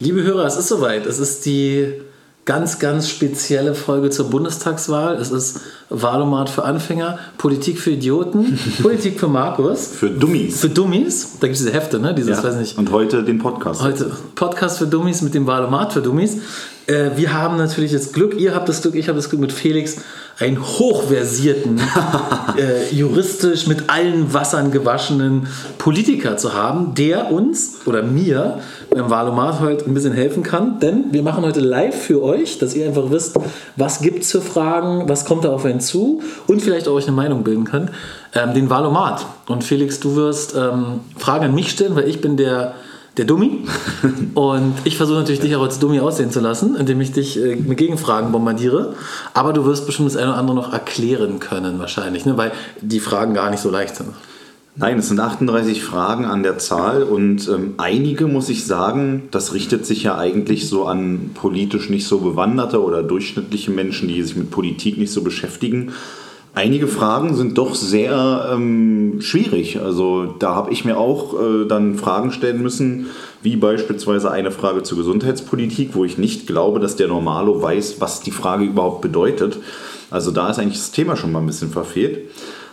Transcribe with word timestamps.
Liebe 0.00 0.22
Hörer, 0.22 0.46
es 0.46 0.56
ist 0.56 0.68
soweit. 0.68 1.06
Es 1.06 1.18
ist 1.18 1.44
die 1.44 1.92
ganz, 2.44 2.78
ganz 2.78 3.08
spezielle 3.08 3.74
Folge 3.74 4.10
zur 4.10 4.30
Bundestagswahl. 4.30 5.16
Es 5.16 5.32
ist 5.32 5.60
Wahlomat 5.88 6.48
für 6.48 6.64
Anfänger, 6.64 7.18
Politik 7.36 7.80
für 7.80 7.90
Idioten, 7.90 8.56
Politik 8.80 9.18
für 9.18 9.26
Markus. 9.26 9.88
Für 9.88 10.08
Dummies. 10.08 10.60
Für 10.60 10.68
Dummies. 10.68 11.38
Da 11.40 11.48
gibt 11.48 11.58
es 11.58 11.64
diese 11.64 11.72
Hefte, 11.72 11.98
ne? 11.98 12.14
Dieses, 12.14 12.38
ja. 12.38 12.44
weiß 12.44 12.54
nicht. 12.58 12.78
Und 12.78 12.92
heute 12.92 13.24
den 13.24 13.38
Podcast. 13.38 13.82
Heute 13.82 14.12
Podcast 14.36 14.78
für 14.78 14.86
Dummies 14.86 15.20
mit 15.20 15.34
dem 15.34 15.48
Wahlomat 15.48 15.92
für 15.92 16.00
Dummies. 16.00 16.42
Äh, 16.88 17.10
wir 17.16 17.34
haben 17.34 17.56
natürlich 17.56 17.92
das 17.92 18.12
Glück, 18.12 18.38
ihr 18.40 18.54
habt 18.54 18.68
das 18.68 18.80
Glück, 18.82 18.94
ich 18.94 19.08
habe 19.08 19.16
das 19.16 19.28
Glück 19.28 19.40
mit 19.40 19.52
Felix, 19.52 19.98
einen 20.38 20.60
hochversierten, 20.60 21.80
äh, 22.56 22.94
juristisch 22.94 23.66
mit 23.66 23.90
allen 23.90 24.32
Wassern 24.32 24.70
gewaschenen 24.70 25.48
Politiker 25.76 26.36
zu 26.36 26.54
haben, 26.54 26.94
der 26.94 27.30
uns 27.30 27.80
oder 27.86 28.02
mir 28.02 28.60
beim 28.88 29.10
Wahlomat 29.10 29.60
heute 29.60 29.84
ein 29.86 29.94
bisschen 29.94 30.12
helfen 30.14 30.42
kann. 30.42 30.80
Denn 30.80 31.06
wir 31.10 31.22
machen 31.22 31.44
heute 31.44 31.60
live 31.60 31.94
für 31.94 32.22
euch, 32.22 32.58
dass 32.58 32.74
ihr 32.74 32.86
einfach 32.86 33.10
wisst, 33.10 33.36
was 33.76 34.00
gibt 34.00 34.22
es 34.22 34.32
für 34.32 34.40
Fragen, 34.40 35.08
was 35.08 35.24
kommt 35.24 35.44
da 35.44 35.50
auf 35.50 35.64
einen 35.64 35.80
zu 35.80 36.22
und 36.46 36.62
vielleicht 36.62 36.88
auch 36.88 36.94
euch 36.94 37.06
eine 37.06 37.16
Meinung 37.16 37.42
bilden 37.44 37.64
könnt. 37.64 37.90
Ähm, 38.34 38.54
den 38.54 38.70
Wahlomat. 38.70 39.26
Und 39.46 39.64
Felix, 39.64 40.00
du 40.00 40.16
wirst 40.16 40.54
ähm, 40.54 41.00
Fragen 41.18 41.46
an 41.46 41.54
mich 41.54 41.70
stellen, 41.70 41.96
weil 41.96 42.08
ich 42.08 42.20
bin 42.20 42.36
der 42.36 42.74
der 43.18 43.24
Dummi. 43.24 43.58
Und 44.34 44.74
ich 44.84 44.96
versuche 44.96 45.18
natürlich 45.18 45.40
dich 45.40 45.54
auch 45.56 45.62
als 45.62 45.78
Dummi 45.78 46.00
aussehen 46.00 46.30
zu 46.30 46.40
lassen, 46.40 46.76
indem 46.76 47.00
ich 47.00 47.12
dich 47.12 47.38
äh, 47.38 47.56
mit 47.56 47.76
Gegenfragen 47.76 48.32
bombardiere. 48.32 48.94
Aber 49.34 49.52
du 49.52 49.64
wirst 49.64 49.86
bestimmt 49.86 50.08
das 50.08 50.16
eine 50.16 50.30
oder 50.30 50.38
andere 50.38 50.56
noch 50.56 50.72
erklären 50.72 51.40
können, 51.40 51.78
wahrscheinlich, 51.78 52.24
ne? 52.24 52.36
weil 52.36 52.52
die 52.80 53.00
Fragen 53.00 53.34
gar 53.34 53.50
nicht 53.50 53.60
so 53.60 53.70
leicht 53.70 53.96
sind. 53.96 54.10
Nein, 54.80 54.98
es 54.98 55.08
sind 55.08 55.18
38 55.18 55.82
Fragen 55.82 56.24
an 56.24 56.44
der 56.44 56.58
Zahl 56.58 57.02
und 57.02 57.48
ähm, 57.48 57.74
einige, 57.78 58.28
muss 58.28 58.48
ich 58.48 58.64
sagen, 58.64 59.24
das 59.32 59.52
richtet 59.52 59.84
sich 59.84 60.04
ja 60.04 60.16
eigentlich 60.16 60.68
so 60.68 60.86
an 60.86 61.32
politisch 61.34 61.90
nicht 61.90 62.06
so 62.06 62.18
bewanderte 62.18 62.80
oder 62.80 63.02
durchschnittliche 63.02 63.72
Menschen, 63.72 64.06
die 64.06 64.22
sich 64.22 64.36
mit 64.36 64.52
Politik 64.52 64.96
nicht 64.96 65.12
so 65.12 65.22
beschäftigen. 65.22 65.90
Einige 66.58 66.88
Fragen 66.88 67.36
sind 67.36 67.56
doch 67.56 67.76
sehr 67.76 68.48
ähm, 68.52 69.20
schwierig. 69.20 69.80
Also 69.80 70.34
da 70.40 70.56
habe 70.56 70.72
ich 70.72 70.84
mir 70.84 70.98
auch 70.98 71.34
äh, 71.34 71.68
dann 71.68 71.94
Fragen 71.94 72.32
stellen 72.32 72.60
müssen, 72.60 73.06
wie 73.42 73.54
beispielsweise 73.54 74.32
eine 74.32 74.50
Frage 74.50 74.82
zur 74.82 74.98
Gesundheitspolitik, 74.98 75.90
wo 75.92 76.04
ich 76.04 76.18
nicht 76.18 76.48
glaube, 76.48 76.80
dass 76.80 76.96
der 76.96 77.06
Normalo 77.06 77.62
weiß, 77.62 78.00
was 78.00 78.22
die 78.22 78.32
Frage 78.32 78.64
überhaupt 78.64 79.02
bedeutet. 79.02 79.60
Also 80.10 80.32
da 80.32 80.50
ist 80.50 80.58
eigentlich 80.58 80.78
das 80.78 80.90
Thema 80.90 81.14
schon 81.14 81.30
mal 81.30 81.38
ein 81.38 81.46
bisschen 81.46 81.70
verfehlt. 81.70 82.28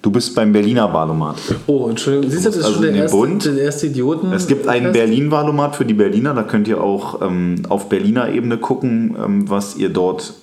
Du 0.00 0.12
bist 0.12 0.34
beim 0.36 0.52
Berliner 0.52 0.92
Wahlomat. 0.92 1.36
Oh, 1.66 1.88
Entschuldigung. 1.88 2.30
Siehst 2.30 2.46
du, 2.46 2.50
das 2.50 2.58
ist 2.58 2.64
also 2.64 2.76
schon 2.76 2.94
der 2.94 2.94
erste, 2.94 3.54
der 3.54 3.64
erste 3.64 3.86
Idioten. 3.88 4.32
Es 4.32 4.46
gibt 4.46 4.68
einen 4.68 4.92
Berlin-Wahlomat 4.92 5.74
für 5.74 5.84
die 5.84 5.94
Berliner. 5.94 6.34
Da 6.34 6.44
könnt 6.44 6.68
ihr 6.68 6.80
auch 6.80 7.20
ähm, 7.20 7.62
auf 7.68 7.88
Berliner 7.88 8.28
Ebene 8.28 8.58
gucken, 8.58 9.16
ähm, 9.22 9.50
was 9.50 9.76
ihr 9.76 9.88
dort 9.88 10.34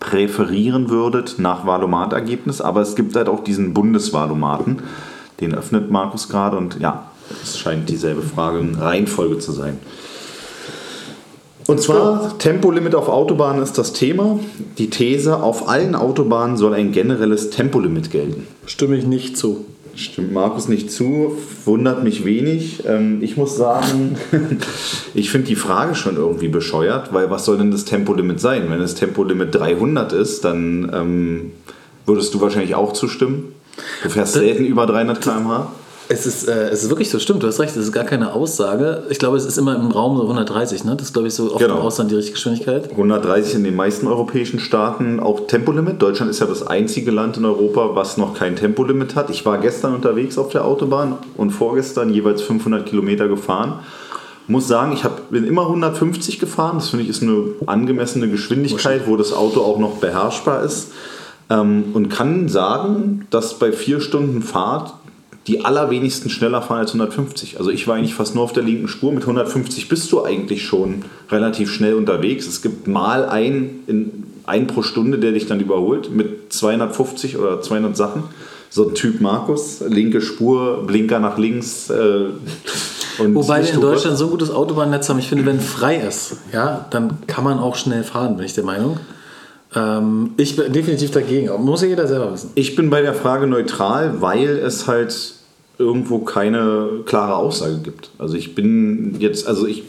präferieren 0.00 0.88
würdet 0.88 1.36
nach 1.38 1.66
Wahlomat-Ergebnis. 1.66 2.62
Aber 2.62 2.80
es 2.80 2.96
gibt 2.96 3.14
halt 3.14 3.28
auch 3.28 3.44
diesen 3.44 3.74
Bundeswahlomaten. 3.74 4.78
Den 5.40 5.54
öffnet 5.54 5.90
Markus 5.90 6.28
gerade 6.28 6.56
und 6.56 6.80
ja, 6.80 7.10
es 7.42 7.58
scheint 7.58 7.88
dieselbe 7.88 8.22
Frage 8.22 8.58
in 8.58 8.74
Reihenfolge 8.74 9.38
zu 9.38 9.52
sein. 9.52 9.78
Und 11.66 11.80
zwar 11.80 12.36
Tempolimit 12.38 12.94
auf 12.94 13.08
Autobahnen 13.08 13.62
ist 13.62 13.78
das 13.78 13.94
Thema. 13.94 14.38
Die 14.76 14.90
These, 14.90 15.42
auf 15.42 15.68
allen 15.68 15.94
Autobahnen 15.94 16.58
soll 16.58 16.74
ein 16.74 16.92
generelles 16.92 17.50
Tempolimit 17.50 18.10
gelten. 18.10 18.46
Stimme 18.66 18.96
ich 18.96 19.06
nicht 19.06 19.38
zu. 19.38 19.64
Stimmt 19.96 20.32
Markus 20.32 20.68
nicht 20.68 20.90
zu, 20.90 21.38
wundert 21.64 22.02
mich 22.02 22.24
wenig. 22.24 22.82
Ähm, 22.84 23.22
ich 23.22 23.36
muss 23.36 23.56
sagen, 23.56 24.16
ich 25.14 25.30
finde 25.30 25.46
die 25.46 25.56
Frage 25.56 25.94
schon 25.94 26.16
irgendwie 26.16 26.48
bescheuert, 26.48 27.14
weil 27.14 27.30
was 27.30 27.44
soll 27.44 27.58
denn 27.58 27.70
das 27.70 27.84
Tempolimit 27.84 28.40
sein? 28.40 28.64
Wenn 28.68 28.80
das 28.80 28.96
Tempolimit 28.96 29.54
300 29.54 30.12
ist, 30.12 30.44
dann 30.44 30.90
ähm, 30.92 31.52
würdest 32.06 32.34
du 32.34 32.40
wahrscheinlich 32.40 32.74
auch 32.74 32.92
zustimmen. 32.92 33.53
Du 34.02 34.08
fährst 34.10 34.34
selten 34.34 34.64
über 34.64 34.86
300 34.86 35.20
km/h. 35.20 35.72
Es 36.06 36.26
ist, 36.26 36.46
äh, 36.46 36.68
es 36.68 36.82
ist 36.82 36.90
wirklich 36.90 37.08
so, 37.08 37.18
stimmt, 37.18 37.42
du 37.42 37.46
hast 37.46 37.60
recht, 37.60 37.74
es 37.74 37.84
ist 37.84 37.92
gar 37.92 38.04
keine 38.04 38.34
Aussage. 38.34 39.04
Ich 39.08 39.18
glaube, 39.18 39.38
es 39.38 39.46
ist 39.46 39.56
immer 39.56 39.74
im 39.74 39.90
Raum 39.90 40.18
so 40.18 40.22
130, 40.24 40.84
ne? 40.84 40.96
Das 40.96 41.06
ist, 41.06 41.12
glaube 41.14 41.28
ich, 41.28 41.34
so 41.34 41.50
oft 41.50 41.60
genau. 41.60 41.76
im 41.76 41.80
Ausland 41.80 42.10
die 42.10 42.16
Richtgeschwindigkeit. 42.16 42.90
130 42.90 43.54
in 43.54 43.64
den 43.64 43.74
meisten 43.74 44.06
europäischen 44.06 44.60
Staaten, 44.60 45.18
auch 45.18 45.46
Tempolimit. 45.46 46.02
Deutschland 46.02 46.30
ist 46.30 46.40
ja 46.40 46.46
das 46.46 46.66
einzige 46.66 47.10
Land 47.10 47.38
in 47.38 47.46
Europa, 47.46 47.94
was 47.94 48.18
noch 48.18 48.34
kein 48.34 48.54
Tempolimit 48.54 49.14
hat. 49.14 49.30
Ich 49.30 49.46
war 49.46 49.56
gestern 49.58 49.94
unterwegs 49.94 50.36
auf 50.36 50.50
der 50.50 50.66
Autobahn 50.66 51.16
und 51.38 51.52
vorgestern 51.52 52.12
jeweils 52.12 52.42
500 52.42 52.84
Kilometer 52.84 53.26
gefahren. 53.26 53.78
Muss 54.46 54.68
sagen, 54.68 54.92
ich 54.92 55.04
hab, 55.04 55.30
bin 55.30 55.44
immer 55.44 55.62
150 55.62 56.38
gefahren. 56.38 56.76
Das 56.76 56.90
finde 56.90 57.04
ich 57.04 57.08
ist 57.08 57.22
eine 57.22 57.46
angemessene 57.64 58.28
Geschwindigkeit, 58.28 59.06
wo 59.06 59.16
das 59.16 59.32
Auto 59.32 59.62
auch 59.62 59.78
noch 59.78 59.96
beherrschbar 59.96 60.64
ist. 60.64 60.88
Ähm, 61.50 61.84
und 61.92 62.08
kann 62.08 62.48
sagen, 62.48 63.26
dass 63.30 63.58
bei 63.58 63.72
vier 63.72 64.00
Stunden 64.00 64.42
Fahrt 64.42 64.94
die 65.46 65.64
allerwenigsten 65.64 66.30
schneller 66.30 66.62
fahren 66.62 66.78
als 66.78 66.90
150. 66.90 67.58
Also 67.58 67.70
ich 67.70 67.86
war 67.86 67.96
eigentlich 67.96 68.14
fast 68.14 68.34
nur 68.34 68.44
auf 68.44 68.52
der 68.52 68.62
linken 68.62 68.88
Spur. 68.88 69.12
Mit 69.12 69.22
150 69.22 69.88
bist 69.88 70.10
du 70.10 70.24
eigentlich 70.24 70.64
schon 70.64 71.04
relativ 71.30 71.70
schnell 71.70 71.94
unterwegs. 71.94 72.46
Es 72.46 72.62
gibt 72.62 72.86
mal 72.86 73.26
ein, 73.26 73.82
in, 73.86 74.24
ein 74.46 74.66
pro 74.66 74.82
Stunde, 74.82 75.18
der 75.18 75.32
dich 75.32 75.46
dann 75.46 75.60
überholt 75.60 76.10
mit 76.10 76.52
250 76.52 77.36
oder 77.36 77.60
200 77.60 77.96
Sachen. 77.96 78.24
So 78.70 78.88
ein 78.88 78.94
Typ 78.94 79.20
Markus, 79.20 79.82
linke 79.86 80.20
Spur, 80.20 80.82
Blinker 80.86 81.20
nach 81.20 81.38
links. 81.38 81.90
Äh, 81.90 82.28
Wobei 83.18 83.62
wir 83.62 83.74
in 83.74 83.80
Deutschland 83.80 84.16
so 84.18 84.24
ein 84.24 84.30
gutes 84.30 84.50
Autobahnnetz 84.50 85.08
haben. 85.08 85.18
Ich 85.18 85.28
finde, 85.28 85.46
wenn 85.46 85.60
frei 85.60 85.96
ist, 85.96 86.38
ja, 86.52 86.86
dann 86.90 87.18
kann 87.26 87.44
man 87.44 87.58
auch 87.58 87.76
schnell 87.76 88.02
fahren, 88.02 88.36
bin 88.36 88.46
ich 88.46 88.54
der 88.54 88.64
Meinung. 88.64 88.98
Ähm, 89.74 90.30
ich 90.36 90.56
bin 90.56 90.72
definitiv 90.72 91.10
dagegen, 91.10 91.50
muss 91.62 91.82
ja 91.82 91.88
jeder 91.88 92.06
selber 92.06 92.32
wissen. 92.32 92.50
Ich 92.54 92.76
bin 92.76 92.90
bei 92.90 93.02
der 93.02 93.14
Frage 93.14 93.46
neutral, 93.46 94.20
weil 94.20 94.48
es 94.58 94.86
halt 94.86 95.34
irgendwo 95.78 96.20
keine 96.20 97.02
klare 97.04 97.36
Aussage 97.36 97.78
gibt. 97.78 98.10
Also 98.18 98.36
ich 98.36 98.54
bin 98.54 99.16
jetzt, 99.18 99.46
also 99.46 99.66
ich, 99.66 99.82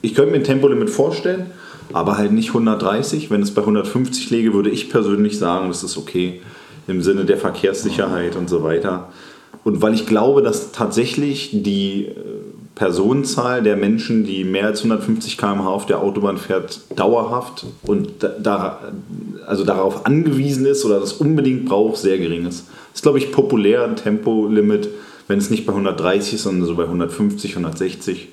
ich 0.00 0.14
könnte 0.14 0.32
mir 0.32 0.38
ein 0.38 0.44
Tempolimit 0.44 0.90
vorstellen, 0.90 1.46
aber 1.92 2.16
halt 2.16 2.32
nicht 2.32 2.48
130. 2.48 3.30
Wenn 3.30 3.42
es 3.42 3.52
bei 3.52 3.60
150 3.60 4.30
läge, 4.30 4.54
würde 4.54 4.70
ich 4.70 4.90
persönlich 4.90 5.38
sagen, 5.38 5.68
das 5.68 5.82
ist 5.82 5.98
okay 5.98 6.40
im 6.86 7.02
Sinne 7.02 7.24
der 7.24 7.36
Verkehrssicherheit 7.36 8.36
und 8.36 8.48
so 8.48 8.62
weiter. 8.62 9.08
Und 9.64 9.82
weil 9.82 9.94
ich 9.94 10.06
glaube, 10.06 10.42
dass 10.42 10.72
tatsächlich 10.72 11.50
die 11.52 12.06
äh, 12.06 12.14
Personenzahl 12.74 13.62
der 13.62 13.76
Menschen, 13.76 14.24
die 14.24 14.44
mehr 14.44 14.66
als 14.66 14.78
150 14.80 15.36
km/h 15.36 15.68
auf 15.68 15.86
der 15.86 16.00
Autobahn 16.00 16.38
fährt, 16.38 16.80
dauerhaft 16.96 17.66
und 17.82 18.10
da, 18.20 18.80
also 19.46 19.64
darauf 19.64 20.06
angewiesen 20.06 20.64
ist 20.66 20.84
oder 20.84 20.98
das 20.98 21.12
unbedingt 21.12 21.66
braucht, 21.66 21.98
sehr 21.98 22.18
gering 22.18 22.46
ist. 22.46 22.66
Das 22.90 22.96
ist, 22.96 23.02
glaube 23.02 23.18
ich, 23.18 23.30
populär, 23.32 23.84
ein 23.84 23.96
Tempolimit 23.96 24.88
wenn 25.28 25.38
es 25.38 25.50
nicht 25.50 25.66
bei 25.66 25.72
130 25.72 26.34
ist, 26.34 26.42
sondern 26.42 26.66
so 26.66 26.74
bei 26.74 26.84
150, 26.84 27.52
160. 27.52 28.28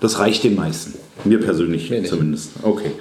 Das 0.00 0.18
reicht 0.18 0.44
den 0.44 0.56
meisten. 0.56 0.94
Mir 1.24 1.38
persönlich 1.38 1.90
Mir 1.90 2.04
zumindest. 2.04 2.50
Okay. 2.62 2.92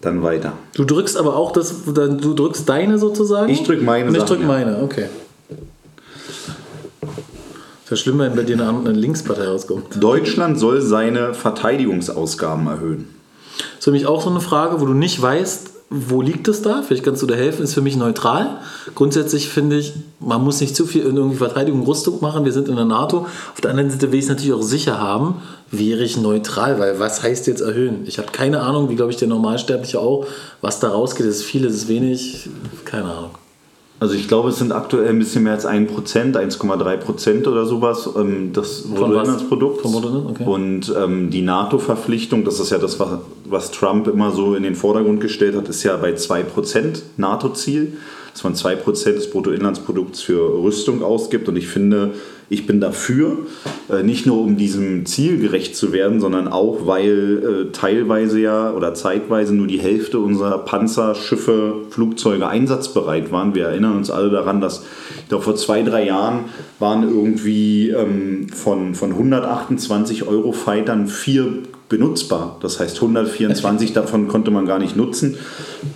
Dann 0.00 0.22
weiter. 0.22 0.52
Du 0.74 0.84
drückst 0.84 1.16
aber 1.16 1.36
auch 1.36 1.52
das, 1.52 1.84
du 1.84 2.34
drückst 2.34 2.68
deine 2.68 2.98
sozusagen? 2.98 3.50
Ich 3.50 3.64
drück 3.64 3.82
meine 3.82 4.08
Und 4.08 4.16
ich 4.16 4.22
drück 4.22 4.44
meine, 4.46 4.82
okay. 4.82 5.06
Ist 7.90 7.98
ja 7.98 8.04
schlimm, 8.04 8.20
wenn 8.20 8.36
bei 8.36 8.44
dir 8.44 8.54
eine, 8.54 8.68
eine 8.68 8.92
Linkspartei 8.92 9.48
rauskommt. 9.48 10.00
Deutschland 10.00 10.60
soll 10.60 10.80
seine 10.80 11.34
Verteidigungsausgaben 11.34 12.68
erhöhen. 12.68 13.08
Das 13.58 13.78
ist 13.78 13.84
für 13.84 13.90
mich 13.90 14.06
auch 14.06 14.22
so 14.22 14.30
eine 14.30 14.40
Frage, 14.40 14.80
wo 14.80 14.86
du 14.86 14.94
nicht 14.94 15.20
weißt, 15.20 15.70
wo 15.90 16.22
liegt 16.22 16.46
es 16.46 16.62
da? 16.62 16.82
Vielleicht 16.82 17.02
kannst 17.02 17.20
du 17.20 17.26
da 17.26 17.34
helfen. 17.34 17.64
Ist 17.64 17.74
für 17.74 17.80
mich 17.80 17.96
neutral. 17.96 18.60
Grundsätzlich 18.94 19.48
finde 19.48 19.76
ich, 19.76 19.92
man 20.20 20.44
muss 20.44 20.60
nicht 20.60 20.76
zu 20.76 20.86
viel 20.86 21.02
in 21.02 21.16
irgendwie 21.16 21.38
Verteidigung, 21.38 21.82
Rüstung 21.82 22.20
machen. 22.20 22.44
Wir 22.44 22.52
sind 22.52 22.68
in 22.68 22.76
der 22.76 22.84
NATO. 22.84 23.26
Auf 23.54 23.60
der 23.60 23.72
anderen 23.72 23.90
Seite 23.90 24.12
will 24.12 24.20
ich 24.20 24.26
es 24.26 24.28
natürlich 24.28 24.52
auch 24.52 24.62
sicher 24.62 25.00
haben. 25.00 25.42
Wäre 25.72 26.04
ich 26.04 26.16
neutral, 26.16 26.78
weil 26.78 27.00
was 27.00 27.24
heißt 27.24 27.48
jetzt 27.48 27.60
erhöhen? 27.60 28.04
Ich 28.06 28.18
habe 28.18 28.28
keine 28.30 28.60
Ahnung, 28.60 28.88
wie 28.88 28.94
glaube 28.94 29.10
ich 29.10 29.16
der 29.16 29.26
Normalsterbliche 29.26 29.98
auch, 29.98 30.28
was 30.60 30.78
da 30.78 30.90
rausgeht. 30.90 31.26
Ist 31.26 31.42
viel, 31.42 31.64
ist 31.64 31.74
es 31.74 31.88
wenig? 31.88 32.48
Keine 32.84 33.06
Ahnung. 33.06 33.30
Also 34.00 34.14
ich 34.14 34.28
glaube, 34.28 34.48
es 34.48 34.56
sind 34.56 34.72
aktuell 34.72 35.10
ein 35.10 35.18
bisschen 35.18 35.42
mehr 35.42 35.52
als 35.52 35.66
1%, 35.66 35.86
1,3% 36.34 37.46
oder 37.46 37.66
sowas, 37.66 38.08
ähm, 38.16 38.50
das 38.54 38.84
was? 38.88 38.98
Bruttoinlandsprodukt. 38.98 39.82
Vom 39.82 39.92
Bruttoinland? 39.92 40.30
Okay. 40.30 40.44
Und 40.44 40.94
ähm, 40.98 41.28
die 41.28 41.42
NATO-Verpflichtung, 41.42 42.42
das 42.44 42.60
ist 42.60 42.70
ja 42.70 42.78
das, 42.78 42.98
was, 42.98 43.18
was 43.44 43.70
Trump 43.70 44.08
immer 44.08 44.30
so 44.30 44.54
in 44.54 44.62
den 44.62 44.74
Vordergrund 44.74 45.20
gestellt 45.20 45.54
hat, 45.54 45.68
ist 45.68 45.82
ja 45.82 45.98
bei 45.98 46.14
2% 46.14 47.02
NATO-Ziel, 47.18 47.98
dass 48.32 48.42
man 48.42 48.54
2% 48.54 49.12
des 49.12 49.30
Bruttoinlandsprodukts 49.30 50.22
für 50.22 50.62
Rüstung 50.62 51.02
ausgibt. 51.02 51.46
Und 51.50 51.56
ich 51.56 51.68
finde, 51.68 52.12
ich 52.52 52.66
bin 52.66 52.80
dafür, 52.80 53.38
äh, 53.88 54.02
nicht 54.02 54.26
nur 54.26 54.40
um 54.40 54.56
diesem 54.56 55.06
Ziel 55.06 55.38
gerecht 55.38 55.76
zu 55.76 55.92
werden, 55.92 56.20
sondern 56.20 56.48
auch, 56.48 56.84
weil 56.84 57.68
äh, 57.68 57.72
teilweise 57.72 58.40
ja 58.40 58.72
oder 58.72 58.92
zeitweise 58.92 59.54
nur 59.54 59.68
die 59.68 59.78
Hälfte 59.78 60.18
unserer 60.18 60.58
Panzer, 60.58 61.14
Schiffe, 61.14 61.74
Flugzeuge 61.90 62.48
einsatzbereit 62.48 63.30
waren. 63.30 63.54
Wir 63.54 63.66
erinnern 63.66 63.96
uns 63.96 64.10
alle 64.10 64.30
daran, 64.30 64.60
dass 64.60 64.84
ich 65.22 65.28
glaube, 65.28 65.44
vor 65.44 65.54
zwei, 65.54 65.82
drei 65.82 66.04
Jahren 66.04 66.46
waren 66.80 67.04
irgendwie 67.04 67.90
ähm, 67.90 68.48
von, 68.48 68.96
von 68.96 69.12
128 69.12 70.26
Eurofightern 70.26 71.06
vier 71.06 71.62
benutzbar. 71.90 72.56
Das 72.60 72.80
heißt, 72.80 72.96
124 72.96 73.92
davon 73.92 74.28
konnte 74.28 74.50
man 74.50 74.64
gar 74.64 74.78
nicht 74.78 74.96
nutzen. 74.96 75.36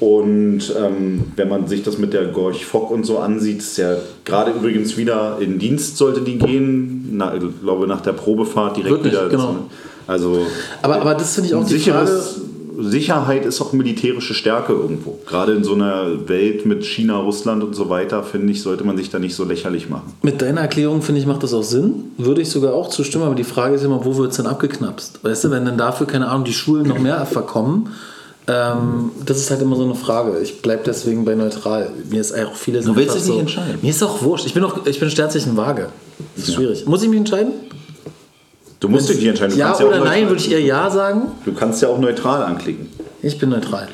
Und 0.01 0.61
ähm, 0.79 1.23
wenn 1.37 1.49
man 1.49 1.67
sich 1.67 1.83
das 1.83 1.97
mit 1.97 2.13
der 2.13 2.27
Gorch 2.27 2.67
Fock 2.67 2.91
und 2.91 3.05
so 3.07 3.19
ansieht, 3.19 3.61
ist 3.61 3.79
ja 3.79 3.97
gerade 4.27 4.51
übrigens 4.51 4.99
wieder 4.99 5.39
in 5.41 5.59
Dienst 5.59 5.97
sollte 5.97 6.21
die 6.21 6.37
gehen. 6.37 7.09
Na, 7.13 7.35
ich 7.35 7.43
glaube, 7.63 7.87
nach 7.87 8.03
der 8.03 8.13
Probefahrt 8.13 8.77
direkt 8.77 8.91
Wirklich? 8.97 9.13
wieder. 9.13 9.29
Genau. 9.29 9.57
Also 10.07 10.47
Aber, 10.83 11.01
aber 11.01 11.15
das 11.15 11.35
finde 11.35 11.49
ich 11.49 11.55
auch 11.55 11.65
die 11.65 11.79
Frage. 11.79 12.11
Sicherheit 12.79 13.45
ist 13.45 13.61
auch 13.61 13.73
militärische 13.73 14.35
Stärke 14.35 14.73
irgendwo. 14.73 15.19
Gerade 15.27 15.53
in 15.53 15.65
so 15.65 15.75
einer 15.75 16.29
Welt 16.29 16.67
mit 16.67 16.85
China, 16.85 17.17
Russland 17.17 17.63
und 17.63 17.75
so 17.75 17.89
weiter, 17.91 18.23
finde 18.23 18.53
ich, 18.53 18.63
sollte 18.63 18.85
man 18.85 18.97
sich 18.97 19.11
da 19.11 19.19
nicht 19.19 19.35
so 19.35 19.45
lächerlich 19.45 19.89
machen. 19.89 20.13
Mit 20.23 20.43
deiner 20.43 20.63
Erklärung, 20.63 21.03
finde 21.03 21.21
ich, 21.21 21.27
macht 21.27 21.43
das 21.43 21.55
auch 21.55 21.63
Sinn. 21.63 22.13
Würde 22.19 22.43
ich 22.43 22.51
sogar 22.51 22.75
auch 22.75 22.89
zustimmen, 22.89 23.25
aber 23.25 23.35
die 23.35 23.45
Frage 23.45 23.75
ist 23.75 23.85
immer, 23.85 24.05
wo 24.05 24.17
wird 24.17 24.31
es 24.31 24.37
denn 24.37 24.47
abgeknapst? 24.47 25.23
Weißt 25.23 25.45
du, 25.45 25.51
wenn 25.51 25.65
dann 25.65 25.79
dafür, 25.79 26.07
keine 26.07 26.29
Ahnung, 26.29 26.45
die 26.45 26.53
Schulen 26.53 26.87
noch 26.87 26.99
mehr 26.99 27.25
verkommen, 27.27 27.91
ähm, 28.47 29.11
das 29.25 29.39
ist 29.39 29.51
halt 29.51 29.63
immer 29.63 29.77
so 29.77 29.85
eine 29.85 29.95
Frage. 29.95 30.39
Ich 30.41 30.61
bleibe 30.61 30.83
deswegen 30.85 31.25
bei 31.25 31.35
neutral. 31.35 31.91
Mir 32.11 32.21
ist 32.21 32.35
auch 32.35 32.55
vieles 32.55 32.85
Du 32.85 32.95
willst 32.95 33.17
dich 33.17 33.27
nicht 33.27 33.39
entscheiden. 33.39 33.79
Mir 33.81 33.91
ist 33.91 34.03
auch 34.03 34.23
wurscht. 34.23 34.47
Ich 34.47 34.53
bin, 34.53 34.63
auch, 34.65 34.87
ich 34.87 35.01
bin 35.01 35.09
Sternzeichen 35.09 35.57
Waage. 35.57 35.89
Das 36.37 36.49
ist 36.49 36.55
schwierig. 36.55 36.87
Muss 36.87 37.03
ich 37.03 37.09
mich 37.09 37.19
entscheiden? 37.19 37.53
Du 38.81 38.89
musst 38.89 39.09
dich 39.09 39.17
nicht 39.17 39.29
entscheiden. 39.29 39.55
Du 39.55 39.61
ja 39.61 39.79
ja 39.79 39.87
oder 39.87 40.01
auch 40.01 40.05
nein, 40.05 40.29
würde 40.29 40.41
ich 40.41 40.51
eher 40.51 40.61
ja 40.61 40.91
sagen. 40.91 41.23
Du 41.45 41.53
kannst 41.53 41.83
ja 41.83 41.89
auch 41.89 41.99
neutral 41.99 42.43
anklicken. 42.43 42.89
Ich 43.23 43.39
bin 43.39 43.51
neutral. 43.51 43.89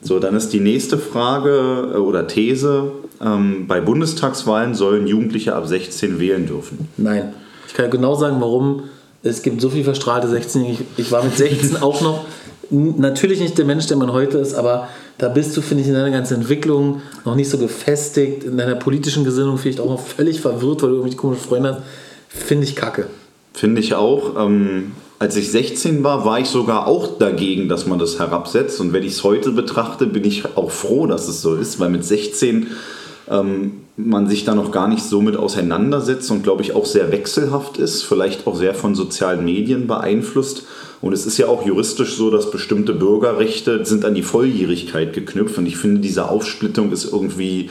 So, 0.00 0.20
dann 0.20 0.36
ist 0.36 0.52
die 0.52 0.60
nächste 0.60 0.98
Frage 0.98 1.92
äh, 1.94 1.96
oder 1.96 2.26
These. 2.26 2.92
Ähm, 3.20 3.66
bei 3.66 3.80
Bundestagswahlen 3.80 4.74
sollen 4.74 5.06
Jugendliche 5.06 5.54
ab 5.54 5.66
16 5.66 6.20
wählen 6.20 6.46
dürfen. 6.46 6.88
Nein. 6.96 7.34
Ich 7.66 7.74
kann 7.74 7.90
genau 7.90 8.14
sagen, 8.14 8.36
warum. 8.40 8.84
Es 9.24 9.42
gibt 9.42 9.60
so 9.60 9.68
viel 9.68 9.82
verstrahlte 9.82 10.28
16-Jährige. 10.28 10.84
Ich, 10.96 11.06
ich 11.06 11.12
war 11.12 11.24
mit 11.24 11.36
16 11.36 11.76
auch 11.82 12.00
noch 12.00 12.24
natürlich 12.70 13.40
nicht 13.40 13.56
der 13.56 13.64
Mensch, 13.64 13.86
der 13.86 13.96
man 13.96 14.12
heute 14.12 14.38
ist, 14.38 14.54
aber 14.54 14.88
da 15.16 15.28
bist 15.28 15.56
du, 15.56 15.62
finde 15.62 15.82
ich, 15.82 15.88
in 15.88 15.94
deiner 15.94 16.10
ganzen 16.10 16.34
Entwicklung 16.34 17.02
noch 17.24 17.34
nicht 17.34 17.48
so 17.48 17.58
gefestigt, 17.58 18.44
in 18.44 18.58
deiner 18.58 18.74
politischen 18.74 19.24
Gesinnung 19.24 19.58
vielleicht 19.58 19.80
auch 19.80 19.88
noch 19.88 20.00
völlig 20.00 20.40
verwirrt, 20.40 20.82
weil 20.82 20.90
du 20.90 20.96
irgendwelche 20.96 21.16
komischen 21.16 21.44
Freunde 21.44 21.74
hast. 21.74 21.82
Finde 22.28 22.64
ich 22.64 22.76
kacke. 22.76 23.06
Finde 23.58 23.80
ich 23.80 23.94
auch. 23.94 24.36
Ähm, 24.38 24.92
als 25.18 25.34
ich 25.34 25.50
16 25.50 26.04
war, 26.04 26.24
war 26.24 26.38
ich 26.38 26.46
sogar 26.46 26.86
auch 26.86 27.18
dagegen, 27.18 27.68
dass 27.68 27.88
man 27.88 27.98
das 27.98 28.20
herabsetzt. 28.20 28.80
Und 28.80 28.92
wenn 28.92 29.02
ich 29.02 29.14
es 29.14 29.24
heute 29.24 29.50
betrachte, 29.50 30.06
bin 30.06 30.22
ich 30.22 30.56
auch 30.56 30.70
froh, 30.70 31.08
dass 31.08 31.26
es 31.26 31.42
so 31.42 31.56
ist, 31.56 31.80
weil 31.80 31.88
mit 31.88 32.04
16 32.04 32.68
ähm, 33.28 33.72
man 33.96 34.28
sich 34.28 34.44
da 34.44 34.54
noch 34.54 34.70
gar 34.70 34.86
nicht 34.86 35.02
so 35.02 35.20
mit 35.20 35.36
auseinandersetzt 35.36 36.30
und 36.30 36.44
glaube 36.44 36.62
ich 36.62 36.76
auch 36.76 36.86
sehr 36.86 37.10
wechselhaft 37.10 37.78
ist, 37.78 38.04
vielleicht 38.04 38.46
auch 38.46 38.54
sehr 38.54 38.76
von 38.76 38.94
sozialen 38.94 39.44
Medien 39.44 39.88
beeinflusst. 39.88 40.62
Und 41.00 41.12
es 41.12 41.26
ist 41.26 41.36
ja 41.36 41.48
auch 41.48 41.66
juristisch 41.66 42.14
so, 42.14 42.30
dass 42.30 42.52
bestimmte 42.52 42.94
Bürgerrechte 42.94 43.84
sind 43.84 44.04
an 44.04 44.14
die 44.14 44.22
Volljährigkeit 44.22 45.14
geknüpft. 45.14 45.58
Und 45.58 45.66
ich 45.66 45.78
finde, 45.78 46.00
diese 46.00 46.28
Aufsplittung 46.30 46.92
ist 46.92 47.12
irgendwie 47.12 47.70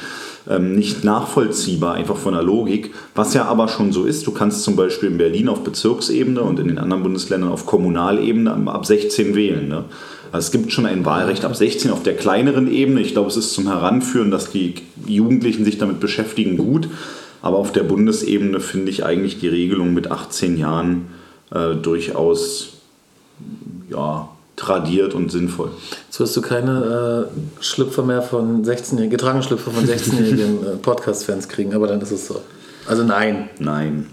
ähm, 0.49 0.75
nicht 0.75 1.03
nachvollziehbar, 1.03 1.95
einfach 1.95 2.17
von 2.17 2.33
der 2.33 2.43
Logik. 2.43 2.93
Was 3.15 3.33
ja 3.33 3.45
aber 3.45 3.67
schon 3.67 3.91
so 3.91 4.05
ist, 4.05 4.25
du 4.27 4.31
kannst 4.31 4.63
zum 4.63 4.75
Beispiel 4.75 5.09
in 5.09 5.17
Berlin 5.17 5.49
auf 5.49 5.63
Bezirksebene 5.63 6.41
und 6.41 6.59
in 6.59 6.67
den 6.67 6.77
anderen 6.77 7.03
Bundesländern 7.03 7.51
auf 7.51 7.65
Kommunalebene 7.65 8.51
ab 8.67 8.85
16 8.85 9.35
wählen. 9.35 9.67
Ne? 9.67 9.85
Also 10.31 10.45
es 10.47 10.51
gibt 10.51 10.71
schon 10.71 10.85
ein 10.85 11.05
Wahlrecht 11.05 11.45
ab 11.45 11.55
16 11.55 11.91
auf 11.91 12.03
der 12.03 12.15
kleineren 12.15 12.71
Ebene. 12.71 13.01
Ich 13.01 13.13
glaube, 13.13 13.29
es 13.29 13.37
ist 13.37 13.53
zum 13.53 13.67
Heranführen, 13.67 14.31
dass 14.31 14.51
die 14.51 14.75
Jugendlichen 15.05 15.65
sich 15.65 15.77
damit 15.77 15.99
beschäftigen, 15.99 16.57
gut. 16.57 16.89
Aber 17.41 17.57
auf 17.57 17.71
der 17.71 17.83
Bundesebene 17.83 18.59
finde 18.59 18.91
ich 18.91 19.05
eigentlich 19.05 19.39
die 19.39 19.47
Regelung 19.47 19.93
mit 19.93 20.11
18 20.11 20.57
Jahren 20.57 21.07
äh, 21.51 21.75
durchaus 21.75 22.73
ja, 23.89 24.27
tradiert 24.57 25.13
und 25.13 25.31
sinnvoll. 25.31 25.71
Jetzt 26.07 26.19
wirst 26.19 26.35
du 26.35 26.41
keine 26.41 27.29
äh, 27.31 27.63
Schlüpfer 27.63 28.03
mehr 28.03 28.21
von 28.21 28.65
16-Jährigen, 28.65 29.11
getragene 29.11 29.43
Schlüpfer 29.43 29.71
von 29.71 29.85
16-jährigen 29.85 30.65
äh, 30.65 30.75
Podcast-Fans 30.77 31.47
kriegen, 31.47 31.73
aber 31.73 31.87
dann 31.87 32.01
ist 32.01 32.11
es 32.11 32.27
so. 32.27 32.41
Also 32.87 33.03
nein. 33.03 33.49
Nein. 33.59 34.07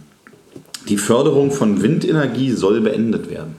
Die 0.88 0.98
Förderung 0.98 1.50
von 1.50 1.82
Windenergie 1.82 2.52
soll 2.52 2.82
beendet 2.82 3.30
werden. 3.30 3.56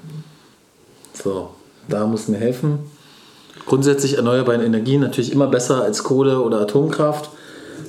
So, 1.14 1.50
da 1.90 2.06
muss 2.06 2.28
mir 2.28 2.38
helfen. 2.38 2.80
Grundsätzlich 3.66 4.18
erneuerbare 4.18 4.64
Energien 4.64 5.02
natürlich 5.02 5.32
immer 5.32 5.48
besser 5.48 5.82
als 5.82 6.04
Kohle 6.04 6.40
oder 6.42 6.62
Atomkraft. 6.62 7.32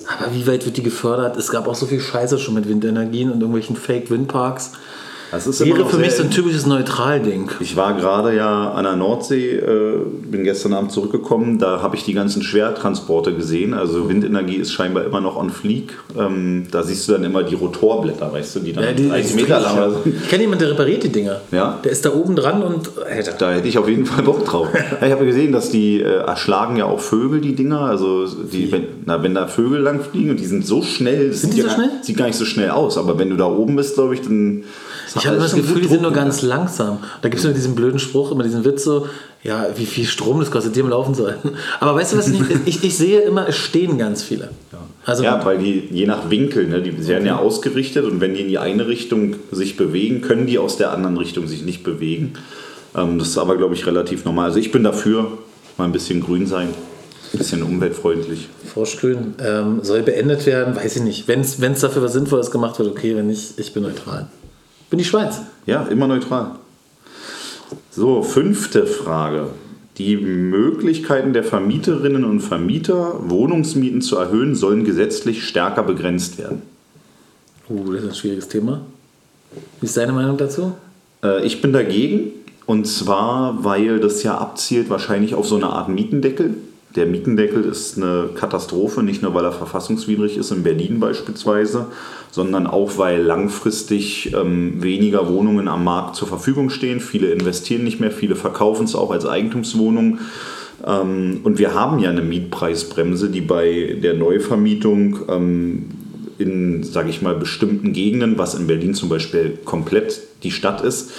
Aber 0.06 0.32
wie 0.34 0.46
weit 0.46 0.64
wird 0.64 0.78
die 0.78 0.82
gefördert? 0.82 1.36
Es 1.36 1.50
gab 1.50 1.68
auch 1.68 1.74
so 1.74 1.84
viel 1.84 2.00
Scheiße 2.00 2.38
schon 2.38 2.54
mit 2.54 2.66
Windenergien 2.66 3.30
und 3.30 3.40
irgendwelchen 3.40 3.76
Fake-Windparks. 3.76 4.72
Das 5.30 5.60
Wäre 5.60 5.86
für 5.86 5.98
mich 5.98 6.12
so 6.12 6.22
ein 6.22 6.30
typisches 6.30 6.66
Neutral-Ding. 6.66 7.50
Ich 7.60 7.76
war 7.76 7.94
gerade 7.94 8.34
ja 8.34 8.72
an 8.72 8.84
der 8.84 8.96
Nordsee, 8.96 9.56
äh, 9.56 9.98
bin 10.24 10.44
gestern 10.44 10.72
Abend 10.72 10.92
zurückgekommen, 10.92 11.58
da 11.58 11.82
habe 11.82 11.96
ich 11.96 12.04
die 12.04 12.12
ganzen 12.12 12.42
Schwertransporte 12.42 13.34
gesehen. 13.34 13.74
Also 13.74 14.08
Windenergie 14.08 14.56
ist 14.56 14.72
scheinbar 14.72 15.04
immer 15.04 15.20
noch 15.20 15.36
on 15.36 15.50
fleek. 15.50 15.94
Ähm, 16.18 16.66
da 16.70 16.82
siehst 16.82 17.08
du 17.08 17.12
dann 17.12 17.24
immer 17.24 17.42
die 17.42 17.54
Rotorblätter, 17.54 18.32
weißt 18.32 18.56
du, 18.56 18.60
die 18.60 18.72
dann 18.72 18.84
Ja, 18.84 18.92
die, 18.92 19.08
30 19.08 19.30
die 19.30 19.42
Meter 19.42 19.60
lang 19.60 19.92
sind. 20.04 20.14
Ich 20.22 20.28
kenne 20.28 20.42
jemanden, 20.42 20.64
der 20.64 20.72
repariert 20.72 21.02
die 21.02 21.08
Dinger. 21.08 21.40
Ja? 21.50 21.78
Der 21.84 21.92
ist 21.92 22.04
da 22.04 22.12
oben 22.14 22.36
dran 22.36 22.62
und. 22.62 22.90
Alter. 23.04 23.32
Da 23.32 23.52
hätte 23.52 23.68
ich 23.68 23.78
auf 23.78 23.88
jeden 23.88 24.06
Fall 24.06 24.22
Bock 24.22 24.44
drauf. 24.44 24.68
Ich 25.06 25.12
habe 25.12 25.26
gesehen, 25.26 25.52
dass 25.52 25.70
die 25.70 26.00
äh, 26.00 26.20
erschlagen 26.20 26.76
ja 26.76 26.86
auch 26.86 27.00
Vögel, 27.00 27.40
die 27.40 27.54
Dinger. 27.54 27.80
Also 27.80 28.26
die, 28.26 28.72
wenn, 28.72 28.86
na, 29.04 29.22
wenn 29.22 29.34
da 29.34 29.46
Vögel 29.46 29.80
lang 29.80 30.00
fliegen 30.00 30.30
und 30.30 30.40
die 30.40 30.46
sind 30.46 30.66
so 30.66 30.82
schnell, 30.82 31.32
Sind 31.32 31.54
die 31.54 31.60
so 31.60 31.66
gar, 31.66 31.76
schnell? 31.76 31.90
Sieht 32.02 32.16
gar 32.16 32.26
nicht 32.26 32.36
so 32.36 32.44
schnell 32.44 32.70
aus. 32.70 32.98
Aber 32.98 33.18
wenn 33.18 33.30
du 33.30 33.36
da 33.36 33.46
oben 33.46 33.76
bist, 33.76 33.94
glaube 33.94 34.14
ich, 34.14 34.22
dann. 34.22 34.64
Ich 35.16 35.26
habe 35.26 35.36
immer 35.36 35.44
das 35.44 35.54
Gefühl, 35.54 35.80
die 35.80 35.88
sind 35.88 36.02
nur 36.02 36.12
ganz 36.12 36.42
langsam. 36.42 36.98
Da 37.22 37.28
gibt 37.28 37.38
es 37.38 37.44
immer 37.44 37.54
diesen 37.54 37.74
blöden 37.74 37.98
Spruch, 37.98 38.30
immer 38.32 38.42
diesen 38.42 38.64
Witz 38.64 38.84
so, 38.84 39.08
ja, 39.42 39.66
wie 39.76 39.86
viel 39.86 40.04
Strom 40.04 40.40
das 40.40 40.50
kostet, 40.50 40.76
die 40.76 40.80
am 40.80 40.90
Laufen 40.90 41.14
sollen. 41.14 41.36
Aber 41.80 41.94
weißt 41.94 42.12
du 42.12 42.18
was, 42.18 42.28
ich, 42.28 42.40
ich, 42.66 42.84
ich 42.84 42.96
sehe 42.96 43.20
immer, 43.20 43.48
es 43.48 43.56
stehen 43.56 43.98
ganz 43.98 44.22
viele. 44.22 44.50
Also 45.06 45.22
Ja, 45.22 45.42
weil 45.44 45.58
die 45.58 45.88
je 45.90 46.06
nach 46.06 46.30
Winkel, 46.30 46.66
ne, 46.66 46.82
die 46.82 47.06
werden 47.06 47.26
ja 47.26 47.36
ausgerichtet 47.36 48.04
und 48.04 48.20
wenn 48.20 48.34
die 48.34 48.40
in 48.40 48.48
die 48.48 48.58
eine 48.58 48.88
Richtung 48.88 49.36
sich 49.52 49.76
bewegen, 49.76 50.20
können 50.20 50.46
die 50.46 50.58
aus 50.58 50.76
der 50.76 50.92
anderen 50.92 51.16
Richtung 51.16 51.46
sich 51.46 51.62
nicht 51.62 51.84
bewegen. 51.84 52.34
Ähm, 52.96 53.18
das 53.18 53.28
ist 53.28 53.38
aber, 53.38 53.56
glaube 53.56 53.74
ich, 53.74 53.86
relativ 53.86 54.24
normal. 54.24 54.46
Also 54.46 54.58
ich 54.58 54.72
bin 54.72 54.82
dafür, 54.82 55.38
mal 55.76 55.84
ein 55.84 55.92
bisschen 55.92 56.20
grün 56.20 56.48
sein, 56.48 56.68
ein 57.32 57.38
bisschen 57.38 57.62
umweltfreundlich. 57.62 58.48
Froschgrün 58.72 59.34
ähm, 59.38 59.78
soll 59.82 60.02
beendet 60.02 60.44
werden, 60.44 60.74
weiß 60.74 60.96
ich 60.96 61.02
nicht. 61.02 61.28
Wenn 61.28 61.42
es 61.42 61.80
dafür 61.80 62.02
was 62.02 62.12
Sinnvolles 62.12 62.50
gemacht 62.50 62.78
wird, 62.80 62.90
okay, 62.90 63.14
wenn 63.14 63.28
nicht, 63.28 63.58
ich 63.58 63.72
bin 63.72 63.84
neutral. 63.84 64.26
Bin 64.90 64.98
die 64.98 65.04
Schweiz. 65.04 65.40
Ja, 65.66 65.82
immer 65.84 66.06
neutral. 66.06 66.52
So, 67.90 68.22
fünfte 68.22 68.86
Frage. 68.86 69.48
Die 69.98 70.16
Möglichkeiten 70.16 71.32
der 71.32 71.42
Vermieterinnen 71.42 72.24
und 72.24 72.40
Vermieter, 72.40 73.28
Wohnungsmieten 73.30 74.02
zu 74.02 74.16
erhöhen, 74.16 74.54
sollen 74.54 74.84
gesetzlich 74.84 75.46
stärker 75.48 75.82
begrenzt 75.82 76.38
werden. 76.38 76.62
Uh, 77.68 77.92
das 77.92 78.02
ist 78.02 78.08
ein 78.10 78.14
schwieriges 78.14 78.48
Thema. 78.48 78.82
Wie 79.80 79.86
ist 79.86 79.96
deine 79.96 80.12
Meinung 80.12 80.36
dazu? 80.36 80.74
Äh, 81.24 81.44
ich 81.46 81.62
bin 81.62 81.72
dagegen. 81.72 82.32
Und 82.66 82.86
zwar, 82.86 83.64
weil 83.64 84.00
das 84.00 84.22
ja 84.22 84.36
abzielt 84.36 84.90
wahrscheinlich 84.90 85.34
auf 85.34 85.46
so 85.46 85.56
eine 85.56 85.68
Art 85.68 85.88
Mietendeckel. 85.88 86.56
Der 86.96 87.06
Mietendeckel 87.06 87.64
ist 87.64 87.98
eine 87.98 88.30
Katastrophe, 88.34 89.02
nicht 89.02 89.22
nur 89.22 89.34
weil 89.34 89.44
er 89.44 89.52
verfassungswidrig 89.52 90.38
ist, 90.38 90.50
in 90.50 90.62
Berlin 90.62 90.98
beispielsweise, 90.98 91.86
sondern 92.30 92.66
auch 92.66 92.96
weil 92.96 93.22
langfristig 93.22 94.34
ähm, 94.34 94.82
weniger 94.82 95.28
Wohnungen 95.28 95.68
am 95.68 95.84
Markt 95.84 96.16
zur 96.16 96.26
Verfügung 96.26 96.70
stehen. 96.70 97.00
Viele 97.00 97.30
investieren 97.30 97.84
nicht 97.84 98.00
mehr, 98.00 98.10
viele 98.10 98.34
verkaufen 98.34 98.84
es 98.84 98.94
auch 98.94 99.10
als 99.10 99.26
Eigentumswohnung. 99.26 100.18
Ähm, 100.86 101.40
und 101.44 101.58
wir 101.58 101.74
haben 101.74 101.98
ja 101.98 102.10
eine 102.10 102.22
Mietpreisbremse, 102.22 103.28
die 103.28 103.42
bei 103.42 103.98
der 104.02 104.14
Neuvermietung 104.14 105.18
ähm, 105.28 105.84
in, 106.38 106.82
sage 106.82 107.10
ich 107.10 107.22
mal, 107.22 107.34
bestimmten 107.34 107.92
Gegenden, 107.92 108.38
was 108.38 108.54
in 108.54 108.66
Berlin 108.66 108.94
zum 108.94 109.08
Beispiel 109.08 109.58
komplett 109.64 110.20
die 110.42 110.50
Stadt 110.50 110.82
ist, 110.82 111.10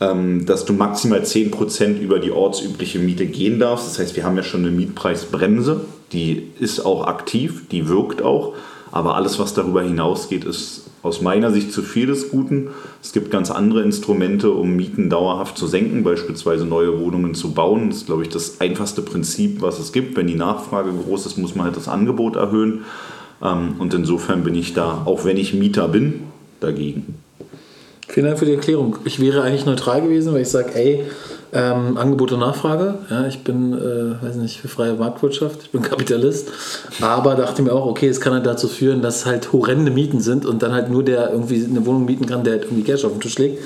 ähm, 0.00 0.46
dass 0.46 0.64
du 0.64 0.72
maximal 0.72 1.20
10% 1.20 1.98
über 2.00 2.18
die 2.18 2.30
ortsübliche 2.30 2.98
Miete 2.98 3.26
gehen 3.26 3.58
darfst. 3.58 3.86
Das 3.86 3.98
heißt, 3.98 4.16
wir 4.16 4.24
haben 4.24 4.36
ja 4.36 4.42
schon 4.42 4.60
eine 4.60 4.70
Mietpreisbremse, 4.70 5.82
die 6.12 6.50
ist 6.58 6.84
auch 6.84 7.06
aktiv, 7.06 7.68
die 7.70 7.88
wirkt 7.88 8.22
auch, 8.22 8.54
aber 8.90 9.16
alles, 9.16 9.38
was 9.38 9.54
darüber 9.54 9.82
hinausgeht, 9.82 10.44
ist 10.44 10.82
aus 11.02 11.20
meiner 11.20 11.50
Sicht 11.50 11.72
zu 11.72 11.82
viel 11.82 12.06
des 12.06 12.30
Guten. 12.30 12.68
Es 13.02 13.12
gibt 13.12 13.30
ganz 13.30 13.50
andere 13.50 13.82
Instrumente, 13.82 14.50
um 14.50 14.76
Mieten 14.76 15.10
dauerhaft 15.10 15.58
zu 15.58 15.66
senken, 15.66 16.04
beispielsweise 16.04 16.64
neue 16.64 17.00
Wohnungen 17.00 17.34
zu 17.34 17.52
bauen. 17.52 17.88
Das 17.88 17.98
ist, 17.98 18.06
glaube 18.06 18.22
ich, 18.22 18.28
das 18.28 18.60
einfachste 18.60 19.02
Prinzip, 19.02 19.62
was 19.62 19.78
es 19.80 19.92
gibt. 19.92 20.16
Wenn 20.16 20.28
die 20.28 20.36
Nachfrage 20.36 20.92
groß 20.92 21.26
ist, 21.26 21.38
muss 21.38 21.54
man 21.54 21.66
halt 21.66 21.76
das 21.76 21.88
Angebot 21.88 22.36
erhöhen. 22.36 22.84
Ähm, 23.42 23.76
und 23.78 23.94
insofern 23.94 24.44
bin 24.44 24.54
ich 24.54 24.74
da, 24.74 25.02
auch 25.04 25.24
wenn 25.24 25.36
ich 25.36 25.54
Mieter 25.54 25.88
bin, 25.88 26.24
dagegen. 26.60 27.14
Vielen 28.08 28.26
Dank 28.26 28.38
für 28.38 28.44
die 28.44 28.52
Erklärung. 28.54 28.96
Ich 29.04 29.20
wäre 29.20 29.42
eigentlich 29.42 29.64
neutral 29.64 30.02
gewesen, 30.02 30.34
weil 30.34 30.42
ich 30.42 30.48
sage, 30.48 30.74
ey, 30.74 31.04
ähm, 31.54 31.96
Angebot 31.96 32.32
und 32.32 32.40
Nachfrage. 32.40 32.98
Ja, 33.10 33.26
ich 33.26 33.44
bin, 33.44 33.72
äh, 33.72 34.22
weiß 34.22 34.36
nicht, 34.36 34.60
für 34.60 34.68
freie 34.68 34.94
Marktwirtschaft, 34.94 35.60
ich 35.64 35.70
bin 35.70 35.82
Kapitalist. 35.82 36.48
Aber 37.00 37.34
dachte 37.34 37.62
mir 37.62 37.72
auch, 37.72 37.86
okay, 37.86 38.08
es 38.08 38.20
kann 38.20 38.32
halt 38.32 38.46
dazu 38.46 38.68
führen, 38.68 39.02
dass 39.02 39.26
halt 39.26 39.52
horrende 39.52 39.90
Mieten 39.90 40.20
sind 40.20 40.46
und 40.46 40.62
dann 40.62 40.72
halt 40.72 40.90
nur 40.90 41.02
der 41.02 41.30
irgendwie 41.30 41.64
eine 41.64 41.84
Wohnung 41.84 42.06
mieten 42.06 42.26
kann, 42.26 42.44
der 42.44 42.54
halt 42.54 42.64
irgendwie 42.64 42.82
Cash 42.82 43.04
auf 43.04 43.12
den 43.12 43.20
Tisch 43.20 43.38
legt. 43.38 43.62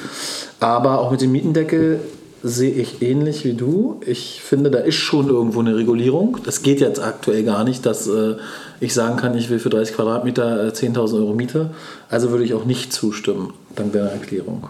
Aber 0.61 1.01
auch 1.01 1.11
mit 1.11 1.21
dem 1.21 1.33
Mietendeckel 1.33 2.01
sehe 2.43 2.73
ich 2.73 3.03
ähnlich 3.03 3.45
wie 3.45 3.55
du. 3.55 4.01
Ich 4.07 4.41
finde, 4.43 4.71
da 4.71 4.79
ist 4.79 4.97
schon 4.97 5.29
irgendwo 5.29 5.61
eine 5.61 5.77
Regulierung. 5.77 6.39
Das 6.45 6.63
geht 6.63 6.81
jetzt 6.81 7.03
aktuell 7.03 7.45
gar 7.45 7.65
nicht, 7.65 7.85
dass 7.87 8.07
äh, 8.07 8.35
ich 8.81 8.95
sagen 8.95 9.17
kann, 9.17 9.37
ich 9.37 9.51
will 9.51 9.59
für 9.59 9.71
30 9.71 9.95
Quadratmeter 9.95 10.69
10.000 10.69 10.95
äh, 10.95 11.17
Euro 11.19 11.35
Miete. 11.35 11.71
Also 12.09 12.31
würde 12.31 12.45
ich 12.45 12.55
auch 12.55 12.65
nicht 12.65 12.93
zustimmen, 12.93 13.53
dank 13.75 13.93
deiner 13.93 14.11
Erklärung. 14.11 14.69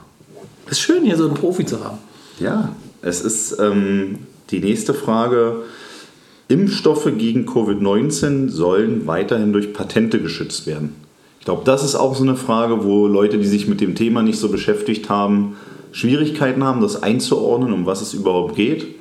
Es 0.67 0.73
ist 0.73 0.81
schön, 0.81 1.05
hier 1.05 1.17
so 1.17 1.27
einen 1.27 1.35
Profi 1.35 1.65
zu 1.65 1.85
haben. 1.85 1.99
Ja, 2.41 2.71
es 3.03 3.21
ist 3.21 3.59
ähm, 3.61 4.19
die 4.51 4.61
nächste 4.61 4.95
Frage. 4.95 5.63
Impfstoffe 6.49 7.11
gegen 7.17 7.49
Covid-19 7.49 8.51
sollen 8.51 9.07
weiterhin 9.07 9.53
durch 9.53 9.73
Patente 9.73 10.21
geschützt 10.21 10.67
werden. 10.67 10.95
Ich 11.41 11.45
glaube, 11.45 11.63
das 11.65 11.85
ist 11.85 11.95
auch 11.95 12.15
so 12.15 12.23
eine 12.23 12.37
Frage, 12.37 12.85
wo 12.85 13.07
Leute, 13.07 13.39
die 13.39 13.47
sich 13.47 13.69
mit 13.69 13.81
dem 13.81 13.95
Thema 13.95 14.23
nicht 14.23 14.39
so 14.39 14.49
beschäftigt 14.49 15.09
haben, 15.09 15.57
Schwierigkeiten 15.93 16.63
haben, 16.63 16.81
das 16.81 17.03
einzuordnen, 17.03 17.73
um 17.73 17.87
was 17.87 18.03
es 18.03 18.15
überhaupt 18.15 18.55
geht. 18.55 18.96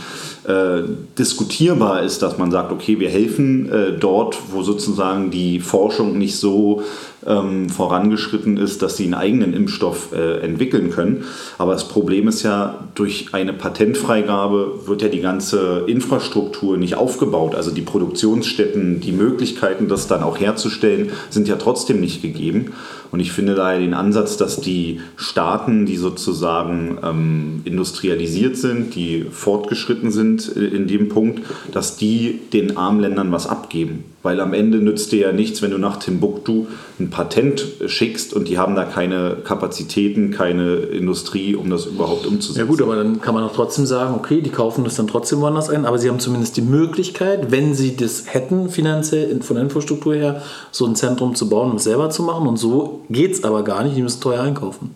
äh, 0.44 0.82
diskutierbar 1.18 2.02
ist, 2.02 2.22
dass 2.22 2.38
man 2.38 2.50
sagt, 2.50 2.72
okay, 2.72 2.98
wir 2.98 3.10
helfen 3.10 3.70
äh, 3.70 3.92
dort, 3.92 4.38
wo 4.52 4.62
sozusagen 4.62 5.30
die 5.30 5.60
Forschung 5.60 6.16
nicht 6.16 6.36
so 6.36 6.82
ähm, 7.26 7.68
vorangeschritten 7.68 8.56
ist, 8.56 8.80
dass 8.82 8.96
sie 8.96 9.04
einen 9.04 9.14
eigenen 9.14 9.52
Impfstoff 9.52 10.12
äh, 10.12 10.40
entwickeln 10.40 10.90
können. 10.90 11.24
Aber 11.58 11.72
das 11.72 11.88
Problem 11.88 12.28
ist 12.28 12.42
ja, 12.42 12.88
durch 12.94 13.28
eine 13.32 13.52
Patentfreigabe 13.52 14.86
wird 14.86 15.02
ja 15.02 15.08
die 15.08 15.20
ganze 15.20 15.84
Infrastruktur 15.86 16.78
nicht 16.78 16.94
aufgebaut. 16.94 17.54
Also 17.54 17.70
die 17.70 17.82
Produktionsstätten, 17.82 19.00
die 19.00 19.12
Möglichkeiten, 19.12 19.88
das 19.88 20.06
dann 20.06 20.22
auch 20.22 20.40
herzustellen, 20.40 21.10
sind 21.28 21.48
ja 21.48 21.56
trotzdem 21.56 22.00
nicht 22.00 22.22
gegeben. 22.22 22.72
Und 23.12 23.20
ich 23.20 23.32
finde 23.32 23.54
daher 23.54 23.80
den 23.80 23.94
Ansatz, 23.94 24.36
dass 24.36 24.60
die 24.60 25.00
Staaten, 25.16 25.84
die 25.86 25.96
sozusagen 25.96 26.98
ähm, 27.02 27.62
industrialisiert 27.64 28.56
sind, 28.56 28.94
die 28.94 29.26
fortgeschritten 29.30 30.10
sind 30.10 30.56
äh, 30.56 30.60
in 30.60 30.86
dem 30.86 31.08
Punkt, 31.08 31.42
dass 31.72 31.96
die 31.96 32.40
den 32.52 32.76
armen 32.76 33.00
Ländern 33.00 33.32
was 33.32 33.46
abgeben. 33.46 34.04
Weil 34.22 34.38
am 34.40 34.52
Ende 34.52 34.78
nützt 34.78 35.12
dir 35.12 35.20
ja 35.20 35.32
nichts, 35.32 35.62
wenn 35.62 35.70
du 35.70 35.78
nach 35.78 35.96
Timbuktu 35.98 36.66
ein 36.98 37.08
Patent 37.08 37.66
schickst 37.86 38.34
und 38.34 38.48
die 38.48 38.58
haben 38.58 38.74
da 38.74 38.84
keine 38.84 39.38
Kapazitäten, 39.42 40.30
keine 40.30 40.74
Industrie, 40.76 41.54
um 41.54 41.70
das 41.70 41.86
überhaupt 41.86 42.26
umzusetzen. 42.26 42.58
Ja 42.58 42.66
gut, 42.66 42.82
aber 42.82 42.96
dann 42.96 43.22
kann 43.22 43.34
man 43.34 43.44
auch 43.44 43.54
trotzdem 43.54 43.86
sagen, 43.86 44.14
okay, 44.14 44.42
die 44.42 44.50
kaufen 44.50 44.84
das 44.84 44.96
dann 44.96 45.06
trotzdem 45.06 45.40
woanders 45.40 45.70
ein, 45.70 45.86
aber 45.86 45.98
sie 45.98 46.10
haben 46.10 46.20
zumindest 46.20 46.58
die 46.58 46.62
Möglichkeit, 46.62 47.50
wenn 47.50 47.74
sie 47.74 47.96
das 47.96 48.24
hätten 48.26 48.68
finanziell 48.68 49.40
von 49.40 49.56
der 49.56 49.64
Infrastruktur 49.64 50.14
her, 50.14 50.42
so 50.70 50.84
ein 50.84 50.96
Zentrum 50.96 51.34
zu 51.34 51.48
bauen 51.48 51.70
und 51.70 51.76
es 51.76 51.84
selber 51.84 52.10
zu 52.10 52.22
machen 52.22 52.46
und 52.46 52.58
so 52.58 53.00
geht 53.08 53.32
es 53.32 53.42
aber 53.42 53.64
gar 53.64 53.84
nicht, 53.84 53.96
die 53.96 54.02
müssen 54.02 54.20
teuer 54.20 54.42
einkaufen. 54.42 54.94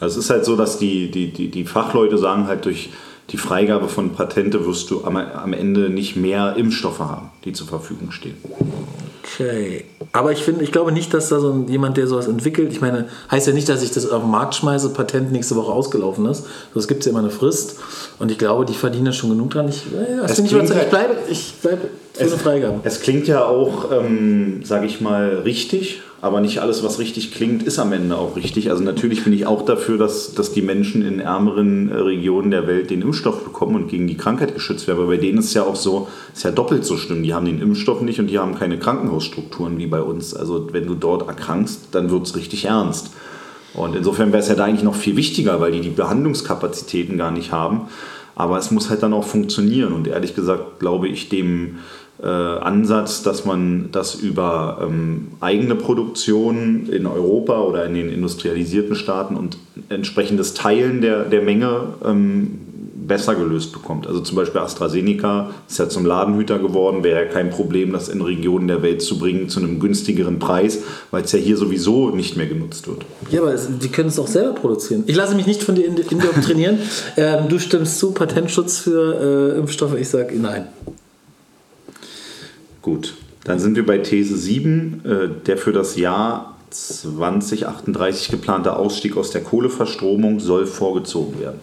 Also 0.00 0.18
es 0.18 0.24
ist 0.24 0.30
halt 0.30 0.44
so, 0.44 0.56
dass 0.56 0.78
die, 0.78 1.10
die, 1.10 1.32
die, 1.32 1.50
die 1.50 1.64
Fachleute 1.64 2.18
sagen 2.18 2.48
halt 2.48 2.64
durch 2.64 2.90
die 3.30 3.38
Freigabe 3.38 3.88
von 3.88 4.10
Patente 4.10 4.66
wirst 4.66 4.90
du 4.90 5.04
am, 5.04 5.16
am 5.16 5.52
Ende 5.52 5.88
nicht 5.88 6.16
mehr 6.16 6.56
Impfstoffe 6.56 7.00
haben, 7.00 7.30
die 7.44 7.52
zur 7.52 7.66
Verfügung 7.66 8.10
stehen. 8.10 8.36
Okay. 9.24 9.86
Aber 10.12 10.30
ich 10.30 10.44
finde, 10.44 10.62
ich 10.62 10.70
glaube 10.70 10.92
nicht, 10.92 11.12
dass 11.12 11.30
da 11.30 11.40
so 11.40 11.50
ein, 11.50 11.68
jemand, 11.68 11.96
der 11.96 12.06
sowas 12.06 12.28
entwickelt, 12.28 12.70
ich 12.70 12.80
meine, 12.80 13.08
heißt 13.30 13.46
ja 13.46 13.52
nicht, 13.52 13.68
dass 13.68 13.82
ich 13.82 13.90
das 13.90 14.08
auf 14.08 14.22
den 14.22 14.30
Markt 14.30 14.54
schmeiße, 14.54 14.90
Patent 14.90 15.32
nächste 15.32 15.56
Woche 15.56 15.72
ausgelaufen 15.72 16.26
ist. 16.26 16.46
Es 16.74 16.86
gibt 16.86 17.04
ja 17.04 17.10
immer 17.10 17.20
eine 17.20 17.30
Frist 17.30 17.76
und 18.18 18.30
ich 18.30 18.38
glaube, 18.38 18.64
die 18.64 18.74
verdienen 18.74 19.12
schon 19.12 19.30
genug 19.30 19.50
dran. 19.50 19.68
Ich, 19.68 19.82
das 20.20 20.38
ich, 20.38 20.52
ich 20.52 20.88
bleibe, 20.90 21.16
ich 21.28 21.54
bleibe 21.60 21.88
für 22.14 22.22
eine 22.22 22.38
Freigabe. 22.38 22.80
Es 22.84 23.00
klingt 23.00 23.26
ja 23.26 23.44
auch, 23.44 23.90
ähm, 23.92 24.60
sage 24.64 24.86
ich 24.86 25.00
mal, 25.00 25.40
richtig 25.44 26.02
aber 26.24 26.40
nicht 26.40 26.60
alles, 26.60 26.82
was 26.82 26.98
richtig 26.98 27.34
klingt, 27.34 27.64
ist 27.64 27.78
am 27.78 27.92
Ende 27.92 28.16
auch 28.16 28.34
richtig. 28.34 28.70
Also 28.70 28.82
natürlich 28.82 29.24
bin 29.24 29.34
ich 29.34 29.44
auch 29.44 29.60
dafür, 29.60 29.98
dass, 29.98 30.32
dass 30.32 30.52
die 30.52 30.62
Menschen 30.62 31.06
in 31.06 31.20
ärmeren 31.20 31.90
äh, 31.90 31.96
Regionen 31.96 32.50
der 32.50 32.66
Welt 32.66 32.88
den 32.88 33.02
Impfstoff 33.02 33.44
bekommen 33.44 33.74
und 33.76 33.88
gegen 33.88 34.06
die 34.06 34.16
Krankheit 34.16 34.54
geschützt 34.54 34.88
werden. 34.88 35.00
Aber 35.00 35.08
bei 35.08 35.18
denen 35.18 35.36
ist 35.36 35.48
es 35.48 35.54
ja 35.54 35.64
auch 35.64 35.76
so, 35.76 36.08
ist 36.32 36.42
ja 36.42 36.50
doppelt 36.50 36.86
so 36.86 36.96
schlimm. 36.96 37.24
Die 37.24 37.34
haben 37.34 37.44
den 37.44 37.60
Impfstoff 37.60 38.00
nicht 38.00 38.20
und 38.20 38.28
die 38.28 38.38
haben 38.38 38.54
keine 38.54 38.78
Krankenhausstrukturen 38.78 39.76
wie 39.76 39.86
bei 39.86 40.00
uns. 40.00 40.32
Also 40.32 40.72
wenn 40.72 40.86
du 40.86 40.94
dort 40.94 41.28
erkrankst, 41.28 41.88
dann 41.90 42.10
wird 42.10 42.26
es 42.26 42.34
richtig 42.36 42.64
ernst. 42.64 43.10
Und 43.74 43.94
insofern 43.94 44.32
wäre 44.32 44.42
es 44.42 44.48
ja 44.48 44.54
da 44.54 44.64
eigentlich 44.64 44.82
noch 44.82 44.94
viel 44.94 45.16
wichtiger, 45.16 45.60
weil 45.60 45.72
die 45.72 45.82
die 45.82 45.90
Behandlungskapazitäten 45.90 47.18
gar 47.18 47.32
nicht 47.32 47.52
haben. 47.52 47.82
Aber 48.34 48.56
es 48.56 48.70
muss 48.70 48.88
halt 48.88 49.02
dann 49.02 49.12
auch 49.12 49.24
funktionieren. 49.24 49.92
Und 49.92 50.08
ehrlich 50.08 50.34
gesagt 50.34 50.78
glaube 50.78 51.06
ich 51.06 51.28
dem 51.28 51.80
äh, 52.22 52.26
Ansatz, 52.26 53.22
dass 53.22 53.44
man 53.44 53.88
das 53.90 54.14
über 54.14 54.78
ähm, 54.82 55.32
eigene 55.40 55.74
Produktion 55.74 56.88
in 56.88 57.06
Europa 57.06 57.60
oder 57.60 57.84
in 57.86 57.94
den 57.94 58.08
industrialisierten 58.08 58.94
Staaten 58.94 59.36
und 59.36 59.58
entsprechendes 59.88 60.54
Teilen 60.54 61.00
der, 61.00 61.24
der 61.24 61.42
Menge 61.42 61.94
ähm, 62.04 62.58
besser 63.06 63.34
gelöst 63.34 63.72
bekommt. 63.72 64.06
Also 64.06 64.20
zum 64.20 64.36
Beispiel 64.36 64.60
AstraZeneca 64.60 65.50
ist 65.68 65.78
ja 65.78 65.88
zum 65.88 66.06
Ladenhüter 66.06 66.58
geworden, 66.58 67.04
wäre 67.04 67.24
ja 67.24 67.30
kein 67.30 67.50
Problem, 67.50 67.92
das 67.92 68.08
in 68.08 68.20
Regionen 68.20 68.68
der 68.68 68.82
Welt 68.82 69.02
zu 69.02 69.18
bringen 69.18 69.48
zu 69.48 69.60
einem 69.60 69.78
günstigeren 69.80 70.38
Preis, 70.38 70.78
weil 71.10 71.24
es 71.24 71.32
ja 71.32 71.38
hier 71.38 71.56
sowieso 71.56 72.10
nicht 72.10 72.36
mehr 72.36 72.46
genutzt 72.46 72.88
wird. 72.88 73.04
Ja, 73.30 73.42
aber 73.42 73.54
die 73.54 73.88
können 73.88 74.08
es 74.08 74.18
auch 74.18 74.26
selber 74.26 74.54
produzieren. 74.54 75.04
Ich 75.06 75.16
lasse 75.16 75.34
mich 75.34 75.46
nicht 75.46 75.62
von 75.62 75.74
dir 75.74 75.86
indoktrinieren. 75.86 76.78
ähm, 77.16 77.48
du 77.48 77.58
stimmst 77.58 77.98
zu, 77.98 78.12
Patentschutz 78.12 78.78
für 78.78 79.54
äh, 79.54 79.58
Impfstoffe. 79.58 79.96
Ich 79.98 80.08
sage 80.08 80.34
nein. 80.38 80.68
Gut. 82.84 83.14
Dann 83.44 83.58
sind 83.58 83.76
wir 83.76 83.86
bei 83.86 83.96
These 83.96 84.36
7, 84.36 85.02
äh, 85.06 85.28
der 85.46 85.56
für 85.56 85.72
das 85.72 85.96
Jahr 85.96 86.54
2038 86.68 88.30
geplante 88.30 88.76
Ausstieg 88.76 89.16
aus 89.16 89.30
der 89.30 89.42
Kohleverstromung 89.42 90.38
soll 90.38 90.66
vorgezogen 90.66 91.40
werden. 91.40 91.60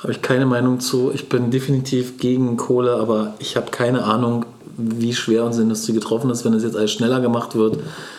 Habe 0.00 0.10
ich 0.10 0.20
keine 0.20 0.46
Meinung 0.46 0.80
zu. 0.80 1.12
Ich 1.14 1.28
bin 1.28 1.52
definitiv 1.52 2.18
gegen 2.18 2.56
Kohle, 2.56 2.96
aber 2.96 3.34
ich 3.38 3.56
habe 3.56 3.70
keine 3.70 4.02
Ahnung, 4.02 4.44
wie 4.76 5.14
schwer 5.14 5.44
unsere 5.44 5.62
Industrie 5.62 5.92
getroffen 5.92 6.28
ist, 6.30 6.44
wenn 6.44 6.54
es 6.54 6.64
jetzt 6.64 6.74
alles 6.74 6.90
schneller 6.90 7.20
gemacht 7.20 7.54
wird. 7.54 7.78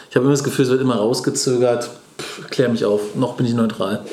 Ich 0.09 0.15
habe 0.15 0.23
immer 0.23 0.33
das 0.33 0.45
Gefühl, 0.45 0.63
es 0.63 0.71
wird 0.71 0.81
immer 0.81 0.95
rausgezögert. 0.95 1.89
Pff, 2.17 2.47
klär 2.49 2.69
mich 2.69 2.85
auf. 2.85 3.15
Noch 3.15 3.35
bin 3.35 3.45
ich 3.45 3.53
neutral. 3.53 4.05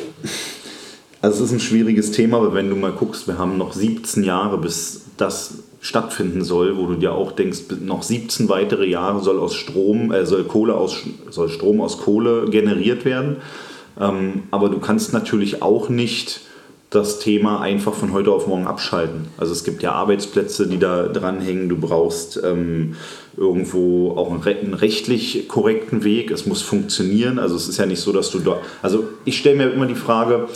Also 1.22 1.44
es 1.44 1.50
ist 1.50 1.56
ein 1.56 1.60
schwieriges 1.60 2.10
Thema, 2.10 2.38
aber 2.38 2.54
wenn 2.54 2.70
du 2.70 2.74
mal 2.74 2.90
guckst, 2.90 3.28
wir 3.28 3.38
haben 3.38 3.56
noch 3.56 3.72
17 3.72 4.24
Jahre, 4.24 4.58
bis 4.58 5.02
das 5.16 5.52
stattfinden 5.80 6.44
soll, 6.44 6.76
wo 6.76 6.86
du 6.86 6.94
dir 6.94 7.12
auch 7.12 7.32
denkst, 7.32 7.60
noch 7.80 8.02
17 8.02 8.48
weitere 8.48 8.86
Jahre 8.86 9.22
soll 9.22 9.38
aus 9.38 9.54
Strom, 9.54 10.12
äh, 10.12 10.26
soll 10.26 10.44
Kohle 10.44 10.74
aus, 10.74 10.98
soll 11.30 11.48
Strom 11.48 11.80
aus 11.80 11.98
Kohle 11.98 12.46
generiert 12.50 13.04
werden. 13.04 13.36
Ähm, 13.98 14.44
aber 14.50 14.68
du 14.68 14.78
kannst 14.78 15.12
natürlich 15.12 15.62
auch 15.62 15.88
nicht 15.88 16.42
das 16.90 17.20
Thema 17.20 17.60
einfach 17.60 17.94
von 17.94 18.12
heute 18.12 18.32
auf 18.32 18.48
morgen 18.48 18.66
abschalten. 18.66 19.28
Also 19.38 19.52
es 19.52 19.62
gibt 19.62 19.80
ja 19.82 19.92
Arbeitsplätze, 19.92 20.66
die 20.66 20.78
da 20.78 21.06
dranhängen. 21.06 21.68
Du 21.68 21.76
brauchst 21.76 22.40
ähm, 22.44 22.96
irgendwo 23.36 24.16
auch 24.16 24.32
einen, 24.32 24.74
rechtlich 24.74 25.46
korrekten 25.46 26.02
Weg. 26.02 26.32
Es 26.32 26.46
muss 26.46 26.62
funktionieren. 26.62 27.38
Also 27.38 27.54
es 27.54 27.68
ist 27.68 27.78
ja 27.78 27.86
nicht 27.86 28.00
so, 28.00 28.12
dass 28.12 28.30
du 28.30 28.40
da. 28.40 28.58
Also 28.82 29.04
ich 29.24 29.38
stelle 29.38 29.56
mir 29.56 29.70
immer 29.70 29.86
die 29.86 29.94
Frage, 29.94 30.48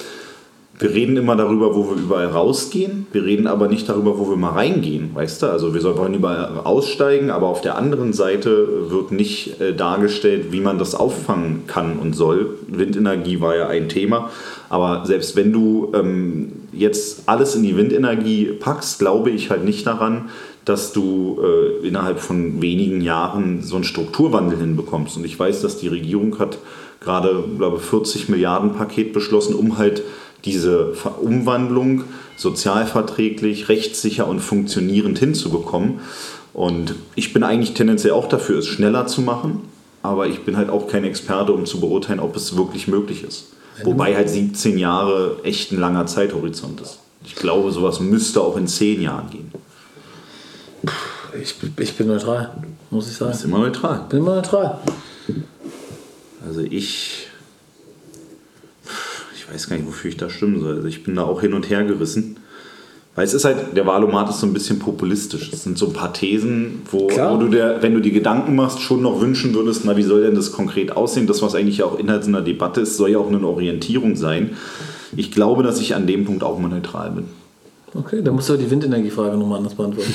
wir 0.85 0.93
reden 0.93 1.17
immer 1.17 1.35
darüber, 1.35 1.75
wo 1.75 1.89
wir 1.89 1.97
überall 1.97 2.27
rausgehen. 2.27 3.07
Wir 3.11 3.25
reden 3.25 3.47
aber 3.47 3.69
nicht 3.69 3.89
darüber, 3.89 4.19
wo 4.19 4.29
wir 4.29 4.37
mal 4.37 4.51
reingehen, 4.51 5.15
weißt 5.15 5.41
du? 5.41 5.47
Also 5.47 5.73
wir 5.73 5.83
wollen 5.97 6.13
überall 6.13 6.61
aussteigen, 6.63 7.31
aber 7.31 7.47
auf 7.47 7.63
der 7.63 7.79
anderen 7.79 8.13
Seite 8.13 8.91
wird 8.91 9.11
nicht 9.11 9.63
äh, 9.63 9.75
dargestellt, 9.75 10.53
wie 10.53 10.61
man 10.61 10.77
das 10.77 10.95
auffangen 10.95 11.63
kann 11.67 11.99
und 11.99 12.13
soll. 12.13 12.59
Windenergie 12.69 13.41
war 13.41 13.57
ja 13.57 13.69
ein 13.69 13.89
Thema, 13.89 14.29
aber 14.69 15.07
selbst 15.07 15.37
wenn 15.37 15.55
du 15.55 15.91
ähm, 15.95 16.53
jetzt 16.71 17.23
alles 17.31 17.55
in 17.55 17.63
die 17.63 17.79
Windenergie 17.79 18.53
packst, 18.61 18.99
glaube 18.99 19.31
ich 19.31 19.49
halt 19.49 19.65
nicht 19.65 19.87
daran, 19.87 20.29
dass 20.67 20.93
du 20.93 21.41
äh, 21.43 21.87
innerhalb 21.89 22.21
von 22.21 22.61
wenigen 22.61 23.01
Jahren 23.01 23.63
so 23.63 23.77
einen 23.77 23.85
Strukturwandel 23.85 24.59
hinbekommst. 24.59 25.17
Und 25.17 25.25
ich 25.25 25.39
weiß, 25.39 25.63
dass 25.63 25.79
die 25.79 25.89
Regierung 25.89 26.39
hat 26.39 26.59
gerade, 27.01 27.43
glaube 27.57 27.79
40 27.79 28.29
Milliarden 28.29 28.75
Paket 28.75 29.15
beschlossen, 29.15 29.55
um 29.55 29.79
halt 29.79 30.03
diese 30.45 30.93
Umwandlung 31.21 32.05
sozialverträglich, 32.37 33.69
rechtssicher 33.69 34.27
und 34.27 34.41
funktionierend 34.41 35.19
hinzubekommen. 35.19 36.01
Und 36.53 36.95
ich 37.15 37.33
bin 37.33 37.43
eigentlich 37.43 37.75
tendenziell 37.75 38.13
auch 38.13 38.29
dafür, 38.29 38.59
es 38.59 38.67
schneller 38.67 39.07
zu 39.07 39.23
machen, 39.23 39.63
aber 40.03 40.27
ich 40.27 40.45
bin 40.45 40.57
halt 40.57 40.71
auch 40.71 40.89
kein 40.89 41.05
Experte, 41.05 41.53
um 41.53 41.67
zu 41.67 41.81
beurteilen, 41.81 42.21
ob 42.21 42.37
es 42.37 42.57
wirklich 42.57 42.89
möglich 42.89 43.25
ist. 43.25 43.49
Wobei 43.83 44.15
halt 44.15 44.31
17 44.31 44.79
Jahre 44.79 45.39
echt 45.43 45.73
ein 45.73 45.81
langer 45.81 46.07
Zeithorizont 46.07 46.81
ist. 46.81 47.01
Ich 47.25 47.35
glaube, 47.35 47.73
sowas 47.73 48.01
müsste 48.01 48.41
auch 48.41 48.57
in 48.57 48.69
10 48.69 49.03
Jahren 49.03 49.31
gehen. 49.31 49.51
Ich, 51.41 51.57
ich 51.79 51.97
bin 51.97 52.07
neutral, 52.07 52.55
muss 52.91 53.09
ich 53.09 53.17
sagen. 53.17 53.33
Du 53.33 53.37
bist 53.37 53.45
immer 53.45 53.59
neutral. 53.59 54.07
Bin 54.09 54.21
immer 54.21 54.37
neutral. 54.37 54.79
Also 56.47 56.61
ich 56.61 57.29
ich 59.47 59.55
weiß 59.55 59.69
gar 59.69 59.77
nicht, 59.77 59.87
wofür 59.87 60.09
ich 60.09 60.17
da 60.17 60.31
stimmen 60.31 60.61
soll. 60.61 60.77
Also 60.77 60.89
ich 60.89 61.05
bin 61.05 61.17
da 61.17 61.25
auch 61.25 61.41
hin 61.41 61.53
und 61.53 61.69
her 61.69 61.85
gerissen. 61.85 62.37
Weil 63.15 63.27
es 63.27 63.35
ist 63.35 63.45
halt, 63.45 63.77
der 63.77 63.87
Wahlomat 63.87 64.29
ist 64.29 64.41
so 64.41 64.47
ein 64.47 64.53
bisschen 64.53 64.81
populistisch. 64.81 65.53
Es 65.53 65.63
sind 65.63 65.79
so 65.79 65.87
ein 65.87 65.93
paar 65.93 66.13
Thesen, 66.13 66.83
wo, 66.91 67.09
wo 67.09 67.37
du 67.37 67.49
dir, 67.49 67.79
wenn 67.81 67.95
du 67.95 68.01
die 68.01 68.11
Gedanken 68.11 68.57
machst, 68.57 68.81
schon 68.81 69.03
noch 69.03 69.21
wünschen 69.21 69.55
würdest, 69.55 69.85
na, 69.85 69.97
wie 69.97 70.03
soll 70.03 70.23
denn 70.23 70.35
das 70.35 70.51
konkret 70.51 70.97
aussehen? 70.97 71.29
Das, 71.29 71.41
was 71.41 71.55
eigentlich 71.55 71.85
auch 71.85 71.97
Inhalt 71.97 72.27
in 72.27 72.33
der 72.33 72.43
Debatte 72.43 72.81
ist, 72.81 72.97
soll 72.97 73.11
ja 73.11 73.19
auch 73.19 73.29
eine 73.29 73.47
Orientierung 73.47 74.17
sein. 74.17 74.57
Ich 75.17 75.31
glaube, 75.31 75.63
dass 75.63 75.81
ich 75.81 75.95
an 75.95 76.09
dem 76.09 76.25
Punkt 76.25 76.43
auch 76.43 76.59
mal 76.59 76.69
neutral 76.69 77.13
bin. 77.13 77.27
Okay, 77.95 78.21
dann 78.21 78.35
musst 78.35 78.49
du 78.49 78.57
die 78.57 78.69
Windenergiefrage 78.69 79.37
nochmal 79.37 79.59
anders 79.59 79.75
beantworten. 79.75 80.13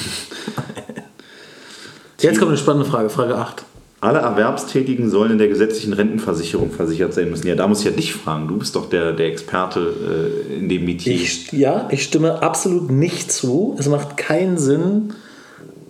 Jetzt 2.19 2.37
kommt 2.37 2.49
eine 2.49 2.57
spannende 2.57 2.89
Frage, 2.89 3.09
Frage 3.09 3.37
8 3.37 3.63
alle 4.01 4.19
Erwerbstätigen 4.19 5.09
sollen 5.09 5.33
in 5.33 5.37
der 5.37 5.49
gesetzlichen 5.49 5.93
Rentenversicherung 5.93 6.71
versichert 6.71 7.13
sein 7.13 7.29
müssen. 7.29 7.47
Ja, 7.47 7.55
da 7.55 7.67
muss 7.67 7.79
ich 7.79 7.85
ja 7.85 7.91
dich 7.91 8.13
fragen. 8.13 8.47
Du 8.47 8.57
bist 8.57 8.75
doch 8.75 8.89
der, 8.89 9.11
der 9.11 9.27
Experte 9.27 9.93
äh, 10.49 10.55
in 10.57 10.69
dem 10.69 10.85
Metier. 10.85 11.19
Ja, 11.51 11.87
ich 11.91 12.03
stimme 12.03 12.41
absolut 12.41 12.89
nicht 12.89 13.31
zu. 13.31 13.75
Es 13.77 13.87
macht 13.89 14.15
keinen 14.15 14.57
Sinn, 14.57 15.13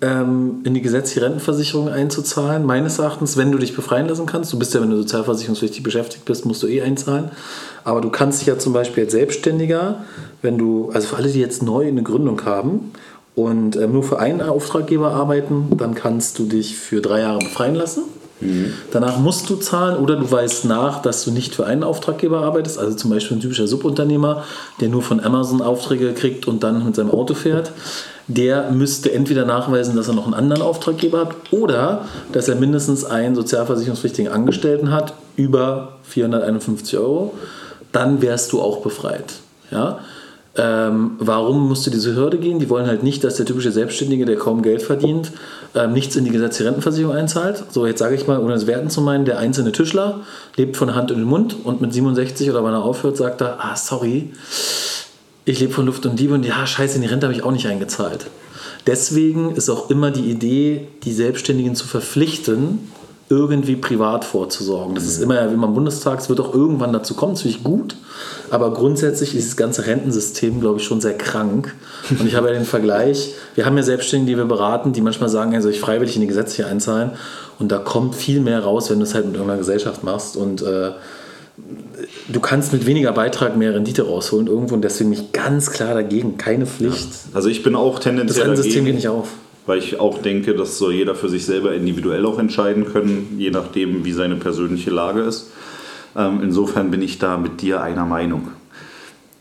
ähm, 0.01 0.61
in 0.63 0.73
die 0.73 0.81
gesetzliche 0.81 1.23
Rentenversicherung 1.25 1.89
einzuzahlen. 1.89 2.65
Meines 2.65 2.99
Erachtens, 2.99 3.37
wenn 3.37 3.51
du 3.51 3.57
dich 3.57 3.75
befreien 3.75 4.07
lassen 4.07 4.25
kannst. 4.25 4.51
Du 4.53 4.59
bist 4.59 4.73
ja, 4.73 4.81
wenn 4.81 4.89
du 4.89 4.97
sozialversicherungspflichtig 4.97 5.83
beschäftigt 5.83 6.25
bist, 6.25 6.45
musst 6.45 6.63
du 6.63 6.67
eh 6.67 6.81
einzahlen. 6.81 7.31
Aber 7.83 8.01
du 8.01 8.09
kannst 8.09 8.41
dich 8.41 8.47
ja 8.47 8.57
zum 8.57 8.73
Beispiel 8.73 9.03
als 9.03 9.13
Selbstständiger, 9.13 10.03
wenn 10.41 10.57
du, 10.57 10.89
also 10.93 11.07
für 11.07 11.17
alle, 11.17 11.29
die 11.29 11.39
jetzt 11.39 11.63
neu 11.63 11.87
eine 11.87 12.03
Gründung 12.03 12.43
haben 12.45 12.91
und 13.43 13.75
äh, 13.75 13.87
nur 13.87 14.03
für 14.03 14.19
einen 14.19 14.41
Auftraggeber 14.41 15.11
arbeiten, 15.11 15.67
dann 15.77 15.95
kannst 15.95 16.39
du 16.39 16.45
dich 16.45 16.75
für 16.75 17.01
drei 17.01 17.21
Jahre 17.21 17.39
befreien 17.39 17.75
lassen. 17.75 18.03
Mhm. 18.41 18.73
Danach 18.91 19.19
musst 19.19 19.49
du 19.49 19.55
zahlen 19.55 19.97
oder 19.97 20.15
du 20.15 20.29
weißt 20.29 20.65
nach, 20.65 21.01
dass 21.01 21.23
du 21.23 21.31
nicht 21.31 21.55
für 21.55 21.65
einen 21.65 21.83
Auftraggeber 21.83 22.41
arbeitest, 22.41 22.77
also 22.77 22.95
zum 22.95 23.09
Beispiel 23.09 23.37
ein 23.37 23.41
typischer 23.41 23.67
Subunternehmer, 23.67 24.43
der 24.79 24.89
nur 24.89 25.01
von 25.01 25.19
Amazon 25.19 25.61
Aufträge 25.61 26.13
kriegt 26.13 26.47
und 26.47 26.63
dann 26.63 26.85
mit 26.85 26.95
seinem 26.95 27.11
Auto 27.11 27.33
fährt. 27.33 27.71
Der 28.27 28.69
müsste 28.71 29.11
entweder 29.11 29.45
nachweisen, 29.45 29.95
dass 29.95 30.07
er 30.07 30.13
noch 30.13 30.25
einen 30.25 30.35
anderen 30.35 30.61
Auftraggeber 30.61 31.21
hat 31.21 31.35
oder 31.51 32.05
dass 32.31 32.47
er 32.47 32.55
mindestens 32.55 33.03
einen 33.03 33.35
sozialversicherungspflichtigen 33.35 34.31
Angestellten 34.31 34.91
hat, 34.91 35.13
über 35.35 35.97
451 36.03 36.97
Euro. 36.97 37.33
Dann 37.91 38.21
wärst 38.21 38.51
du 38.51 38.61
auch 38.61 38.81
befreit. 38.81 39.33
Ja? 39.71 39.99
Ähm, 40.61 41.11
warum 41.19 41.69
musste 41.69 41.89
diese 41.89 42.15
Hürde 42.15 42.37
gehen? 42.37 42.59
Die 42.59 42.69
wollen 42.69 42.85
halt 42.85 43.01
nicht, 43.01 43.23
dass 43.23 43.35
der 43.35 43.45
typische 43.45 43.71
Selbstständige, 43.71 44.25
der 44.25 44.35
kaum 44.35 44.61
Geld 44.61 44.81
verdient, 44.81 45.31
ähm, 45.73 45.93
nichts 45.93 46.17
in 46.17 46.25
die 46.25 46.31
gesetzliche 46.31 46.65
Rentenversicherung 46.65 47.15
einzahlt. 47.15 47.63
So, 47.69 47.87
jetzt 47.87 47.99
sage 47.99 48.15
ich 48.15 48.27
mal, 48.27 48.39
ohne 48.39 48.55
es 48.55 48.67
werten 48.67 48.89
zu 48.89 48.99
meinen, 48.99 49.23
der 49.23 49.39
einzelne 49.39 49.71
Tischler 49.71 50.19
lebt 50.57 50.75
von 50.75 50.95
Hand 50.95 51.11
in 51.11 51.17
den 51.19 51.25
Mund 51.25 51.55
und 51.63 51.79
mit 51.79 51.93
67 51.93 52.49
oder 52.49 52.61
wann 52.61 52.73
er 52.73 52.83
aufhört, 52.83 53.15
sagt 53.15 53.39
er, 53.39 53.63
ah, 53.63 53.77
sorry, 53.77 54.33
ich 55.45 55.61
lebe 55.61 55.71
von 55.71 55.85
Luft 55.85 56.05
und 56.05 56.19
Liebe 56.19 56.33
und 56.33 56.45
ja, 56.45 56.67
scheiße, 56.67 56.97
in 56.97 57.03
die 57.03 57.07
Rente 57.07 57.27
habe 57.27 57.33
ich 57.33 57.43
auch 57.43 57.51
nicht 57.51 57.67
eingezahlt. 57.67 58.27
Deswegen 58.85 59.55
ist 59.55 59.69
auch 59.69 59.89
immer 59.89 60.11
die 60.11 60.29
Idee, 60.29 60.87
die 61.03 61.13
Selbstständigen 61.13 61.75
zu 61.75 61.87
verpflichten, 61.87 62.79
irgendwie 63.29 63.75
privat 63.75 64.25
vorzusorgen. 64.25 64.95
Das 64.95 65.05
ist 65.05 65.21
immer 65.21 65.35
ja 65.35 65.51
wie 65.51 65.55
man 65.55 65.69
im 65.69 65.75
Bundestag, 65.75 66.19
es 66.19 66.29
wird 66.29 66.39
auch 66.39 66.53
irgendwann 66.53 66.91
dazu 66.91 67.13
kommen, 67.13 67.33
das 67.33 67.43
finde 67.43 67.57
ich 67.57 67.63
gut. 67.63 67.95
Aber 68.49 68.73
grundsätzlich 68.73 69.35
ist 69.35 69.49
das 69.49 69.55
ganze 69.55 69.85
Rentensystem, 69.85 70.59
glaube 70.59 70.79
ich, 70.79 70.85
schon 70.85 70.99
sehr 70.99 71.15
krank. 71.15 71.75
Und 72.09 72.25
ich 72.25 72.35
habe 72.35 72.47
ja 72.47 72.53
den 72.53 72.65
Vergleich, 72.65 73.35
wir 73.53 73.67
haben 73.67 73.77
ja 73.77 73.83
Selbstständige, 73.83 74.31
die 74.31 74.37
wir 74.37 74.45
beraten, 74.45 74.93
die 74.93 75.01
manchmal 75.01 75.29
sagen, 75.29 75.53
also 75.53 75.69
ich 75.69 75.79
freiwillig 75.79 76.15
in 76.15 76.21
die 76.21 76.27
Gesetze 76.27 76.55
hier 76.55 76.67
einzahlen. 76.67 77.11
Und 77.59 77.71
da 77.71 77.77
kommt 77.77 78.15
viel 78.15 78.39
mehr 78.39 78.63
raus, 78.63 78.89
wenn 78.89 78.97
du 78.97 79.03
es 79.03 79.13
halt 79.13 79.25
mit 79.25 79.35
irgendeiner 79.35 79.59
Gesellschaft 79.59 80.03
machst. 80.03 80.35
Und 80.35 80.63
äh, 80.63 80.91
du 82.29 82.39
kannst 82.39 82.73
mit 82.73 82.87
weniger 82.87 83.11
Beitrag 83.11 83.55
mehr 83.55 83.75
Rendite 83.75 84.07
rausholen 84.07 84.47
irgendwo 84.47 84.73
und 84.73 84.81
deswegen 84.81 85.11
nicht 85.11 85.33
ganz 85.33 85.69
klar 85.69 85.93
dagegen, 85.93 86.37
keine 86.37 86.65
Pflicht. 86.65 87.09
Ja. 87.09 87.35
Also 87.35 87.49
ich 87.49 87.61
bin 87.61 87.75
auch 87.75 87.99
tendenziell 87.99 88.39
Das 88.39 88.47
Rentensystem 88.47 88.85
geht 88.85 88.95
nicht 88.95 89.07
auf 89.07 89.27
weil 89.69 89.77
ich 89.77 89.99
auch 89.99 90.19
denke, 90.19 90.55
das 90.55 90.79
soll 90.79 90.93
jeder 90.93 91.13
für 91.13 91.29
sich 91.29 91.45
selber 91.45 91.75
individuell 91.75 92.25
auch 92.25 92.39
entscheiden 92.39 92.85
können, 92.85 93.35
je 93.37 93.51
nachdem, 93.51 94.03
wie 94.03 94.13
seine 94.13 94.35
persönliche 94.35 94.89
Lage 94.89 95.21
ist. 95.21 95.51
Ähm, 96.17 96.39
insofern 96.41 96.89
bin 96.89 97.03
ich 97.03 97.19
da 97.19 97.37
mit 97.37 97.61
dir 97.61 97.83
einer 97.83 98.05
Meinung. 98.05 98.47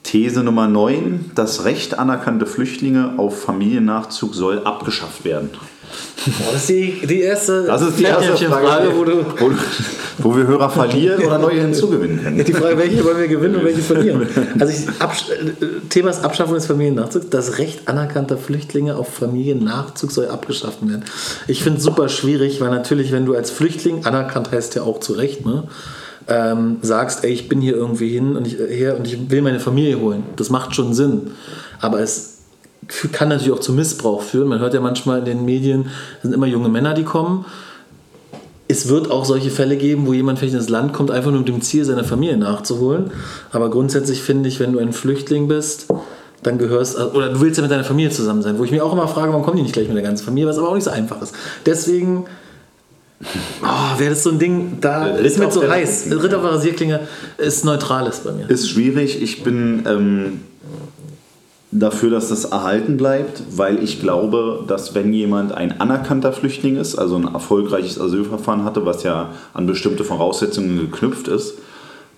These 0.02 0.44
Nummer 0.44 0.68
9, 0.68 1.30
das 1.34 1.64
Recht 1.64 1.98
anerkannte 1.98 2.44
Flüchtlinge 2.44 3.14
auf 3.16 3.42
Familiennachzug 3.42 4.34
soll 4.34 4.58
abgeschafft 4.64 5.24
werden. 5.24 5.48
Das 6.26 6.62
ist 6.62 6.68
die, 6.68 7.06
die 7.06 7.20
erste, 7.20 7.64
das 7.64 7.82
ist 7.82 7.98
die 7.98 8.04
erste 8.04 8.36
Frage, 8.46 8.66
Frage 8.66 8.96
wo, 8.96 9.04
du, 9.04 9.24
wo, 9.38 9.50
wo, 10.18 10.36
wir 10.36 10.46
Hörer 10.46 10.68
verlieren 10.68 11.22
oder 11.24 11.38
neue 11.38 11.60
hinzugewinnen 11.60 12.22
können. 12.22 12.44
Die 12.44 12.52
Frage, 12.52 12.76
welche 12.78 13.04
wollen 13.04 13.18
wir 13.18 13.28
gewinnen 13.28 13.56
und 13.56 13.64
welche 13.64 13.80
verlieren. 13.80 14.26
Also 14.58 14.72
ich, 14.72 15.00
Abs 15.00 15.26
Thema 15.88 16.10
ist 16.10 16.24
Abschaffung 16.24 16.54
des 16.54 16.66
Familiennachzugs. 16.66 17.28
Das 17.30 17.58
Recht 17.58 17.88
anerkannter 17.88 18.36
Flüchtlinge 18.36 18.96
auf 18.96 19.08
Familiennachzug 19.08 20.10
soll 20.10 20.28
abgeschafft 20.28 20.86
werden. 20.86 21.04
Ich 21.46 21.62
finde 21.62 21.78
es 21.78 21.84
super 21.84 22.08
schwierig, 22.08 22.60
weil 22.60 22.70
natürlich, 22.70 23.12
wenn 23.12 23.24
du 23.24 23.34
als 23.34 23.50
Flüchtling, 23.50 24.04
anerkannt 24.04 24.50
heißt 24.52 24.74
ja 24.74 24.82
auch 24.82 25.00
zu 25.00 25.14
Recht, 25.14 25.46
ne? 25.46 25.64
Ähm, 26.30 26.76
sagst, 26.82 27.24
ey, 27.24 27.32
ich 27.32 27.48
bin 27.48 27.62
hier 27.62 27.74
irgendwie 27.74 28.10
hin 28.10 28.36
und 28.36 28.46
ich, 28.46 28.58
her 28.58 28.98
und 28.98 29.06
ich 29.06 29.30
will 29.30 29.40
meine 29.40 29.60
Familie 29.60 29.98
holen. 29.98 30.24
Das 30.36 30.50
macht 30.50 30.74
schon 30.74 30.92
Sinn. 30.92 31.30
Aber 31.80 32.00
es 32.00 32.37
kann 33.12 33.28
natürlich 33.28 33.52
auch 33.52 33.60
zu 33.60 33.72
Missbrauch 33.72 34.22
führen. 34.22 34.48
Man 34.48 34.60
hört 34.60 34.74
ja 34.74 34.80
manchmal 34.80 35.20
in 35.20 35.24
den 35.24 35.44
Medien, 35.44 35.86
es 36.16 36.22
sind 36.22 36.32
immer 36.32 36.46
junge 36.46 36.68
Männer, 36.68 36.94
die 36.94 37.04
kommen. 37.04 37.44
Es 38.70 38.88
wird 38.88 39.10
auch 39.10 39.24
solche 39.24 39.50
Fälle 39.50 39.76
geben, 39.76 40.06
wo 40.06 40.12
jemand 40.12 40.38
vielleicht 40.38 40.54
ins 40.54 40.68
Land 40.68 40.92
kommt, 40.92 41.10
einfach 41.10 41.30
nur 41.30 41.40
mit 41.40 41.48
dem 41.48 41.62
Ziel, 41.62 41.84
seine 41.84 42.04
Familie 42.04 42.36
nachzuholen. 42.36 43.10
Aber 43.50 43.70
grundsätzlich 43.70 44.22
finde 44.22 44.48
ich, 44.48 44.60
wenn 44.60 44.72
du 44.72 44.78
ein 44.78 44.92
Flüchtling 44.92 45.48
bist, 45.48 45.86
dann 46.42 46.58
gehörst, 46.58 46.98
oder 46.98 47.30
du 47.30 47.40
willst 47.40 47.56
ja 47.56 47.62
mit 47.62 47.70
deiner 47.70 47.84
Familie 47.84 48.10
zusammen 48.10 48.42
sein, 48.42 48.58
wo 48.58 48.64
ich 48.64 48.70
mir 48.70 48.84
auch 48.84 48.92
immer 48.92 49.08
frage, 49.08 49.30
warum 49.30 49.42
kommen 49.42 49.56
die 49.56 49.62
nicht 49.62 49.72
gleich 49.72 49.88
mit 49.88 49.96
der 49.96 50.04
ganzen 50.04 50.24
Familie, 50.24 50.48
was 50.48 50.58
aber 50.58 50.68
auch 50.68 50.74
nicht 50.74 50.84
so 50.84 50.90
einfach 50.90 51.20
ist. 51.22 51.34
Deswegen 51.66 52.26
Oh, 53.62 53.98
wäre 53.98 54.10
das 54.10 54.22
so 54.22 54.30
ein 54.30 54.38
Ding, 54.38 54.78
da 54.80 55.06
Ritt 55.06 55.26
ist 55.26 55.38
mir 55.38 55.50
so 55.50 55.68
heiß. 55.68 56.06
Ritter 56.06 56.36
auf 56.36 56.42
der 56.44 56.52
Rasierklinge 56.52 57.00
ist 57.36 57.64
neutrales 57.64 58.20
bei 58.20 58.32
mir. 58.32 58.48
Ist 58.48 58.70
schwierig. 58.70 59.20
Ich 59.20 59.42
bin 59.42 59.82
ähm, 59.88 60.40
dafür, 61.70 62.10
dass 62.10 62.28
das 62.28 62.46
erhalten 62.46 62.96
bleibt, 62.96 63.42
weil 63.56 63.82
ich 63.82 64.00
glaube, 64.00 64.64
dass 64.66 64.94
wenn 64.94 65.12
jemand 65.12 65.52
ein 65.52 65.80
anerkannter 65.80 66.32
Flüchtling 66.32 66.76
ist, 66.76 66.96
also 66.96 67.16
ein 67.16 67.24
erfolgreiches 67.24 68.00
Asylverfahren 68.00 68.64
hatte, 68.64 68.86
was 68.86 69.02
ja 69.02 69.30
an 69.52 69.66
bestimmte 69.66 70.04
Voraussetzungen 70.04 70.78
geknüpft 70.78 71.28
ist, 71.28 71.54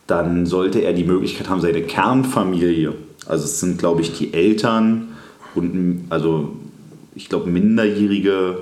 dann 0.07 0.47
sollte 0.47 0.81
er 0.81 0.93
die 0.93 1.05
Möglichkeit 1.05 1.49
haben, 1.49 1.61
seine 1.61 1.83
Kernfamilie, 1.83 2.95
also 3.27 3.45
es 3.45 3.61
sind, 3.61 3.79
glaube 3.79 4.03
ich, 4.03 4.17
die 4.17 4.33
Eltern 4.35 5.09
und 5.55 6.07
also 6.11 6.53
ich 7.15 7.29
glaube 7.29 7.51
minderjährige 7.51 8.59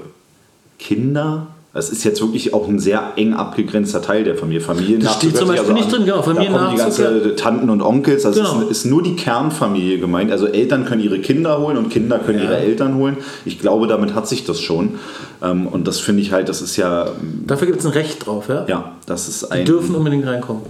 Kinder. 0.79 1.49
Es 1.75 1.91
ist 1.91 2.03
jetzt 2.03 2.21
wirklich 2.23 2.55
auch 2.55 2.67
ein 2.67 2.79
sehr 2.79 3.13
eng 3.17 3.35
abgegrenzter 3.35 4.01
Teil 4.01 4.25
der 4.25 4.35
Familie. 4.35 4.61
Familien 4.63 5.01
Das 5.01 5.17
steht 5.17 5.37
zum 5.37 5.49
Beispiel 5.49 5.75
nicht 5.75 5.93
drin, 5.93 6.05
genau, 6.07 6.17
Da 6.17 6.23
kommen 6.23 6.71
die 6.73 6.77
ganze 6.77 7.37
Tanten 7.37 7.69
und 7.71 7.83
Onkels. 7.83 8.25
Also 8.25 8.41
Genau. 8.41 8.57
es 8.63 8.63
ist, 8.65 8.71
ist 8.71 8.85
nur 8.87 9.03
die 9.03 9.15
Kernfamilie 9.17 9.99
gemeint. 9.99 10.33
Also 10.33 10.47
Eltern 10.47 10.87
können 10.87 11.03
ihre 11.03 11.19
Kinder 11.21 11.61
holen 11.61 11.77
und 11.77 11.91
Kinder 11.91 12.19
können 12.19 12.39
Ja. 12.39 12.45
ihre 12.45 12.57
Eltern 12.57 12.95
holen. 12.97 13.19
Ich 13.45 13.61
glaube, 13.61 13.87
damit 13.87 14.15
hat 14.15 14.27
sich 14.27 14.45
das 14.45 14.61
schon. 14.61 14.99
Ähm, 15.43 15.67
Und 15.67 15.87
das 15.87 16.01
finde 16.01 16.23
ich 16.23 16.33
halt, 16.33 16.49
das 16.49 16.63
ist 16.63 16.77
ja, 16.77 17.11
Dafür 17.47 17.67
gibt 17.67 17.81
es 17.81 17.87
ein 17.87 17.93
Recht 17.93 18.27
drauf, 18.27 18.49
ja? 18.49 18.65
ja, 18.67 18.93
das 19.07 19.29
ist 19.29 19.43
Die 19.43 19.53
ein. 19.53 19.65
dürfen 19.67 19.95
unbedingt 19.95 20.27
reinkommen. 20.27 20.63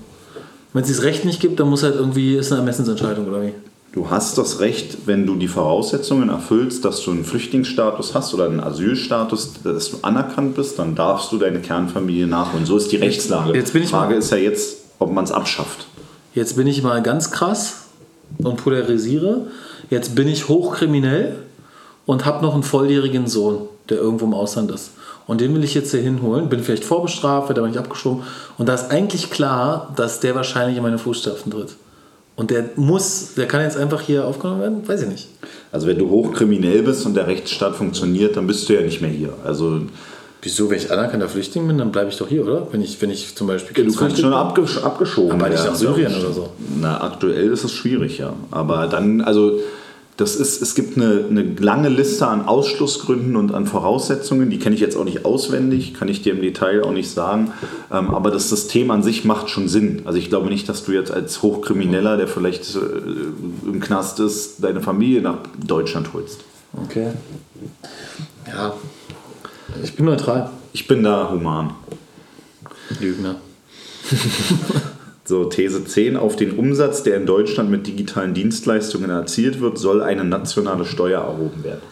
Wenn 0.74 0.82
es 0.82 0.88
dieses 0.88 1.04
Recht 1.04 1.24
nicht 1.24 1.40
gibt, 1.40 1.58
dann 1.60 1.70
muss 1.70 1.84
halt 1.84 1.94
irgendwie, 1.94 2.34
ist 2.36 2.50
eine 2.52 2.60
Ermessensentscheidung 2.60 3.26
oder 3.28 3.40
wie? 3.42 3.52
Du 3.98 4.10
hast 4.10 4.38
das 4.38 4.60
Recht, 4.60 5.06
wenn 5.06 5.26
du 5.26 5.34
die 5.34 5.48
Voraussetzungen 5.48 6.28
erfüllst, 6.28 6.84
dass 6.84 7.02
du 7.02 7.10
einen 7.10 7.24
Flüchtlingsstatus 7.24 8.14
hast 8.14 8.32
oder 8.32 8.44
einen 8.44 8.60
Asylstatus, 8.60 9.54
dass 9.64 9.90
du 9.90 9.96
anerkannt 10.02 10.54
bist, 10.54 10.78
dann 10.78 10.94
darfst 10.94 11.32
du 11.32 11.36
deine 11.36 11.58
Kernfamilie 11.58 12.28
nachholen. 12.28 12.64
So 12.64 12.76
ist 12.76 12.92
die 12.92 12.96
Rechtslage. 12.98 13.58
jetzt 13.58 13.72
bin 13.72 13.82
ich 13.82 13.88
die 13.88 13.92
Frage 13.94 14.12
mal- 14.14 14.18
ist 14.20 14.30
ja 14.30 14.36
jetzt, 14.36 14.76
ob 15.00 15.12
man 15.12 15.24
es 15.24 15.32
abschafft. 15.32 15.88
Jetzt 16.32 16.54
bin 16.56 16.68
ich 16.68 16.80
mal 16.84 17.02
ganz 17.02 17.32
krass 17.32 17.86
und 18.38 18.62
polarisiere. 18.62 19.48
Jetzt 19.90 20.14
bin 20.14 20.28
ich 20.28 20.48
hochkriminell 20.48 21.34
und 22.06 22.24
habe 22.24 22.44
noch 22.44 22.54
einen 22.54 22.62
volljährigen 22.62 23.26
Sohn, 23.26 23.62
der 23.88 23.98
irgendwo 23.98 24.26
im 24.26 24.34
Ausland 24.34 24.70
ist. 24.70 24.92
Und 25.26 25.40
den 25.40 25.52
will 25.56 25.64
ich 25.64 25.74
jetzt 25.74 25.90
hier 25.90 26.02
hinholen. 26.02 26.48
Bin 26.48 26.62
vielleicht 26.62 26.84
vorbestraft, 26.84 27.48
wird 27.48 27.58
aber 27.58 27.66
nicht 27.66 27.80
abgeschoben. 27.80 28.22
Und 28.58 28.68
da 28.68 28.74
ist 28.74 28.92
eigentlich 28.92 29.28
klar, 29.32 29.92
dass 29.96 30.20
der 30.20 30.36
wahrscheinlich 30.36 30.76
in 30.76 30.84
meine 30.84 30.98
Fußstapfen 30.98 31.50
tritt. 31.50 31.74
Und 32.38 32.52
der 32.52 32.66
muss, 32.76 33.34
der 33.34 33.48
kann 33.48 33.62
jetzt 33.62 33.76
einfach 33.76 34.00
hier 34.00 34.24
aufgenommen 34.24 34.60
werden? 34.60 34.88
Weiß 34.88 35.02
ich 35.02 35.08
nicht. 35.08 35.28
Also 35.72 35.88
wenn 35.88 35.98
du 35.98 36.08
hochkriminell 36.08 36.84
bist 36.84 37.04
und 37.04 37.14
der 37.14 37.26
Rechtsstaat 37.26 37.74
funktioniert, 37.74 38.36
dann 38.36 38.46
bist 38.46 38.68
du 38.68 38.74
ja 38.74 38.80
nicht 38.80 39.02
mehr 39.02 39.10
hier. 39.10 39.34
Also 39.44 39.80
Wieso, 40.40 40.70
wenn 40.70 40.78
ich 40.78 40.92
anerkannter 40.92 41.28
Flüchtling 41.28 41.66
bin, 41.66 41.78
dann 41.78 41.90
bleibe 41.90 42.10
ich 42.10 42.16
doch 42.16 42.28
hier, 42.28 42.46
oder? 42.46 42.68
Wenn 42.70 42.80
ich, 42.80 43.02
wenn 43.02 43.10
ich 43.10 43.34
zum 43.34 43.48
Beispiel 43.48 43.84
du 43.84 43.92
kannst 43.92 44.20
schon 44.20 44.32
abgesch 44.32 44.78
abgeschoben 44.78 45.32
Aber 45.32 45.48
nicht 45.48 45.58
werden, 45.58 45.72
nach 45.72 45.76
Syrien 45.76 46.14
oder 46.14 46.32
so. 46.32 46.50
Na, 46.80 47.02
aktuell 47.02 47.50
ist 47.50 47.64
es 47.64 47.72
schwierig, 47.72 48.18
ja. 48.18 48.32
Aber 48.52 48.86
dann, 48.86 49.20
also 49.20 49.58
das 50.18 50.34
ist, 50.34 50.60
es 50.60 50.74
gibt 50.74 50.96
eine, 50.96 51.26
eine 51.30 51.42
lange 51.60 51.88
Liste 51.88 52.26
an 52.26 52.44
Ausschlussgründen 52.44 53.36
und 53.36 53.54
an 53.54 53.66
Voraussetzungen, 53.66 54.50
die 54.50 54.58
kenne 54.58 54.74
ich 54.74 54.80
jetzt 54.80 54.96
auch 54.96 55.04
nicht 55.04 55.24
auswendig, 55.24 55.94
kann 55.94 56.08
ich 56.08 56.22
dir 56.22 56.32
im 56.32 56.42
Detail 56.42 56.82
auch 56.82 56.90
nicht 56.90 57.08
sagen. 57.08 57.52
Ähm, 57.92 58.12
aber 58.12 58.32
das 58.32 58.48
System 58.48 58.90
an 58.90 59.04
sich 59.04 59.24
macht 59.24 59.48
schon 59.48 59.68
Sinn. 59.68 60.02
Also 60.06 60.18
ich 60.18 60.28
glaube 60.28 60.48
nicht, 60.48 60.68
dass 60.68 60.84
du 60.84 60.90
jetzt 60.90 61.12
als 61.12 61.40
Hochkrimineller, 61.42 62.16
der 62.16 62.26
vielleicht 62.26 62.74
äh, 62.74 62.80
im 63.64 63.78
Knast 63.78 64.18
ist, 64.18 64.64
deine 64.64 64.80
Familie 64.80 65.22
nach 65.22 65.38
Deutschland 65.64 66.12
holst. 66.12 66.40
Okay. 66.72 67.12
Ja. 68.48 68.74
Ich 69.84 69.94
bin 69.94 70.04
neutral. 70.04 70.50
Ich 70.72 70.88
bin 70.88 71.04
da 71.04 71.30
human. 71.30 71.74
Lügner. 72.98 73.36
So, 75.28 75.44
These 75.44 75.84
10. 75.84 76.16
Auf 76.16 76.36
den 76.36 76.52
Umsatz, 76.58 77.02
der 77.02 77.18
in 77.18 77.26
Deutschland 77.26 77.70
mit 77.70 77.86
digitalen 77.86 78.32
Dienstleistungen 78.32 79.10
erzielt 79.10 79.60
wird, 79.60 79.76
soll 79.76 80.00
eine 80.00 80.24
nationale 80.24 80.86
Steuer 80.86 81.20
erhoben 81.20 81.62
werden. 81.64 81.82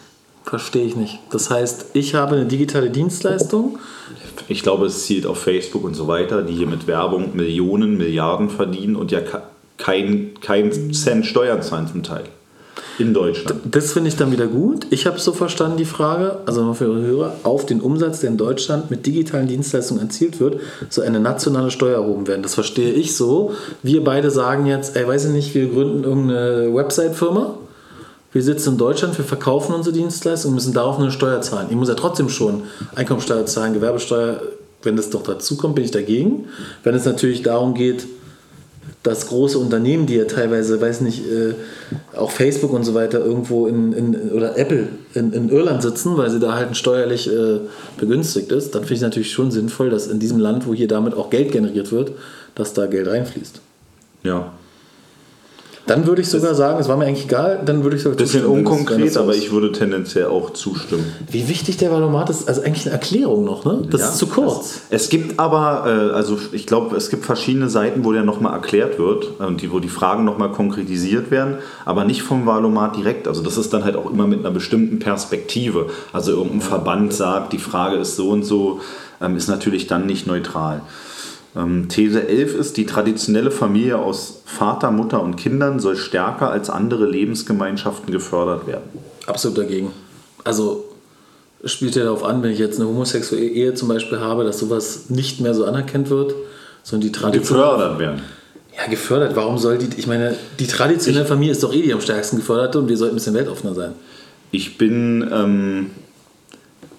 Verstehe 0.43 0.85
ich 0.87 0.95
nicht. 0.95 1.19
Das 1.29 1.51
heißt, 1.51 1.91
ich 1.93 2.15
habe 2.15 2.35
eine 2.37 2.45
digitale 2.47 2.89
Dienstleistung. 2.89 3.77
Ich 4.47 4.63
glaube, 4.63 4.87
es 4.87 5.05
zielt 5.05 5.27
auf 5.27 5.37
Facebook 5.39 5.83
und 5.83 5.93
so 5.93 6.07
weiter, 6.07 6.41
die 6.41 6.53
hier 6.55 6.65
mit 6.65 6.87
Werbung 6.87 7.35
Millionen, 7.35 7.97
Milliarden 7.99 8.49
verdienen 8.49 8.95
und 8.95 9.11
ja 9.11 9.21
ke- 9.21 9.43
kein, 9.77 10.31
kein 10.41 10.71
Cent 10.91 11.27
Steuern 11.27 11.61
zahlen 11.61 11.87
zum 11.87 12.01
Teil. 12.01 12.23
In 12.99 13.13
Deutschland. 13.13 13.61
Das 13.69 13.93
finde 13.93 14.09
ich 14.09 14.15
dann 14.15 14.31
wieder 14.31 14.47
gut. 14.47 14.87
Ich 14.89 15.05
habe 15.05 15.19
so 15.19 15.31
verstanden 15.33 15.77
die 15.77 15.85
Frage, 15.85 16.39
also 16.45 16.63
nur 16.63 16.73
für 16.73 16.85
Ihre 16.85 17.01
Hörer, 17.01 17.35
auf 17.43 17.65
den 17.65 17.79
Umsatz, 17.79 18.21
der 18.21 18.31
in 18.31 18.37
Deutschland 18.37 18.89
mit 18.89 19.05
digitalen 19.05 19.47
Dienstleistungen 19.47 20.01
erzielt 20.01 20.39
wird, 20.39 20.59
soll 20.89 21.05
eine 21.05 21.19
nationale 21.19 21.69
Steuer 21.69 22.01
erhoben 22.01 22.27
werden. 22.27 22.41
Das 22.41 22.55
verstehe 22.55 22.91
ich 22.91 23.15
so. 23.15 23.53
Wir 23.83 24.03
beide 24.03 24.31
sagen 24.31 24.65
jetzt, 24.65 24.95
ey, 24.95 25.07
weiß 25.07 25.25
ich 25.25 25.31
nicht, 25.31 25.53
wir 25.53 25.67
gründen 25.67 26.03
irgendeine 26.03 26.73
Website-Firma. 26.73 27.57
Wir 28.33 28.43
sitzen 28.43 28.73
in 28.73 28.77
Deutschland, 28.77 29.17
wir 29.17 29.25
verkaufen 29.25 29.73
unsere 29.73 29.95
Dienstleistungen 29.95 30.53
und 30.53 30.55
müssen 30.55 30.73
darauf 30.73 30.99
eine 30.99 31.11
Steuer 31.11 31.41
zahlen. 31.41 31.67
Ich 31.69 31.75
muss 31.75 31.89
ja 31.89 31.95
trotzdem 31.95 32.29
schon 32.29 32.63
Einkommensteuer 32.95 33.45
zahlen, 33.45 33.73
Gewerbesteuer. 33.73 34.41
Wenn 34.83 34.95
das 34.95 35.09
doch 35.09 35.23
dazu 35.23 35.57
kommt, 35.57 35.75
bin 35.75 35.85
ich 35.85 35.91
dagegen. 35.91 36.45
Wenn 36.83 36.93
es 36.93 37.05
natürlich 37.05 37.41
darum 37.41 37.73
geht, 37.73 38.05
dass 39.03 39.27
große 39.27 39.57
Unternehmen, 39.57 40.05
die 40.05 40.15
ja 40.15 40.25
teilweise, 40.25 40.81
weiß 40.81 41.01
nicht, 41.01 41.23
äh, 41.25 41.53
auch 42.15 42.31
Facebook 42.31 42.73
und 42.73 42.83
so 42.83 42.93
weiter 42.93 43.19
irgendwo 43.19 43.67
in, 43.67 43.93
in 43.93 44.31
oder 44.31 44.57
Apple 44.57 44.89
in, 45.13 45.31
in 45.33 45.49
Irland 45.49 45.81
sitzen, 45.81 46.17
weil 46.17 46.29
sie 46.29 46.39
da 46.39 46.55
halt 46.55 46.75
steuerlich 46.75 47.31
äh, 47.31 47.59
begünstigt 47.97 48.51
ist, 48.51 48.75
dann 48.75 48.81
finde 48.81 48.93
ich 48.93 48.99
es 48.99 49.03
natürlich 49.03 49.31
schon 49.31 49.51
sinnvoll, 49.51 49.89
dass 49.89 50.07
in 50.07 50.19
diesem 50.19 50.39
Land, 50.39 50.67
wo 50.67 50.73
hier 50.73 50.87
damit 50.87 51.13
auch 51.13 51.29
Geld 51.29 51.51
generiert 51.51 51.91
wird, 51.91 52.11
dass 52.55 52.73
da 52.73 52.87
Geld 52.87 53.07
reinfließt. 53.07 53.61
Ja. 54.23 54.51
Dann 55.87 56.05
würde 56.05 56.21
ich 56.21 56.29
sogar 56.29 56.53
sagen, 56.53 56.79
es 56.79 56.89
war 56.89 56.97
mir 56.97 57.05
eigentlich 57.05 57.25
egal, 57.25 57.61
dann 57.65 57.83
würde 57.83 57.95
ich 57.95 58.03
sogar 58.03 58.17
Bisschen 58.17 58.45
unkonkret, 58.45 59.15
aber 59.15 59.33
ich 59.33 59.51
würde 59.51 59.71
tendenziell 59.71 60.25
auch 60.25 60.51
zustimmen. 60.51 61.05
Wie 61.31 61.47
wichtig 61.47 61.77
der 61.77 61.91
Valomat 61.91 62.29
ist, 62.29 62.47
also 62.47 62.61
eigentlich 62.61 62.85
eine 62.85 62.93
Erklärung 62.93 63.45
noch, 63.45 63.63
ne? 63.63 63.83
Das 63.89 64.01
Ja, 64.01 64.09
ist 64.09 64.17
zu 64.17 64.27
kurz. 64.27 64.81
Es, 64.89 65.03
es 65.03 65.09
gibt 65.09 65.39
aber, 65.39 65.85
äh, 66.11 66.13
also 66.13 66.37
ich 66.51 66.67
glaube, 66.67 66.95
es 66.97 67.09
gibt 67.09 67.25
verschiedene 67.25 67.69
Seiten, 67.69 68.03
wo 68.03 68.11
der 68.11 68.23
nochmal 68.23 68.53
erklärt 68.53 68.99
wird 68.99 69.39
und 69.39 69.61
die, 69.61 69.71
wo 69.71 69.79
die 69.79 69.87
Fragen 69.87 70.25
nochmal 70.25 70.51
konkretisiert 70.51 71.31
werden, 71.31 71.55
aber 71.85 72.03
nicht 72.03 72.21
vom 72.21 72.45
Valomat 72.45 72.97
direkt. 72.97 73.27
Also 73.27 73.41
das 73.41 73.57
ist 73.57 73.73
dann 73.73 73.85
halt 73.85 73.95
auch 73.95 74.11
immer 74.11 74.27
mit 74.27 74.39
einer 74.39 74.51
bestimmten 74.51 74.99
Perspektive. 74.99 75.87
Also 76.11 76.31
irgendein 76.31 76.61
Verband 76.61 77.13
sagt, 77.13 77.53
die 77.53 77.59
Frage 77.59 77.95
ist 77.95 78.17
so 78.17 78.29
und 78.29 78.43
so, 78.43 78.81
ähm, 79.21 79.37
ist 79.37 79.47
natürlich 79.47 79.87
dann 79.87 80.05
nicht 80.05 80.27
neutral. 80.27 80.81
Ähm, 81.57 81.89
These 81.89 82.27
11 82.27 82.55
ist, 82.55 82.77
die 82.77 82.85
traditionelle 82.85 83.51
Familie 83.51 83.97
aus 83.97 84.41
Vater, 84.45 84.91
Mutter 84.91 85.21
und 85.21 85.35
Kindern 85.35 85.79
soll 85.79 85.95
stärker 85.95 86.51
als 86.51 86.69
andere 86.69 87.09
Lebensgemeinschaften 87.09 88.11
gefördert 88.11 88.67
werden. 88.67 88.83
Absolut 89.25 89.57
dagegen. 89.57 89.91
Also 90.43 90.85
spielt 91.63 91.95
ja 91.95 92.03
darauf 92.03 92.23
an, 92.23 92.43
wenn 92.43 92.51
ich 92.51 92.59
jetzt 92.59 92.79
eine 92.79 92.87
homosexuelle 92.87 93.47
Ehe 93.47 93.73
zum 93.73 93.87
Beispiel 93.87 94.19
habe, 94.19 94.43
dass 94.43 94.59
sowas 94.59 95.09
nicht 95.09 95.41
mehr 95.41 95.53
so 95.53 95.65
anerkannt 95.65 96.09
wird, 96.09 96.35
sondern 96.83 97.07
die 97.07 97.11
Tradition. 97.11 97.57
Gefördert 97.59 97.99
werden. 97.99 98.21
Ja, 98.77 98.87
gefördert. 98.89 99.35
Warum 99.35 99.57
soll 99.57 99.79
die, 99.79 99.89
ich 99.97 100.05
meine, 100.05 100.35
die 100.59 100.67
traditionelle 100.67 101.25
Familie 101.25 101.51
ist 101.53 101.63
doch 101.63 101.73
eh 101.73 101.81
die 101.81 101.93
am 101.93 102.01
stärksten 102.01 102.37
geförderte 102.37 102.77
und 102.77 102.87
wir 102.87 102.97
sollten 102.97 103.15
ein 103.15 103.17
bisschen 103.17 103.33
weltoffener 103.33 103.73
sein. 103.73 103.93
Ich 104.51 104.77
bin, 104.77 105.27
ähm, 105.33 105.89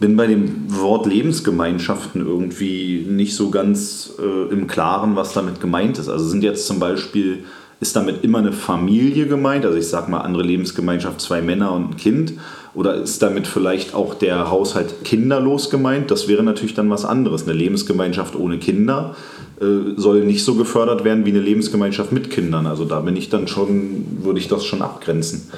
bin 0.01 0.17
bei 0.17 0.27
dem 0.27 0.65
Wort 0.69 1.07
Lebensgemeinschaften 1.07 2.25
irgendwie 2.25 3.05
nicht 3.09 3.35
so 3.35 3.51
ganz 3.51 4.13
äh, 4.19 4.53
im 4.53 4.67
Klaren, 4.67 5.17
was 5.17 5.33
damit 5.33 5.61
gemeint 5.61 5.99
ist. 5.99 6.09
Also 6.09 6.25
sind 6.27 6.45
jetzt 6.45 6.67
zum 6.67 6.79
Beispiel, 6.79 7.45
ist 7.81 7.97
damit 7.97 8.23
immer 8.23 8.39
eine 8.39 8.53
Familie 8.53 9.27
gemeint? 9.27 9.65
Also 9.65 9.77
ich 9.77 9.89
sage 9.89 10.11
mal 10.11 10.21
andere 10.21 10.45
Lebensgemeinschaft, 10.45 11.21
zwei 11.21 11.43
Männer 11.43 11.73
und 11.73 11.91
ein 11.91 11.97
Kind. 11.97 12.35
Oder 12.75 12.95
ist 12.95 13.23
damit 13.23 13.49
vielleicht 13.49 13.95
auch 13.95 14.15
der 14.15 14.51
Haushalt 14.51 15.03
kinderlos 15.03 15.69
gemeint? 15.69 16.13
Das 16.13 16.29
wäre 16.29 16.45
natürlich 16.45 16.75
dann 16.75 16.91
was 16.91 17.05
anderes. 17.05 17.43
Eine 17.43 17.55
Lebensgemeinschaft 17.55 18.37
ohne 18.37 18.59
Kinder 18.59 19.17
äh, 19.61 19.95
soll 19.97 20.25
nicht 20.25 20.45
so 20.45 20.55
gefördert 20.55 21.03
werden 21.03 21.27
wie 21.27 21.31
eine 21.31 21.41
Lebensgemeinschaft 21.41 22.13
mit 22.13 22.31
Kindern. 22.31 22.69
Also 22.69 22.85
da 22.85 23.01
bin 23.01 23.17
ich 23.17 23.31
dann 23.31 23.49
schon, 23.49 24.07
würde 24.23 24.39
ich 24.39 24.47
das 24.47 24.65
schon 24.65 24.83
abgrenzen. 24.83 25.51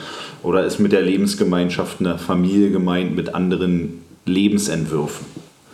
Oder 0.42 0.64
ist 0.64 0.78
mit 0.78 0.92
der 0.92 1.02
Lebensgemeinschaft 1.02 2.00
eine 2.00 2.16
Familie 2.16 2.70
gemeint 2.70 3.14
mit 3.14 3.34
anderen 3.34 4.00
Lebensentwürfen? 4.26 5.26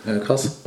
Ja, 0.05 0.19
krass. 0.19 0.59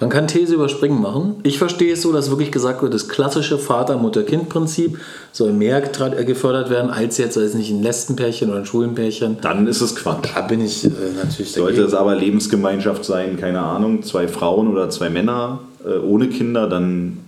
Man 0.00 0.08
kann 0.08 0.26
These 0.26 0.54
überspringen 0.54 1.02
machen. 1.02 1.34
Ich 1.42 1.58
verstehe 1.58 1.92
es 1.92 2.00
so, 2.02 2.12
dass 2.12 2.30
wirklich 2.30 2.50
gesagt 2.50 2.80
wird, 2.80 2.94
das 2.94 3.08
klassische 3.08 3.58
Vater-Mutter-Kind-Prinzip 3.58 4.98
soll 5.32 5.52
mehr 5.52 5.82
äh, 5.82 6.24
gefördert 6.24 6.70
werden, 6.70 6.90
als 6.90 7.18
jetzt, 7.18 7.36
weiß 7.36 7.54
nicht, 7.54 7.70
ein 7.70 7.82
Lesbenpärchen 7.82 8.48
oder 8.48 8.60
ein 8.60 8.64
Schwulenpärchen. 8.66 9.36
Dann 9.42 9.66
ist 9.66 9.82
es 9.82 9.94
Quatsch. 9.96 10.30
Da 10.34 10.40
bin 10.42 10.62
ich 10.62 10.84
äh, 10.86 10.90
natürlich 11.22 11.52
Sollte 11.52 11.82
es 11.82 11.92
aber 11.92 12.14
Lebensgemeinschaft 12.14 13.04
sein, 13.04 13.36
keine 13.38 13.60
Ahnung, 13.60 14.02
zwei 14.02 14.28
Frauen 14.28 14.68
oder 14.68 14.88
zwei 14.88 15.10
Männer 15.10 15.60
äh, 15.84 15.98
ohne 15.98 16.28
Kinder, 16.28 16.66
dann. 16.68 17.18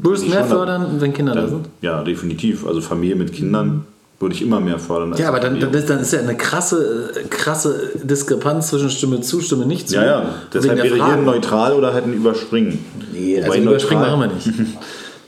Würdest 0.00 0.28
mehr 0.28 0.40
da- 0.40 0.46
fördern, 0.46 0.86
wenn 1.00 1.12
Kinder 1.12 1.34
da 1.34 1.40
Dann, 1.42 1.50
sind? 1.50 1.68
ja, 1.82 2.02
definitiv. 2.02 2.66
Also 2.66 2.80
Familie 2.80 3.14
mit 3.16 3.32
Kindern 3.32 3.84
würde 4.22 4.36
ich 4.36 4.42
immer 4.42 4.60
mehr 4.60 4.78
fördern. 4.78 5.14
Ja, 5.18 5.28
aber 5.28 5.40
dann, 5.40 5.58
dann, 5.58 5.74
ist, 5.74 5.90
dann 5.90 5.98
ist 5.98 6.12
ja 6.12 6.20
eine 6.20 6.36
krasse, 6.36 7.10
krasse 7.28 7.90
Diskrepanz 8.02 8.68
zwischen 8.68 8.88
Stimme 8.88 9.20
zu, 9.20 9.40
Stimme 9.40 9.66
nicht 9.66 9.88
zu. 9.88 9.96
ja, 9.96 10.04
ja. 10.04 10.34
Deshalb 10.54 10.82
wäre 10.82 10.94
hier 10.94 11.04
ein 11.04 11.24
neutral 11.24 11.72
oder 11.72 11.92
halt 11.92 12.06
ein 12.06 12.14
Überspringen. 12.14 12.78
Nee, 13.12 13.42
Wobei 13.42 13.56
also 13.56 13.68
überspringen 13.68 14.02
machen 14.02 14.20
wir 14.20 14.28
nicht. 14.28 14.48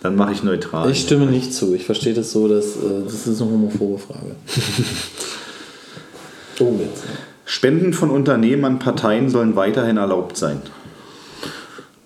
Dann 0.02 0.16
mache 0.16 0.32
ich 0.32 0.44
neutral. 0.44 0.90
Ich 0.90 1.00
stimme 1.00 1.26
nicht 1.26 1.52
zu. 1.52 1.74
Ich 1.74 1.86
verstehe 1.86 2.14
das 2.14 2.30
so, 2.30 2.46
dass 2.46 2.76
äh, 2.76 3.02
das 3.04 3.26
ist 3.26 3.40
eine 3.40 3.50
homophobe 3.50 3.98
Frage. 3.98 4.36
oh, 6.60 6.74
jetzt. 6.78 7.02
Spenden 7.46 7.92
von 7.92 8.10
Unternehmen 8.10 8.64
an 8.64 8.78
Parteien 8.78 9.28
sollen 9.28 9.56
weiterhin 9.56 9.96
erlaubt 9.96 10.36
sein. 10.36 10.62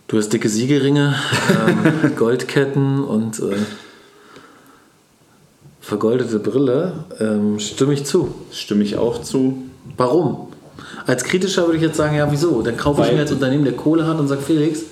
Du 0.06 0.16
hast 0.16 0.32
dicke 0.32 0.48
Siegelringe, 0.48 1.16
ähm, 1.68 2.16
Goldketten 2.16 3.04
und 3.04 3.40
äh, 3.40 3.56
vergoldete 5.88 6.38
Brille. 6.38 6.92
Ähm, 7.18 7.58
stimme 7.58 7.94
ich 7.94 8.04
zu. 8.04 8.28
Stimme 8.52 8.84
ich 8.84 8.96
auch 8.98 9.22
zu. 9.22 9.58
Warum? 9.96 10.48
Als 11.06 11.24
Kritischer 11.24 11.64
würde 11.64 11.76
ich 11.76 11.82
jetzt 11.82 11.96
sagen, 11.96 12.16
ja, 12.16 12.30
wieso? 12.30 12.60
Dann 12.62 12.76
kaufe 12.76 13.00
ich 13.00 13.08
Weil- 13.08 13.14
mir 13.14 13.20
als 13.22 13.32
Unternehmen, 13.32 13.64
der 13.64 13.72
Kohle 13.74 14.06
hat 14.06 14.18
und 14.20 14.28
sage, 14.28 14.42
Felix, 14.42 14.82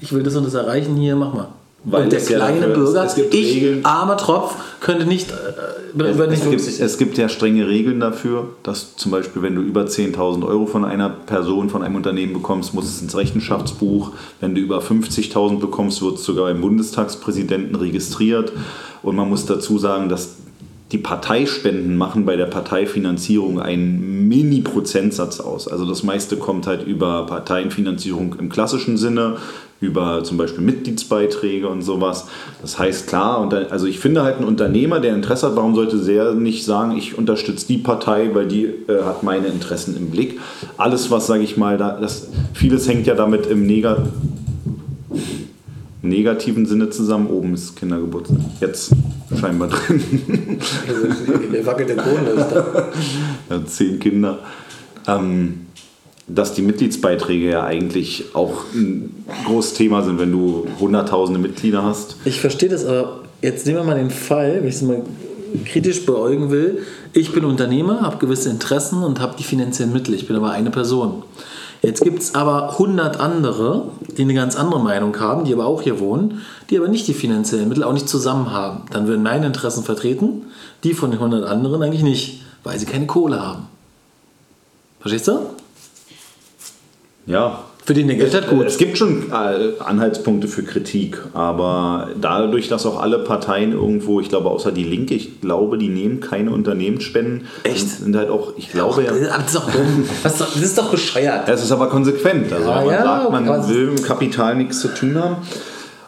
ich 0.00 0.12
will 0.12 0.22
das 0.22 0.34
und 0.34 0.44
das 0.46 0.54
erreichen, 0.54 0.96
hier, 0.96 1.14
mach 1.14 1.32
mal. 1.34 1.48
Weil 1.88 2.04
und 2.04 2.12
der 2.12 2.18
es 2.18 2.28
ja 2.28 2.38
kleine 2.38 2.60
dafür- 2.62 2.74
Bürger, 2.74 3.04
es 3.04 3.14
gibt 3.14 3.32
ich, 3.32 3.54
Regeln. 3.56 3.84
armer 3.84 4.16
Tropf, 4.16 4.56
könnte 4.80 5.06
nicht, 5.06 5.30
äh, 5.30 6.02
Es, 6.02 6.18
wird 6.18 6.30
nicht 6.30 6.42
es, 6.44 6.50
gibt, 6.50 6.80
es 6.80 6.98
gibt 6.98 7.16
ja 7.18 7.28
strenge 7.28 7.68
Regeln 7.68 8.00
dafür, 8.00 8.48
dass 8.64 8.96
zum 8.96 9.12
Beispiel, 9.12 9.40
wenn 9.42 9.54
du 9.54 9.60
über 9.62 9.86
10.000 9.86 10.44
Euro 10.44 10.66
von 10.66 10.84
einer 10.84 11.08
Person, 11.10 11.70
von 11.70 11.82
einem 11.84 11.94
Unternehmen 11.94 12.32
bekommst, 12.32 12.74
muss 12.74 12.86
es 12.86 13.00
ins 13.02 13.16
Rechenschaftsbuch. 13.16 14.10
Wenn 14.40 14.54
du 14.56 14.60
über 14.62 14.80
50.000 14.80 15.60
bekommst, 15.60 16.02
wird 16.02 16.16
es 16.16 16.24
sogar 16.24 16.46
beim 16.46 16.60
Bundestagspräsidenten 16.60 17.76
registriert. 17.76 18.52
Und 19.04 19.14
man 19.14 19.28
muss 19.28 19.46
dazu 19.46 19.78
sagen, 19.78 20.08
dass 20.08 20.30
die 20.92 20.98
Parteispenden 20.98 21.96
machen 21.96 22.24
bei 22.24 22.36
der 22.36 22.46
Parteifinanzierung 22.46 23.60
einen 23.60 24.28
Mini-Prozentsatz 24.28 25.40
aus. 25.40 25.66
Also 25.66 25.84
das 25.84 26.04
meiste 26.04 26.36
kommt 26.36 26.68
halt 26.68 26.86
über 26.86 27.26
Parteienfinanzierung 27.26 28.36
im 28.38 28.48
klassischen 28.48 28.96
Sinne, 28.96 29.38
über 29.80 30.22
zum 30.22 30.38
Beispiel 30.38 30.64
Mitgliedsbeiträge 30.64 31.68
und 31.68 31.82
sowas. 31.82 32.28
Das 32.62 32.78
heißt 32.78 33.08
klar, 33.08 33.40
und 33.40 33.52
dann, 33.52 33.66
also 33.66 33.86
ich 33.86 33.98
finde 33.98 34.22
halt 34.22 34.38
ein 34.38 34.44
Unternehmer, 34.44 35.00
der 35.00 35.14
Interesse 35.14 35.48
hat, 35.48 35.56
warum 35.56 35.74
sollte 35.74 35.98
der 35.98 36.34
nicht 36.34 36.64
sagen, 36.64 36.96
ich 36.96 37.18
unterstütze 37.18 37.66
die 37.66 37.78
Partei, 37.78 38.30
weil 38.32 38.46
die 38.46 38.64
äh, 38.64 39.02
hat 39.04 39.24
meine 39.24 39.48
Interessen 39.48 39.96
im 39.96 40.10
Blick. 40.10 40.40
Alles, 40.76 41.10
was 41.10 41.26
sage 41.26 41.42
ich 41.42 41.56
mal, 41.56 41.76
da, 41.78 41.98
das, 42.00 42.30
vieles 42.54 42.88
hängt 42.88 43.06
ja 43.08 43.14
damit 43.14 43.46
im 43.46 43.66
Negat 43.66 44.06
negativen 46.08 46.66
Sinne 46.66 46.90
zusammen. 46.90 47.28
Oben 47.28 47.54
ist 47.54 47.76
Kindergeburtstag. 47.76 48.38
Jetzt 48.60 48.92
scheinbar 49.38 49.68
drin. 49.68 50.00
Der 51.52 51.66
wackelt 51.66 51.88
der 51.88 51.96
Krone 51.96 52.30
ist 52.30 52.48
da. 52.50 52.88
ja, 53.50 53.66
zehn 53.66 53.98
Kinder. 53.98 54.38
Ähm, 55.06 55.66
dass 56.28 56.54
die 56.54 56.62
Mitgliedsbeiträge 56.62 57.50
ja 57.50 57.64
eigentlich 57.64 58.34
auch 58.34 58.64
ein 58.74 59.24
großes 59.44 59.74
Thema 59.74 60.02
sind, 60.02 60.18
wenn 60.18 60.32
du 60.32 60.66
hunderttausende 60.80 61.40
Mitglieder 61.40 61.84
hast. 61.84 62.16
Ich 62.24 62.40
verstehe 62.40 62.68
das, 62.68 62.84
aber 62.84 63.20
jetzt 63.42 63.66
nehmen 63.66 63.78
wir 63.78 63.84
mal 63.84 63.96
den 63.96 64.10
Fall, 64.10 64.56
wenn 64.60 64.68
ich 64.68 64.74
es 64.74 64.82
mal 64.82 65.02
kritisch 65.64 66.04
beäugen 66.04 66.50
will. 66.50 66.82
Ich 67.12 67.32
bin 67.32 67.44
Unternehmer, 67.44 68.02
habe 68.02 68.18
gewisse 68.18 68.50
Interessen 68.50 69.02
und 69.02 69.20
habe 69.20 69.36
die 69.38 69.44
finanziellen 69.44 69.92
Mittel. 69.92 70.14
Ich 70.14 70.26
bin 70.26 70.36
aber 70.36 70.50
eine 70.50 70.70
Person. 70.70 71.22
Jetzt 71.82 72.02
gibt 72.02 72.20
es 72.20 72.34
aber 72.34 72.70
100 72.72 73.20
andere, 73.20 73.90
die 74.16 74.22
eine 74.22 74.34
ganz 74.34 74.56
andere 74.56 74.80
Meinung 74.80 75.18
haben, 75.20 75.44
die 75.44 75.52
aber 75.52 75.66
auch 75.66 75.82
hier 75.82 76.00
wohnen, 76.00 76.42
die 76.70 76.78
aber 76.78 76.88
nicht 76.88 77.06
die 77.06 77.14
finanziellen 77.14 77.68
Mittel, 77.68 77.84
auch 77.84 77.92
nicht 77.92 78.08
zusammen 78.08 78.50
haben. 78.50 78.84
Dann 78.90 79.06
würden 79.06 79.22
meine 79.22 79.46
Interessen 79.46 79.84
vertreten, 79.84 80.46
die 80.84 80.94
von 80.94 81.10
den 81.10 81.20
100 81.20 81.48
anderen 81.48 81.82
eigentlich 81.82 82.02
nicht, 82.02 82.42
weil 82.64 82.78
sie 82.78 82.86
keine 82.86 83.06
Kohle 83.06 83.40
haben. 83.40 83.68
Verstehst 85.00 85.28
du? 85.28 85.40
Ja. 87.26 87.64
Für 87.86 87.94
den 87.94 88.08
der 88.08 88.16
Geld 88.16 88.34
hat, 88.34 88.48
gut. 88.48 88.66
Es 88.66 88.78
gibt 88.78 88.98
schon 88.98 89.30
äh, 89.30 89.80
Anhaltspunkte 89.82 90.48
für 90.48 90.64
Kritik, 90.64 91.18
aber 91.34 92.08
dadurch, 92.20 92.66
dass 92.68 92.84
auch 92.84 93.00
alle 93.00 93.20
Parteien 93.20 93.70
irgendwo, 93.72 94.20
ich 94.20 94.28
glaube 94.28 94.50
außer 94.50 94.72
die 94.72 94.82
Linke, 94.82 95.14
ich 95.14 95.40
glaube, 95.40 95.78
die 95.78 95.88
nehmen 95.88 96.18
keine 96.18 96.50
Unternehmensspenden. 96.50 97.46
Echt? 97.62 97.88
Sind 97.88 98.16
halt 98.16 98.28
auch, 98.28 98.54
ich 98.56 98.70
glaube 98.72 99.04
ja. 99.04 99.12
Das 99.12 99.46
ist 99.46 99.54
doch 99.54 99.70
dumm. 99.70 100.04
Das 100.24 100.32
ist 100.32 100.40
doch, 100.40 100.52
das 100.52 100.62
ist 100.62 100.90
bescheuert. 100.90 101.48
Es 101.48 101.62
ist 101.62 101.70
aber 101.70 101.86
konsequent. 101.88 102.52
Also 102.52 102.68
Ja, 102.68 102.74
man 102.80 102.86
ja, 102.90 103.02
sagt, 103.04 103.30
man 103.30 103.48
es- 103.48 103.68
will 103.68 103.86
mit 103.92 104.04
Kapital 104.04 104.56
nichts 104.56 104.80
zu 104.80 104.88
tun 104.88 105.14
haben. 105.14 105.36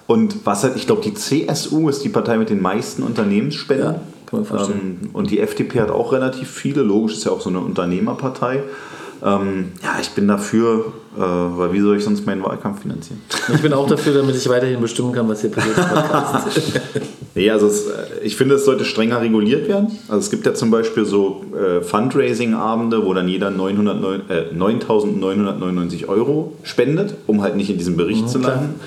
Und 0.08 0.44
was 0.46 0.64
halt, 0.64 0.74
ich 0.74 0.86
glaube, 0.86 1.02
die 1.02 1.14
CSU 1.14 1.88
ist 1.88 2.02
die 2.02 2.08
Partei 2.08 2.38
mit 2.38 2.50
den 2.50 2.60
meisten 2.60 3.04
Unternehmensspenden. 3.04 3.86
Ja, 3.86 3.92
kann 4.26 4.40
man 4.40 4.44
vorstellen. 4.46 4.98
Ähm, 5.04 5.10
und 5.12 5.30
die 5.30 5.38
FDP 5.38 5.80
hat 5.80 5.90
auch 5.90 6.12
relativ 6.12 6.50
viele. 6.50 6.82
Logisch 6.82 7.12
ist 7.18 7.24
ja 7.24 7.30
auch 7.30 7.40
so 7.40 7.50
eine 7.50 7.60
Unternehmerpartei. 7.60 8.64
Ähm, 9.24 9.72
ja, 9.82 9.98
ich 10.00 10.10
bin 10.10 10.28
dafür, 10.28 10.92
äh, 11.16 11.20
weil 11.20 11.72
wie 11.72 11.80
soll 11.80 11.96
ich 11.96 12.04
sonst 12.04 12.24
meinen 12.26 12.42
Wahlkampf 12.42 12.82
finanzieren? 12.82 13.20
Ich 13.52 13.60
bin 13.60 13.72
auch 13.72 13.88
dafür, 13.88 14.14
damit 14.14 14.36
ich 14.36 14.48
weiterhin 14.48 14.80
bestimmen 14.80 15.12
kann, 15.12 15.28
was 15.28 15.40
hier 15.40 15.50
passiert. 15.50 15.76
Nee, 17.34 17.50
also 17.50 17.68
es, 17.68 17.86
äh, 17.86 18.24
ich 18.24 18.36
finde, 18.36 18.56
es 18.56 18.64
sollte 18.64 18.84
strenger 18.84 19.20
reguliert 19.20 19.68
werden. 19.68 19.96
Also 20.08 20.18
es 20.18 20.30
gibt 20.30 20.44
ja 20.44 20.54
zum 20.54 20.72
Beispiel 20.72 21.04
so 21.04 21.44
äh, 21.54 21.82
Fundraising-Abende, 21.82 23.04
wo 23.04 23.14
dann 23.14 23.28
jeder 23.28 23.50
909 23.50 24.22
äh, 24.28 24.54
9.999 24.56 26.08
Euro 26.08 26.54
spendet, 26.64 27.14
um 27.28 27.42
halt 27.42 27.54
nicht 27.54 27.70
in 27.70 27.78
diesem 27.78 27.96
Bericht 27.96 28.28
zu 28.28 28.40
klar. 28.40 28.56
landen. 28.56 28.80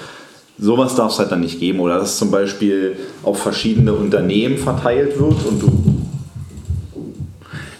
Sowas 0.60 0.96
darf 0.96 1.13
es 1.13 1.20
halt 1.20 1.32
dann 1.32 1.39
nicht 1.39 1.62
geben. 1.62 1.80
Oder 1.80 1.98
dass 1.98 2.17
zum 2.17 2.30
Beispiel 2.30 2.98
auf 3.24 3.41
verschiedene 3.41 3.94
Unternehmen 3.94 4.58
verteilt 4.58 5.17
wird 5.17 5.46
und 5.46 5.62
du 5.62 5.90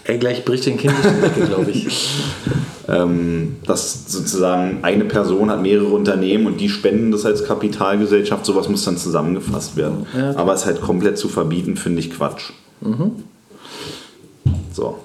Ey, 0.04 0.18
gleich 0.18 0.44
bricht 0.44 0.66
den 0.66 0.78
Kind 0.78 0.94
die 1.02 1.20
Decke, 1.20 1.46
glaube 1.46 1.70
ich. 1.70 1.86
ähm, 2.88 3.56
dass 3.66 4.10
sozusagen 4.10 4.78
eine 4.82 5.04
Person 5.04 5.50
hat 5.50 5.62
mehrere 5.62 5.88
Unternehmen 5.88 6.46
und 6.46 6.60
die 6.60 6.68
spenden 6.68 7.12
das 7.12 7.24
als 7.24 7.44
Kapitalgesellschaft, 7.44 8.44
sowas 8.44 8.68
muss 8.68 8.84
dann 8.84 8.96
zusammengefasst 8.96 9.76
werden. 9.76 10.06
Ja. 10.16 10.36
Aber 10.36 10.54
es 10.54 10.66
halt 10.66 10.80
komplett 10.80 11.18
zu 11.18 11.28
verbieten, 11.28 11.76
finde 11.76 12.00
ich 12.00 12.10
Quatsch. 12.10 12.50
So. 14.72 14.98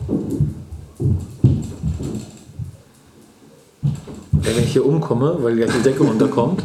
Ey, 4.43 4.55
wenn 4.55 4.63
ich 4.63 4.71
hier 4.71 4.85
umkomme, 4.85 5.37
weil 5.41 5.55
gleich 5.55 5.71
die 5.71 5.83
Decke 5.83 6.03
runterkommt, 6.03 6.63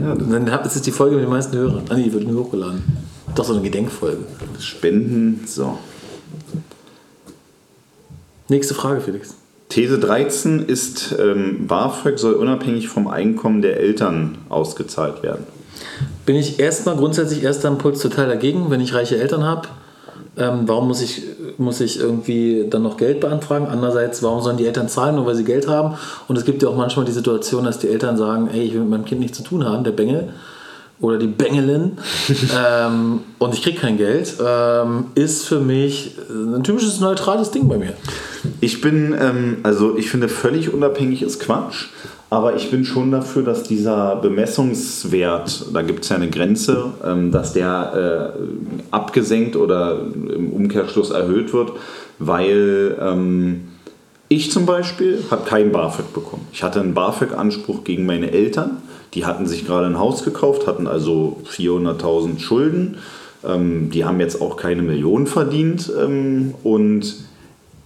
Ja, 0.00 0.14
dann 0.14 0.46
ist 0.64 0.76
es 0.76 0.82
die 0.82 0.90
Folge 0.90 1.16
mit 1.16 1.24
den 1.24 1.30
meisten 1.30 1.56
Hörern. 1.56 1.84
Ah, 1.88 1.94
nee, 1.94 2.04
die 2.04 2.12
wird 2.12 2.26
nur 2.26 2.44
hochgeladen. 2.44 2.82
Doch 3.34 3.44
so 3.44 3.54
eine 3.54 3.62
Gedenkfolge. 3.62 4.24
Spenden, 4.58 5.44
so. 5.46 5.78
Nächste 8.48 8.74
Frage, 8.74 9.00
Felix. 9.00 9.34
These 9.68 9.98
13 9.98 10.66
ist, 10.66 11.14
ähm, 11.18 11.66
BAföG 11.66 12.18
soll 12.18 12.34
unabhängig 12.34 12.88
vom 12.88 13.08
Einkommen 13.08 13.62
der 13.62 13.80
Eltern 13.80 14.36
ausgezahlt 14.50 15.22
werden. 15.22 15.46
Bin 16.26 16.36
ich 16.36 16.60
erstmal 16.60 16.96
grundsätzlich 16.96 17.42
erster 17.42 17.68
Impuls 17.68 18.00
total 18.00 18.28
dagegen, 18.28 18.70
wenn 18.70 18.80
ich 18.80 18.92
reiche 18.94 19.18
Eltern 19.18 19.44
habe. 19.44 19.68
Ähm, 20.36 20.62
warum 20.66 20.88
muss 20.88 21.02
ich, 21.02 21.22
muss 21.58 21.80
ich 21.80 21.98
irgendwie 22.00 22.66
dann 22.68 22.82
noch 22.82 22.96
Geld 22.96 23.20
beantragen? 23.20 23.66
Andererseits, 23.70 24.22
warum 24.22 24.42
sollen 24.42 24.56
die 24.56 24.66
Eltern 24.66 24.88
zahlen, 24.88 25.16
nur 25.16 25.26
weil 25.26 25.34
sie 25.34 25.44
Geld 25.44 25.68
haben? 25.68 25.96
Und 26.28 26.36
es 26.36 26.44
gibt 26.44 26.62
ja 26.62 26.68
auch 26.68 26.76
manchmal 26.76 27.04
die 27.04 27.12
Situation, 27.12 27.64
dass 27.64 27.78
die 27.78 27.88
Eltern 27.88 28.16
sagen, 28.16 28.48
ey, 28.52 28.62
ich 28.62 28.74
will 28.74 28.80
mit 28.80 28.90
meinem 28.90 29.04
Kind 29.04 29.20
nichts 29.20 29.38
zu 29.38 29.44
tun 29.44 29.64
haben, 29.64 29.84
der 29.84 29.92
Bengel 29.92 30.32
oder 31.00 31.18
die 31.18 31.26
Bengelin, 31.26 31.98
ähm, 32.56 33.20
und 33.38 33.54
ich 33.54 33.62
kriege 33.62 33.80
kein 33.80 33.98
Geld, 33.98 34.34
ähm, 34.42 35.06
ist 35.14 35.46
für 35.46 35.60
mich 35.60 36.16
ein 36.30 36.62
typisches 36.62 37.00
neutrales 37.00 37.50
Ding 37.50 37.68
bei 37.68 37.76
mir. 37.76 37.94
Ich 38.60 38.80
bin, 38.80 39.14
ähm, 39.18 39.58
also 39.62 39.96
ich 39.96 40.10
finde 40.10 40.28
völlig 40.28 40.72
unabhängig 40.72 41.22
ist 41.22 41.40
Quatsch, 41.40 41.88
aber 42.30 42.56
ich 42.56 42.70
bin 42.70 42.84
schon 42.84 43.10
dafür, 43.10 43.42
dass 43.42 43.62
dieser 43.62 44.16
Bemessungswert, 44.16 45.66
da 45.72 45.82
gibt 45.82 46.04
es 46.04 46.08
ja 46.08 46.16
eine 46.16 46.30
Grenze, 46.30 46.92
ähm, 47.04 47.30
dass 47.30 47.52
der 47.52 48.34
äh, 48.34 48.42
abgesenkt 48.90 49.56
oder 49.56 50.00
im 50.00 50.50
Umkehrschluss 50.50 51.10
erhöht 51.10 51.52
wird, 51.52 51.72
weil 52.18 52.96
ähm, 53.00 53.68
ich 54.28 54.50
zum 54.50 54.64
Beispiel 54.64 55.22
habe 55.30 55.44
keinen 55.44 55.72
BAföG 55.72 56.14
bekommen. 56.14 56.46
Ich 56.52 56.62
hatte 56.62 56.80
einen 56.80 56.94
BAföG-Anspruch 56.94 57.84
gegen 57.84 58.06
meine 58.06 58.30
Eltern. 58.30 58.78
Die 59.12 59.26
hatten 59.26 59.46
sich 59.46 59.66
gerade 59.66 59.86
ein 59.86 59.98
Haus 59.98 60.24
gekauft, 60.24 60.66
hatten 60.66 60.86
also 60.86 61.42
400.000 61.50 62.38
Schulden. 62.38 62.96
Ähm, 63.44 63.90
die 63.90 64.06
haben 64.06 64.20
jetzt 64.20 64.40
auch 64.40 64.56
keine 64.56 64.80
Millionen 64.80 65.26
verdient. 65.26 65.92
Ähm, 66.02 66.54
und 66.62 67.14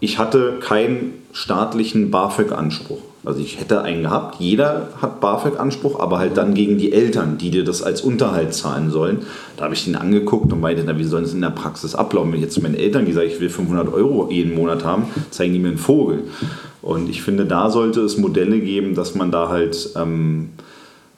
ich 0.00 0.18
hatte 0.18 0.58
keinen 0.60 1.14
staatlichen 1.32 2.10
BAföG-Anspruch. 2.10 3.00
Also 3.24 3.40
ich 3.40 3.58
hätte 3.58 3.82
einen 3.82 4.02
gehabt. 4.02 4.40
Jeder 4.40 4.90
hat 5.02 5.20
BAföG-Anspruch, 5.20 5.98
aber 5.98 6.18
halt 6.18 6.36
dann 6.36 6.54
gegen 6.54 6.78
die 6.78 6.92
Eltern, 6.92 7.38
die 7.38 7.50
dir 7.50 7.64
das 7.64 7.82
als 7.82 8.00
Unterhalt 8.02 8.54
zahlen 8.54 8.90
sollen. 8.90 9.22
Da 9.56 9.64
habe 9.64 9.74
ich 9.74 9.84
den 9.84 9.96
angeguckt 9.96 10.52
und 10.52 10.60
meinte, 10.60 10.84
na, 10.86 10.96
wie 10.96 11.04
soll 11.04 11.22
das 11.22 11.34
in 11.34 11.40
der 11.40 11.50
Praxis 11.50 11.96
ablaufen? 11.96 12.30
Wenn 12.30 12.38
ich 12.38 12.44
jetzt 12.44 12.54
zu 12.54 12.62
meinen 12.62 12.76
Eltern 12.76 13.04
gesagt 13.04 13.26
ich 13.26 13.40
will 13.40 13.50
500 13.50 13.92
Euro 13.92 14.30
jeden 14.30 14.54
Monat 14.54 14.84
haben, 14.84 15.06
zeigen 15.30 15.54
die 15.54 15.58
mir 15.58 15.68
einen 15.68 15.78
Vogel. 15.78 16.22
Und 16.82 17.10
ich 17.10 17.22
finde, 17.22 17.46
da 17.46 17.68
sollte 17.68 18.00
es 18.02 18.16
Modelle 18.16 18.60
geben, 18.60 18.94
dass 18.94 19.16
man 19.16 19.32
da 19.32 19.48
halt 19.48 19.90
ähm, 19.96 20.50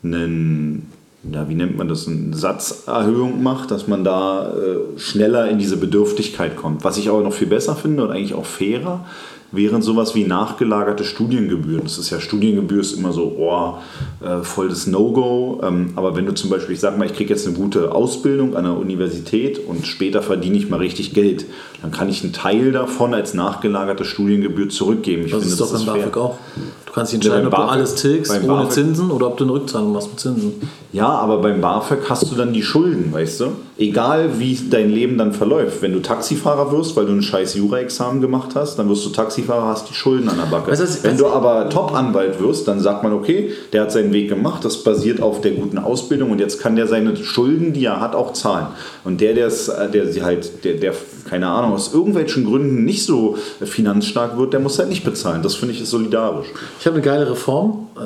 einen 0.02 0.87
ja, 1.32 1.48
wie 1.48 1.54
nennt 1.54 1.76
man 1.76 1.88
das, 1.88 2.06
eine 2.06 2.34
Satzerhöhung 2.36 3.42
macht, 3.42 3.70
dass 3.70 3.88
man 3.88 4.04
da 4.04 4.52
äh, 4.52 4.98
schneller 4.98 5.48
in 5.50 5.58
diese 5.58 5.76
Bedürftigkeit 5.76 6.56
kommt. 6.56 6.84
Was 6.84 6.96
ich 6.96 7.08
aber 7.08 7.20
noch 7.22 7.32
viel 7.32 7.48
besser 7.48 7.74
finde 7.74 8.04
und 8.04 8.10
eigentlich 8.12 8.34
auch 8.34 8.46
fairer, 8.46 9.04
wären 9.50 9.80
sowas 9.80 10.14
wie 10.14 10.24
nachgelagerte 10.24 11.04
Studiengebühren. 11.04 11.82
Das 11.84 11.96
ist 11.96 12.10
ja, 12.10 12.20
Studiengebühr 12.20 12.82
ist 12.82 12.92
immer 12.92 13.12
so, 13.12 13.34
oh, 13.38 13.78
äh, 14.24 14.42
voll 14.42 14.68
das 14.68 14.86
No-Go. 14.86 15.60
Ähm, 15.64 15.92
aber 15.96 16.14
wenn 16.14 16.26
du 16.26 16.34
zum 16.34 16.50
Beispiel, 16.50 16.74
ich 16.74 16.80
sag 16.80 16.98
mal, 16.98 17.06
ich 17.06 17.14
kriege 17.14 17.30
jetzt 17.30 17.46
eine 17.46 17.56
gute 17.56 17.92
Ausbildung 17.92 18.54
an 18.56 18.64
der 18.64 18.74
Universität 18.76 19.58
und 19.66 19.86
später 19.86 20.20
verdiene 20.20 20.58
ich 20.58 20.68
mal 20.68 20.76
richtig 20.80 21.14
Geld, 21.14 21.46
dann 21.80 21.90
kann 21.90 22.10
ich 22.10 22.22
einen 22.22 22.34
Teil 22.34 22.72
davon 22.72 23.14
als 23.14 23.32
nachgelagerte 23.32 24.04
Studiengebühr 24.04 24.68
zurückgeben. 24.68 25.24
Ich 25.24 25.30
das 25.32 25.40
finde, 25.40 25.52
ist 25.54 25.60
doch 25.62 25.72
das 25.72 25.84
beim 25.86 25.94
fair. 25.94 26.06
BAföG 26.10 26.16
auch. 26.20 26.38
Du 26.84 26.92
kannst 26.92 27.12
dich 27.12 27.16
entscheiden, 27.16 27.42
Ja, 27.42 27.46
ob 27.46 27.52
beim 27.52 27.60
du 27.62 27.66
BAföG- 27.68 27.72
alles 27.72 27.94
tilgst 27.94 28.32
ohne 28.44 28.46
BAföG- 28.64 28.68
Zinsen 28.70 29.10
oder 29.10 29.28
ob 29.28 29.36
du 29.38 29.44
eine 29.44 29.52
Rückzahlung 29.54 29.92
machst 29.94 30.08
mit 30.10 30.20
Zinsen. 30.20 30.52
Ja, 30.90 31.06
aber 31.08 31.42
beim 31.42 31.60
BAföG 31.60 31.98
hast 32.08 32.30
du 32.30 32.34
dann 32.34 32.54
die 32.54 32.62
Schulden, 32.62 33.12
weißt 33.12 33.40
du? 33.40 33.46
Egal 33.76 34.38
wie 34.38 34.58
dein 34.70 34.88
Leben 34.88 35.18
dann 35.18 35.34
verläuft. 35.34 35.82
Wenn 35.82 35.92
du 35.92 36.00
Taxifahrer 36.00 36.72
wirst, 36.72 36.96
weil 36.96 37.04
du 37.04 37.12
ein 37.12 37.20
scheiß 37.20 37.56
Jura-Examen 37.56 38.22
gemacht 38.22 38.50
hast, 38.54 38.78
dann 38.78 38.88
wirst 38.88 39.04
du 39.04 39.10
Taxifahrer, 39.10 39.66
hast 39.66 39.90
die 39.90 39.94
Schulden 39.94 40.30
an 40.30 40.36
der 40.38 40.46
Backe. 40.46 40.72
Du, 40.72 40.82
was- 40.82 41.04
Wenn 41.04 41.18
du 41.18 41.26
aber 41.26 41.68
Top-Anwalt 41.68 42.40
wirst, 42.40 42.66
dann 42.68 42.80
sagt 42.80 43.02
man, 43.02 43.12
okay, 43.12 43.52
der 43.74 43.82
hat 43.82 43.92
seinen 43.92 44.14
Weg 44.14 44.30
gemacht, 44.30 44.64
das 44.64 44.82
basiert 44.82 45.20
auf 45.20 45.42
der 45.42 45.50
guten 45.52 45.76
Ausbildung 45.76 46.30
und 46.30 46.38
jetzt 46.40 46.58
kann 46.58 46.74
der 46.74 46.86
seine 46.86 47.14
Schulden, 47.16 47.74
die 47.74 47.84
er 47.84 48.00
hat, 48.00 48.14
auch 48.14 48.32
zahlen. 48.32 48.68
Und 49.04 49.20
der, 49.20 49.34
der's, 49.34 49.68
äh, 49.68 49.90
der 49.90 50.10
sie 50.10 50.22
halt, 50.22 50.64
der, 50.64 50.74
der, 50.74 50.94
keine 51.28 51.48
Ahnung, 51.48 51.74
aus 51.74 51.92
irgendwelchen 51.92 52.46
Gründen 52.46 52.86
nicht 52.86 53.04
so 53.04 53.36
finanzstark 53.62 54.38
wird, 54.38 54.54
der 54.54 54.60
muss 54.60 54.78
halt 54.78 54.88
nicht 54.88 55.04
bezahlen. 55.04 55.42
Das 55.42 55.54
finde 55.54 55.74
ich 55.74 55.82
ist 55.82 55.90
solidarisch. 55.90 56.46
Ich 56.80 56.86
habe 56.86 56.94
eine 56.96 57.04
geile 57.04 57.30
Reform, 57.30 57.88
äh, 57.96 58.04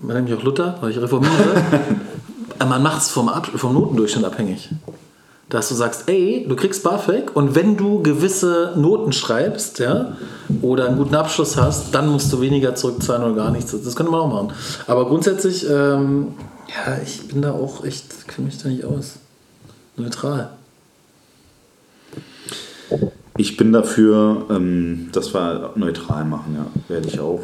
man 0.00 0.16
nennt 0.16 0.28
mich 0.28 0.38
auch 0.38 0.42
Luther, 0.42 0.76
weil 0.80 0.90
ich 0.90 0.98
reformiere. 1.00 1.32
Man 2.58 2.82
macht 2.82 3.02
es 3.02 3.10
vom, 3.10 3.28
Ab- 3.28 3.50
vom 3.54 3.74
Notendurchschnitt 3.74 4.24
abhängig. 4.24 4.70
Dass 5.50 5.68
du 5.68 5.74
sagst, 5.74 6.08
ey, 6.08 6.46
du 6.48 6.56
kriegst 6.56 6.82
BAföG 6.82 7.36
und 7.36 7.54
wenn 7.54 7.76
du 7.76 8.02
gewisse 8.02 8.72
Noten 8.76 9.12
schreibst, 9.12 9.78
ja, 9.78 10.16
oder 10.62 10.86
einen 10.86 10.96
guten 10.96 11.14
Abschluss 11.14 11.56
hast, 11.58 11.94
dann 11.94 12.08
musst 12.08 12.32
du 12.32 12.40
weniger 12.40 12.74
zurückzahlen 12.74 13.22
oder 13.24 13.34
gar 13.34 13.50
nichts. 13.50 13.72
Das 13.72 13.94
könnte 13.94 14.10
man 14.10 14.20
auch 14.22 14.32
machen. 14.32 14.52
Aber 14.86 15.06
grundsätzlich, 15.06 15.68
ähm, 15.68 16.28
ja, 16.68 16.96
ich 17.04 17.28
bin 17.28 17.42
da 17.42 17.52
auch 17.52 17.84
echt, 17.84 18.26
kenne 18.26 18.46
mich 18.46 18.56
da 18.62 18.70
nicht 18.70 18.84
aus. 18.84 19.16
Neutral. 19.96 20.50
Ich 23.36 23.56
bin 23.58 23.72
dafür, 23.72 24.46
ähm, 24.50 25.10
dass 25.12 25.34
wir 25.34 25.72
neutral 25.76 26.24
machen, 26.24 26.56
ja, 26.56 26.66
werde 26.88 27.06
ich 27.08 27.20
auch. 27.20 27.40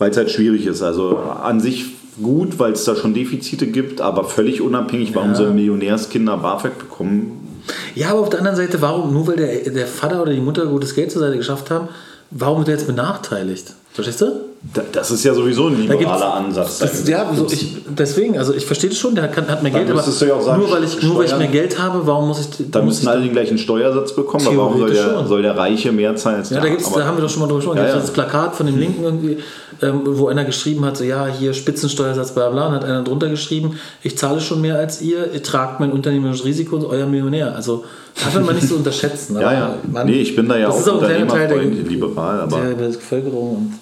Weil 0.00 0.10
es 0.10 0.16
halt 0.16 0.30
schwierig 0.30 0.66
ist. 0.66 0.82
Also 0.82 1.18
an 1.18 1.60
sich 1.60 1.84
gut, 2.20 2.58
weil 2.58 2.72
es 2.72 2.84
da 2.84 2.96
schon 2.96 3.14
Defizite 3.14 3.66
gibt, 3.66 4.00
aber 4.00 4.24
völlig 4.24 4.60
unabhängig, 4.60 5.14
warum 5.14 5.30
Ja. 5.30 5.34
sollen 5.36 5.54
Millionärskinder 5.54 6.36
BAföG 6.38 6.76
bekommen? 6.78 7.62
Ja, 7.94 8.10
aber 8.10 8.20
auf 8.20 8.30
der 8.30 8.38
anderen 8.40 8.56
Seite, 8.56 8.80
warum, 8.82 9.12
nur 9.12 9.26
weil 9.28 9.36
der, 9.36 9.70
der 9.70 9.86
Vater 9.86 10.22
oder 10.22 10.32
die 10.32 10.40
Mutter 10.40 10.66
gutes 10.66 10.94
Geld 10.94 11.12
zur 11.12 11.20
Seite 11.20 11.36
geschafft 11.36 11.70
haben, 11.70 11.88
warum 12.30 12.58
wird 12.58 12.68
er 12.68 12.74
jetzt 12.74 12.86
benachteiligt? 12.86 13.74
Verstehst 13.92 14.22
du? 14.22 14.26
Da- 14.74 14.82
Das 14.92 15.10
ist 15.10 15.24
ja 15.24 15.32
sowieso 15.32 15.68
ein 15.68 15.80
liberaler 15.88 16.34
Ansatz. 16.34 16.80
Das, 16.80 17.08
ja, 17.08 17.32
so 17.34 17.46
ich, 17.50 17.78
deswegen, 17.88 18.36
also 18.36 18.52
ich 18.52 18.66
verstehe 18.66 18.90
das 18.90 18.98
schon, 18.98 19.14
der 19.14 19.28
kann, 19.28 19.48
hat 19.48 19.62
mehr 19.62 19.72
Geld, 19.72 19.90
aber 19.90 20.00
ja 20.00 20.40
sagen, 20.42 20.60
nur, 20.60 20.70
weil 20.70 20.84
ich, 20.84 21.02
nur 21.02 21.16
weil 21.16 21.24
ich 21.24 21.36
mehr 21.38 21.46
Geld 21.48 21.78
habe, 21.78 22.06
warum 22.06 22.28
muss 22.28 22.40
ich. 22.40 22.70
da 22.70 22.82
müssen 22.82 23.02
ich 23.04 23.08
alle 23.08 23.22
den 23.22 23.32
gleichen 23.32 23.56
Steuersatz 23.56 24.14
bekommen, 24.14 24.46
aber 24.46 24.58
warum 24.58 24.78
soll 24.78 24.90
der, 24.92 25.26
soll 25.26 25.40
der 25.40 25.56
Reiche 25.56 25.92
mehr 25.92 26.14
zahlen 26.14 26.36
als 26.40 26.50
ja, 26.50 26.56
der 26.56 26.64
da, 26.64 26.68
gibt's, 26.68 26.86
Aber- 26.88 27.00
da 27.00 27.06
haben 27.06 27.16
wir 27.16 27.22
doch 27.22 27.30
schon 27.30 27.40
mal 27.40 27.46
drüber 27.46 27.60
gesprochen. 27.60 27.78
Ja, 27.78 27.84
Da 27.84 27.92
gibt's 27.94 28.08
ja. 28.08 28.14
das 28.14 28.30
Plakat 28.30 28.54
von 28.54 28.66
dem 28.66 28.78
Linken 28.78 29.02
irgendwie, 29.02 29.38
ähm, 29.80 30.02
wo 30.04 30.28
einer 30.28 30.44
geschrieben 30.44 30.84
hat, 30.84 30.98
so 30.98 31.04
ja, 31.04 31.26
hier 31.26 31.54
Spitzensteuersatz, 31.54 32.32
bla 32.32 32.50
bla, 32.50 32.66
und 32.66 32.74
hat 32.74 32.84
einer 32.84 33.02
drunter 33.02 33.30
geschrieben, 33.30 33.78
ich 34.02 34.18
zahle 34.18 34.42
schon 34.42 34.60
mehr 34.60 34.76
als 34.76 35.00
ihr, 35.00 35.32
ihr 35.32 35.42
tragt 35.42 35.80
mein 35.80 35.90
unternehmerisches 35.90 36.44
Risiko 36.44 36.76
und 36.76 36.84
euer 36.84 37.06
Millionär. 37.06 37.54
Also 37.56 37.84
darf 38.22 38.34
man 38.34 38.44
mal 38.44 38.54
nicht 38.54 38.68
so 38.68 38.74
unterschätzen. 38.76 39.40
Ja, 39.40 39.52
ja. 39.54 39.74
man- 39.90 40.06
nee, 40.06 40.20
ich 40.20 40.36
bin 40.36 40.46
da 40.50 40.58
ja 40.58 40.68
auch 40.68 40.86
auch 40.86 41.00
Teil 41.00 41.48
der, 41.48 41.64
liberal, 41.64 42.40
aber 42.40 42.60
der 42.60 42.74
Bevölkerung. 42.74 43.56
Und 43.56 43.72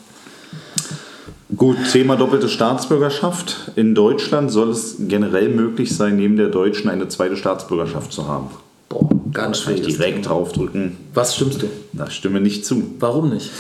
Gut, 1.57 1.79
Thema 1.91 2.17
doppelte 2.17 2.49
Staatsbürgerschaft. 2.49 3.73
In 3.75 3.95
Deutschland 3.95 4.51
soll 4.51 4.69
es 4.69 4.97
generell 5.01 5.49
möglich 5.49 5.97
sein, 5.97 6.17
neben 6.17 6.37
der 6.37 6.49
deutschen 6.49 6.91
eine 6.91 7.09
zweite 7.09 7.37
Staatsbürgerschaft 7.37 8.13
zu 8.13 8.29
haben. 8.29 8.49
boah, 8.91 9.09
ganz 9.33 9.61
schwierig. 9.61 9.87
direkt 9.87 10.29
draufdrücken. 10.29 10.99
Was 11.15 11.37
stimmst 11.37 11.63
du? 11.63 11.67
Da 11.95 12.11
stimme 12.11 12.43
nicht 12.43 12.67
zu. 12.67 12.83
Warum 13.01 13.31
nicht? 13.31 13.51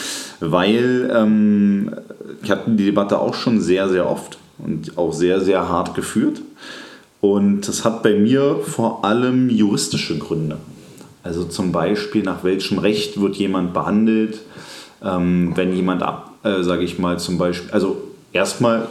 Weil 0.40 1.10
ähm, 1.14 1.94
ich 2.42 2.50
hatte 2.50 2.70
die 2.70 2.84
Debatte 2.84 3.18
auch 3.18 3.34
schon 3.34 3.62
sehr, 3.62 3.88
sehr 3.88 4.08
oft 4.08 4.38
und 4.58 4.98
auch 4.98 5.14
sehr, 5.14 5.40
sehr 5.40 5.68
hart 5.68 5.94
geführt. 5.94 6.42
Und 7.22 7.62
das 7.62 7.86
hat 7.86 8.02
bei 8.02 8.14
mir 8.14 8.60
vor 8.62 9.04
allem 9.04 9.48
juristische 9.48 10.18
Gründe. 10.18 10.58
Also 11.22 11.44
zum 11.44 11.72
Beispiel, 11.72 12.22
nach 12.22 12.44
welchem 12.44 12.78
Recht 12.78 13.20
wird 13.20 13.36
jemand 13.36 13.72
behandelt, 13.72 14.40
ähm, 15.02 15.52
wenn 15.54 15.74
jemand 15.74 16.02
ab, 16.02 16.27
äh, 16.48 16.62
sage 16.62 16.84
ich 16.84 16.98
mal, 16.98 17.18
zum 17.18 17.38
Beispiel, 17.38 17.70
also 17.70 17.96
erstmal 18.32 18.88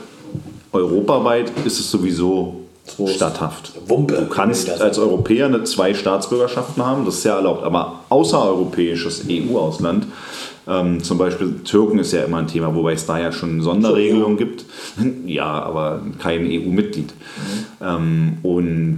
europaweit 0.73 1.51
ist 1.65 1.79
es 1.79 1.89
sowieso 1.89 2.61
So. 2.85 3.07
statthaft. 3.07 3.73
Wumpe. 3.87 4.15
Du 4.15 4.27
kannst 4.27 4.69
als 4.81 4.97
Europäer 4.99 5.47
eine 5.47 5.63
zwei 5.63 5.93
Staatsbürgerschaften 5.93 6.85
haben, 6.85 7.05
das 7.05 7.15
ist 7.19 7.23
ja 7.25 7.35
erlaubt, 7.35 7.63
aber 7.63 8.01
außereuropäisches 8.09 9.25
EU-Ausland, 9.29 10.07
ähm, 10.67 11.01
zum 11.01 11.17
Beispiel 11.17 11.61
Türken 11.63 11.99
ist 11.99 12.11
ja 12.11 12.23
immer 12.23 12.37
ein 12.37 12.47
Thema, 12.47 12.75
wobei 12.75 12.93
es 12.93 13.05
da 13.05 13.17
ja 13.19 13.31
schon 13.31 13.61
Sonderregelungen 13.61 14.37
gibt. 14.37 14.65
Ja, 15.25 15.45
aber 15.63 16.01
kein 16.19 16.45
EU-Mitglied. 16.45 17.13
Ähm, 17.81 18.37
und 18.41 18.97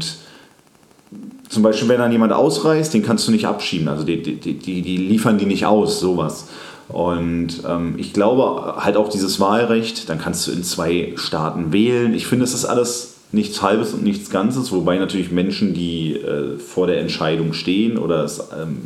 zum 1.49 1.63
Beispiel, 1.63 1.89
wenn 1.89 1.99
dann 1.99 2.11
jemand 2.11 2.31
ausreist, 2.31 2.93
den 2.93 3.03
kannst 3.03 3.27
du 3.27 3.31
nicht 3.31 3.45
abschieben. 3.45 3.87
Also 3.87 4.03
die, 4.03 4.21
die, 4.21 4.35
die, 4.35 4.81
die 4.81 4.97
liefern 4.97 5.37
die 5.37 5.45
nicht 5.45 5.65
aus, 5.65 5.99
sowas. 5.99 6.47
Und 6.89 7.63
ähm, 7.67 7.95
ich 7.97 8.13
glaube 8.13 8.75
halt 8.77 8.97
auch 8.97 9.09
dieses 9.09 9.39
Wahlrecht, 9.39 10.09
dann 10.09 10.17
kannst 10.17 10.47
du 10.47 10.51
in 10.51 10.63
zwei 10.63 11.13
Staaten 11.15 11.71
wählen. 11.71 12.13
Ich 12.15 12.27
finde, 12.27 12.45
es 12.45 12.53
ist 12.53 12.65
alles 12.65 13.15
nichts 13.31 13.61
Halbes 13.61 13.93
und 13.93 14.03
nichts 14.03 14.31
Ganzes, 14.31 14.71
wobei 14.71 14.97
natürlich 14.97 15.31
Menschen, 15.31 15.75
die 15.75 16.15
äh, 16.15 16.57
vor 16.57 16.87
der 16.87 16.99
Entscheidung 16.99 17.53
stehen 17.53 17.97
oder 17.99 18.23
es 18.23 18.39
ähm, 18.59 18.79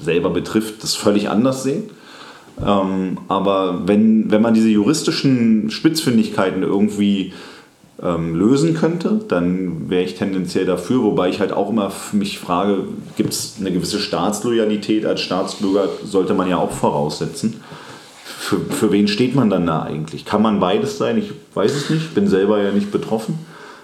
selber 0.00 0.30
betrifft, 0.30 0.82
das 0.84 0.94
völlig 0.94 1.28
anders 1.28 1.64
sehen. 1.64 1.90
Ähm, 2.64 3.18
aber 3.26 3.82
wenn, 3.86 4.30
wenn 4.30 4.42
man 4.42 4.54
diese 4.54 4.68
juristischen 4.68 5.70
Spitzfindigkeiten 5.70 6.62
irgendwie 6.62 7.32
ähm, 8.02 8.34
lösen 8.34 8.74
könnte, 8.74 9.20
dann 9.28 9.90
wäre 9.90 10.02
ich 10.02 10.14
tendenziell 10.14 10.64
dafür, 10.64 11.02
wobei 11.02 11.28
ich 11.28 11.40
halt 11.40 11.52
auch 11.52 11.70
immer 11.70 11.92
mich 12.12 12.38
frage, 12.38 12.84
gibt 13.16 13.32
es 13.32 13.56
eine 13.60 13.72
gewisse 13.72 13.98
Staatsloyalität 13.98 15.04
als 15.04 15.20
Staatsbürger, 15.20 15.88
sollte 16.04 16.34
man 16.34 16.48
ja 16.48 16.56
auch 16.56 16.70
voraussetzen. 16.70 17.62
Für, 18.24 18.58
für 18.58 18.90
wen 18.90 19.06
steht 19.06 19.34
man 19.34 19.50
dann 19.50 19.66
da 19.66 19.82
eigentlich? 19.82 20.24
Kann 20.24 20.42
man 20.42 20.60
beides 20.60 20.96
sein? 20.96 21.18
Ich 21.18 21.32
weiß 21.54 21.74
es 21.74 21.90
nicht, 21.90 22.14
bin 22.14 22.26
selber 22.26 22.62
ja 22.62 22.72
nicht 22.72 22.90
betroffen. 22.90 23.38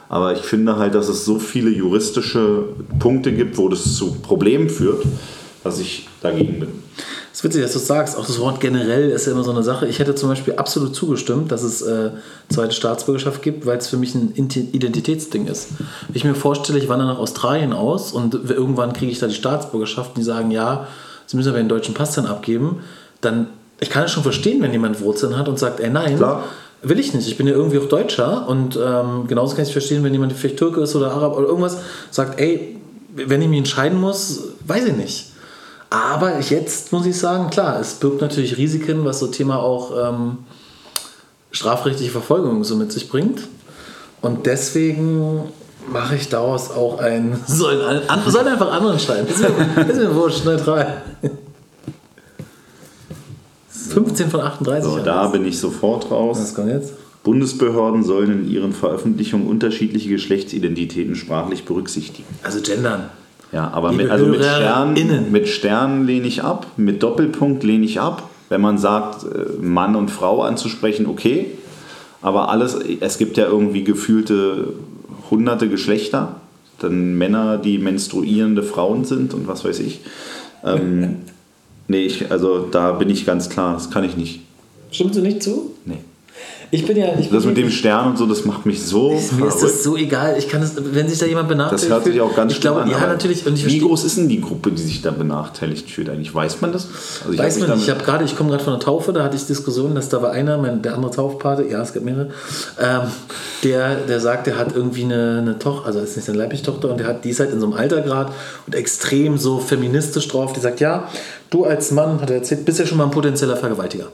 Aber 0.09 0.33
ich 0.33 0.41
finde 0.41 0.77
halt, 0.77 0.95
dass 0.95 1.09
es 1.09 1.25
so 1.25 1.39
viele 1.39 1.71
juristische 1.71 2.65
Punkte 2.99 3.33
gibt, 3.33 3.59
wo 3.59 3.69
das 3.69 3.97
zu 3.97 4.15
Problemen 4.15 4.71
führt, 4.71 5.05
dass 5.65 5.81
ich 5.81 6.09
dagegen 6.23 6.61
bin. 6.61 6.69
Es 7.37 7.40
ist 7.40 7.44
witzig, 7.44 7.62
dass 7.64 7.72
du 7.72 7.81
es 7.81 7.87
sagst. 7.87 8.16
Auch 8.16 8.25
das 8.25 8.40
Wort 8.40 8.61
generell 8.61 9.11
ist 9.11 9.27
ja 9.27 9.33
immer 9.33 9.44
so 9.44 9.51
eine 9.51 9.62
Sache. 9.62 9.87
Ich 9.87 9.99
hätte 9.99 10.14
zum 10.14 10.31
Beispiel 10.31 10.55
absolut 10.55 10.96
zugestimmt, 10.96 11.53
dass 11.53 11.62
es 11.62 11.83
äh, 11.83 12.12
zweite 12.49 12.72
Staatsbürgerschaft 12.72 13.42
gibt, 13.42 13.66
weil 13.66 13.77
es 13.77 13.88
für 13.88 13.99
mich 13.99 14.14
ein 14.14 14.33
Identitätsding 14.35 15.46
ist. 15.46 15.68
Wenn 16.09 16.16
ich 16.16 16.25
mir 16.25 16.35
vorstelle, 16.35 16.79
ich 16.79 16.88
wandere 16.88 17.11
nach 17.11 17.18
Australien 17.18 17.75
aus 17.75 18.12
und 18.12 18.33
irgendwann 18.49 18.94
kriege 18.94 19.12
ich 19.12 19.18
da 19.18 19.27
die 19.27 19.35
Staatsbürgerschaft 19.35 20.12
und 20.12 20.16
die 20.16 20.22
sagen, 20.22 20.51
ja, 20.51 20.87
sie 21.27 21.37
müssen 21.37 21.51
aber 21.51 21.59
den 21.59 21.68
deutschen 21.68 21.92
Pass 21.92 22.14
dann 22.14 22.25
abgeben, 22.25 22.79
dann, 23.20 23.49
ich 23.81 23.90
kann 23.90 24.05
es 24.05 24.12
schon 24.12 24.22
verstehen, 24.22 24.62
wenn 24.62 24.72
jemand 24.72 25.03
Wurzeln 25.03 25.37
hat 25.37 25.46
und 25.46 25.59
sagt, 25.59 25.81
ey, 25.81 25.90
nein, 25.90 26.16
Klar. 26.16 26.44
will 26.81 26.99
ich 26.99 27.12
nicht. 27.12 27.29
Ich 27.29 27.37
bin 27.37 27.46
ja 27.46 27.53
irgendwie 27.53 27.81
auch 27.81 27.88
Deutscher 27.90 28.49
und 28.49 28.79
ähm, 28.83 29.27
genauso 29.29 29.57
kann 29.57 29.66
ich 29.66 29.72
verstehen, 29.72 30.03
wenn 30.05 30.14
jemand 30.14 30.33
vielleicht 30.33 30.57
Türke 30.57 30.81
ist 30.81 30.96
oder 30.96 31.11
Arab 31.11 31.37
oder 31.37 31.49
irgendwas, 31.49 31.77
sagt, 32.11 32.40
ey, 32.40 32.79
wenn 33.14 33.42
ich 33.42 33.49
mich 33.49 33.59
entscheiden 33.59 34.01
muss, 34.01 34.40
weiß 34.66 34.87
ich 34.87 34.96
nicht. 34.96 35.36
Aber 35.90 36.40
jetzt 36.40 36.92
muss 36.92 37.07
ich 37.07 37.16
sagen, 37.16 37.51
klar, 37.51 37.81
es 37.81 37.94
birgt 37.94 38.20
natürlich 38.20 38.57
Risiken, 38.57 39.05
was 39.05 39.20
so 39.20 39.29
Thema 39.29 39.61
auch 39.61 40.11
ähm, 40.11 40.38
strafrechtliche 41.53 42.11
Verfolgung 42.11 42.64
so 42.64 42.76
mit 42.76 42.93
sich 42.93 43.09
bringt. 43.09 43.43
Und 44.20 44.47
deswegen 44.47 45.43
mache 45.91 46.16
ich 46.16 46.28
daraus 46.28 46.70
auch 46.70 46.99
ein. 46.99 47.39
Sollen, 47.47 48.09
an, 48.09 48.20
sollen 48.26 48.49
einfach 48.49 48.72
andere 48.72 48.93
entscheiden. 48.93 49.28
Ist 49.28 49.41
mir, 49.41 49.89
ist 49.89 49.97
mir 49.97 50.14
wurscht, 50.14 50.45
neutral. 50.45 51.03
15 53.68 54.30
von 54.30 54.41
38. 54.41 54.91
So, 54.91 54.99
da 54.99 55.28
bin 55.28 55.47
ich 55.47 55.59
sofort 55.59 56.11
raus. 56.11 56.39
Was 56.41 56.55
kommt 56.55 56.68
jetzt? 56.68 56.93
Bundesbehörden 57.22 58.05
sollen 58.05 58.45
in 58.45 58.51
ihren 58.51 58.72
Veröffentlichungen 58.72 59.49
unterschiedliche 59.49 60.09
Geschlechtsidentitäten 60.09 61.16
sprachlich 61.16 61.64
berücksichtigen. 61.64 62.28
Also 62.43 62.61
gendern. 62.61 63.11
Ja, 63.53 63.70
aber 63.72 63.90
Liebe 63.90 64.05
mit, 64.05 64.12
also 64.12 64.26
mit, 64.26 64.44
Sternen, 64.44 65.32
mit 65.32 65.49
Sternen 65.49 66.07
lehne 66.07 66.26
ich 66.26 66.42
ab, 66.42 66.66
mit 66.76 67.03
Doppelpunkt 67.03 67.62
lehne 67.64 67.84
ich 67.84 68.01
ab. 68.01 68.28
Wenn 68.49 68.61
man 68.61 68.78
sagt, 68.78 69.24
äh, 69.24 69.61
Mann 69.61 69.97
und 69.97 70.11
Frau 70.11 70.42
anzusprechen, 70.42 71.07
okay. 71.07 71.47
Aber 72.22 72.49
alles, 72.51 72.78
es 73.01 73.18
gibt 73.18 73.36
ja 73.36 73.47
irgendwie 73.47 73.84
gefühlte 73.84 74.74
hunderte 75.30 75.68
Geschlechter, 75.68 76.36
dann 76.78 77.16
Männer, 77.16 77.59
die 77.59 77.78
menstruierende 77.78 78.62
Frauen 78.62 79.05
sind 79.05 79.34
und 79.34 79.49
was 79.49 79.64
weiß 79.64 79.80
ich. 79.80 80.01
Ähm, 80.64 81.16
nee, 81.88 82.03
ich, 82.03 82.30
also 82.30 82.66
da 82.70 82.92
bin 82.92 83.11
ich 83.11 83.26
ganz 83.26 83.49
klar, 83.49 83.74
das 83.74 83.90
kann 83.90 84.05
ich 84.05 84.16
nicht. 84.16 84.40
Stimmst 84.90 85.16
du 85.16 85.22
nicht 85.22 85.42
zu? 85.42 85.72
Nee. 85.84 85.99
Ich 86.71 86.87
bin 86.87 86.97
ja. 86.97 87.09
Ich 87.19 87.31
Das 87.31 87.45
bin 87.45 87.55
mit 87.55 87.57
dem 87.57 87.71
Stern 87.71 88.09
und 88.11 88.19
so, 88.19 88.27
das 88.27 88.45
macht 88.45 88.67
mich 88.67 88.83
so 88.83 89.11
Mir 89.37 89.47
ist 89.47 89.62
das 89.62 89.83
so 89.83 89.97
egal. 89.97 90.37
Ich 90.39 90.49
kann 90.49 90.62
es, 90.62 90.75
wenn 90.77 91.09
sich 91.09 91.19
da 91.19 91.27
jemand 91.27 91.49
benachteiligt 91.49 91.85
Das 91.85 91.91
hört 91.91 92.05
sich 92.05 92.14
fühlt, 92.14 92.25
auch 92.25 92.35
ganz 92.35 92.53
ich 92.53 92.61
glaube, 92.61 92.83
an. 92.83 92.91
Ja, 92.91 92.99
natürlich. 93.07 93.47
Und 93.47 93.55
ich 93.55 93.67
wie 93.67 93.79
groß 93.79 94.05
ist 94.05 94.17
denn 94.17 94.29
die 94.29 94.41
Gruppe, 94.41 94.73
die 94.73 94.83
sich 94.83 95.03
da 95.03 95.11
benachteiligt 95.11 95.91
fühlt 95.91 96.09
eigentlich? 96.09 96.35
Weiß 96.35 96.61
man 96.61 96.73
das? 96.73 96.89
Also 97.21 97.33
ich 97.33 97.39
Weiß 97.39 97.61
man 97.61 97.71
nicht. 97.71 97.85
Ich 97.85 97.91
habe 97.91 98.03
gerade, 98.03 98.25
ich 98.25 98.37
komme 98.37 98.51
gerade 98.51 98.64
von 98.64 98.73
der 98.73 98.81
Taufe, 98.81 99.12
da 99.12 99.23
hatte 99.23 99.37
ich 99.37 99.47
Diskussionen, 99.47 99.95
dass 99.95 100.09
da 100.09 100.23
war 100.23 100.33
einer, 100.33 100.59
mein, 100.59 100.83
der 100.83 100.95
andere 100.95 101.12
Taufpate, 101.12 101.64
ja, 101.64 101.83
es 101.83 101.93
gibt 101.93 102.05
mehrere, 102.05 102.31
ähm, 102.81 103.03
der, 103.62 103.97
der 103.97 104.21
sagt, 104.21 104.47
der 104.47 104.59
hat 104.59 104.75
irgendwie 104.75 105.05
eine, 105.05 105.39
eine 105.39 105.59
Tochter, 105.59 105.87
also 105.87 106.01
ist 106.01 106.17
nicht 106.17 106.27
seine 106.27 106.39
leibliche 106.39 106.64
Tochter, 106.64 106.91
und 106.91 106.99
der 106.99 107.07
hat, 107.07 107.25
die 107.25 107.31
ist 107.31 107.41
halt 107.41 107.53
in 107.53 107.61
so 107.61 107.67
einem 107.67 107.75
Alter 107.75 108.01
gerade 108.01 108.33
und 108.67 108.75
extrem 108.75 109.39
so 109.39 109.59
feministisch 109.59 110.29
drauf. 110.29 110.53
Die 110.53 110.61
sagt, 110.61 110.81
ja, 110.81 111.09
du 111.51 111.64
als 111.64 111.91
Mann, 111.91 112.21
hat 112.21 112.31
er 112.31 112.37
erzählt, 112.37 112.64
bist 112.64 112.79
ja 112.79 112.87
schon 112.87 112.99
mal 112.99 113.05
ein 113.05 113.11
potenzieller 113.11 113.57
Vergewaltiger. 113.57 114.07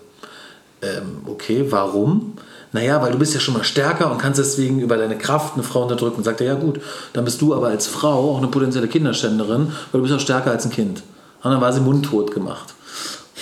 Ähm, 0.83 1.23
okay, 1.27 1.67
warum? 1.71 2.35
Naja, 2.73 3.01
weil 3.03 3.13
du 3.13 3.19
bist 3.19 3.35
ja 3.35 3.41
schon 3.41 3.55
mal 3.55 3.65
stärker 3.65 4.11
und 4.11 4.19
kannst 4.19 4.39
deswegen 4.39 4.81
über 4.81 4.97
deine 4.97 5.17
Kraft 5.17 5.55
eine 5.55 5.63
Frau 5.63 5.83
unterdrücken. 5.83 6.17
Und 6.19 6.25
sagt 6.25 6.41
er, 6.41 6.47
ja 6.49 6.55
gut, 6.55 6.81
dann 7.13 7.25
bist 7.25 7.41
du 7.41 7.55
aber 7.55 7.69
als 7.69 7.87
Frau 7.87 8.33
auch 8.33 8.39
eine 8.39 8.49
potenzielle 8.49 8.89
Kinderschänderin, 8.89 9.69
weil 9.93 10.01
du 10.01 10.03
bist 10.03 10.15
auch 10.15 10.21
stärker 10.21 10.51
als 10.51 10.65
ein 10.65 10.73
Kind. 10.73 11.03
Und 11.43 11.51
dann 11.51 11.61
war 11.61 11.73
sie 11.73 11.81
mundtot 11.81 12.33
gemacht. 12.33 12.75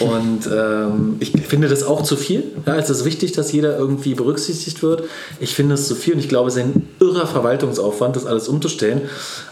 Und 0.00 0.48
ähm, 0.50 1.16
ich 1.20 1.32
finde 1.32 1.68
das 1.68 1.82
auch 1.82 2.02
zu 2.02 2.16
viel. 2.16 2.44
Ja, 2.66 2.76
es 2.76 2.88
ist 2.88 3.04
wichtig, 3.04 3.32
dass 3.32 3.52
jeder 3.52 3.76
irgendwie 3.76 4.14
berücksichtigt 4.14 4.82
wird. 4.82 5.04
Ich 5.40 5.54
finde 5.54 5.74
es 5.74 5.86
zu 5.86 5.94
viel 5.94 6.14
und 6.14 6.20
ich 6.20 6.28
glaube, 6.28 6.48
es 6.48 6.56
ist 6.56 6.62
ein 6.62 6.88
irrer 7.00 7.26
Verwaltungsaufwand, 7.26 8.16
das 8.16 8.24
alles 8.24 8.48
umzustellen. 8.48 9.02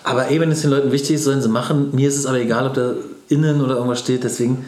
Aber 0.05 0.29
ey, 0.29 0.41
wenn 0.41 0.51
es 0.51 0.63
den 0.63 0.71
Leuten 0.71 0.91
wichtig 0.91 1.17
ist, 1.17 1.25
sollen 1.25 1.43
sie 1.43 1.51
machen. 1.51 1.91
Mir 1.93 2.09
ist 2.09 2.17
es 2.17 2.25
aber 2.25 2.41
egal, 2.41 2.67
ob 2.67 2.75
da 2.75 2.95
innen 3.29 3.61
oder 3.61 3.75
irgendwas 3.75 3.99
steht. 3.99 4.25
Deswegen 4.25 4.65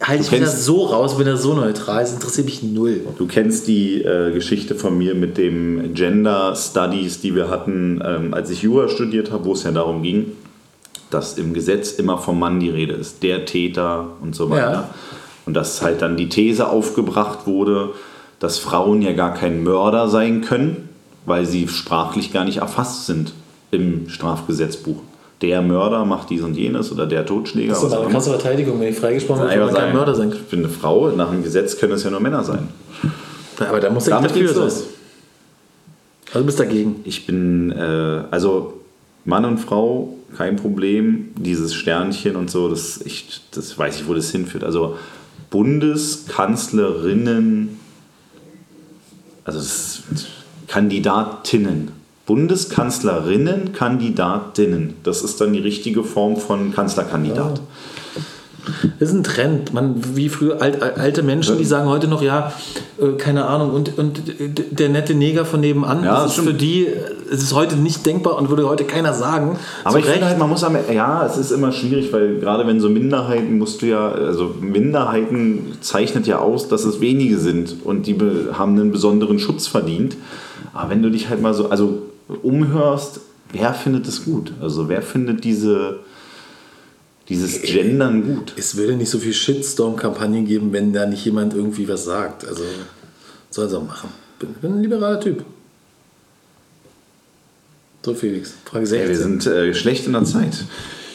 halte 0.00 0.22
ich 0.22 0.30
mich 0.30 0.40
da 0.40 0.46
so 0.46 0.86
raus, 0.86 1.16
bin 1.16 1.26
da 1.26 1.36
so 1.36 1.54
neutral. 1.54 2.02
Es 2.02 2.12
interessiert 2.12 2.46
mich 2.46 2.62
null. 2.62 3.02
Du 3.18 3.26
kennst 3.26 3.68
die 3.68 4.02
äh, 4.02 4.32
Geschichte 4.32 4.74
von 4.74 4.96
mir 4.96 5.14
mit 5.14 5.36
dem 5.38 5.94
Gender 5.94 6.54
Studies, 6.56 7.20
die 7.20 7.34
wir 7.34 7.48
hatten, 7.48 8.02
ähm, 8.04 8.34
als 8.34 8.50
ich 8.50 8.62
Jura 8.62 8.88
studiert 8.88 9.30
habe, 9.30 9.44
wo 9.44 9.52
es 9.52 9.62
ja 9.64 9.72
darum 9.72 10.02
ging, 10.02 10.32
dass 11.10 11.38
im 11.38 11.52
Gesetz 11.52 11.92
immer 11.92 12.18
vom 12.18 12.38
Mann 12.38 12.60
die 12.60 12.70
Rede 12.70 12.94
ist, 12.94 13.22
der 13.22 13.44
Täter 13.44 14.06
und 14.22 14.34
so 14.34 14.50
weiter. 14.50 14.72
Ja. 14.72 14.90
Und 15.46 15.54
dass 15.54 15.82
halt 15.82 16.02
dann 16.02 16.16
die 16.16 16.28
These 16.28 16.68
aufgebracht 16.68 17.46
wurde, 17.46 17.90
dass 18.38 18.58
Frauen 18.58 19.02
ja 19.02 19.12
gar 19.12 19.34
kein 19.34 19.62
Mörder 19.62 20.08
sein 20.08 20.40
können, 20.40 20.88
weil 21.26 21.44
sie 21.44 21.68
sprachlich 21.68 22.32
gar 22.32 22.44
nicht 22.44 22.58
erfasst 22.58 23.06
sind 23.06 23.32
im 23.70 24.08
Strafgesetzbuch. 24.08 25.02
Der 25.42 25.62
Mörder 25.62 26.04
macht 26.04 26.30
dies 26.30 26.42
und 26.42 26.54
jenes 26.54 26.92
oder 26.92 27.06
der 27.06 27.24
Totschläger. 27.24 27.72
Das 27.72 27.82
ist 27.82 27.92
aber 27.92 28.02
eine 28.02 28.12
krasse 28.12 28.30
Verteidigung, 28.30 28.78
wenn 28.78 28.88
ich 28.88 28.98
freigesprochen 28.98 29.48
wird, 29.48 29.54
kann 29.54 29.74
kein 29.74 29.94
Mörder 29.94 30.14
sein. 30.14 30.32
Ich 30.32 30.48
bin 30.48 30.60
eine 30.60 30.68
Frau, 30.68 31.08
nach 31.10 31.30
dem 31.30 31.42
Gesetz 31.42 31.78
können 31.78 31.94
es 31.94 32.04
ja 32.04 32.10
nur 32.10 32.20
Männer 32.20 32.44
sein. 32.44 32.68
Aber 33.58 33.80
da 33.80 33.90
muss 33.90 34.06
ich 34.06 34.10
Damit 34.10 34.30
dafür 34.30 34.48
sein. 34.48 34.64
los. 34.64 34.84
Also 36.26 36.40
du 36.40 36.46
bist 36.46 36.60
dagegen. 36.60 36.96
Ich 37.04 37.26
bin, 37.26 37.72
äh, 37.72 38.22
also 38.30 38.74
Mann 39.24 39.44
und 39.44 39.58
Frau, 39.58 40.14
kein 40.36 40.56
Problem. 40.56 41.30
Dieses 41.36 41.74
Sternchen 41.74 42.36
und 42.36 42.50
so, 42.50 42.68
das, 42.68 43.00
ich, 43.02 43.40
das 43.50 43.76
weiß 43.78 44.00
ich, 44.00 44.08
wo 44.08 44.14
das 44.14 44.30
hinführt. 44.30 44.64
Also 44.64 44.96
Bundeskanzlerinnen, 45.50 47.78
also 49.44 49.58
das 49.58 50.02
Kandidatinnen. 50.68 51.99
Bundeskanzlerinnen, 52.30 53.72
Kandidatinnen. 53.72 54.94
Das 55.02 55.22
ist 55.22 55.40
dann 55.40 55.52
die 55.52 55.58
richtige 55.58 56.04
Form 56.04 56.36
von 56.36 56.72
Kanzlerkandidat. 56.72 57.60
Das 59.00 59.08
ist 59.08 59.14
ein 59.16 59.24
Trend. 59.24 59.72
Man, 59.74 59.96
wie 60.14 60.28
früher 60.28 60.62
alt, 60.62 60.80
alte 60.80 61.24
Menschen, 61.24 61.58
die 61.58 61.64
sagen 61.64 61.88
heute 61.88 62.06
noch, 62.06 62.22
ja, 62.22 62.52
äh, 63.00 63.16
keine 63.18 63.46
Ahnung, 63.46 63.70
und, 63.72 63.98
und 63.98 64.22
der 64.70 64.90
nette 64.90 65.14
Neger 65.14 65.44
von 65.44 65.60
nebenan, 65.60 66.04
Ja, 66.04 66.22
das 66.22 66.38
ist 66.38 66.44
für 66.44 66.54
die, 66.54 66.86
es 67.32 67.42
ist 67.42 67.52
heute 67.52 67.74
nicht 67.76 68.06
denkbar 68.06 68.36
und 68.38 68.48
würde 68.48 68.68
heute 68.68 68.84
keiner 68.84 69.12
sagen. 69.12 69.58
Aber 69.82 69.98
ich 69.98 70.04
finde 70.04 70.26
halt, 70.26 70.38
man 70.38 70.48
muss 70.50 70.62
am 70.62 70.76
ja, 70.92 71.26
es 71.26 71.36
ist 71.36 71.50
immer 71.50 71.72
schwierig, 71.72 72.12
weil 72.12 72.38
gerade 72.38 72.64
wenn 72.66 72.78
so 72.80 72.90
Minderheiten 72.90 73.58
musst 73.58 73.82
du 73.82 73.86
ja, 73.86 74.12
also 74.12 74.54
Minderheiten 74.60 75.72
zeichnet 75.80 76.28
ja 76.28 76.38
aus, 76.38 76.68
dass 76.68 76.84
es 76.84 77.00
wenige 77.00 77.38
sind 77.38 77.76
und 77.82 78.06
die 78.06 78.14
be- 78.14 78.50
haben 78.52 78.78
einen 78.78 78.92
besonderen 78.92 79.38
Schutz 79.40 79.66
verdient. 79.66 80.16
Aber 80.74 80.90
wenn 80.90 81.02
du 81.02 81.10
dich 81.10 81.28
halt 81.28 81.42
mal 81.42 81.54
so, 81.54 81.70
also 81.70 82.02
umhörst, 82.42 83.20
wer 83.52 83.74
findet 83.74 84.06
es 84.06 84.24
gut? 84.24 84.52
Also 84.60 84.88
wer 84.88 85.02
findet 85.02 85.44
diese, 85.44 86.00
dieses 87.28 87.62
Gendern 87.62 88.24
gut? 88.24 88.54
Es 88.56 88.76
würde 88.76 88.96
nicht 88.96 89.10
so 89.10 89.18
viel 89.18 89.32
Shitstorm-Kampagnen 89.32 90.46
geben, 90.46 90.72
wenn 90.72 90.92
da 90.92 91.06
nicht 91.06 91.24
jemand 91.24 91.54
irgendwie 91.54 91.88
was 91.88 92.04
sagt. 92.04 92.46
Also 92.46 92.62
soll 93.50 93.66
es 93.66 93.74
auch 93.74 93.86
machen. 93.86 94.10
Bin, 94.38 94.52
bin 94.54 94.74
ein 94.74 94.82
liberaler 94.82 95.20
Typ. 95.20 95.44
So, 98.02 98.14
Felix. 98.14 98.54
Frage 98.64 98.86
Ja, 98.86 98.92
wir 98.92 99.16
16. 99.16 99.40
sind 99.40 99.46
äh, 99.46 99.74
schlecht 99.74 100.06
in 100.06 100.12
der 100.14 100.24
Zeit. 100.24 100.64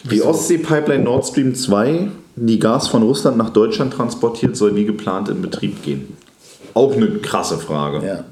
Die? 0.03 0.21
Ostsee-Pipeline 0.21 1.03
Nord 1.03 1.25
Stream 1.25 1.55
2, 1.55 2.09
die 2.35 2.59
Gas 2.59 2.87
von 2.87 3.01
Russland 3.01 3.37
nach 3.37 3.49
Deutschland 3.49 3.93
transportiert, 3.93 4.55
soll 4.55 4.75
wie 4.75 4.85
geplant 4.85 5.29
in 5.29 5.41
Betrieb 5.41 5.81
gehen. 5.81 6.15
Auch 6.75 6.93
eine 6.93 7.07
krasse 7.19 7.57
Frage. 7.57 8.05
ja, 8.05 8.25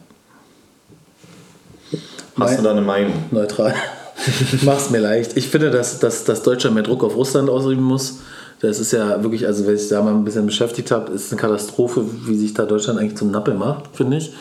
Hast 2.40 2.60
du 2.60 2.64
da 2.64 2.72
eine 2.72 2.82
Meinung? 2.82 3.14
neutral. 3.32 3.74
Mach's 4.64 4.90
mir 4.90 5.00
leicht. 5.00 5.38
Ich 5.38 5.48
finde, 5.48 5.72
dass, 5.72 6.00
dass, 6.00 6.24
dass 6.24 6.44
Deutschland 6.44 6.76
mehr 6.76 6.84
Druck 6.84 7.04
auf 7.04 7.16
Russland 7.16 7.50
ausüben 7.50 7.84
muss. 7.84 8.20
Das 8.60 8.80
ist 8.80 8.94
ja 8.94 9.22
wirklich, 9.22 9.46
also 9.46 9.68
wenn 9.68 9.76
ich 9.76 9.90
da 9.90 10.02
mal 10.02 10.14
ein 10.14 10.24
bisschen 10.24 10.46
beschäftigt 10.46 10.92
habe, 10.92 11.12
ist 11.12 11.32
eine 11.32 11.42
Katastrophe, 11.42 12.06
wie 12.26 12.36
sich 12.36 12.54
da 12.54 12.66
Deutschland 12.66 13.00
eigentlich 13.00 13.18
zum 13.18 13.30
Nappel 13.32 13.56
macht, 13.56 13.84
finde 13.94 14.18
ich. 14.18 14.32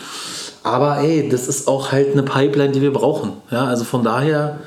Aber 0.62 0.98
ey, 0.98 1.28
das 1.28 1.48
ist 1.48 1.66
auch 1.66 1.90
halt 1.90 2.12
eine 2.12 2.22
Pipeline, 2.22 2.72
die 2.72 2.80
wir 2.80 2.92
brauchen. 2.92 3.32
Ja, 3.50 3.64
also 3.64 3.82
von 3.82 4.04
daher, 4.04 4.58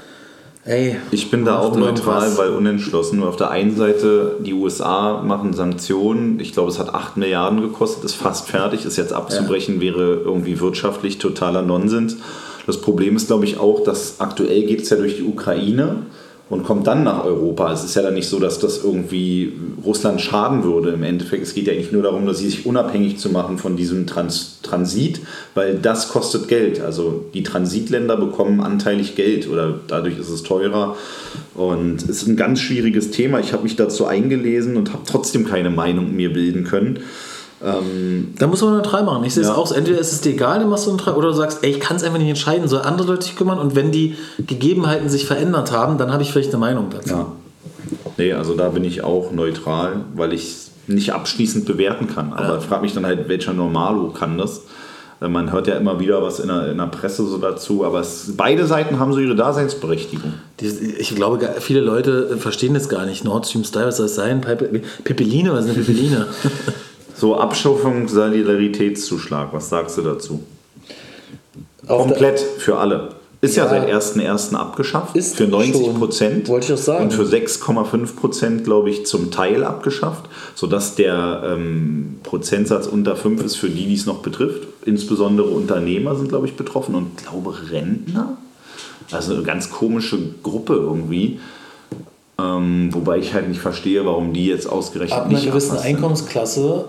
ey. 0.66 0.98
Ich 1.12 1.32
bin 1.32 1.46
da 1.46 1.60
auch 1.60 1.74
neutral, 1.74 2.24
irgendwas. 2.24 2.38
weil 2.38 2.50
unentschlossen. 2.50 3.24
Auf 3.24 3.38
der 3.38 3.50
einen 3.50 3.78
Seite, 3.78 4.36
die 4.42 4.54
USA 4.54 5.22
machen 5.24 5.54
Sanktionen. 5.54 6.40
Ich 6.42 6.52
glaube, 6.52 6.70
es 6.70 6.78
hat 6.78 6.94
8 6.94 7.16
Milliarden 7.16 7.62
gekostet, 7.62 8.04
ist 8.04 8.16
fast 8.16 8.50
fertig. 8.50 8.84
Ist 8.84 8.98
jetzt 8.98 9.14
abzubrechen, 9.14 9.80
wäre 9.80 10.16
irgendwie 10.16 10.60
wirtschaftlich 10.60 11.18
totaler 11.18 11.62
Nonsens. 11.62 12.18
Das 12.66 12.82
Problem 12.82 13.16
ist, 13.16 13.28
glaube 13.28 13.46
ich, 13.46 13.58
auch, 13.58 13.84
dass 13.84 14.20
aktuell 14.20 14.64
geht 14.64 14.82
es 14.82 14.90
ja 14.90 14.98
durch 14.98 15.18
die 15.18 15.24
Ukraine 15.24 16.04
und 16.50 16.64
kommt 16.64 16.86
dann 16.86 17.04
nach 17.04 17.24
Europa. 17.26 17.72
Es 17.74 17.84
ist 17.84 17.96
ja 17.96 18.04
dann 18.04 18.14
nicht 18.14 18.28
so, 18.28 18.40
dass 18.40 18.60
das 18.60 18.84
irgendwie 18.84 19.54
Russland 19.84 20.22
schaden 20.22 20.64
würde. 20.64 20.92
Im 20.92 21.04
Endeffekt, 21.04 21.44
es 21.44 21.56
geht 21.56 21.66
ja 21.68 21.74
eigentlich 21.74 21.92
nur 21.92 22.04
darum, 22.04 22.28
dass 22.28 22.38
sie 22.38 22.50
sich 22.50 22.66
unabhängig 22.66 23.18
zu 23.18 23.30
machen 23.30 23.58
von 23.58 23.76
diesem 23.76 24.06
Trans 24.06 24.60
Transit, 24.62 25.22
weil 25.54 25.76
das 25.76 26.10
kostet 26.10 26.48
Geld. 26.48 26.82
Also 26.82 27.26
die 27.34 27.44
Transitländer 27.44 28.18
bekommen 28.18 28.62
anteilig 28.62 29.16
Geld 29.16 29.50
oder 29.50 29.80
dadurch 29.88 30.20
ist 30.20 30.30
es 30.30 30.44
teurer. 30.44 30.96
Und 31.56 32.04
es 32.04 32.22
ist 32.22 32.28
ein 32.28 32.36
ganz 32.36 32.60
schwieriges 32.60 33.12
Thema. 33.12 33.40
Ich 33.40 33.54
habe 33.54 33.64
mich 33.64 33.76
dazu 33.76 34.06
eingelesen 34.06 34.78
und 34.78 34.94
habe 34.94 35.04
trotzdem 35.06 35.46
keine 35.46 35.70
Meinung 35.70 36.16
mir 36.16 36.32
bilden 36.32 36.64
können. 36.64 37.00
Da 37.62 38.48
muss 38.48 38.62
man 38.62 38.74
neutral 38.78 39.04
machen. 39.04 39.24
Ich 39.24 39.34
sehe 39.34 39.42
es 39.44 39.50
Ja. 39.50 39.56
auch 39.56 39.66
so. 39.68 39.76
Entweder 39.76 39.98
ist 40.00 40.12
es 40.12 40.22
dir 40.22 40.32
egal, 40.34 40.60
dann 40.60 40.70
machst 40.70 40.86
du 40.88 40.92
neutral, 40.92 41.16
oder 41.16 41.30
du 41.30 41.34
sagst, 41.34 41.60
ey, 41.64 41.72
ich 41.72 41.80
kann 41.80 41.98
es 41.98 42.04
einfach 42.04 42.20
nicht 42.20 42.30
entscheiden, 42.30 42.68
soll 42.68 42.82
andere 42.82 43.08
Leute 43.08 43.24
sich 43.26 43.36
kümmern 43.36 43.60
und 43.60 43.76
wenn 43.76 43.92
die 43.92 44.16
Gegebenheiten 44.38 45.10
sich 45.10 45.26
verändert 45.26 45.72
haben, 45.72 45.98
dann 45.98 46.12
habe 46.12 46.22
ich 46.24 46.32
vielleicht 46.32 46.50
eine 46.50 46.60
Meinung 46.60 46.90
dazu. 46.90 47.10
Ja. 47.10 47.32
Nee, 48.18 48.34
also 48.34 48.56
da 48.56 48.70
bin 48.70 48.84
ich 48.84 49.04
auch 49.04 49.32
neutral, 49.32 50.02
weil 50.16 50.34
ich 50.34 50.44
es 50.44 50.72
nicht 50.88 51.14
abschließend 51.14 51.66
bewerten 51.66 52.08
kann. 52.08 52.34
Aber 52.34 52.58
ich 52.60 52.64
frage 52.66 52.82
mich 52.84 52.94
dann 52.94 53.06
halt, 53.06 53.28
welcher 53.30 53.54
Normalo 53.54 54.10
kann 54.10 54.38
das? 54.38 54.62
Äh, 55.22 55.28
Man 55.30 55.52
hört 55.52 55.68
ja 55.68 55.76
immer 55.76 56.00
wieder 56.00 56.22
was 56.22 56.40
in 56.40 56.48
der, 56.50 56.72
in 56.72 56.78
der 56.78 56.86
Presse 56.88 57.26
so 57.26 57.38
dazu, 57.38 57.84
aber 57.86 58.02
es, 58.02 58.34
beide 58.38 58.66
Seiten 58.68 59.00
haben 59.00 59.12
so 59.14 59.20
ihre 59.20 59.36
Daseinsberechtigung. 59.36 60.34
Ich 60.62 61.16
glaube, 61.16 61.50
viele 61.60 61.82
Leute 61.82 62.38
verstehen 62.38 62.74
das 62.76 62.90
gar 62.90 63.06
nicht. 63.06 63.24
Nord 63.24 63.48
Stream 63.48 63.64
Style, 63.64 63.88
was 63.88 63.98
soll 63.98 64.06
das 64.08 64.16
sein? 64.16 64.42
Pipeline, 64.42 65.52
was 65.54 65.66
ist 65.66 65.72
eine 65.76 65.84
Pipeline? 65.84 66.28
So, 67.18 67.36
Abschaffung 67.38 68.08
Solidaritätszuschlag, 68.08 69.54
was 69.54 69.70
sagst 69.70 69.98
du 69.98 70.02
dazu? 70.02 70.44
Auf 71.88 72.08
Komplett 72.08 72.40
für 72.40 72.78
alle. 72.78 73.10
Ist 73.42 73.56
ja, 73.58 73.66
Ja. 73.66 73.70
seit 73.70 73.88
1.1. 73.90 74.56
abgeschafft. 74.56 75.16
Ist 75.16 75.36
für 75.36 75.46
90 75.48 75.86
schon. 75.86 75.96
Prozent. 75.96 76.48
Wollte 76.48 76.66
ich 76.68 76.74
auch 76.74 76.84
sagen. 76.84 77.04
Und 77.06 77.14
für 77.14 77.26
6,5 77.26 78.16
Prozent, 78.16 78.64
glaube 78.64 78.90
ich, 78.90 79.06
zum 79.06 79.30
Teil 79.30 79.64
abgeschafft, 79.64 80.26
sodass 80.56 80.96
der 80.96 81.44
ähm, 81.46 82.16
Prozentsatz 82.24 82.88
unter 82.88 83.16
5 83.16 83.44
ist 83.44 83.56
für 83.56 83.70
die, 83.70 83.86
die 83.86 83.94
es 83.94 84.06
noch 84.08 84.20
betrifft. 84.20 84.68
Insbesondere 84.86 85.48
Unternehmer 85.48 86.16
sind, 86.16 86.30
glaube 86.30 86.48
ich, 86.48 86.56
betroffen 86.56 86.96
und 86.96 87.18
glaube 87.18 87.56
Rentner. 87.72 88.38
Also 89.12 89.36
eine 89.36 89.44
ganz 89.44 89.70
komische 89.70 90.18
Gruppe 90.42 90.74
irgendwie. 90.74 91.40
Ähm, 92.38 92.90
wobei 92.94 93.18
ich 93.20 93.34
halt 93.34 93.48
nicht 93.48 93.62
verstehe, 93.62 94.06
warum 94.06 94.34
die 94.34 94.48
jetzt 94.48 94.68
ausgerechnet 94.68 95.18
Ab 95.18 95.26
einer 95.26 95.34
nicht 95.36 95.46
gewissen 95.46 95.70
erfasst 95.70 95.86
sind. 95.86 95.96
Einkommensklasse 95.96 96.86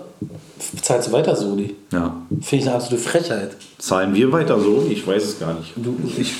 Zahlst 0.81 1.09
du 1.09 1.11
weiter, 1.11 1.35
Soli? 1.35 1.75
Ja. 1.93 2.15
Finde 2.41 2.55
ich 2.63 2.67
eine 2.67 2.75
absolute 2.77 3.01
Frechheit. 3.03 3.51
Zahlen 3.77 4.15
wir 4.15 4.31
weiter 4.31 4.59
so? 4.59 4.87
Ich 4.89 5.05
weiß 5.05 5.23
es 5.23 5.39
gar 5.39 5.53
nicht. 5.53 5.71
Du, 5.75 5.95
ich 6.17 6.33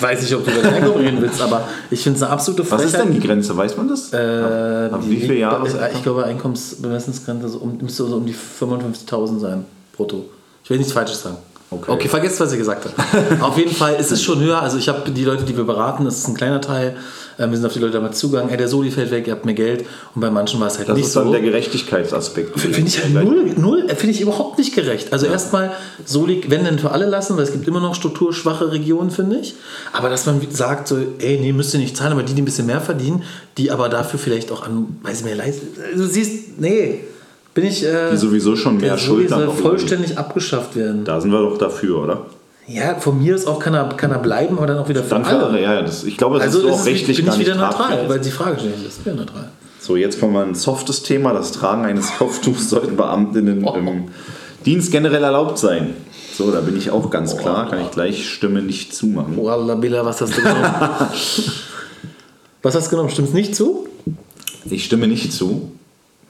weiß 0.00 0.22
nicht, 0.22 0.34
ob 0.34 0.46
du 0.46 0.50
das 0.50 0.64
einkommentieren 0.72 1.20
willst, 1.20 1.40
aber 1.42 1.68
ich 1.90 2.02
finde 2.02 2.16
es 2.16 2.22
eine 2.22 2.32
absolute 2.32 2.64
Frechheit. 2.64 2.86
Was 2.86 2.92
ist 2.94 2.98
denn 3.04 3.12
die 3.12 3.20
Grenze? 3.20 3.54
Weiß 3.54 3.76
man 3.76 3.86
das? 3.88 4.10
Äh, 4.14 4.88
Ab 4.90 5.02
wie 5.06 5.16
viele 5.20 5.34
Jahre? 5.34 5.68
bei- 5.68 5.90
Ich 5.94 6.02
glaube, 6.02 6.24
Einkommensbemessungsgrenze 6.24 7.48
so 7.50 7.58
um, 7.58 7.76
müsste 7.76 8.04
so 8.06 8.16
um 8.16 8.24
die 8.24 8.32
55.000 8.34 9.38
sein, 9.38 9.64
brutto. 9.94 10.24
Ich 10.64 10.70
will 10.70 10.78
nichts 10.78 10.94
Falsches 10.94 11.20
sagen. 11.22 11.36
Okay. 11.70 11.90
okay, 11.90 12.08
vergesst, 12.08 12.40
was 12.40 12.50
ich 12.52 12.58
gesagt 12.58 12.86
habe. 12.86 13.42
Auf 13.44 13.58
jeden 13.58 13.74
Fall 13.74 13.96
ist 13.96 14.10
es 14.10 14.22
schon 14.22 14.40
höher. 14.40 14.62
Also 14.62 14.78
ich 14.78 14.88
habe 14.88 15.10
die 15.10 15.24
Leute, 15.24 15.44
die 15.44 15.54
wir 15.54 15.64
beraten, 15.64 16.06
das 16.06 16.16
ist 16.18 16.28
ein 16.28 16.34
kleiner 16.34 16.62
Teil. 16.62 16.96
Ähm, 17.38 17.50
Wir 17.50 17.58
sind 17.58 17.66
auf 17.66 17.74
die 17.74 17.78
Leute 17.78 17.92
damit 17.92 18.16
zugegangen. 18.16 18.48
Hey, 18.48 18.56
der 18.56 18.68
Soli 18.68 18.90
fällt 18.90 19.10
weg, 19.10 19.26
ihr 19.26 19.34
habt 19.34 19.44
mehr 19.44 19.54
Geld. 19.54 19.84
Und 20.14 20.22
bei 20.22 20.30
manchen 20.30 20.58
war 20.60 20.68
es 20.68 20.78
halt 20.78 20.88
Das 20.88 20.96
nicht 20.96 21.06
ist 21.06 21.14
dann 21.16 21.26
so. 21.26 21.32
der 21.32 21.42
Gerechtigkeitsaspekt. 21.42 22.58
Finde 22.58 22.80
ich 22.80 23.02
halt 23.02 23.12
null, 23.12 23.52
null 23.56 23.86
finde 23.88 24.14
ich 24.14 24.20
überhaupt 24.22 24.58
nicht 24.58 24.74
gerecht. 24.74 25.12
Also 25.12 25.26
erstmal 25.26 25.72
Soli, 26.06 26.42
wenn 26.48 26.64
denn 26.64 26.78
für 26.78 26.90
alle 26.90 27.04
lassen, 27.04 27.36
weil 27.36 27.44
es 27.44 27.52
gibt 27.52 27.68
immer 27.68 27.80
noch 27.80 27.94
strukturschwache 27.94 28.72
Regionen, 28.72 29.10
finde 29.10 29.36
ich. 29.38 29.54
Aber 29.92 30.08
dass 30.08 30.24
man 30.24 30.40
sagt, 30.50 30.88
so, 30.88 30.96
ey, 31.18 31.38
nee, 31.38 31.52
müsst 31.52 31.74
ihr 31.74 31.80
nicht 31.80 31.96
zahlen, 31.96 32.12
aber 32.12 32.22
die, 32.22 32.32
die 32.32 32.40
ein 32.42 32.46
bisschen 32.46 32.66
mehr 32.66 32.80
verdienen, 32.80 33.22
die 33.58 33.70
aber 33.70 33.88
dafür 33.90 34.18
vielleicht 34.18 34.50
auch 34.52 34.62
an, 34.64 34.98
weiß 35.02 35.18
ich 35.18 35.24
mehr, 35.24 35.36
leisten. 35.36 35.66
Du 35.94 36.06
siehst, 36.06 36.58
nee, 36.58 37.00
bin 37.60 37.66
ich. 37.70 37.84
Äh, 37.84 38.10
Die 38.12 38.16
sowieso 38.16 38.56
schon 38.56 38.76
mehr 38.78 38.96
Schuld 38.98 39.30
haben. 39.32 39.50
vollständig 39.52 40.16
abgeschafft 40.18 40.76
werden. 40.76 41.04
Da 41.04 41.20
sind 41.20 41.30
wir 41.32 41.40
doch 41.40 41.58
dafür, 41.58 42.02
oder? 42.02 42.26
Ja, 42.66 42.94
von 42.96 43.18
mir 43.18 43.34
aus 43.34 43.46
auch 43.46 43.58
kann 43.58 43.74
er, 43.74 43.84
kann 43.96 44.10
er 44.10 44.18
bleiben, 44.18 44.58
aber 44.58 44.66
dann 44.66 44.78
auch 44.78 44.88
wieder 44.88 45.02
für 45.02 45.10
Dann 45.10 45.24
für 45.24 45.30
alle. 45.36 45.46
alle, 45.46 45.62
ja. 45.62 45.82
Das, 45.82 46.04
ich 46.04 46.16
glaube, 46.18 46.36
das 46.36 46.46
Also 46.48 46.58
ist 46.58 46.64
das 46.66 46.74
auch 46.74 46.80
ist, 46.80 46.86
rechtlich 46.86 47.16
bin 47.16 47.26
gar 47.26 47.32
ich 47.34 47.38
nicht 47.38 47.46
wieder 47.48 47.56
neutral, 47.56 47.86
tragfähig. 47.88 48.08
weil 48.10 48.20
die 48.20 48.30
Frage 48.30 48.58
stellen, 48.58 48.74
das 48.84 48.98
ist 48.98 49.04
wieder 49.06 49.14
neutral. 49.16 49.48
So, 49.80 49.96
jetzt 49.96 50.20
kommen 50.20 50.34
wir 50.34 50.42
ein 50.42 50.54
softes 50.54 51.02
Thema. 51.02 51.32
Das 51.32 51.52
Tragen 51.52 51.84
eines 51.86 52.10
Kopftuchs 52.18 52.68
sollten 52.68 52.96
Beamtinnen 52.96 53.64
Oh. 53.66 53.74
im 53.74 54.08
Dienst 54.66 54.92
generell 54.92 55.22
erlaubt 55.24 55.56
sein. 55.58 55.94
So, 56.36 56.50
da 56.50 56.60
bin 56.60 56.76
ich 56.76 56.90
auch 56.90 57.08
ganz 57.10 57.36
klar. 57.38 57.68
Kann 57.70 57.80
ich 57.80 57.90
gleich 57.90 58.28
Stimme 58.28 58.60
nicht 58.60 58.94
zumachen. 58.94 59.36
Wallah, 59.42 59.74
Billa, 59.76 60.04
was 60.04 60.20
hast 60.20 60.36
du 60.36 60.42
genommen? 60.42 60.64
was 62.62 62.74
hast 62.74 62.86
du 62.86 62.90
genommen? 62.90 63.08
Stimmt's 63.10 63.32
nicht 63.32 63.54
zu? 63.56 63.88
Ich 64.70 64.84
stimme 64.84 65.08
nicht 65.08 65.32
zu, 65.32 65.72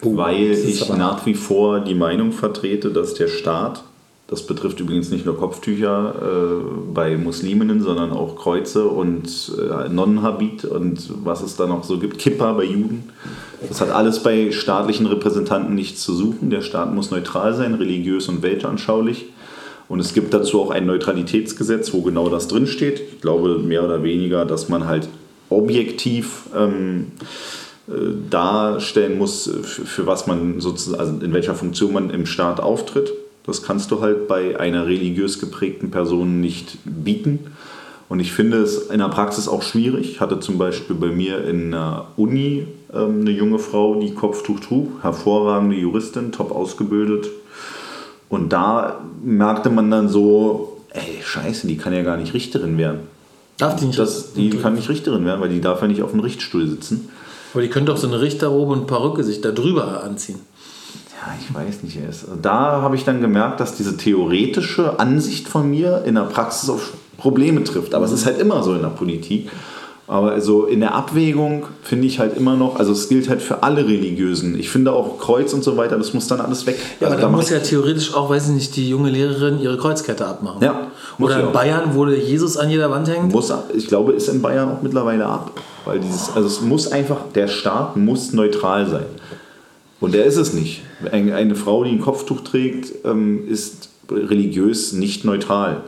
Oh, 0.03 0.16
weil 0.16 0.53
ich 0.53 0.88
nach 0.90 1.26
wie 1.26 1.34
vor 1.34 1.80
die 1.80 1.94
Meinung 1.94 2.32
vertrete, 2.32 2.90
dass 2.90 3.14
der 3.14 3.26
Staat, 3.26 3.82
das 4.28 4.46
betrifft 4.46 4.78
übrigens 4.78 5.11
nicht 5.11 5.26
nur 5.26 5.36
Kopftücher 5.36 6.14
äh, 6.14 6.92
bei 6.94 7.16
Musliminnen, 7.16 7.80
sondern 7.80 8.12
auch 8.12 8.36
Kreuze 8.36 8.86
und 8.86 9.53
äh, 9.59 9.88
Nonnenhabit 9.88 10.64
und 10.66 11.09
was 11.24 11.42
es 11.42 11.57
da 11.57 11.66
noch 11.66 11.82
so 11.82 11.99
gibt, 11.99 12.18
Kippa 12.18 12.53
bei 12.53 12.64
Juden. 12.64 13.11
Das 13.66 13.80
hat 13.80 13.90
alles 13.90 14.22
bei 14.22 14.53
staatlichen 14.53 15.07
Repräsentanten 15.07 15.74
nichts 15.74 16.03
zu 16.03 16.14
suchen. 16.14 16.51
Der 16.51 16.61
Staat 16.61 16.94
muss 16.94 17.11
neutral 17.11 17.55
sein, 17.55 17.74
religiös 17.74 18.28
und 18.28 18.42
weltanschaulich. 18.42 19.26
Und 19.88 20.01
es 20.01 20.12
gibt 20.12 20.32
dazu 20.32 20.61
auch 20.61 20.70
ein 20.70 20.86
Neutralitätsgesetz, 20.86 21.92
wo 21.92 22.03
genau 22.03 22.28
das 22.28 22.46
drinsteht. 22.46 23.01
Ich 23.01 23.20
glaube 23.20 23.59
mehr 23.59 23.82
oder 23.82 24.03
weniger, 24.03 24.44
dass 24.44 24.68
man 24.68 24.86
halt 24.86 25.09
objektiv 25.49 26.42
ähm, 26.55 27.07
äh, 27.20 27.24
darstellen 28.30 29.18
muss, 29.18 29.51
für, 29.62 29.86
für 29.86 30.07
was 30.07 30.26
man 30.26 30.61
sozusagen, 30.61 31.01
also 31.01 31.24
in 31.24 31.32
welcher 31.32 31.55
Funktion 31.55 31.93
man 31.93 32.11
im 32.11 32.26
Staat 32.26 32.61
auftritt. 32.61 33.12
Das 33.47 33.62
kannst 33.62 33.91
du 33.91 34.01
halt 34.03 34.28
bei 34.28 34.61
einer 34.61 34.86
religiös 34.86 35.39
geprägten 35.39 35.91
Person 35.91 36.41
nicht 36.41 36.78
bieten. 36.84 37.47
Und 38.11 38.20
ich 38.20 38.32
finde 38.32 38.59
es 38.59 38.89
in 38.89 38.99
der 38.99 39.09
Praxis 39.09 39.49
auch 39.49 39.62
schwierig. 39.62 40.11
Ich 40.11 40.20
hatte 40.20 40.41
zum 40.41 40.59
Beispiel 40.59 40.97
bei 40.97 41.09
mir 41.09 41.45
in 41.45 41.72
der 41.72 42.09
Uni 42.16 42.66
ähm, 42.93 43.20
eine 43.20 43.30
junge 43.30 43.59
Frau, 43.59 43.97
die 43.97 44.14
Kopftuch 44.14 44.61
trug, 44.61 45.03
hervorragende 45.03 45.76
Juristin, 45.76 46.32
top 46.32 46.53
ausgebildet. 46.53 47.28
Und 48.28 48.53
da 48.53 49.01
merkte 49.22 49.70
man 49.70 49.91
dann 49.91 50.09
so, 50.09 50.82
ey, 50.91 51.22
scheiße, 51.22 51.66
die 51.66 51.76
kann 51.76 51.93
ja 51.93 52.03
gar 52.03 52.16
nicht 52.16 52.34
Richterin 52.34 52.76
werden. 52.78 53.01
Darf 53.59 53.76
die 53.76 53.86
nicht? 53.86 53.99
Das, 53.99 54.34
die 54.34 54.51
kann 54.51 54.74
nicht 54.74 54.89
Richterin 54.89 55.24
werden, 55.24 55.41
weil 55.41 55.49
die 55.49 55.61
darf 55.61 55.82
ja 55.82 55.89
nicht 55.89 56.03
auf 56.03 56.12
dem 56.12 56.20
Richtstuhl 56.20 56.66
sitzen. 56.66 57.09
Aber 57.53 57.62
die 57.62 57.68
können 57.68 57.86
doch 57.86 57.96
so 57.96 58.07
eine 58.07 58.20
Richterrobe 58.20 58.72
und 58.72 58.86
Perücke 58.86 59.24
sich 59.24 59.40
da 59.40 59.51
drüber 59.51 60.03
anziehen. 60.05 60.40
Ja, 61.20 61.34
ich 61.40 61.55
weiß 61.55 61.82
nicht. 61.82 61.99
Da 62.42 62.82
habe 62.82 62.96
ich 62.96 63.05
dann 63.05 63.20
gemerkt, 63.20 63.61
dass 63.61 63.74
diese 63.74 63.96
theoretische 63.96 65.01
Ansicht 65.01 65.49
von 65.49 65.68
mir 65.68 66.03
in 66.05 66.14
der 66.14 66.22
Praxis 66.22 66.70
auf 66.70 66.92
Probleme 67.16 67.64
trifft. 67.64 67.94
Aber 67.94 68.05
es 68.05 68.12
ist 68.12 68.26
halt 68.26 68.38
immer 68.38 68.62
so 68.62 68.74
in 68.74 68.82
der 68.82 68.88
Politik. 68.88 69.51
Aber 70.09 70.30
also 70.30 70.64
in 70.64 70.80
der 70.80 70.94
Abwägung 70.94 71.66
finde 71.82 72.07
ich 72.07 72.18
halt 72.18 72.34
immer 72.34 72.57
noch, 72.57 72.76
also 72.76 72.92
es 72.92 73.11
gilt 73.11 73.28
halt 73.28 73.42
für 73.42 73.62
alle 73.62 73.86
Religiösen. 73.86 74.59
Ich 74.59 74.70
finde 74.70 74.92
auch 74.92 75.18
Kreuz 75.18 75.53
und 75.53 75.62
so 75.62 75.76
weiter, 75.76 75.99
das 75.99 76.14
muss 76.14 76.26
dann 76.26 76.40
alles 76.40 76.66
weg. 76.66 76.78
Ja, 76.99 77.09
also 77.09 77.12
aber 77.12 77.22
da 77.22 77.28
mach 77.28 77.38
muss 77.38 77.51
ja 77.51 77.59
theoretisch 77.59 78.14
auch, 78.14 78.30
weiß 78.30 78.49
ich 78.49 78.55
nicht, 78.55 78.76
die 78.76 78.88
junge 78.88 79.11
Lehrerin 79.11 79.61
ihre 79.61 79.76
Kreuzkette 79.76 80.26
abmachen. 80.26 80.62
Ja, 80.62 80.86
Oder 81.18 81.40
in. 81.40 81.53
Bayern, 81.53 81.90
wo 81.92 82.07
Jesus 82.07 82.57
an 82.57 82.70
jeder 82.70 82.90
Wand 82.90 83.07
hängt. 83.07 83.30
muss, 83.34 83.53
ich 83.76 83.86
glaube, 83.86 84.12
ist 84.12 84.28
in 84.28 84.40
Bayern 84.40 84.70
auch 84.70 84.80
mittlerweile 84.80 85.26
ab. 85.26 85.51
Weil 85.89 86.01
dieses, 86.01 86.30
also 86.36 86.47
es 86.47 86.61
muss 86.61 86.93
einfach, 86.93 87.32
der 87.34 87.49
Staat 87.49 87.97
muss 87.97 88.34
neutral 88.34 88.86
sein. 88.86 89.07
Und 90.01 90.12
der 90.12 90.26
ist 90.26 90.36
es 90.36 90.53
nicht. 90.53 90.82
Eine, 91.11 91.55
Frau, 91.55 91.82
die 91.82 91.91
ein 91.91 92.01
Kopftuch 92.01 92.43
trägt, 92.43 93.07
ähm, 93.07 93.49
ist 93.49 93.89
religiös 94.11 94.93
nicht 94.93 95.24
neutral. 95.24 95.82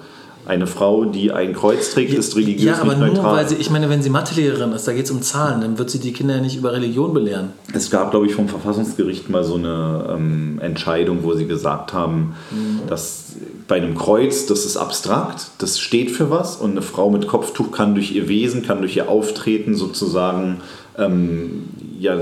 Eine 0.46 0.66
Frau, 0.66 1.04
die 1.04 1.32
ein 1.32 1.52
Kreuz 1.52 1.92
trägt, 1.92 2.14
ist 2.14 2.34
religiös 2.34 2.64
Ja, 2.64 2.80
aber 2.80 2.94
nicht 2.94 2.98
nur 2.98 3.08
neutral. 3.08 3.36
weil 3.36 3.48
sie, 3.48 3.56
ich 3.56 3.70
meine, 3.70 3.90
wenn 3.90 4.02
sie 4.02 4.08
Mathelehrerin 4.08 4.72
ist, 4.72 4.88
da 4.88 4.92
geht 4.94 5.04
es 5.04 5.10
um 5.10 5.20
Zahlen, 5.20 5.60
dann 5.60 5.78
wird 5.78 5.90
sie 5.90 5.98
die 5.98 6.12
Kinder 6.12 6.36
ja 6.36 6.40
nicht 6.40 6.56
über 6.56 6.72
Religion 6.72 7.12
belehren. 7.12 7.50
Es 7.74 7.90
gab, 7.90 8.10
glaube 8.10 8.26
ich, 8.26 8.34
vom 8.34 8.48
Verfassungsgericht 8.48 9.28
mal 9.28 9.44
so 9.44 9.56
eine 9.56 10.14
ähm, 10.16 10.58
Entscheidung, 10.62 11.18
wo 11.22 11.34
sie 11.34 11.46
gesagt 11.46 11.92
haben, 11.92 12.34
dass 12.88 13.19
bei 13.70 13.76
einem 13.76 13.96
Kreuz, 13.96 14.46
das 14.46 14.64
ist 14.64 14.76
abstrakt, 14.76 15.46
das 15.58 15.78
steht 15.78 16.10
für 16.10 16.28
was 16.28 16.56
und 16.56 16.72
eine 16.72 16.82
Frau 16.82 17.08
mit 17.08 17.28
Kopftuch 17.28 17.70
kann 17.70 17.94
durch 17.94 18.10
ihr 18.10 18.28
Wesen, 18.28 18.62
kann 18.66 18.80
durch 18.80 18.96
ihr 18.96 19.08
Auftreten 19.08 19.76
sozusagen 19.76 20.60
ähm, 20.98 21.68
ja, 22.00 22.18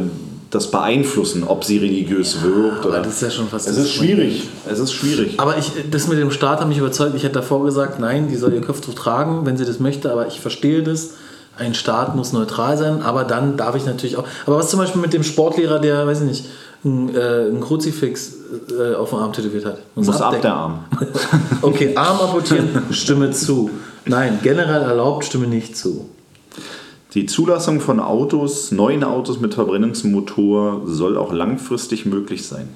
das 0.50 0.70
beeinflussen, 0.70 1.44
ob 1.44 1.64
sie 1.64 1.78
religiös 1.78 2.42
wirkt. 2.42 2.80
aber 2.80 2.88
Oder 2.90 3.02
das 3.02 3.14
ist 3.14 3.22
ja 3.22 3.30
schon 3.30 3.48
fast 3.48 3.66
es 3.66 3.78
ist 3.78 3.94
schwierig. 3.94 4.42
Es 4.70 4.78
ist 4.78 4.92
schwierig. 4.92 5.40
Aber 5.40 5.56
ich, 5.56 5.72
das 5.90 6.06
mit 6.06 6.18
dem 6.18 6.30
Staat 6.30 6.60
hat 6.60 6.68
mich 6.68 6.78
überzeugt. 6.78 7.14
Ich 7.16 7.22
hätte 7.22 7.36
davor 7.36 7.64
gesagt, 7.64 7.98
nein, 7.98 8.28
die 8.28 8.36
soll 8.36 8.52
ihr 8.52 8.60
Kopftuch 8.60 8.92
tragen, 8.92 9.46
wenn 9.46 9.56
sie 9.56 9.64
das 9.64 9.80
möchte, 9.80 10.12
aber 10.12 10.26
ich 10.26 10.40
verstehe 10.40 10.82
das. 10.82 11.14
Ein 11.56 11.74
Staat 11.74 12.14
muss 12.14 12.34
neutral 12.34 12.76
sein, 12.76 13.00
aber 13.00 13.24
dann 13.24 13.56
darf 13.56 13.74
ich 13.74 13.86
natürlich 13.86 14.16
auch. 14.16 14.24
Aber 14.44 14.56
was 14.56 14.68
zum 14.68 14.80
Beispiel 14.80 15.00
mit 15.00 15.14
dem 15.14 15.24
Sportlehrer, 15.24 15.78
der, 15.78 16.06
weiß 16.06 16.20
ich 16.20 16.26
nicht, 16.26 16.44
ein, 16.84 17.14
äh, 17.14 17.48
ein 17.48 17.60
Kruzifix 17.60 18.34
äh, 18.78 18.94
auf 18.94 19.10
dem 19.10 19.18
Arm 19.18 19.32
tätowiert 19.32 19.64
hat? 19.64 19.78
Muss 19.94 20.08
ab 20.08 20.26
abdecken. 20.26 20.42
der 20.42 20.54
Arm. 20.54 20.84
Okay, 21.62 21.96
Arm 21.96 22.20
amputieren, 22.20 22.68
Stimme 22.90 23.30
zu. 23.30 23.70
Nein, 24.04 24.38
generell 24.42 24.82
erlaubt, 24.82 25.24
Stimme 25.24 25.46
nicht 25.46 25.76
zu. 25.76 26.08
Die 27.14 27.26
Zulassung 27.26 27.80
von 27.80 28.00
Autos, 28.00 28.70
neuen 28.70 29.02
Autos 29.02 29.40
mit 29.40 29.54
Verbrennungsmotor, 29.54 30.82
soll 30.84 31.16
auch 31.16 31.32
langfristig 31.32 32.06
möglich 32.06 32.46
sein. 32.46 32.68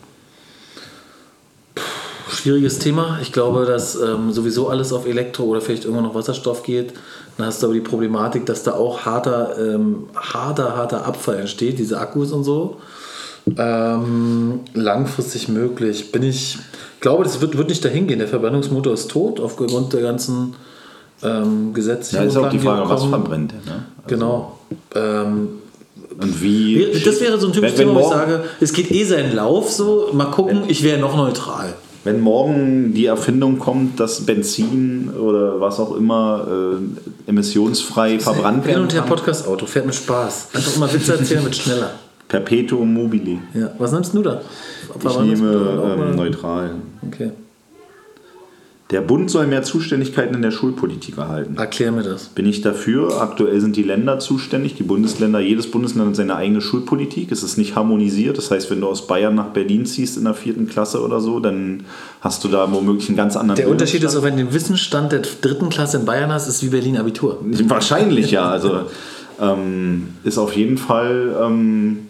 Schwieriges 2.28 2.78
Thema. 2.78 3.18
Ich 3.20 3.30
glaube, 3.30 3.66
dass 3.66 3.94
ähm, 3.94 4.32
sowieso 4.32 4.68
alles 4.68 4.92
auf 4.92 5.06
Elektro 5.06 5.44
oder 5.44 5.60
vielleicht 5.60 5.84
irgendwann 5.84 6.06
noch 6.06 6.14
Wasserstoff 6.14 6.62
geht. 6.62 6.94
Dann 7.36 7.46
hast 7.46 7.62
du 7.62 7.66
aber 7.66 7.74
die 7.74 7.80
Problematik, 7.80 8.46
dass 8.46 8.62
da 8.62 8.72
auch 8.72 9.02
harter, 9.02 9.54
ähm, 9.58 10.08
harter, 10.16 10.76
harter 10.76 11.04
Abfall 11.04 11.38
entsteht, 11.38 11.78
diese 11.78 12.00
Akkus 12.00 12.32
und 12.32 12.44
so. 12.44 12.78
Ähm, 13.56 14.60
langfristig 14.74 15.48
möglich. 15.48 16.12
Bin 16.12 16.22
ich, 16.22 16.58
glaube, 17.00 17.24
das 17.24 17.40
wird, 17.40 17.56
wird 17.58 17.68
nicht 17.68 17.84
dahin 17.84 18.06
gehen. 18.06 18.18
Der 18.18 18.28
Verbrennungsmotor 18.28 18.92
ist 18.92 19.10
tot 19.10 19.40
aufgrund 19.40 19.92
der 19.92 20.02
ganzen 20.02 20.54
ähm, 21.22 21.72
Gesetze. 21.74 22.16
Ja, 22.16 22.22
ist 22.22 22.36
auch 22.36 22.48
die 22.48 22.58
Frage, 22.58 22.88
was 22.88 23.04
verbrennt 23.04 23.52
er. 23.52 23.72
Ne? 23.72 23.84
Genau. 24.06 24.58
Ähm, 24.94 25.48
Und 26.20 26.42
wie. 26.42 26.86
das 27.04 27.20
wäre 27.20 27.38
so 27.38 27.48
ein 27.48 27.52
typisches 27.52 27.76
Thema, 27.76 27.94
wo 27.94 28.00
ich 28.00 28.06
sage, 28.06 28.44
es 28.60 28.72
geht 28.72 28.90
eh 28.90 29.04
seinen 29.04 29.34
Lauf 29.34 29.70
so. 29.70 30.10
Mal 30.12 30.26
gucken, 30.26 30.64
ich 30.68 30.82
wäre 30.82 31.00
noch 31.00 31.16
neutral. 31.16 31.74
Wenn 32.04 32.20
morgen 32.20 32.94
die 32.94 33.06
Erfindung 33.06 33.60
kommt, 33.60 34.00
dass 34.00 34.26
Benzin 34.26 35.10
oder 35.10 35.60
was 35.60 35.78
auch 35.78 35.94
immer 35.94 36.48
äh, 37.28 37.30
emissionsfrei 37.30 38.18
verbrannt 38.18 38.64
Hin 38.64 38.72
werden 38.72 38.82
und 38.82 38.92
her 38.92 39.02
kann. 39.02 39.08
Podcast-Auto, 39.08 39.66
fährt 39.66 39.86
mit 39.86 39.94
Spaß. 39.94 40.48
Einfach 40.52 40.76
immer 40.76 40.92
Witze 40.92 41.16
erzählen, 41.16 41.44
wird 41.44 41.54
schneller. 41.54 41.92
Perpetuum 42.32 42.94
mobile. 42.94 43.40
Ja. 43.52 43.72
Was 43.78 43.92
nimmst 43.92 44.14
du 44.14 44.22
da? 44.22 44.40
Ich 44.98 45.18
nehme 45.18 45.98
ähm, 46.00 46.16
neutral. 46.16 46.70
Okay. 47.06 47.30
Der 48.90 49.02
Bund 49.02 49.30
soll 49.30 49.46
mehr 49.46 49.62
Zuständigkeiten 49.62 50.34
in 50.34 50.40
der 50.40 50.50
Schulpolitik 50.50 51.18
erhalten. 51.18 51.56
Erklär 51.58 51.92
mir 51.92 52.02
das. 52.02 52.28
Bin 52.28 52.46
ich 52.46 52.62
dafür. 52.62 53.20
Aktuell 53.20 53.60
sind 53.60 53.76
die 53.76 53.82
Länder 53.82 54.18
zuständig, 54.18 54.74
die 54.74 54.82
Bundesländer, 54.82 55.40
jedes 55.40 55.70
Bundesland 55.70 56.08
hat 56.08 56.16
seine 56.16 56.34
eigene 56.36 56.62
Schulpolitik. 56.62 57.30
Es 57.32 57.42
ist 57.42 57.58
nicht 57.58 57.76
harmonisiert. 57.76 58.38
Das 58.38 58.50
heißt, 58.50 58.70
wenn 58.70 58.80
du 58.80 58.88
aus 58.88 59.06
Bayern 59.06 59.34
nach 59.34 59.48
Berlin 59.48 59.84
ziehst 59.84 60.16
in 60.16 60.24
der 60.24 60.34
vierten 60.34 60.66
Klasse 60.66 61.02
oder 61.02 61.20
so, 61.20 61.38
dann 61.38 61.84
hast 62.22 62.44
du 62.44 62.48
da 62.48 62.72
womöglich 62.72 63.08
einen 63.08 63.16
ganz 63.18 63.36
anderen 63.36 63.56
Der 63.56 63.68
Unterschied 63.68 64.02
ist 64.04 64.16
auch, 64.16 64.22
wenn 64.22 64.38
du 64.38 64.44
den 64.44 64.54
Wissensstand 64.54 65.12
der 65.12 65.20
dritten 65.20 65.68
Klasse 65.68 65.98
in 65.98 66.06
Bayern 66.06 66.32
hast, 66.32 66.48
ist 66.48 66.62
wie 66.62 66.68
Berlin 66.68 66.96
Abitur. 66.96 67.38
Wahrscheinlich 67.42 68.30
ja. 68.30 68.48
Also 68.48 68.86
ähm, 69.38 70.08
ist 70.24 70.38
auf 70.38 70.56
jeden 70.56 70.78
Fall 70.78 71.34
ähm, 71.42 72.08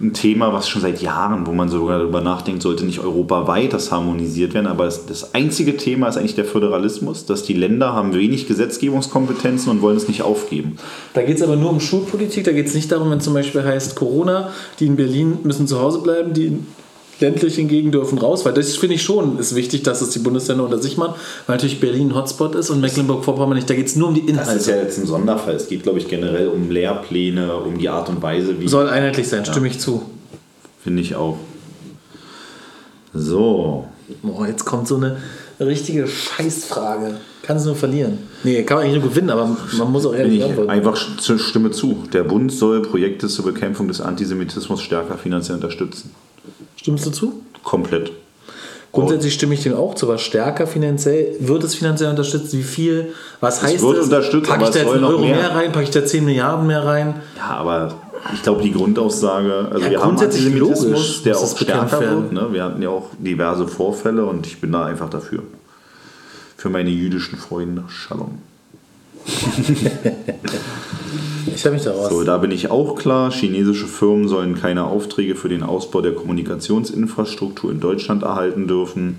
ein 0.00 0.14
Thema, 0.14 0.52
was 0.52 0.68
schon 0.68 0.80
seit 0.80 1.02
Jahren, 1.02 1.46
wo 1.46 1.52
man 1.52 1.68
sogar 1.68 1.98
darüber 1.98 2.20
nachdenkt, 2.20 2.62
sollte 2.62 2.84
nicht 2.84 3.00
europaweit 3.00 3.72
das 3.72 3.92
harmonisiert 3.92 4.54
werden. 4.54 4.66
Aber 4.66 4.86
das, 4.86 5.34
einzige 5.34 5.76
Thema 5.76 6.08
ist 6.08 6.16
eigentlich 6.16 6.34
der 6.34 6.46
Föderalismus, 6.46 7.26
dass 7.26 7.42
die 7.42 7.52
Länder 7.52 7.92
haben 7.92 8.14
wenig 8.14 8.48
Gesetzgebungskompetenzen 8.48 9.70
und 9.70 9.82
wollen 9.82 9.96
es 9.96 10.08
nicht 10.08 10.22
aufgeben. 10.22 10.76
Da 11.12 11.22
geht 11.22 11.36
es 11.36 11.42
aber 11.42 11.56
nur 11.56 11.70
um 11.70 11.80
Schulpolitik, 11.80 12.44
da 12.44 12.52
geht 12.52 12.66
es 12.66 12.74
nicht 12.74 12.90
darum, 12.90 13.10
wenn 13.10 13.20
zum 13.20 13.34
Beispiel 13.34 13.62
heißt 13.62 13.94
Corona, 13.96 14.50
die 14.78 14.86
in 14.86 14.96
Berlin 14.96 15.38
müssen 15.42 15.66
zu 15.66 15.80
Hause 15.80 16.00
bleiben, 16.00 16.32
die 16.32 16.46
in 16.46 16.66
ländlichen 17.20 17.68
Gegenden 17.68 17.92
dürfen 17.92 18.18
raus, 18.18 18.44
weil 18.44 18.52
das 18.54 18.76
finde 18.76 18.96
ich 18.96 19.02
schon 19.02 19.38
ist 19.38 19.54
wichtig, 19.54 19.82
dass 19.82 20.00
es 20.00 20.10
die 20.10 20.18
Bundesländer 20.18 20.64
unter 20.64 20.78
sich 20.78 20.96
machen, 20.96 21.14
weil 21.46 21.56
natürlich 21.56 21.80
Berlin 21.80 22.10
ein 22.10 22.14
Hotspot 22.14 22.54
ist 22.54 22.70
und 22.70 22.80
Mecklenburg-Vorpommern 22.80 23.56
nicht. 23.56 23.68
Da 23.68 23.74
geht 23.74 23.86
es 23.86 23.96
nur 23.96 24.08
um 24.08 24.14
die 24.14 24.20
Inhalte. 24.20 24.52
Das 24.52 24.62
ist 24.62 24.68
ja 24.68 24.76
jetzt 24.76 24.98
ein 24.98 25.06
Sonderfall. 25.06 25.54
Es 25.54 25.68
geht, 25.68 25.82
glaube 25.82 25.98
ich, 25.98 26.08
generell 26.08 26.48
um 26.48 26.70
Lehrpläne, 26.70 27.54
um 27.56 27.78
die 27.78 27.88
Art 27.88 28.08
und 28.08 28.22
Weise, 28.22 28.58
wie. 28.60 28.68
Soll 28.68 28.88
einheitlich 28.88 29.28
sein, 29.28 29.44
stimme 29.44 29.68
ich 29.68 29.78
zu. 29.78 30.02
Finde 30.82 31.02
ich 31.02 31.14
auch. 31.14 31.36
So. 33.12 33.86
Oh, 34.22 34.44
jetzt 34.44 34.64
kommt 34.64 34.88
so 34.88 34.96
eine 34.96 35.16
richtige 35.60 36.06
Scheißfrage. 36.06 37.16
Kannst 37.42 37.64
du 37.64 37.70
nur 37.70 37.76
verlieren. 37.76 38.18
Nee, 38.44 38.62
kann 38.62 38.76
man 38.76 38.86
eigentlich 38.86 39.00
nur 39.00 39.10
gewinnen, 39.10 39.30
aber 39.30 39.56
man 39.76 39.92
muss 39.92 40.06
auch 40.06 40.14
ehrlich 40.14 40.38
ich 40.38 40.44
antworten. 40.44 40.70
einfach 40.70 40.96
Stimme 40.96 41.70
zu. 41.70 42.04
Der 42.12 42.24
Bund 42.24 42.52
soll 42.52 42.82
Projekte 42.82 43.28
zur 43.28 43.44
Bekämpfung 43.44 43.88
des 43.88 44.00
Antisemitismus 44.00 44.82
stärker 44.82 45.18
finanziell 45.18 45.56
unterstützen. 45.56 46.10
Stimmst 46.80 47.04
du 47.04 47.10
zu? 47.10 47.42
Komplett. 47.62 48.10
Grundsätzlich 48.90 49.34
stimme 49.34 49.52
ich 49.52 49.62
dem 49.62 49.74
auch 49.74 49.94
zu, 49.94 50.08
was 50.08 50.22
stärker 50.22 50.66
finanziell, 50.66 51.36
wird 51.38 51.62
es 51.62 51.74
finanziell 51.74 52.08
unterstützt, 52.08 52.54
wie 52.56 52.62
viel, 52.62 53.12
was 53.38 53.62
heißt 53.62 53.82
wird 53.82 53.98
es? 53.98 54.04
unterstützt, 54.06 54.48
Packe 54.48 54.64
ich 54.64 54.70
da 54.70 54.78
es 54.78 54.84
jetzt 54.84 54.94
einen 54.94 55.04
Euro 55.04 55.18
mehr. 55.18 55.36
mehr. 55.36 55.54
rein, 55.54 55.72
packe 55.72 55.84
ich 55.84 55.90
da 55.90 56.02
10 56.06 56.24
Milliarden 56.24 56.66
mehr 56.66 56.82
rein? 56.82 57.20
Ja, 57.36 57.50
aber 57.58 57.94
ich 58.32 58.42
glaube, 58.42 58.62
die 58.62 58.72
Grundaussage, 58.72 59.68
also 59.70 59.84
Ja, 59.84 59.90
wir 59.90 60.00
haben 60.02 60.18
Antisemitismus, 60.18 60.84
logisch 60.84 61.22
der 61.22 61.36
auch 61.36 61.42
das 61.42 61.60
stärker 61.60 62.00
wird. 62.00 62.32
Ne? 62.32 62.48
Wir 62.50 62.64
hatten 62.64 62.80
ja 62.80 62.88
auch 62.88 63.10
diverse 63.18 63.68
Vorfälle 63.68 64.24
und 64.24 64.46
ich 64.46 64.58
bin 64.58 64.72
da 64.72 64.86
einfach 64.86 65.10
dafür. 65.10 65.42
Für 66.56 66.70
meine 66.70 66.88
jüdischen 66.88 67.38
Freunde. 67.38 67.84
Shalom. 67.88 68.38
Ich 71.52 71.64
habe 71.66 71.74
mich 71.74 71.84
da 71.84 71.92
raus. 71.92 72.08
So, 72.08 72.24
da 72.24 72.38
bin 72.38 72.50
ich 72.52 72.70
auch 72.70 72.94
klar. 72.94 73.30
Chinesische 73.30 73.86
Firmen 73.86 74.28
sollen 74.28 74.54
keine 74.54 74.84
Aufträge 74.84 75.34
für 75.34 75.48
den 75.50 75.62
Ausbau 75.62 76.00
der 76.00 76.14
Kommunikationsinfrastruktur 76.14 77.70
in 77.70 77.80
Deutschland 77.80 78.22
erhalten 78.22 78.66
dürfen. 78.66 79.16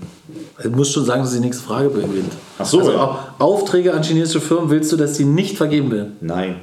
Ich 0.58 0.70
muss 0.70 0.90
schon 0.90 1.04
sagen, 1.04 1.22
dass 1.22 1.32
die 1.34 1.40
nächste 1.40 1.62
Frage 1.62 1.90
beginnt. 1.90 2.32
Ach 2.58 2.64
so, 2.66 2.80
also 2.80 2.92
ja. 2.92 3.34
Aufträge 3.38 3.94
an 3.94 4.02
chinesische 4.02 4.40
Firmen 4.40 4.70
willst 4.70 4.90
du, 4.90 4.96
dass 4.96 5.12
die 5.14 5.24
nicht 5.24 5.56
vergeben 5.56 5.90
werden? 5.92 6.16
Nein. 6.20 6.56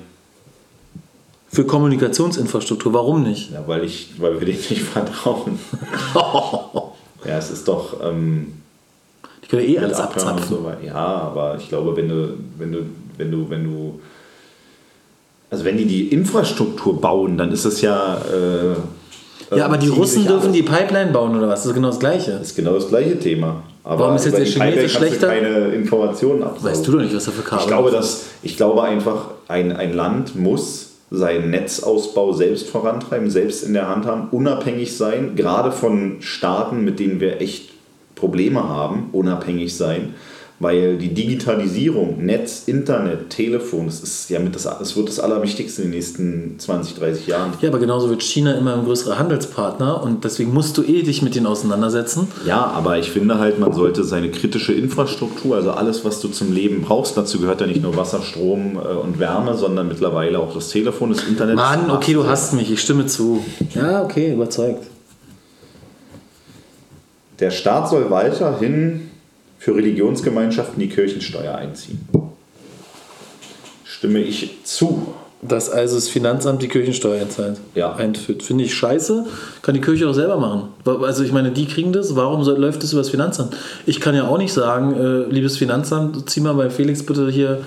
Für 1.50 1.64
Kommunikationsinfrastruktur, 1.66 2.94
warum 2.94 3.24
nicht? 3.24 3.52
Ja, 3.54 3.64
weil, 3.66 3.84
ich, 3.86 4.12
weil 4.18 4.40
wir 4.40 4.46
denen 4.46 4.60
nicht 4.70 4.82
vertrauen. 4.82 5.60
Ja, 7.26 7.38
es 7.38 7.52
ist 7.52 7.68
doch. 7.68 7.98
Ähm, 8.02 8.54
Die 9.44 9.48
können 9.48 9.64
ja 9.64 9.70
eh 9.70 9.80
alles 9.80 10.00
abzapfen. 10.00 10.48
so. 10.48 10.72
Ja, 10.86 10.96
aber 10.96 11.58
ich 11.58 11.68
glaube, 11.68 11.96
wenn 11.98 12.08
du, 12.08 12.34
wenn 12.58 12.72
du, 12.72 12.80
wenn 13.20 13.32
du, 13.32 13.50
wenn 13.50 13.64
du. 13.64 14.00
Also 15.52 15.66
wenn 15.66 15.78
die 15.78 15.86
die 15.86 16.08
Infrastruktur 16.08 17.00
bauen, 17.00 17.38
dann 17.38 17.52
ist 17.52 17.66
es 17.66 17.82
ja. 17.82 18.18
Äh, 18.18 19.56
Ja, 19.56 19.66
aber 19.66 19.78
die 19.78 19.90
Russen 19.90 20.26
dürfen 20.26 20.54
die 20.54 20.64
Pipeline 20.64 21.12
bauen 21.12 21.36
oder 21.36 21.48
was? 21.48 21.62
Das 21.62 21.68
ist 21.68 21.76
genau 21.76 21.90
das 21.90 22.00
Gleiche. 22.00 22.32
Das 22.32 22.50
ist 22.50 22.56
genau 22.56 22.74
das 22.74 22.88
gleiche 22.88 23.20
Thema. 23.20 23.64
Aber 23.84 24.02
Warum 24.02 24.16
ist 24.16 24.26
jetzt 24.26 24.38
der 24.38 24.46
Chinese 24.46 24.90
schlechter? 24.90 25.28
keine 25.28 25.70
Informationen 25.70 26.44
absaugen. 26.44 26.70
Weißt 26.70 26.88
du 26.88 26.92
doch 26.92 27.00
nicht, 27.00 27.16
was 27.16 27.26
da 27.26 27.32
für 27.32 27.42
Kabel 27.42 27.62
Ich 27.62 27.68
glaube, 27.68 27.92
dass, 27.92 28.26
ich 28.44 28.58
glaube 28.58 28.84
einfach, 28.84 29.32
ein, 29.48 29.72
ein 29.76 29.94
Land 29.94 30.36
muss 30.36 30.92
seinen 31.10 31.50
Netzausbau 31.50 32.34
selbst 32.34 32.70
vorantreiben, 32.70 33.32
selbst 33.32 33.64
in 33.64 33.74
der 33.74 33.90
Hand 33.90 34.06
haben, 34.06 34.28
unabhängig 34.30 34.96
sein, 34.96 35.36
gerade 35.36 35.72
von 35.72 36.18
Staaten, 36.20 36.84
mit 36.84 37.00
denen 37.00 37.20
wir 37.20 37.42
echt 37.42 37.72
Probleme 38.14 38.70
haben, 38.70 39.10
unabhängig 39.12 39.76
sein, 39.76 40.14
weil 40.60 40.97
die 40.97 41.14
Digitalisierung, 41.14 42.26
Netz, 42.26 42.64
Internet, 42.66 43.30
Telefon, 43.30 43.86
das 43.86 44.01
ist 44.01 44.30
ja 44.30 44.39
mit 44.39 44.55
das, 44.55 44.64
das 44.64 44.95
wird 44.97 45.07
das 45.07 45.20
Allerwichtigste 45.20 45.82
in 45.82 45.88
den 45.88 45.95
nächsten 45.95 46.60
20, 46.60 46.97
30 46.97 47.28
Jahren. 47.28 47.53
Ja, 47.62 47.70
aber 47.70 47.80
genauso 47.80 48.10
wird 48.10 48.22
China 48.22 48.53
immer 48.57 48.74
ein 48.74 48.84
größerer 48.84 49.18
Handelspartner 49.18 50.03
und 50.03 50.26
deswegen 50.26 50.53
musst 50.53 50.78
du 50.78 50.84
eh 50.84 51.03
dich 51.03 51.22
mit 51.22 51.36
denen 51.36 51.45
auseinandersetzen. 51.45 52.28
Ja, 52.45 52.66
aber 52.66 52.97
ich 52.97 53.10
finde 53.10 53.39
halt, 53.39 53.57
man 53.57 53.72
sollte 53.72 54.03
seine 54.03 54.30
kritische 54.30 54.74
Infrastruktur, 54.74 55.55
also 55.55 55.72
alles, 55.72 56.03
was 56.03 56.20
du 56.20 56.28
zum 56.28 56.53
Leben 56.53 56.82
brauchst, 56.82 57.16
dazu 57.16 57.39
gehört 57.39 57.62
ja 57.62 57.68
nicht 57.68 57.82
nur 57.82 57.95
Wasser, 57.95 58.22
Strom 58.22 58.76
äh, 58.76 58.80
und 58.80 59.20
Wärme, 59.20 59.55
sondern 59.55 59.88
mittlerweile 59.88 60.39
auch 60.39 60.53
das 60.53 60.70
Telefon, 60.70 61.12
das 61.12 61.24
Internet. 61.24 61.55
Mann, 61.55 61.89
okay, 61.89 62.14
du 62.14 62.28
hast 62.28 62.53
mich, 62.53 62.70
ich 62.70 62.82
stimme 62.82 63.05
zu. 63.05 63.45
Ja, 63.74 64.03
okay, 64.03 64.34
überzeugt. 64.34 64.88
Der 67.39 67.51
Staat 67.51 67.89
soll 67.89 68.12
weiterhin 68.12 69.09
für 69.60 69.76
Religionsgemeinschaften 69.76 70.80
die 70.80 70.89
Kirchensteuer 70.89 71.53
einziehen. 71.53 71.99
Stimme 73.84 74.20
ich 74.20 74.64
zu. 74.64 75.14
Dass 75.41 75.70
also 75.70 75.95
das 75.95 76.10
Finanzamt 76.10 76.62
die 76.62 76.68
Kirchensteuer 76.68 77.22
einzahlt. 77.22 77.57
Ja. 77.74 77.93
einführt. 77.93 78.43
Finde 78.43 78.66
ich 78.66 78.74
scheiße. 78.74 79.26
Kann 79.62 79.74
die 79.74 79.80
Kirche 79.80 80.10
auch 80.10 80.14
selber 80.14 80.38
machen. 80.38 80.70
Also 81.01 81.24
ich 81.24 81.32
meine, 81.32 81.51
die 81.51 81.66
kriegen 81.66 81.93
das. 81.93 82.16
Warum 82.18 82.43
soll, 82.43 82.60
läuft 82.60 82.84
das 82.84 82.91
über 82.91 83.01
das 83.01 83.10
Finanzamt? 83.10 83.55
Ich 83.86 84.01
kann 84.01 84.16
ja 84.16 84.28
auch 84.28 84.38
nicht 84.38 84.51
sagen, 84.51 84.95
äh, 84.95 85.32
liebes 85.32 85.57
Finanzamt, 85.57 86.30
zieh 86.30 86.41
mal 86.41 86.55
bei 86.55 86.70
Felix 86.70 87.05
bitte 87.05 87.30
hier, 87.30 87.62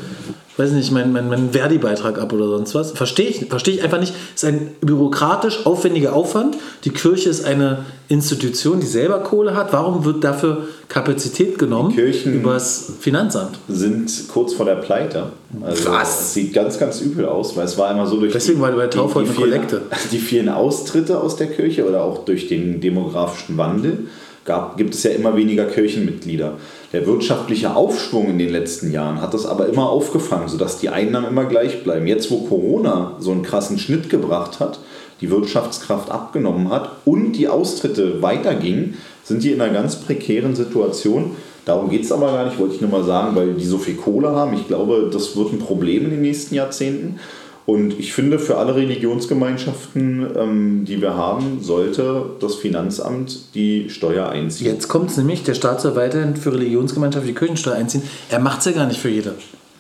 weiß 0.57 0.73
nicht, 0.73 0.91
meinen 0.93 1.13
mein, 1.13 1.29
mein 1.29 1.51
Verdi-Beitrag 1.53 2.21
ab 2.21 2.33
oder 2.33 2.47
sonst 2.47 2.75
was. 2.75 2.93
Verstehe 2.93 3.29
ich, 3.29 3.47
verstehe 3.47 3.75
ich 3.75 3.83
einfach 3.83 4.01
nicht. 4.01 4.15
Ist 4.35 4.45
ein 4.45 4.73
bürokratisch 4.81 5.65
aufwendiger 5.65 6.13
Aufwand. 6.15 6.57
Die 6.85 6.91
Kirche 6.91 7.31
ist 7.31 7.45
eine 7.45 7.85
Institution, 8.09 8.81
die 8.81 8.87
selber 8.87 9.21
Kohle 9.21 9.55
hat. 9.55 9.73
Warum 9.73 10.05
wird 10.05 10.23
dafür 10.25 10.69
Kapazität 10.89 11.59
genommen 11.59 11.95
Kirchen- 11.95 12.35
übers 12.35 12.93
Finanzamt? 13.01 13.59
Sind 13.69 14.11
kurz 14.29 14.53
vor 14.53 14.67
der 14.67 14.77
Pleite. 14.77 15.33
Also 15.63 15.91
Was? 15.91 16.21
Es 16.21 16.35
sieht 16.35 16.53
ganz, 16.53 16.79
ganz 16.79 17.01
übel 17.01 17.25
aus, 17.27 17.57
weil 17.57 17.65
es 17.65 17.79
war 17.79 17.91
immer 17.91 18.07
so 18.07 18.19
durch 18.19 18.33
Deswegen 18.33 18.61
war 18.61 18.71
bei 18.73 18.83
der 18.83 18.91
Taufe 18.91 19.17
heute 19.17 19.29
eine 19.29 19.37
vielen, 19.37 19.51
Kollekte. 19.51 19.83
die 20.13 20.19
vielen 20.19 20.49
Austritte 20.51 21.19
aus 21.21 21.37
der 21.37 21.47
Kirche 21.47 21.89
oder 21.89 22.03
auch 22.03 22.25
durch 22.25 22.49
den 22.49 22.81
demografischen 22.81 23.57
Wandel 23.57 24.07
gab, 24.45 24.77
gibt 24.77 24.95
es 24.95 25.03
ja 25.03 25.13
immer 25.13 25.37
weniger 25.37 25.67
Kirchenmitglieder. 25.67 26.55
Der 26.93 27.07
wirtschaftliche 27.07 27.75
Aufschwung 27.75 28.29
in 28.29 28.39
den 28.39 28.51
letzten 28.51 28.93
Jahren 28.93 29.21
hat 29.21 29.35
das 29.35 29.47
aber 29.47 29.67
immer 29.67 29.89
aufgefangen, 29.89 30.49
sodass 30.49 30.79
die 30.79 30.89
Einnahmen 30.89 31.29
immer 31.29 31.45
gleich 31.45 31.85
bleiben. 31.85 32.07
Jetzt, 32.07 32.31
wo 32.31 32.39
Corona 32.39 33.17
so 33.19 33.31
einen 33.31 33.43
krassen 33.43 33.79
Schnitt 33.79 34.11
gebracht 34.11 34.61
hat, 34.61 34.81
die 35.21 35.31
Wirtschaftskraft 35.31 36.11
abgenommen 36.11 36.71
hat 36.71 36.91
und 37.05 37.33
die 37.33 37.49
Austritte 37.49 38.21
weitergingen, 38.23 38.99
sind 39.23 39.45
die 39.45 39.53
in 39.53 39.61
einer 39.61 39.73
ganz 39.73 39.97
prekären 39.97 40.57
Situation. 40.57 41.37
Darum 41.65 41.91
geht 41.91 42.03
es 42.03 42.11
aber 42.11 42.33
gar 42.33 42.45
nicht, 42.45 42.59
wollte 42.59 42.75
ich 42.75 42.81
nur 42.81 42.91
mal 42.91 43.05
sagen, 43.05 43.37
weil 43.37 43.55
die 43.55 43.65
so 43.65 43.79
viel 43.79 43.95
Kohle 43.95 44.31
haben. 44.33 44.55
Ich 44.55 44.67
glaube, 44.67 45.09
das 45.13 45.37
wird 45.37 45.53
ein 45.53 45.61
Problem 45.61 46.05
in 46.05 46.11
den 46.11 46.23
nächsten 46.23 46.57
Jahrzehnten. 46.57 47.21
Und 47.65 47.99
ich 47.99 48.13
finde, 48.13 48.39
für 48.39 48.59
alle 48.59 48.75
Religionsgemeinschaften, 48.75 50.27
ähm, 50.37 50.85
die 50.85 51.01
wir 51.01 51.15
haben, 51.15 51.63
sollte 51.63 52.27
das 52.41 52.57
Finanzamt 52.57 53.55
die 53.55 53.89
Steuer 53.89 54.29
einziehen. 54.29 54.67
Jetzt 54.67 54.89
kommt 54.89 55.11
es 55.11 55.17
nämlich, 55.17 55.45
der 55.45 55.55
Staat 55.55 55.81
soll 55.81 55.95
weiterhin 55.95 56.35
für 56.37 56.53
Religionsgemeinschaft 56.53 57.27
die 57.27 57.35
Kirchensteuer 57.35 57.75
einziehen. 57.75 58.03
Er 58.31 58.41
macht 58.41 58.61
es 58.61 58.65
ja 58.65 58.73
gar 58.73 58.87
nicht 58.87 58.99
für 58.99 59.11
jede. 59.11 59.35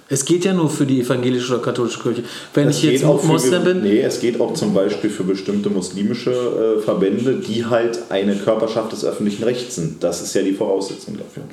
Es 0.09 0.27
geht 0.27 0.45
ja 0.45 0.53
nur 0.53 0.69
für 0.69 0.85
die 0.85 1.01
evangelische 1.01 1.55
oder 1.55 1.63
katholische 1.63 2.01
Kirche. 2.01 2.23
Wenn 2.53 2.69
Es 2.69 2.77
ich 2.77 2.83
jetzt 2.83 3.05
auch 3.05 3.23
Moslem 3.25 3.65
bin, 3.65 3.83
Nee, 3.83 4.01
es 4.01 4.21
geht 4.21 4.39
auch 4.41 4.53
zum 4.53 4.75
Beispiel 4.75 5.09
für 5.09 5.25
bestimmte 5.25 5.71
muslimische 5.71 6.31
äh, 6.79 6.83
Verbände, 6.83 7.37
die 7.37 7.65
halt 7.65 7.99
eine 8.11 8.37
Körperschaft 8.37 8.93
des 8.93 9.07
öffentlichen 9.07 9.43
Rechts 9.43 9.77
sind. 9.77 10.05
Das 10.05 10.21
ist 10.21 10.35
ja 10.35 10.43
die 10.43 10.53
Voraussetzung 10.53 11.17
dafür. 11.17 11.45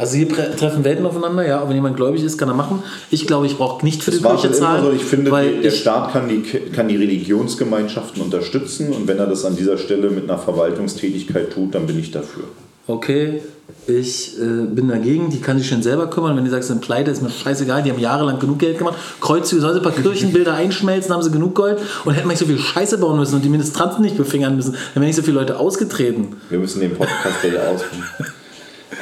Also 0.00 0.16
hier 0.16 0.28
treffen 0.28 0.82
Welten 0.84 1.06
aufeinander, 1.06 1.46
ja, 1.46 1.58
aber 1.60 1.68
wenn 1.68 1.76
jemand 1.76 1.96
gläubig 1.96 2.22
ist, 2.24 2.38
kann 2.38 2.48
er 2.48 2.54
machen. 2.54 2.82
Ich 3.10 3.26
glaube, 3.26 3.46
ich 3.46 3.56
brauche 3.56 3.84
nicht 3.84 4.02
für 4.02 4.10
Das 4.10 4.20
die 4.20 4.26
Kirche 4.26 4.52
zahlen, 4.52 4.84
so. 4.84 4.90
Ich 4.92 5.04
finde, 5.04 5.30
weil 5.30 5.56
die- 5.56 5.62
der 5.62 5.72
ich, 5.72 5.80
Staat 5.80 6.12
kann 6.12 6.28
die, 6.28 6.42
kann 6.42 6.88
die 6.88 6.96
Religionsgemeinschaften 6.96 8.22
unterstützen 8.22 8.92
und 8.92 9.06
wenn 9.06 9.18
er 9.18 9.26
das 9.26 9.44
an 9.44 9.54
dieser 9.56 9.78
Stelle 9.78 10.10
mit 10.10 10.24
einer 10.28 10.38
Verwaltungstätigkeit 10.38 11.52
tut, 11.52 11.74
dann 11.74 11.86
bin 11.86 11.98
ich 11.98 12.10
dafür. 12.10 12.44
okay, 12.86 13.40
ich 13.86 14.36
äh, 14.38 14.66
bin 14.66 14.88
dagegen, 14.88 15.30
die 15.30 15.40
kann 15.40 15.56
sich 15.58 15.68
schon 15.68 15.82
selber 15.82 16.08
kümmern. 16.10 16.36
Wenn 16.36 16.44
du 16.44 16.50
sagst, 16.50 16.68
sind 16.68 16.80
pleite, 16.80 17.10
ist 17.12 17.22
mir 17.22 17.30
scheißegal, 17.30 17.82
die 17.84 17.90
haben 17.90 18.00
jahrelang 18.00 18.38
genug 18.40 18.58
Geld 18.58 18.78
gemacht. 18.78 18.96
Kreuzzüge, 19.20 19.60
sollen 19.62 19.74
sie 19.74 19.80
ein 19.80 19.82
paar 19.84 19.92
Kirchenbilder 19.92 20.54
einschmelzen, 20.54 21.12
haben 21.14 21.22
sie 21.22 21.30
genug 21.30 21.54
Gold 21.54 21.78
und 22.04 22.12
hätten 22.14 22.26
wir 22.26 22.30
nicht 22.32 22.38
so 22.40 22.46
viel 22.46 22.58
Scheiße 22.58 22.98
bauen 22.98 23.16
müssen 23.18 23.36
und 23.36 23.44
die 23.44 23.48
Ministranten 23.48 24.02
nicht 24.02 24.16
befingern 24.16 24.56
müssen, 24.56 24.72
dann 24.72 25.02
wären 25.02 25.06
nicht 25.06 25.16
so 25.16 25.22
viele 25.22 25.38
Leute 25.38 25.58
ausgetreten. 25.58 26.36
Wir 26.50 26.58
müssen 26.58 26.80
den 26.80 26.92
Podcast 26.94 27.36
ja 27.44 27.70
aus, 27.72 27.82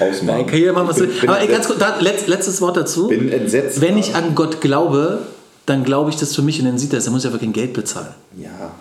ausmachen. 0.01 0.39
Nein, 0.39 0.47
kann 0.47 0.59
jeder 0.59 0.73
machen, 0.73 0.89
was 0.89 1.01
will. 1.01 1.11
Aber 1.27 1.41
ey, 1.41 1.49
ganz 1.49 1.67
kurz, 1.67 1.79
da, 1.79 1.99
letz, 2.01 2.27
letztes 2.27 2.61
Wort 2.61 2.77
dazu. 2.77 3.09
bin 3.09 3.31
entsetzt. 3.31 3.81
Wenn 3.81 3.99
ich 3.99 4.15
an 4.15 4.35
Gott 4.35 4.61
glaube, 4.61 5.21
dann 5.67 5.85
glaube 5.85 6.11
ich 6.11 6.17
das 6.17 6.35
für 6.35 6.43
mich 6.43 6.59
und 6.61 6.67
dann 6.67 6.79
sieht 6.79 6.93
er 6.93 6.99
es, 6.99 7.05
dann 7.05 7.13
muss 7.15 7.25
ich 7.25 7.31
aber 7.31 7.39
kein 7.39 7.53
Geld 7.53 7.73
bezahlen. 7.73 8.15
Ja. 8.37 8.73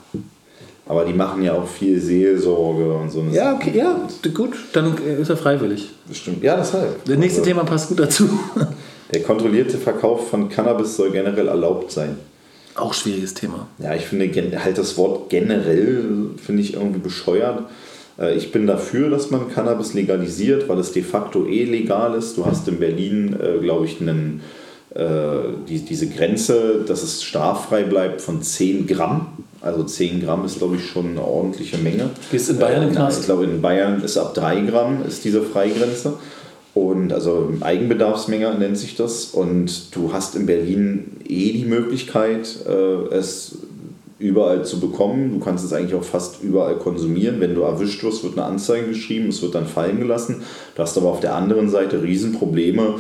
Aber 0.86 1.04
die 1.04 1.14
machen 1.14 1.44
ja 1.44 1.54
auch 1.54 1.68
viel 1.68 2.00
Seelsorge 2.00 2.94
und 2.94 3.12
so. 3.12 3.26
Ja, 3.32 3.56
okay, 3.56 3.74
ja, 3.76 4.08
gut, 4.34 4.56
dann 4.72 4.96
äh, 5.06 5.22
ist 5.22 5.30
er 5.30 5.36
freiwillig. 5.36 5.90
Bestimmt. 6.08 6.42
Ja, 6.44 6.56
deshalb. 6.56 7.04
Das 7.04 7.18
nächste 7.18 7.42
Also, 7.42 7.52
Thema 7.52 7.66
passt 7.66 7.90
gut 7.90 8.00
dazu. 8.00 8.30
Der 9.14 9.24
kontrollierte 9.24 9.78
Verkauf 9.78 10.30
von 10.30 10.50
Cannabis 10.50 10.96
soll 10.96 11.12
generell 11.12 11.48
erlaubt 11.48 11.92
sein. 11.92 12.18
Auch 12.76 12.94
schwieriges 12.94 13.34
Thema. 13.34 13.68
Ja, 13.80 13.96
ich 13.96 14.04
finde 14.06 14.30
halt 14.64 14.78
das 14.78 14.98
Wort 14.98 15.30
generell 15.30 16.04
finde 16.44 16.62
ich 16.62 16.74
irgendwie 16.74 17.00
bescheuert. 17.00 17.64
Äh, 18.20 18.36
ich 18.36 18.52
bin 18.52 18.68
dafür, 18.68 19.10
dass 19.10 19.32
man 19.32 19.50
Cannabis 19.50 19.94
legalisiert, 19.94 20.68
weil 20.70 20.80
es 20.80 20.92
de 20.92 21.04
facto 21.04 21.46
eh 21.46 21.66
legal 21.66 22.16
ist. 22.16 22.38
Du 22.38 22.46
hast 22.46 22.68
in 22.68 22.80
Berlin, 22.80 23.36
äh, 23.40 23.60
glaube 23.60 23.86
ich, 23.86 24.02
einen, 24.02 24.42
äh, 24.94 25.06
die, 25.68 25.80
diese 25.80 26.08
Grenze, 26.08 26.84
dass 26.88 27.04
es 27.04 27.24
straffrei 27.24 27.84
bleibt 27.84 28.22
von 28.22 28.42
10 28.42 28.88
Gramm. 28.88 29.28
Also 29.62 29.84
10 29.84 30.22
Gramm 30.22 30.46
ist, 30.46 30.60
glaube 30.60 30.76
ich, 30.76 30.86
schon 30.86 31.12
eine 31.12 31.22
ordentliche 31.22 31.78
Menge. 31.78 32.12
Ist 32.32 32.50
in 32.50 32.60
Bayern 32.60 32.84
im 32.84 32.92
Knast? 32.92 33.22
Ich 33.22 33.26
glaube, 33.26 33.46
in 33.46 33.62
Bayern 33.62 34.04
ist 34.04 34.18
ab 34.18 34.34
3 34.34 34.62
Gramm 34.62 35.04
ist 35.08 35.26
diese 35.26 35.42
Freigrenze. 35.42 36.14
Und 36.76 37.12
also 37.12 37.52
Eigenbedarfsmenge 37.62 38.54
nennt 38.54 38.78
sich 38.78 38.96
das. 38.96 39.26
Und 39.26 39.96
du 39.96 40.14
hast 40.14 40.36
in 40.36 40.46
Berlin 40.46 41.18
eh 41.28 41.52
die 41.54 41.66
Möglichkeit, 41.66 42.56
es 43.12 43.58
überall 44.20 44.66
zu 44.66 44.80
bekommen. 44.80 45.32
Du 45.32 45.40
kannst 45.40 45.64
es 45.64 45.74
eigentlich 45.74 45.94
auch 45.94 46.04
fast 46.04 46.42
überall 46.42 46.78
konsumieren. 46.78 47.40
Wenn 47.40 47.54
du 47.54 47.62
erwischt 47.62 48.04
wirst, 48.04 48.24
wird 48.24 48.38
eine 48.38 48.46
Anzeige 48.46 48.88
geschrieben, 48.88 49.30
es 49.30 49.42
wird 49.42 49.56
dann 49.56 49.68
fallen 49.68 50.00
gelassen. 50.00 50.44
Du 50.76 50.82
hast 50.82 50.98
aber 50.98 51.10
auf 51.10 51.20
der 51.20 51.36
anderen 51.36 51.70
Seite 51.70 52.02
Riesenprobleme 52.02 52.96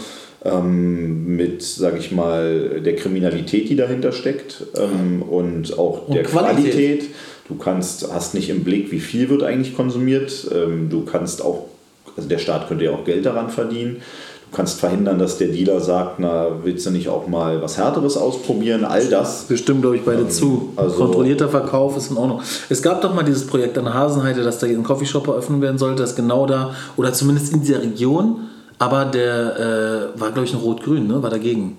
ähm, 0.45 1.35
mit, 1.35 1.63
sag 1.63 1.97
ich 1.97 2.11
mal, 2.11 2.81
der 2.81 2.95
Kriminalität, 2.95 3.69
die 3.69 3.75
dahinter 3.75 4.11
steckt 4.11 4.63
ähm, 4.77 5.23
und 5.23 5.77
auch 5.77 6.07
und 6.07 6.15
der 6.15 6.23
Qualität. 6.23 6.73
Qualität. 6.73 7.09
Du 7.47 7.55
kannst, 7.55 8.13
hast 8.13 8.33
nicht 8.33 8.49
im 8.49 8.63
Blick, 8.63 8.91
wie 8.91 8.99
viel 8.99 9.29
wird 9.29 9.41
eigentlich 9.41 9.75
konsumiert. 9.75 10.47
Ähm, 10.53 10.89
du 10.89 11.05
kannst 11.05 11.43
auch, 11.43 11.67
also 12.15 12.29
der 12.29 12.39
Staat 12.39 12.67
könnte 12.67 12.85
ja 12.85 12.91
auch 12.91 13.05
Geld 13.05 13.25
daran 13.25 13.49
verdienen. 13.49 14.01
Du 14.49 14.55
kannst 14.55 14.79
verhindern, 14.79 15.19
dass 15.19 15.37
der 15.37 15.49
Dealer 15.49 15.81
sagt, 15.81 16.19
na, 16.19 16.47
willst 16.63 16.85
du 16.85 16.91
nicht 16.91 17.09
auch 17.09 17.27
mal 17.27 17.61
was 17.61 17.77
Härteres 17.77 18.15
ausprobieren? 18.15 18.85
All 18.85 19.07
das. 19.07 19.43
Bestimmt, 19.43 19.81
glaube 19.81 19.97
ich, 19.97 20.03
beide 20.03 20.21
ähm, 20.21 20.29
zu. 20.29 20.73
Also 20.77 20.95
Kontrollierter 20.95 21.49
Verkauf 21.49 21.97
ist 21.97 22.11
in 22.11 22.17
Ordnung. 22.17 22.41
Es 22.69 22.81
gab 22.81 23.01
doch 23.01 23.13
mal 23.13 23.23
dieses 23.23 23.45
Projekt 23.45 23.77
an 23.77 23.93
Hasenheide, 23.93 24.43
dass 24.43 24.59
da 24.59 24.67
ein 24.67 24.83
Coffeeshop 24.83 25.27
eröffnet 25.27 25.61
werden 25.61 25.77
sollte, 25.77 26.01
das 26.01 26.15
genau 26.15 26.45
da, 26.45 26.73
oder 26.95 27.13
zumindest 27.13 27.53
in 27.53 27.61
dieser 27.61 27.81
Region, 27.81 28.47
aber 28.79 29.05
der 29.05 30.13
äh, 30.15 30.19
war, 30.19 30.31
glaube 30.31 30.45
ich, 30.45 30.53
ein 30.53 30.59
Rot-Grün, 30.59 31.07
ne? 31.07 31.21
war 31.21 31.29
dagegen. 31.29 31.77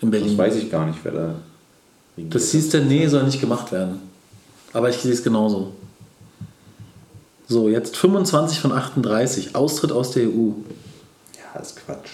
In 0.00 0.10
Berlin. 0.10 0.36
Das 0.36 0.38
weiß 0.38 0.56
ich 0.56 0.70
gar 0.70 0.86
nicht, 0.86 0.98
wer 1.02 1.12
da. 1.12 1.34
Das 2.16 2.50
hieß 2.50 2.70
der, 2.70 2.82
nee, 2.82 3.06
soll 3.06 3.24
nicht 3.24 3.40
gemacht 3.40 3.72
werden. 3.72 4.00
Aber 4.72 4.88
ich 4.88 4.96
sehe 4.96 5.12
es 5.12 5.22
genauso. 5.22 5.72
So, 7.48 7.68
jetzt 7.68 7.96
25 7.96 8.58
von 8.58 8.72
38. 8.72 9.54
Austritt 9.54 9.92
aus 9.92 10.10
der 10.10 10.24
EU. 10.24 10.52
Das 11.56 11.68
ist 11.68 11.84
Quatsch. 11.84 12.10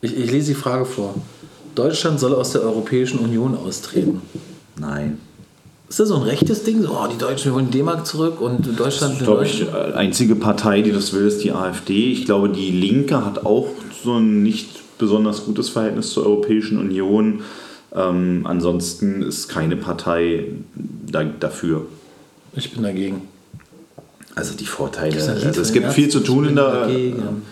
Ich, 0.00 0.16
ich 0.16 0.30
lese 0.30 0.48
die 0.48 0.54
Frage 0.54 0.84
vor. 0.84 1.14
Deutschland 1.74 2.20
soll 2.20 2.34
aus 2.34 2.52
der 2.52 2.62
Europäischen 2.62 3.18
Union 3.18 3.56
austreten. 3.56 4.22
Nein. 4.78 5.18
Ist 5.88 6.00
das 6.00 6.08
so 6.08 6.16
ein 6.16 6.22
rechtes 6.22 6.64
Ding? 6.64 6.82
So, 6.82 6.90
oh, 6.90 7.06
die 7.10 7.18
Deutschen 7.18 7.52
wollen 7.52 7.70
D-Mark 7.70 8.06
zurück 8.06 8.40
und 8.40 8.78
Deutschland. 8.78 9.20
Ich 9.42 9.58
die 9.58 9.68
einzige 9.94 10.34
Partei, 10.34 10.82
die 10.82 10.92
das 10.92 11.12
will, 11.12 11.26
ist 11.26 11.42
die 11.44 11.52
AfD. 11.52 12.12
Ich 12.12 12.24
glaube, 12.24 12.48
die 12.48 12.70
Linke 12.70 13.24
hat 13.24 13.44
auch 13.44 13.68
so 14.02 14.18
ein 14.18 14.42
nicht 14.42 14.98
besonders 14.98 15.44
gutes 15.44 15.68
Verhältnis 15.68 16.10
zur 16.10 16.26
Europäischen 16.26 16.78
Union. 16.78 17.42
Ähm, 17.94 18.42
ansonsten 18.44 19.22
ist 19.22 19.48
keine 19.48 19.76
Partei 19.76 20.46
da, 21.06 21.24
dafür. 21.24 21.86
Ich 22.54 22.72
bin 22.72 22.82
dagegen. 22.82 23.22
Also 24.36 24.54
die 24.54 24.66
Vorteile. 24.66 25.14
Also 25.14 25.60
es 25.60 25.72
gibt 25.72 25.92
viel 25.92 26.08
zu 26.08 26.20
tun 26.20 26.48
in 26.48 26.56
der 26.56 26.88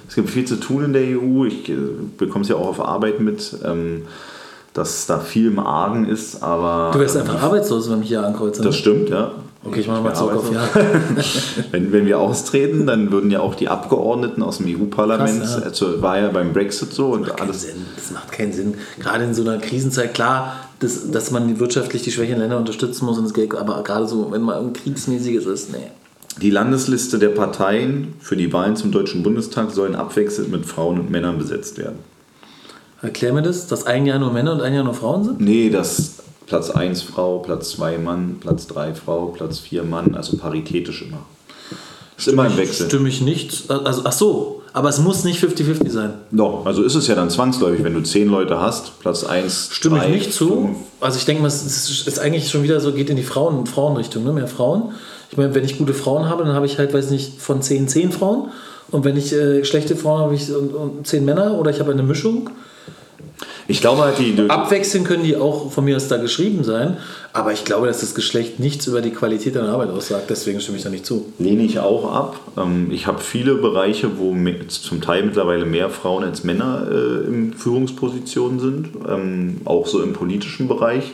es 0.09 0.15
gibt 0.15 0.31
viel 0.31 0.45
zu 0.45 0.57
tun 0.57 0.85
in 0.85 0.93
der 0.93 1.03
EU. 1.03 1.45
Ich 1.45 1.69
äh, 1.69 1.77
bekomme 2.19 2.43
es 2.43 2.49
ja 2.49 2.57
auch 2.57 2.67
auf 2.67 2.81
Arbeit 2.81 3.21
mit, 3.21 3.57
ähm, 3.65 4.03
dass 4.75 5.07
da 5.07 5.21
viel 5.21 5.47
im 5.47 5.59
Argen 5.59 6.09
ist, 6.09 6.43
aber. 6.43 6.91
Du 6.93 6.99
wärst 6.99 7.17
einfach 7.17 7.35
ähm, 7.35 7.45
arbeitslos, 7.45 7.91
wenn 7.91 8.01
mich 8.01 8.09
hier 8.09 8.25
ankreuze. 8.25 8.63
Das 8.63 8.77
stimmt, 8.77 9.11
ja. 9.11 9.33
Okay, 9.65 9.79
ich 9.79 9.87
mache 9.87 10.03
mal 10.03 10.13
zurück 10.13 10.39
auf 10.39 10.53
ja. 10.53 10.69
wenn, 11.71 11.93
wenn 11.93 12.05
wir 12.05 12.19
austreten, 12.19 12.85
dann 12.85 13.13
würden 13.13 13.31
ja 13.31 13.39
auch 13.39 13.55
die 13.55 13.69
Abgeordneten 13.69 14.43
aus 14.43 14.59
dem 14.59 14.67
EU-Parlament, 14.67 15.45
ja. 15.45 15.63
also 15.63 16.03
war 16.03 16.19
ja 16.19 16.31
beim 16.31 16.53
Brexit 16.53 16.93
so 16.93 17.11
und 17.11 17.29
das 17.29 17.41
alles. 17.41 17.63
Sinn. 17.63 17.87
Das 17.95 18.11
macht 18.11 18.33
keinen 18.33 18.53
Sinn. 18.53 18.75
Gerade 18.99 19.23
in 19.23 19.35
so 19.35 19.43
einer 19.43 19.59
Krisenzeit, 19.59 20.15
klar, 20.15 20.57
dass, 20.81 21.13
dass 21.13 21.31
man 21.31 21.61
wirtschaftlich 21.61 22.03
die 22.03 22.11
schwächeren 22.11 22.41
Länder 22.41 22.59
unterstützen 22.59 23.07
muss 23.07 23.19
und 23.19 23.25
das 23.25 23.35
Geld, 23.35 23.55
aber 23.55 23.85
gerade 23.85 24.09
so, 24.09 24.33
wenn 24.33 24.43
mal 24.43 24.59
ein 24.59 24.73
kriegsmäßiges 24.73 25.47
ist, 25.47 25.71
nee. 25.71 25.93
Die 26.41 26.51
Landesliste 26.51 27.19
der 27.19 27.29
Parteien 27.29 28.15
für 28.21 28.37
die 28.37 28.53
Wahlen 28.53 28.77
zum 28.77 28.91
Deutschen 28.91 29.23
Bundestag 29.23 29.71
sollen 29.71 29.95
abwechselnd 29.95 30.51
mit 30.51 30.67
Frauen 30.67 30.99
und 30.99 31.11
Männern 31.11 31.39
besetzt 31.39 31.79
werden. 31.79 31.99
Erklär 33.03 33.33
mir 33.33 33.43
das, 33.43 33.67
dass 33.67 33.85
ein 33.85 34.07
Jahr 34.07 34.19
nur 34.19 34.33
Männer 34.33 34.53
und 34.53 34.63
ein 34.63 34.73
Jahr 34.73 34.85
nur 34.85 34.95
Frauen 34.95 35.25
sind? 35.25 35.41
Nee, 35.41 35.71
dass 35.71 36.23
Platz 36.47 36.71
1 36.71 37.03
Frau, 37.03 37.39
Platz 37.39 37.71
2 37.73 37.99
Mann, 37.99 38.37
Platz 38.41 38.67
3 38.69 38.95
Frau, 38.95 39.27
Platz 39.27 39.59
4 39.59 39.83
Mann, 39.83 40.15
also 40.15 40.37
paritätisch 40.37 41.03
immer. 41.03 41.25
Ist 42.17 42.23
stimme 42.23 42.43
immer 42.43 42.51
im 42.53 42.57
Wechsel. 42.57 42.87
Stimme 42.87 43.09
ich 43.09 43.21
nicht. 43.21 43.71
Also, 43.71 44.03
ach 44.05 44.13
so, 44.13 44.63
aber 44.73 44.89
es 44.89 45.01
muss 45.01 45.25
nicht 45.25 45.43
50-50 45.43 45.91
sein. 45.91 46.15
Doch, 46.31 46.65
also 46.65 46.83
ist 46.83 46.95
es 46.95 47.07
ja 47.09 47.15
dann 47.15 47.31
zwangsläufig, 47.31 47.83
wenn 47.85 47.95
du 47.95 48.03
10 48.03 48.29
Leute 48.29 48.61
hast, 48.61 49.01
Platz 49.01 49.25
1. 49.25 49.71
Stimme 49.73 49.99
drei, 49.99 50.09
ich 50.09 50.15
nicht 50.15 50.33
zu. 50.33 50.49
Fünf. 50.49 50.77
Also 51.01 51.19
ich 51.19 51.25
denke 51.25 51.43
mal, 51.43 51.49
es 51.49 52.07
ist 52.07 52.19
eigentlich 52.19 52.49
schon 52.51 52.63
wieder 52.63 52.81
so, 52.81 52.93
geht 52.93 53.11
in 53.11 53.17
die 53.17 53.23
Frauen, 53.23 53.67
Frauenrichtung, 53.67 54.25
ne? 54.25 54.33
mehr 54.33 54.49
Frauen. 54.49 54.93
Ich 55.33 55.39
meine, 55.39 55.55
wenn 55.55 55.65
ich 55.65 55.79
gute 55.79 55.95
Frauen 55.95 56.29
habe, 56.29 56.45
dann 56.45 56.53
habe 56.55 56.67
ich 56.67 56.77
halt, 56.77 56.93
weiß 56.93 57.11
nicht, 57.11 57.41
von 57.41 57.63
10, 57.63 57.89
10 57.89 58.13
Frauen. 58.13 58.51
Und 58.91 59.05
wenn 59.07 59.17
ich 59.17 59.33
äh, 59.33 59.65
schlechte 59.65 59.97
Frauen 59.97 60.21
habe, 60.21 60.25
habe 60.25 60.35
ich 60.35 60.55
und, 60.55 60.75
und 60.75 61.07
10 61.07 61.25
Männer 61.25 61.59
oder 61.59 61.71
ich 61.71 61.81
habe 61.81 61.91
eine 61.91 62.03
Mischung. 62.03 62.51
Ich 63.67 63.81
glaube 63.81 64.03
halt, 64.03 64.19
die. 64.19 64.39
Abwechseln 64.49 65.05
können 65.05 65.23
die 65.23 65.37
auch 65.37 65.73
von 65.73 65.87
mir 65.87 65.97
aus 65.97 66.09
da 66.09 66.19
geschrieben 66.19 66.65
sein, 66.65 66.99
aber 67.33 67.55
ich 67.55 67.65
glaube, 67.65 67.87
dass 67.87 68.01
das 68.01 68.15
Geschlecht 68.15 68.61
nichts 68.61 68.87
über 68.87 69.01
die 69.01 69.13
Qualität 69.13 69.57
deiner 69.57 69.71
Arbeit 69.71 69.89
aussagt, 69.89 70.29
deswegen 70.29 70.61
stimme 70.61 70.77
ich 70.77 70.85
da 70.85 70.91
nicht 70.91 71.07
zu. 71.07 71.33
Lehne 71.39 71.63
ich 71.63 71.79
auch 71.79 72.13
ab. 72.13 72.39
Ähm, 72.59 72.91
ich 72.91 73.07
habe 73.07 73.23
viele 73.23 73.55
Bereiche, 73.55 74.19
wo 74.19 74.37
zum 74.69 75.01
Teil 75.01 75.23
mittlerweile 75.23 75.65
mehr 75.65 75.89
Frauen 75.89 76.25
als 76.25 76.45
Männer 76.45 76.87
äh, 76.91 77.27
in 77.27 77.55
Führungspositionen 77.55 78.61
sind, 78.61 78.89
ähm, 79.09 79.63
auch 79.65 79.87
so 79.87 80.03
im 80.03 80.13
politischen 80.13 80.69
Bereich 80.69 81.13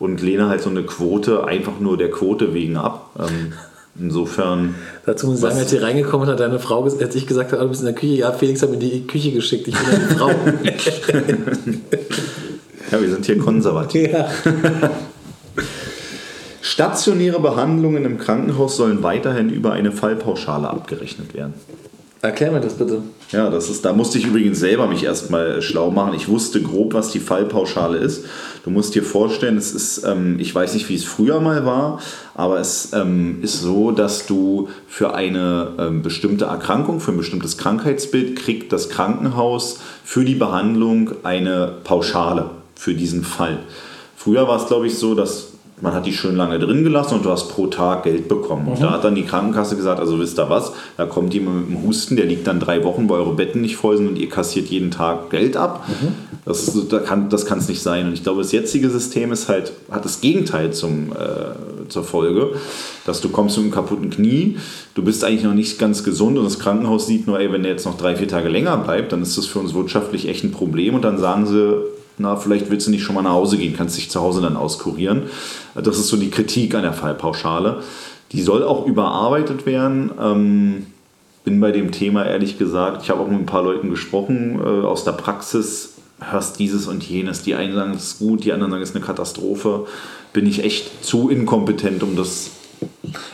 und 0.00 0.20
lehne 0.20 0.48
halt 0.48 0.62
so 0.62 0.70
eine 0.70 0.82
Quote 0.82 1.44
einfach 1.44 1.78
nur 1.78 1.96
der 1.96 2.10
Quote 2.10 2.54
wegen 2.54 2.76
ab. 2.76 3.10
Ähm, 3.20 3.52
insofern. 3.96 4.74
Dazu 5.06 5.26
muss 5.26 5.36
ich 5.36 5.42
sagen, 5.42 5.58
als 5.58 5.70
hier 5.70 5.82
reingekommen 5.82 6.28
hat 6.28 6.40
deine 6.40 6.58
Frau, 6.58 6.82
als 6.82 7.14
ich 7.14 7.28
gesagt 7.28 7.52
habe, 7.52 7.62
du 7.62 7.68
bist 7.68 7.82
in 7.82 7.86
der 7.86 7.94
Küche, 7.94 8.14
ja, 8.14 8.32
Felix 8.32 8.62
hat 8.62 8.70
mir 8.70 8.78
die 8.78 9.06
Küche 9.06 9.30
geschickt, 9.30 9.68
ich 9.68 9.76
bin 9.76 9.86
eine 9.86 10.16
Frau. 10.16 10.30
ja, 12.90 13.00
wir 13.00 13.10
sind 13.10 13.26
hier 13.26 13.38
konservativ. 13.38 14.10
Ja. 14.10 14.28
Stationäre 16.62 17.40
Behandlungen 17.40 18.06
im 18.06 18.16
Krankenhaus 18.16 18.76
sollen 18.76 19.02
weiterhin 19.02 19.50
über 19.50 19.72
eine 19.72 19.92
Fallpauschale 19.92 20.68
abgerechnet 20.68 21.34
werden. 21.34 21.52
Erklär 22.22 22.52
mir 22.52 22.60
das 22.60 22.74
bitte. 22.74 23.02
Ja, 23.30 23.48
das 23.48 23.70
ist, 23.70 23.82
da 23.86 23.94
musste 23.94 24.18
ich 24.18 24.26
übrigens 24.26 24.58
selber 24.58 24.86
mich 24.86 25.04
erstmal 25.04 25.62
schlau 25.62 25.90
machen. 25.90 26.12
Ich 26.12 26.28
wusste 26.28 26.60
grob, 26.60 26.92
was 26.92 27.10
die 27.10 27.18
Fallpauschale 27.18 27.96
ist. 27.96 28.26
Du 28.62 28.68
musst 28.68 28.94
dir 28.94 29.02
vorstellen, 29.02 29.56
es 29.56 29.72
ist, 29.72 30.04
ähm, 30.04 30.38
ich 30.38 30.54
weiß 30.54 30.74
nicht, 30.74 30.90
wie 30.90 30.96
es 30.96 31.04
früher 31.04 31.40
mal 31.40 31.64
war, 31.64 31.98
aber 32.34 32.60
es 32.60 32.92
ähm, 32.92 33.38
ist 33.40 33.62
so, 33.62 33.90
dass 33.90 34.26
du 34.26 34.68
für 34.86 35.14
eine 35.14 35.72
ähm, 35.78 36.02
bestimmte 36.02 36.44
Erkrankung, 36.44 37.00
für 37.00 37.12
ein 37.12 37.16
bestimmtes 37.16 37.56
Krankheitsbild 37.56 38.36
kriegt 38.36 38.70
das 38.70 38.90
Krankenhaus 38.90 39.80
für 40.04 40.26
die 40.26 40.34
Behandlung 40.34 41.12
eine 41.22 41.72
Pauschale 41.84 42.50
für 42.74 42.92
diesen 42.92 43.24
Fall. 43.24 43.60
Früher 44.14 44.46
war 44.46 44.60
es, 44.60 44.66
glaube 44.66 44.88
ich, 44.88 44.98
so, 44.98 45.14
dass 45.14 45.49
man 45.80 45.94
hat 45.94 46.06
die 46.06 46.12
schön 46.12 46.36
lange 46.36 46.58
drin 46.58 46.84
gelassen 46.84 47.14
und 47.14 47.24
du 47.24 47.30
hast 47.30 47.48
pro 47.48 47.66
Tag 47.66 48.04
Geld 48.04 48.28
bekommen. 48.28 48.64
Mhm. 48.64 48.72
Und 48.72 48.82
da 48.82 48.90
hat 48.92 49.04
dann 49.04 49.14
die 49.14 49.24
Krankenkasse 49.24 49.76
gesagt, 49.76 50.00
also 50.00 50.18
wisst 50.18 50.38
ihr 50.38 50.50
was, 50.50 50.72
da 50.96 51.06
kommt 51.06 51.32
jemand 51.34 51.68
mit 51.68 51.78
dem 51.78 51.86
Husten, 51.86 52.16
der 52.16 52.26
liegt 52.26 52.46
dann 52.46 52.60
drei 52.60 52.84
Wochen, 52.84 53.08
weil 53.08 53.20
eure 53.20 53.34
Betten 53.34 53.60
nicht 53.60 53.76
voll 53.76 53.96
sind 53.96 54.08
und 54.08 54.18
ihr 54.18 54.28
kassiert 54.28 54.68
jeden 54.68 54.90
Tag 54.90 55.30
Geld 55.30 55.56
ab. 55.56 55.86
Mhm. 55.88 56.14
Das, 56.44 56.88
da 56.88 56.98
kann, 56.98 57.28
das 57.28 57.46
kann 57.46 57.58
es 57.58 57.68
nicht 57.68 57.82
sein. 57.82 58.06
Und 58.06 58.14
ich 58.14 58.22
glaube, 58.22 58.42
das 58.42 58.52
jetzige 58.52 58.90
System 58.90 59.32
ist 59.32 59.48
halt, 59.48 59.72
hat 59.90 60.04
das 60.04 60.20
Gegenteil 60.20 60.72
zum, 60.72 61.12
äh, 61.12 61.88
zur 61.88 62.04
Folge, 62.04 62.50
dass 63.06 63.20
du 63.20 63.28
kommst 63.28 63.56
mit 63.56 63.64
einem 63.64 63.72
kaputten 63.72 64.10
Knie, 64.10 64.56
du 64.94 65.02
bist 65.02 65.24
eigentlich 65.24 65.44
noch 65.44 65.54
nicht 65.54 65.78
ganz 65.78 66.04
gesund 66.04 66.38
und 66.38 66.44
das 66.44 66.58
Krankenhaus 66.58 67.06
sieht 67.06 67.26
nur, 67.26 67.38
ey, 67.38 67.52
wenn 67.52 67.62
der 67.62 67.72
jetzt 67.72 67.86
noch 67.86 67.96
drei, 67.96 68.16
vier 68.16 68.28
Tage 68.28 68.48
länger 68.48 68.76
bleibt, 68.78 69.12
dann 69.12 69.22
ist 69.22 69.36
das 69.38 69.46
für 69.46 69.58
uns 69.58 69.74
wirtschaftlich 69.74 70.28
echt 70.28 70.44
ein 70.44 70.52
Problem 70.52 70.94
und 70.94 71.02
dann 71.02 71.18
sagen 71.18 71.46
sie, 71.46 71.82
na, 72.20 72.36
vielleicht 72.36 72.70
willst 72.70 72.86
du 72.86 72.90
nicht 72.90 73.02
schon 73.02 73.14
mal 73.14 73.22
nach 73.22 73.32
Hause 73.32 73.56
gehen, 73.56 73.74
kannst 73.76 73.96
dich 73.96 74.10
zu 74.10 74.20
Hause 74.20 74.42
dann 74.42 74.56
auskurieren. 74.56 75.22
Das 75.74 75.98
ist 75.98 76.08
so 76.08 76.16
die 76.16 76.30
Kritik 76.30 76.74
an 76.74 76.82
der 76.82 76.92
Fallpauschale. 76.92 77.82
Die 78.32 78.42
soll 78.42 78.62
auch 78.62 78.86
überarbeitet 78.86 79.64
werden. 79.64 80.10
Ähm, 80.20 80.86
bin 81.44 81.60
bei 81.60 81.72
dem 81.72 81.90
Thema 81.90 82.26
ehrlich 82.26 82.58
gesagt, 82.58 83.02
ich 83.02 83.10
habe 83.10 83.20
auch 83.20 83.28
mit 83.28 83.38
ein 83.38 83.46
paar 83.46 83.62
Leuten 83.62 83.88
gesprochen 83.88 84.60
äh, 84.62 84.84
aus 84.84 85.04
der 85.04 85.12
Praxis, 85.12 85.94
hörst 86.20 86.58
dieses 86.58 86.86
und 86.86 87.02
jenes. 87.02 87.42
Die 87.42 87.54
einen 87.54 87.74
sagen, 87.74 87.92
es 87.94 88.04
ist 88.04 88.18
gut, 88.18 88.44
die 88.44 88.52
anderen 88.52 88.70
sagen, 88.72 88.82
es 88.82 88.90
ist 88.90 88.96
eine 88.96 89.04
Katastrophe. 89.04 89.86
Bin 90.34 90.46
ich 90.46 90.62
echt 90.62 91.04
zu 91.04 91.30
inkompetent, 91.30 92.02
um 92.02 92.14
das 92.16 92.50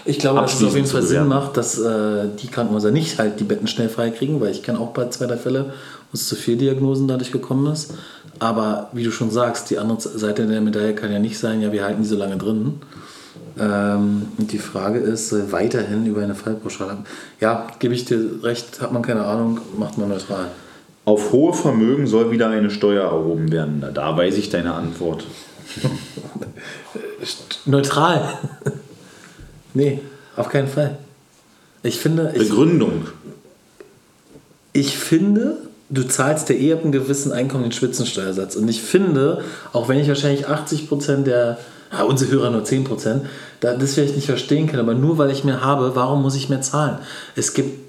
ich 0.05 0.19
glaube, 0.19 0.41
dass 0.41 0.55
es 0.55 0.65
auf 0.65 0.75
jeden 0.75 0.87
Fall 0.87 1.03
Sinn 1.03 1.29
macht, 1.29 1.57
dass 1.57 1.79
äh, 1.79 2.29
die 2.41 2.49
Krankenhäuser 2.49 2.91
nicht 2.91 3.19
halt 3.19 3.41
die 3.41 3.45
Betten 3.45 3.67
schnell 3.67 3.89
freikriegen, 3.89 4.41
weil 4.41 4.51
ich 4.51 4.63
kenne 4.63 4.79
auch 4.79 4.93
bei 4.93 5.09
zwei, 5.09 5.27
drei 5.27 5.37
Fälle, 5.37 5.67
wo 6.11 6.15
es 6.15 6.29
zu 6.29 6.37
vier 6.37 6.57
Diagnosen 6.57 7.09
dadurch 7.09 7.33
gekommen 7.33 7.73
ist. 7.73 7.95
Aber 8.39 8.91
wie 8.93 9.05
du 9.05 9.11
schon 9.11 9.31
sagst, 9.31 9.71
die 9.71 9.79
andere 9.79 10.01
Seite 10.01 10.47
der 10.47 10.61
Medaille 10.61 10.95
kann 10.95 11.13
ja 11.13 11.19
nicht 11.19 11.39
sein, 11.39 11.61
ja, 11.61 11.73
wir 11.73 11.85
halten 11.85 12.03
die 12.03 12.09
so 12.09 12.17
lange 12.17 12.37
drin. 12.37 12.81
Ähm, 13.59 14.29
und 14.37 14.53
die 14.53 14.59
Frage 14.59 14.99
ist, 14.99 15.31
soll 15.31 15.51
weiterhin 15.51 16.07
über 16.07 16.23
eine 16.23 16.35
Fallpauschale? 16.35 16.99
Ja, 17.41 17.67
gebe 17.79 17.95
ich 17.95 18.05
dir 18.05 18.43
recht, 18.43 18.81
hat 18.81 18.93
man 18.93 19.03
keine 19.03 19.25
Ahnung, 19.25 19.61
macht 19.79 19.97
man 19.97 20.09
neutral. 20.09 20.51
Auf 21.07 21.33
hohe 21.33 21.55
Vermögen 21.55 22.07
soll 22.07 22.31
wieder 22.31 22.49
eine 22.51 22.71
Steuer 22.71 23.05
erhoben 23.05 23.51
werden. 23.53 23.85
Da 23.95 24.17
weiß 24.17 24.37
ich 24.37 24.51
deine 24.51 24.75
Antwort. 24.75 25.25
Neutral. 27.65 28.39
Nee, 29.77 30.01
auf 30.37 30.49
keinen 30.49 30.69
Fall. 30.69 30.99
Ich 31.83 31.99
finde. 31.99 32.33
Ich, 32.35 32.49
Begründung. 32.49 33.07
ich 34.73 34.99
finde, 34.99 35.59
du 35.89 36.03
zahlst 36.03 36.49
ja 36.49 36.57
eh 36.57 36.73
ab 36.73 36.83
einem 36.83 36.93
gewissen 36.93 37.33
Einkommen 37.33 37.65
den 37.65 37.73
Spitzensteuersatz. 37.73 38.57
Und 38.57 38.69
ich 38.69 38.83
finde, 38.83 39.43
auch 39.73 39.89
wenn 39.89 39.99
ich 39.99 40.09
wahrscheinlich 40.09 40.49
80% 40.49 41.23
der, 41.23 41.59
ja, 41.93 42.03
unsere 42.03 42.33
Hörer 42.33 42.51
nur 42.51 42.63
10%, 42.63 43.21
da, 43.61 43.75
das 43.75 43.95
vielleicht 43.95 44.17
nicht 44.17 44.27
verstehen 44.27 44.67
kann, 44.67 44.81
aber 44.81 44.95
nur 44.95 45.19
weil 45.19 45.31
ich 45.31 45.45
mehr 45.45 45.63
habe, 45.63 45.95
warum 45.95 46.23
muss 46.23 46.35
ich 46.35 46.49
mehr 46.49 46.61
zahlen? 46.61 46.99
Es 47.37 47.55
gibt 47.55 47.86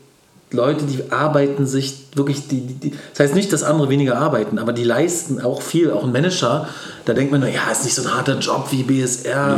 Leute, 0.52 0.86
die 0.86 1.12
arbeiten 1.12 1.66
sich 1.66 2.06
wirklich, 2.16 2.48
die, 2.48 2.62
die, 2.62 2.91
das 3.12 3.20
heißt 3.20 3.36
nicht, 3.36 3.52
dass 3.52 3.64
andere 3.64 3.89
weniger 3.89 4.18
arbeiten, 4.18 4.60
aber 4.60 4.72
die 4.72 4.86
leisten 4.86 5.41
auch 5.41 5.62
viel, 5.62 5.91
auch 5.91 6.06
ein 6.06 6.14
Manager, 6.14 6.70
da 7.04 7.14
denkt 7.14 7.34
man, 7.34 7.41
ja, 7.41 7.70
ist 7.70 7.84
nicht 7.84 7.95
so 7.95 8.04
ein 8.04 8.16
harter 8.16 8.39
Job 8.39 8.68
wie 8.72 8.84
BSR 8.84 9.58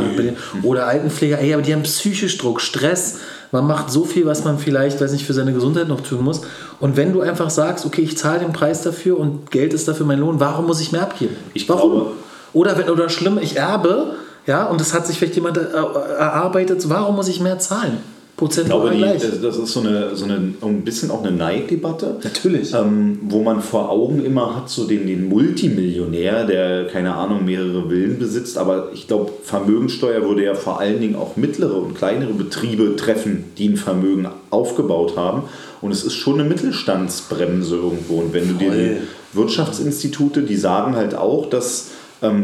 oder 0.64 0.88
Altenpfleger, 0.88 1.38
ey, 1.38 1.54
aber 1.54 1.62
die 1.62 1.72
haben 1.72 1.84
psychisch 1.84 2.38
Druck, 2.38 2.60
Stress, 2.60 3.18
man 3.52 3.66
macht 3.66 3.90
so 3.90 4.04
viel, 4.04 4.26
was 4.26 4.44
man 4.44 4.58
vielleicht, 4.58 5.00
weiß 5.00 5.12
nicht, 5.12 5.26
für 5.26 5.32
seine 5.32 5.52
Gesundheit 5.52 5.88
noch 5.88 6.00
tun 6.00 6.22
muss. 6.22 6.42
Und 6.78 6.96
wenn 6.96 7.12
du 7.12 7.20
einfach 7.20 7.50
sagst, 7.50 7.84
okay, 7.84 8.02
ich 8.02 8.16
zahle 8.16 8.40
den 8.40 8.52
Preis 8.52 8.82
dafür 8.82 9.18
und 9.18 9.50
Geld 9.50 9.74
ist 9.74 9.88
dafür 9.88 10.06
mein 10.06 10.20
Lohn, 10.20 10.38
warum 10.38 10.66
muss 10.66 10.80
ich 10.80 10.92
mehr 10.92 11.02
abgeben? 11.02 11.36
Ich 11.54 11.68
warum? 11.68 11.92
glaube- 11.92 12.12
oder, 12.52 12.76
wenn, 12.78 12.90
oder 12.90 13.08
schlimm, 13.08 13.38
ich 13.40 13.56
erbe, 13.56 14.14
ja, 14.46 14.66
und 14.66 14.80
das 14.80 14.92
hat 14.92 15.06
sich 15.06 15.18
vielleicht 15.18 15.36
jemand 15.36 15.56
äh, 15.56 15.60
erarbeitet, 15.62 16.88
warum 16.88 17.16
muss 17.16 17.28
ich 17.28 17.40
mehr 17.40 17.58
zahlen? 17.58 17.98
Ich 18.40 18.46
Prozentual 18.46 18.96
glaube, 18.96 19.18
die, 19.18 19.42
das 19.42 19.58
ist 19.58 19.72
so 19.72 19.80
eine, 19.80 20.16
so 20.16 20.24
eine 20.24 20.54
ein 20.62 20.80
bisschen 20.82 21.10
auch 21.10 21.22
eine 21.22 21.36
Neiddebatte. 21.36 22.16
Natürlich. 22.24 22.72
Ähm, 22.72 23.18
wo 23.24 23.42
man 23.42 23.60
vor 23.60 23.90
Augen 23.90 24.24
immer 24.24 24.56
hat, 24.56 24.70
so 24.70 24.86
den, 24.86 25.06
den 25.06 25.28
Multimillionär, 25.28 26.46
der, 26.46 26.86
keine 26.86 27.16
Ahnung, 27.16 27.44
mehrere 27.44 27.90
Villen 27.90 28.18
besitzt. 28.18 28.56
Aber 28.56 28.92
ich 28.94 29.06
glaube, 29.06 29.30
Vermögensteuer 29.42 30.22
würde 30.22 30.42
ja 30.42 30.54
vor 30.54 30.80
allen 30.80 31.00
Dingen 31.00 31.16
auch 31.16 31.36
mittlere 31.36 31.76
und 31.76 31.94
kleinere 31.94 32.32
Betriebe 32.32 32.96
treffen, 32.96 33.44
die 33.58 33.68
ein 33.68 33.76
Vermögen 33.76 34.26
aufgebaut 34.48 35.18
haben. 35.18 35.42
Und 35.82 35.92
es 35.92 36.02
ist 36.02 36.14
schon 36.14 36.40
eine 36.40 36.48
Mittelstandsbremse 36.48 37.76
irgendwo. 37.76 38.20
Und 38.20 38.32
wenn 38.32 38.48
du 38.48 38.54
dir 38.54 38.70
die 38.70 38.96
Wirtschaftsinstitute, 39.36 40.42
die 40.42 40.56
sagen 40.56 40.96
halt 40.96 41.14
auch, 41.14 41.50
dass 41.50 41.90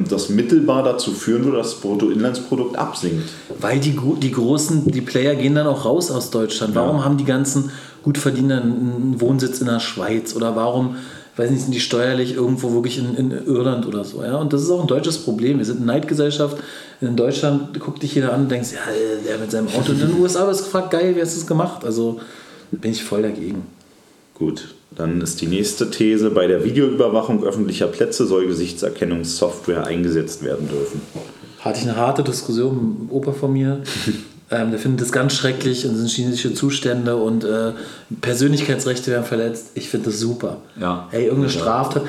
das 0.09 0.31
mittelbar 0.31 0.83
dazu 0.83 1.13
führen 1.13 1.45
würde, 1.45 1.59
dass 1.59 1.73
das 1.73 1.81
Bruttoinlandsprodukt 1.81 2.77
absinkt. 2.77 3.29
Weil 3.61 3.79
die, 3.79 3.99
die 4.23 4.33
großen, 4.33 4.91
die 4.91 5.03
Player 5.03 5.35
gehen 5.35 5.55
dann 5.55 5.67
auch 5.67 5.85
raus 5.85 6.11
aus 6.11 6.31
Deutschland. 6.31 6.75
Warum 6.75 7.05
haben 7.05 7.19
die 7.19 7.25
ganzen 7.25 7.71
Gutverdiener 8.03 8.63
einen 8.63 9.21
Wohnsitz 9.21 9.61
in 9.61 9.67
der 9.67 9.81
Schweiz? 9.81 10.35
Oder 10.35 10.57
warum, 10.57 10.97
weiß 11.37 11.51
nicht, 11.51 11.65
sind 11.65 11.75
die 11.75 11.81
steuerlich 11.81 12.35
irgendwo 12.35 12.73
wirklich 12.73 12.99
in, 12.99 13.17
in 13.17 13.31
Irland 13.31 13.87
oder 13.87 14.03
so? 14.05 14.23
Ja? 14.23 14.37
Und 14.37 14.55
das 14.55 14.63
ist 14.63 14.71
auch 14.71 14.81
ein 14.81 14.87
deutsches 14.87 15.19
Problem. 15.19 15.59
Wir 15.59 15.67
sind 15.67 15.79
eine 15.79 15.87
Neidgesellschaft. 15.87 16.57
In 17.03 17.15
Deutschland 17.15 17.79
guckt 17.79 18.03
dich 18.03 18.15
jeder 18.15 18.33
an 18.33 18.43
und 18.43 18.51
denkst, 18.51 18.73
ja, 18.73 18.81
der 19.29 19.37
mit 19.37 19.51
seinem 19.51 19.69
Auto. 19.69 19.93
Und 19.93 20.01
in 20.01 20.09
den 20.09 20.21
USA 20.21 20.51
du 20.51 20.65
gefragt, 20.65 20.91
geil, 20.91 21.15
wie 21.15 21.21
hast 21.21 21.35
du 21.35 21.41
das 21.41 21.47
gemacht? 21.47 21.85
Also 21.85 22.19
bin 22.71 22.93
ich 22.93 23.05
voll 23.05 23.21
dagegen. 23.21 23.67
Gut, 24.33 24.75
dann 24.91 25.21
ist 25.21 25.41
die 25.41 25.47
nächste 25.47 25.91
These, 25.91 26.31
bei 26.31 26.47
der 26.47 26.65
Videoüberwachung 26.65 27.45
öffentlicher 27.45 27.87
Plätze 27.87 28.27
soll 28.27 28.47
Gesichtserkennungssoftware 28.47 29.85
eingesetzt 29.85 30.43
werden 30.43 30.69
dürfen. 30.69 31.01
Hatte 31.61 31.81
ich 31.81 31.89
eine 31.89 31.97
harte 31.97 32.23
Diskussion 32.23 32.75
mit 32.75 33.01
einem 33.01 33.11
Opa 33.11 33.33
von 33.33 33.53
mir. 33.53 33.83
Ähm, 34.49 34.71
der 34.71 34.79
findet 34.79 35.01
das 35.01 35.11
ganz 35.11 35.35
schrecklich 35.35 35.89
und 35.89 35.97
sind 35.97 36.09
chinesische 36.09 36.55
Zustände 36.55 37.17
und 37.17 37.43
äh, 37.43 37.73
Persönlichkeitsrechte 38.21 39.11
werden 39.11 39.25
verletzt. 39.25 39.71
Ich 39.75 39.89
finde 39.89 40.11
das 40.11 40.21
super. 40.21 40.59
Ja. 40.81 41.09
Hey, 41.11 41.25
irgendeine 41.25 41.53
Ja. 41.53 41.59
Straftat. 41.61 42.03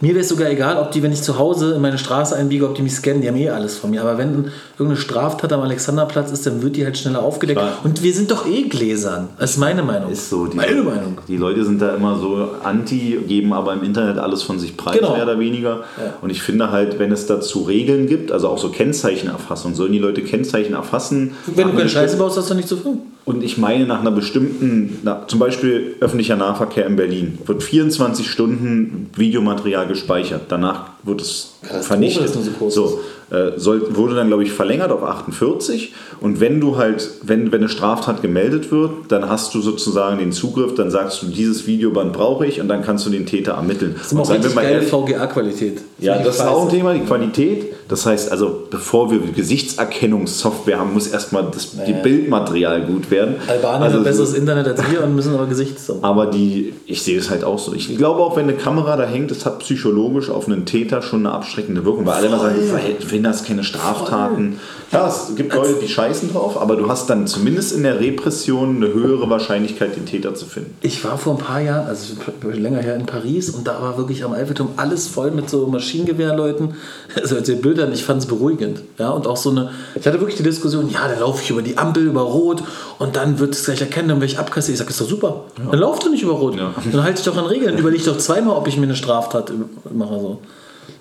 Mir 0.00 0.10
wäre 0.10 0.20
es 0.20 0.28
sogar 0.28 0.48
egal, 0.48 0.76
ob 0.76 0.92
die, 0.92 1.02
wenn 1.02 1.10
ich 1.10 1.22
zu 1.22 1.38
Hause 1.40 1.74
in 1.74 1.82
meine 1.82 1.98
Straße 1.98 2.36
einbiege, 2.36 2.64
ob 2.68 2.76
die 2.76 2.82
mich 2.82 2.92
scannen, 2.94 3.20
die 3.20 3.26
haben 3.28 3.36
eh 3.36 3.50
alles 3.50 3.76
von 3.76 3.90
mir. 3.90 4.00
Aber 4.00 4.16
wenn 4.16 4.44
irgendeine 4.78 4.96
Straftat 4.96 5.52
am 5.52 5.60
Alexanderplatz 5.62 6.30
ist, 6.30 6.46
dann 6.46 6.62
wird 6.62 6.76
die 6.76 6.84
halt 6.84 6.96
schneller 6.96 7.20
aufgedeckt. 7.20 7.58
Klar. 7.58 7.72
Und 7.82 8.00
wir 8.04 8.12
sind 8.14 8.30
doch 8.30 8.46
eh 8.46 8.62
Gläsern. 8.68 9.28
Das 9.40 9.50
ist 9.50 9.56
meine 9.58 9.82
Meinung. 9.82 10.12
Ist 10.12 10.30
so, 10.30 10.46
die, 10.46 10.56
meine 10.56 10.82
Meinung. 10.82 11.18
Die 11.26 11.36
Leute 11.36 11.64
sind 11.64 11.82
da 11.82 11.96
immer 11.96 12.16
so 12.16 12.50
anti, 12.62 13.18
geben 13.26 13.52
aber 13.52 13.72
im 13.72 13.82
Internet 13.82 14.18
alles 14.18 14.44
von 14.44 14.60
sich 14.60 14.76
preis, 14.76 14.96
Genau. 14.98 15.14
mehr 15.14 15.24
oder 15.24 15.40
weniger. 15.40 15.80
Und 16.22 16.30
ich 16.30 16.42
finde 16.42 16.70
halt, 16.70 17.00
wenn 17.00 17.10
es 17.10 17.26
dazu 17.26 17.62
Regeln 17.64 18.06
gibt, 18.06 18.30
also 18.30 18.48
auch 18.48 18.58
so 18.58 18.68
Kennzeichenerfassung, 18.68 19.74
sollen 19.74 19.90
die 19.92 19.98
Leute 19.98 20.22
Kennzeichen 20.22 20.74
erfassen. 20.74 21.32
Wenn 21.46 21.68
du 21.72 21.74
keine 21.76 21.88
Scheiße 21.88 22.16
baust, 22.18 22.36
hast 22.38 22.50
du 22.50 22.54
nicht 22.54 22.68
zu 22.68 22.76
tun. 22.76 23.00
Und 23.28 23.44
ich 23.44 23.58
meine, 23.58 23.84
nach 23.84 24.00
einer 24.00 24.10
bestimmten, 24.10 25.00
na, 25.02 25.26
zum 25.26 25.38
Beispiel 25.38 25.96
öffentlicher 26.00 26.34
Nahverkehr 26.34 26.86
in 26.86 26.96
Berlin, 26.96 27.36
wird 27.44 27.62
24 27.62 28.26
Stunden 28.26 29.10
Videomaterial 29.14 29.86
gespeichert. 29.86 30.44
Danach 30.48 30.92
wird 31.02 31.20
es 31.20 31.58
vernichtet. 31.82 32.30
so 32.30 32.70
so, 32.70 33.00
äh, 33.30 33.58
soll, 33.58 33.94
wurde 33.94 34.14
dann, 34.14 34.28
glaube 34.28 34.44
ich, 34.44 34.52
verlängert 34.52 34.90
auf 34.90 35.02
48. 35.02 35.92
Und 36.22 36.40
wenn 36.40 36.58
du 36.58 36.78
halt, 36.78 37.06
wenn, 37.22 37.52
wenn 37.52 37.60
eine 37.60 37.68
Straftat 37.68 38.22
gemeldet 38.22 38.72
wird, 38.72 38.92
dann 39.08 39.28
hast 39.28 39.54
du 39.54 39.60
sozusagen 39.60 40.18
den 40.18 40.32
Zugriff, 40.32 40.74
dann 40.74 40.90
sagst 40.90 41.20
du, 41.20 41.26
dieses 41.26 41.66
Videoband 41.66 42.14
brauche 42.14 42.46
ich 42.46 42.62
und 42.62 42.68
dann 42.68 42.82
kannst 42.82 43.04
du 43.04 43.10
den 43.10 43.26
Täter 43.26 43.52
ermitteln. 43.52 43.92
Das 43.94 44.06
ist 44.06 44.12
immer 44.12 44.22
auch 44.22 44.30
richtig 44.30 44.54
geile 44.54 44.80
VGA-Qualität. 44.80 45.82
ja, 45.98 46.18
das 46.18 46.36
ist 46.36 46.46
auch 46.46 46.64
ein 46.64 46.70
Thema, 46.70 46.94
die 46.94 47.00
Qualität. 47.00 47.74
Das 47.88 48.04
heißt 48.04 48.30
also, 48.30 48.66
bevor 48.70 49.10
wir 49.10 49.18
Gesichtserkennungssoftware 49.18 50.78
haben, 50.78 50.92
muss 50.92 51.06
erstmal 51.06 51.44
das 51.50 51.70
die 51.86 51.92
Bildmaterial 51.92 52.82
gut 52.82 53.10
werden. 53.10 53.36
Albanien 53.46 53.82
Also 53.82 53.98
hat 53.98 54.04
besseres 54.04 54.34
Internet 54.34 54.66
als 54.68 54.90
wir 54.90 55.02
und 55.02 55.14
müssen 55.14 55.34
aber 55.34 55.46
Gesichts. 55.46 55.90
aber 56.02 56.26
die, 56.26 56.74
ich 56.86 57.02
sehe 57.02 57.18
es 57.18 57.30
halt 57.30 57.44
auch 57.44 57.58
so. 57.58 57.72
Ich 57.74 57.96
glaube 57.96 58.20
auch, 58.20 58.36
wenn 58.36 58.44
eine 58.44 58.54
Kamera 58.54 58.96
da 58.96 59.04
hängt, 59.04 59.30
das 59.30 59.46
hat 59.46 59.60
psychologisch 59.60 60.30
auf 60.30 60.46
einen 60.46 60.66
Täter 60.66 61.02
schon 61.02 61.20
eine 61.26 61.34
abschreckende 61.34 61.84
Wirkung, 61.84 62.04
weil 62.06 62.14
alle 62.14 62.26
immer 62.26 62.38
sagen, 62.40 62.56
du 63.00 63.06
verhinderst 63.06 63.46
keine 63.46 63.64
Straftaten. 63.64 64.60
Ja, 64.92 65.06
es 65.06 65.34
gibt 65.36 65.54
Leute, 65.54 65.74
die 65.82 65.88
scheißen 65.88 66.32
drauf, 66.32 66.60
aber 66.60 66.76
du 66.76 66.88
hast 66.88 67.10
dann 67.10 67.26
zumindest 67.26 67.72
in 67.72 67.82
der 67.82 68.00
Repression 68.00 68.76
eine 68.76 68.92
höhere 68.92 69.28
Wahrscheinlichkeit, 69.28 69.96
den 69.96 70.06
Täter 70.06 70.34
zu 70.34 70.46
finden. 70.46 70.74
Ich 70.80 71.04
war 71.04 71.18
vor 71.18 71.34
ein 71.34 71.38
paar 71.38 71.60
Jahren, 71.60 71.86
also 71.86 72.14
länger 72.50 72.80
her 72.80 72.96
in 72.96 73.04
Paris 73.04 73.50
und 73.50 73.66
da 73.66 73.82
war 73.82 73.98
wirklich 73.98 74.24
am 74.24 74.32
Eiffelturm 74.32 74.70
alles 74.76 75.06
voll 75.06 75.30
mit 75.30 75.50
so 75.50 75.66
Maschinengewehrleuten. 75.66 76.74
Das 77.20 77.32
hört 77.32 77.46
sich 77.46 77.60
blöd 77.60 77.77
an, 77.82 77.92
ich 77.92 78.04
fand 78.04 78.22
es 78.22 78.26
beruhigend. 78.26 78.80
Ja, 78.98 79.10
und 79.10 79.26
auch 79.26 79.36
so 79.36 79.50
eine, 79.50 79.70
ich 79.94 80.06
hatte 80.06 80.20
wirklich 80.20 80.36
die 80.36 80.42
Diskussion, 80.42 80.90
ja, 80.90 81.08
dann 81.08 81.20
laufe 81.20 81.42
ich 81.42 81.50
über 81.50 81.62
die 81.62 81.78
Ampel, 81.78 82.04
über 82.04 82.22
Rot 82.22 82.62
und 82.98 83.16
dann 83.16 83.38
wird 83.38 83.54
es 83.54 83.64
gleich 83.64 83.80
erkennen, 83.80 84.08
dann 84.08 84.20
werde 84.20 84.32
ich 84.32 84.38
abkassiert. 84.38 84.74
Ich 84.74 84.78
sage, 84.78 84.90
ist 84.90 85.00
doch 85.00 85.08
super. 85.08 85.44
Dann 85.70 85.78
lauf 85.78 85.98
doch 85.98 86.10
nicht 86.10 86.22
über 86.22 86.32
Rot. 86.32 86.56
Ja. 86.56 86.74
Dann 86.90 87.02
halte 87.02 87.18
ich 87.20 87.24
doch 87.24 87.36
an 87.36 87.46
Regeln. 87.46 87.78
Überleg 87.78 88.04
doch 88.04 88.18
zweimal, 88.18 88.56
ob 88.56 88.66
ich 88.68 88.76
mir 88.76 88.84
eine 88.84 88.96
Straftat 88.96 89.52
mache. 89.92 90.20
So. 90.20 90.42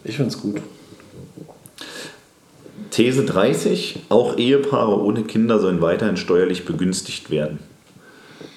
Ich 0.04 0.16
finde 0.16 0.32
es 0.32 0.42
gut. 0.42 0.58
These 2.92 3.26
30, 3.26 4.00
auch 4.10 4.38
Ehepaare 4.38 5.00
ohne 5.00 5.24
Kinder 5.24 5.60
sollen 5.60 5.82
weiterhin 5.82 6.18
steuerlich 6.18 6.66
begünstigt 6.66 7.30
werden. 7.30 7.60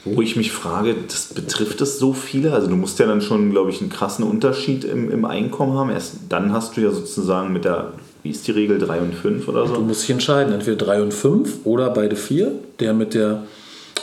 Wo 0.05 0.23
ich 0.23 0.35
mich 0.35 0.51
frage, 0.51 0.95
das 1.09 1.27
betrifft 1.35 1.81
es 1.83 1.99
so 1.99 2.15
viele? 2.15 2.55
Also 2.55 2.69
du 2.69 2.77
musst 2.77 2.99
ja 2.99 3.07
dann 3.07 3.21
schon, 3.21 3.51
glaube 3.51 3.71
ich, 3.71 3.81
einen 3.81 3.91
krassen 3.91 4.25
Unterschied 4.25 4.85
im, 4.85 5.11
im 5.11 5.27
Einkommen 5.27 5.77
haben. 5.77 5.91
Erst 5.91 6.17
dann 6.31 6.53
hast 6.55 6.77
du 6.77 6.81
ja 6.81 6.91
sozusagen 6.91 7.53
mit 7.53 7.67
der, 7.67 7.93
wie 8.23 8.31
ist 8.31 8.47
die 8.47 8.53
Regel, 8.53 8.79
3 8.79 9.01
und 9.01 9.15
5 9.15 9.49
oder 9.49 9.65
Du 9.67 9.75
so? 9.75 9.81
musst 9.81 10.03
dich 10.03 10.11
entscheiden, 10.11 10.53
entweder 10.53 10.77
3 10.77 11.03
und 11.03 11.15
5 11.15 11.61
oder 11.65 11.91
beide 11.91 12.17
4. 12.17 12.53
Der 12.81 12.93
mit 12.95 13.15
der 13.15 13.43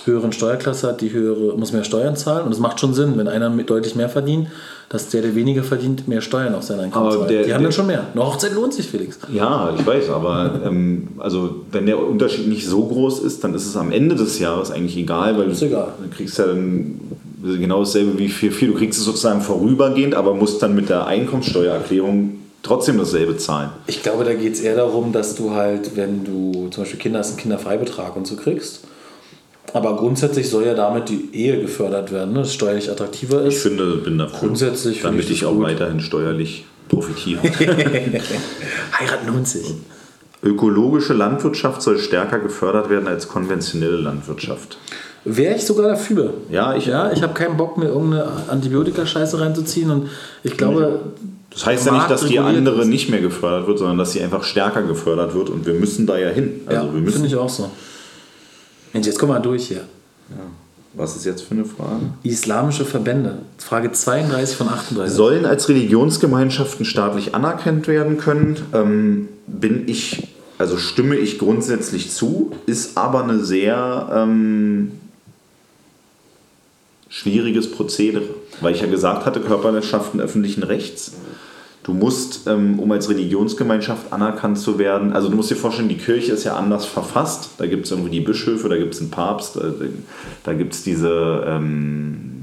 höheren 0.06 0.32
Steuerklasse 0.32 0.88
hat, 0.88 1.02
die 1.02 1.12
höhere, 1.12 1.58
muss 1.58 1.74
mehr 1.74 1.84
Steuern 1.84 2.16
zahlen. 2.16 2.46
Und 2.46 2.52
es 2.54 2.60
macht 2.60 2.80
schon 2.80 2.94
Sinn, 2.94 3.14
wenn 3.18 3.28
einer 3.28 3.50
mit 3.50 3.70
deutlich 3.70 3.94
mehr 3.96 4.08
verdient, 4.08 4.48
dass 4.88 5.10
der, 5.10 5.22
der 5.22 5.36
weniger 5.36 5.64
verdient, 5.64 6.08
mehr 6.08 6.22
Steuern 6.22 6.56
auf 6.56 6.64
sein 6.64 6.80
Einkommen 6.80 7.12
zahlt. 7.12 7.30
der- 7.30 7.44
die 7.44 7.54
haben 7.54 7.62
dann 7.64 7.74
schon 7.74 7.88
mehr. 7.88 8.06
Eine 8.14 8.26
Hochzeit 8.26 8.54
lohnt 8.54 8.74
sich, 8.74 8.88
Felix. 8.88 9.20
Ja, 9.34 9.74
ich 9.78 9.86
weiß, 9.86 10.10
aber 10.10 10.62
ähm, 10.66 11.10
also 11.18 11.56
wenn 11.74 11.86
der 11.88 12.00
Unterschied 12.02 12.48
nicht 12.48 12.66
so 12.66 12.86
groß 12.86 13.20
ist, 13.20 13.44
dann 13.44 13.54
ist 13.54 13.66
es 13.68 13.76
am 13.76 13.92
Ende 13.92 14.16
des 14.16 14.40
Jahres 14.40 14.72
eigentlich 14.72 14.96
egal, 14.98 15.38
weil 15.38 15.52
Ist 15.52 15.62
du, 15.62 15.66
egal. 15.66 15.90
du 16.02 16.16
kriegst 16.16 16.38
ja 16.38 16.46
dann 16.48 17.02
genau 17.44 17.80
dasselbe 17.80 18.18
wie 18.18 18.30
viel, 18.30 18.52
viel. 18.52 18.70
Du 18.70 18.76
kriegst 18.76 18.98
es 19.00 19.06
sozusagen 19.06 19.42
vorübergehend, 19.42 20.16
aber 20.16 20.34
musst 20.34 20.64
dann 20.64 20.74
mit 20.74 20.88
der 20.88 21.06
Einkommensteuererklärung 21.06 22.36
trotzdem 22.68 22.98
dasselbe 22.98 23.38
zahlen. 23.38 23.70
Ich 23.88 24.04
glaube, 24.04 24.24
da 24.24 24.34
geht 24.34 24.54
es 24.54 24.60
eher 24.62 24.76
darum, 24.76 25.12
dass 25.14 25.36
du 25.36 25.52
halt, 25.52 25.96
wenn 25.96 26.24
du 26.24 26.68
zum 26.70 26.84
Beispiel 26.84 27.00
Kinder 27.00 27.20
hast, 27.20 27.30
einen 27.30 27.38
Kinderfreibetrag 27.38 28.16
und 28.16 28.28
so 28.28 28.36
kriegst. 28.36 28.82
Aber 29.74 29.98
grundsätzlich 29.98 30.50
soll 30.50 30.66
ja 30.66 30.74
damit 30.74 31.10
die 31.10 31.30
Ehe 31.34 31.60
gefördert 31.62 32.12
werden, 32.12 32.34
ne? 32.34 32.40
dass 32.40 32.50
es 32.50 32.54
steuerlich 32.54 32.90
attraktiver 32.90 33.46
Ich 33.46 33.56
ist. 33.56 33.64
finde, 33.64 33.98
bin 33.98 34.18
dafür. 34.18 34.40
Grundsätzlich 34.40 35.02
damit 35.02 35.26
ich 35.26 35.32
ich 35.32 35.46
auch 35.46 35.54
gut. 35.54 35.64
weiterhin 35.64 36.00
steuerlich 36.00 36.66
profitiere. 36.88 37.42
Heiraten 39.00 39.28
lohnt 39.28 39.48
sich. 39.48 39.74
Ökologische 40.44 41.14
Landwirtschaft 41.14 41.82
soll 41.82 42.00
stärker 42.00 42.40
gefördert 42.40 42.90
werden 42.90 43.08
als 43.08 43.28
konventionelle 43.28 43.98
Landwirtschaft. 43.98 44.78
Wäre 45.26 45.56
ich 45.56 45.66
sogar 45.66 45.90
dafür. 45.90 46.34
Ja, 46.50 46.76
ich 46.76 46.86
Ja, 46.86 47.12
ich 47.12 47.22
habe 47.22 47.34
keinen 47.34 47.58
Bock, 47.58 47.78
mir 47.78 47.88
irgendeine 47.88 48.26
Antibiotika-Scheiße 48.48 49.42
reinzuziehen 49.42 49.92
und 49.92 50.10
ich 50.44 50.56
glaube, 50.56 51.02
Das 51.52 51.66
heißt 51.66 51.86
ja 51.88 51.94
nicht, 51.94 52.10
dass 52.10 52.26
die 52.26 52.40
andere 52.40 52.86
nicht 52.86 53.10
mehr 53.10 53.22
gefördert 53.22 53.68
wird, 53.68 53.80
sondern 53.80 53.98
dass 53.98 54.12
sie 54.12 54.22
einfach 54.22 54.44
stärker 54.44 54.84
gefördert 54.84 55.34
wird 55.34 55.50
und 55.50 55.66
wir 55.66 55.74
müssen 55.74 56.06
da 56.06 56.18
ja 56.18 56.30
hin. 56.30 56.62
Also 56.66 56.88
ja, 56.88 57.12
finde 57.12 57.28
ich 57.28 57.36
auch 57.36 57.50
so. 57.50 57.72
Mensch, 58.94 59.08
jetzt 59.08 59.20
komm 59.20 59.30
mal 59.30 59.40
durch 59.40 59.68
hier. 59.68 59.78
Ja. 60.30 60.44
Was 60.94 61.16
ist 61.16 61.26
jetzt 61.26 61.44
für 61.44 61.52
eine 61.52 61.66
Frage? 61.66 62.02
Islamische 62.24 62.84
Verbände. 62.84 63.38
Frage 63.60 63.92
32 63.92 64.58
von 64.58 64.68
38. 64.68 65.16
Sollen 65.16 65.46
als 65.46 65.70
Religionsgemeinschaften 65.70 66.86
staatlich 66.86 67.36
anerkannt 67.36 67.88
werden 67.88 68.18
können? 68.18 68.58
Ähm, 68.74 69.28
bin 69.46 69.88
ich, 69.88 70.28
also 70.58 70.78
stimme 70.78 71.16
ich 71.16 71.38
grundsätzlich 71.38 72.12
zu, 72.12 72.52
ist 72.66 72.98
aber 72.98 73.24
eine 73.24 73.44
sehr 73.44 74.10
ähm, 74.12 74.92
schwieriges 77.10 77.70
Prozedere, 77.72 78.26
weil 78.62 78.74
ich 78.74 78.82
ja 78.82 78.88
gesagt 78.88 79.28
hatte, 79.28 79.40
Körperschaften 79.40 80.20
öffentlichen 80.20 80.64
Rechts. 80.64 81.14
Du 81.88 81.94
musst, 81.94 82.48
ähm, 82.48 82.80
um 82.80 82.92
als 82.92 83.10
Religionsgemeinschaft 83.10 84.12
anerkannt 84.12 84.60
zu 84.60 84.78
werden, 84.78 85.14
also 85.14 85.30
du 85.30 85.38
musst 85.38 85.52
dir 85.52 85.56
vorstellen, 85.56 85.88
die 85.88 85.96
Kirche 85.96 86.34
ist 86.34 86.44
ja 86.44 86.58
anders 86.58 86.86
verfasst. 86.86 87.52
Da 87.60 87.66
gibt 87.66 87.86
es 87.86 87.92
irgendwie 87.92 88.12
die 88.12 88.20
Bischöfe, 88.20 88.68
da 88.68 88.76
gibt 88.76 88.94
es 88.94 89.00
einen 89.00 89.10
Papst, 89.10 89.56
da, 89.56 89.72
da 90.44 90.54
gibt 90.54 90.74
es 90.74 90.84
diese 90.84 91.46
ähm, 91.48 92.37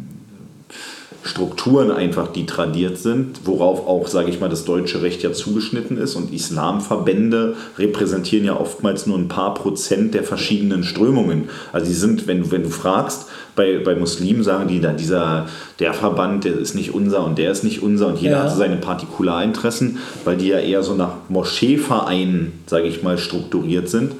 Strukturen 1.25 1.91
einfach, 1.91 2.29
die 2.29 2.45
tradiert 2.45 2.99
sind, 2.99 3.41
worauf 3.45 3.87
auch, 3.87 4.09
sage 4.09 4.29
ich 4.29 4.41
mal, 4.41 4.51
das 4.51 4.67
deutsche 4.67 5.01
Recht 5.01 5.23
ja 5.23 5.33
zugeschnitten 5.33 5.97
ist. 5.97 6.17
Und 6.17 6.35
Islamverbände 6.35 7.57
repräsentieren 7.79 8.45
ja 8.45 8.61
oftmals 8.61 9.07
nur 9.07 9.17
ein 9.17 9.29
paar 9.29 9.55
Prozent 9.55 10.13
der 10.13 10.23
verschiedenen 10.23 10.85
Strömungen. 10.85 11.49
Also 11.73 11.87
die 11.87 11.95
sind, 11.95 12.27
wenn, 12.27 12.51
wenn 12.51 12.65
du 12.65 12.69
fragst, 12.69 13.27
bei, 13.57 13.79
bei 13.79 13.95
Muslimen 13.95 14.43
sagen 14.43 14.69
die 14.69 14.81
dann, 14.81 14.99
dieser, 14.99 15.47
der 15.79 15.95
Verband, 15.95 16.45
der 16.45 16.59
ist 16.59 16.75
nicht 16.75 16.93
unser 16.93 17.25
und 17.25 17.39
der 17.39 17.53
ist 17.53 17.65
nicht 17.65 17.83
unser 17.83 18.09
und 18.09 18.21
jeder 18.21 18.37
ja. 18.37 18.43
hat 18.43 18.55
seine 18.55 18.77
Partikularinteressen, 18.77 19.99
weil 20.27 20.37
die 20.37 20.49
ja 20.49 20.59
eher 20.59 20.83
so 20.83 20.95
nach 20.95 21.15
Moscheevereinen, 21.31 22.53
sage 22.67 22.87
ich 22.87 23.03
mal, 23.03 23.17
strukturiert 23.17 23.89
sind. 23.89 24.13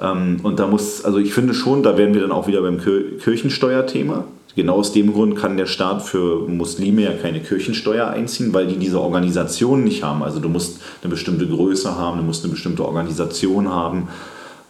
Ähm, 0.00 0.38
und 0.44 0.60
da 0.60 0.68
muss, 0.68 1.04
also 1.04 1.18
ich 1.18 1.34
finde 1.34 1.54
schon, 1.54 1.82
da 1.82 1.98
wären 1.98 2.14
wir 2.14 2.20
dann 2.20 2.32
auch 2.32 2.46
wieder 2.46 2.62
beim 2.62 2.78
Kirchensteuerthema. 2.78 4.24
Genau 4.56 4.76
aus 4.76 4.92
dem 4.92 5.12
Grund 5.12 5.36
kann 5.36 5.58
der 5.58 5.66
Staat 5.66 6.02
für 6.02 6.48
Muslime 6.48 7.02
ja 7.02 7.12
keine 7.12 7.42
Kirchensteuer 7.42 8.08
einziehen, 8.08 8.54
weil 8.54 8.66
die 8.66 8.76
diese 8.76 9.02
Organisation 9.02 9.84
nicht 9.84 10.02
haben. 10.02 10.22
Also 10.22 10.40
du 10.40 10.48
musst 10.48 10.80
eine 11.02 11.10
bestimmte 11.10 11.46
Größe 11.46 11.94
haben, 11.94 12.16
du 12.16 12.24
musst 12.24 12.42
eine 12.42 12.54
bestimmte 12.54 12.86
Organisation 12.86 13.68
haben. 13.68 14.08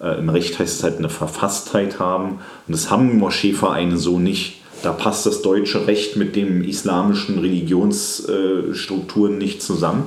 Äh, 0.00 0.18
Im 0.18 0.28
Recht 0.28 0.58
heißt 0.58 0.78
es 0.78 0.82
halt 0.82 0.98
eine 0.98 1.08
Verfasstheit 1.08 2.00
haben. 2.00 2.40
Und 2.66 2.74
das 2.74 2.90
haben 2.90 3.16
Moscheevereine 3.16 3.96
so 3.96 4.18
nicht. 4.18 4.60
Da 4.82 4.90
passt 4.90 5.24
das 5.24 5.40
deutsche 5.40 5.86
Recht 5.86 6.16
mit 6.16 6.34
dem 6.34 6.64
islamischen 6.64 7.38
Religionsstrukturen 7.38 9.38
nicht 9.38 9.62
zusammen. 9.62 10.06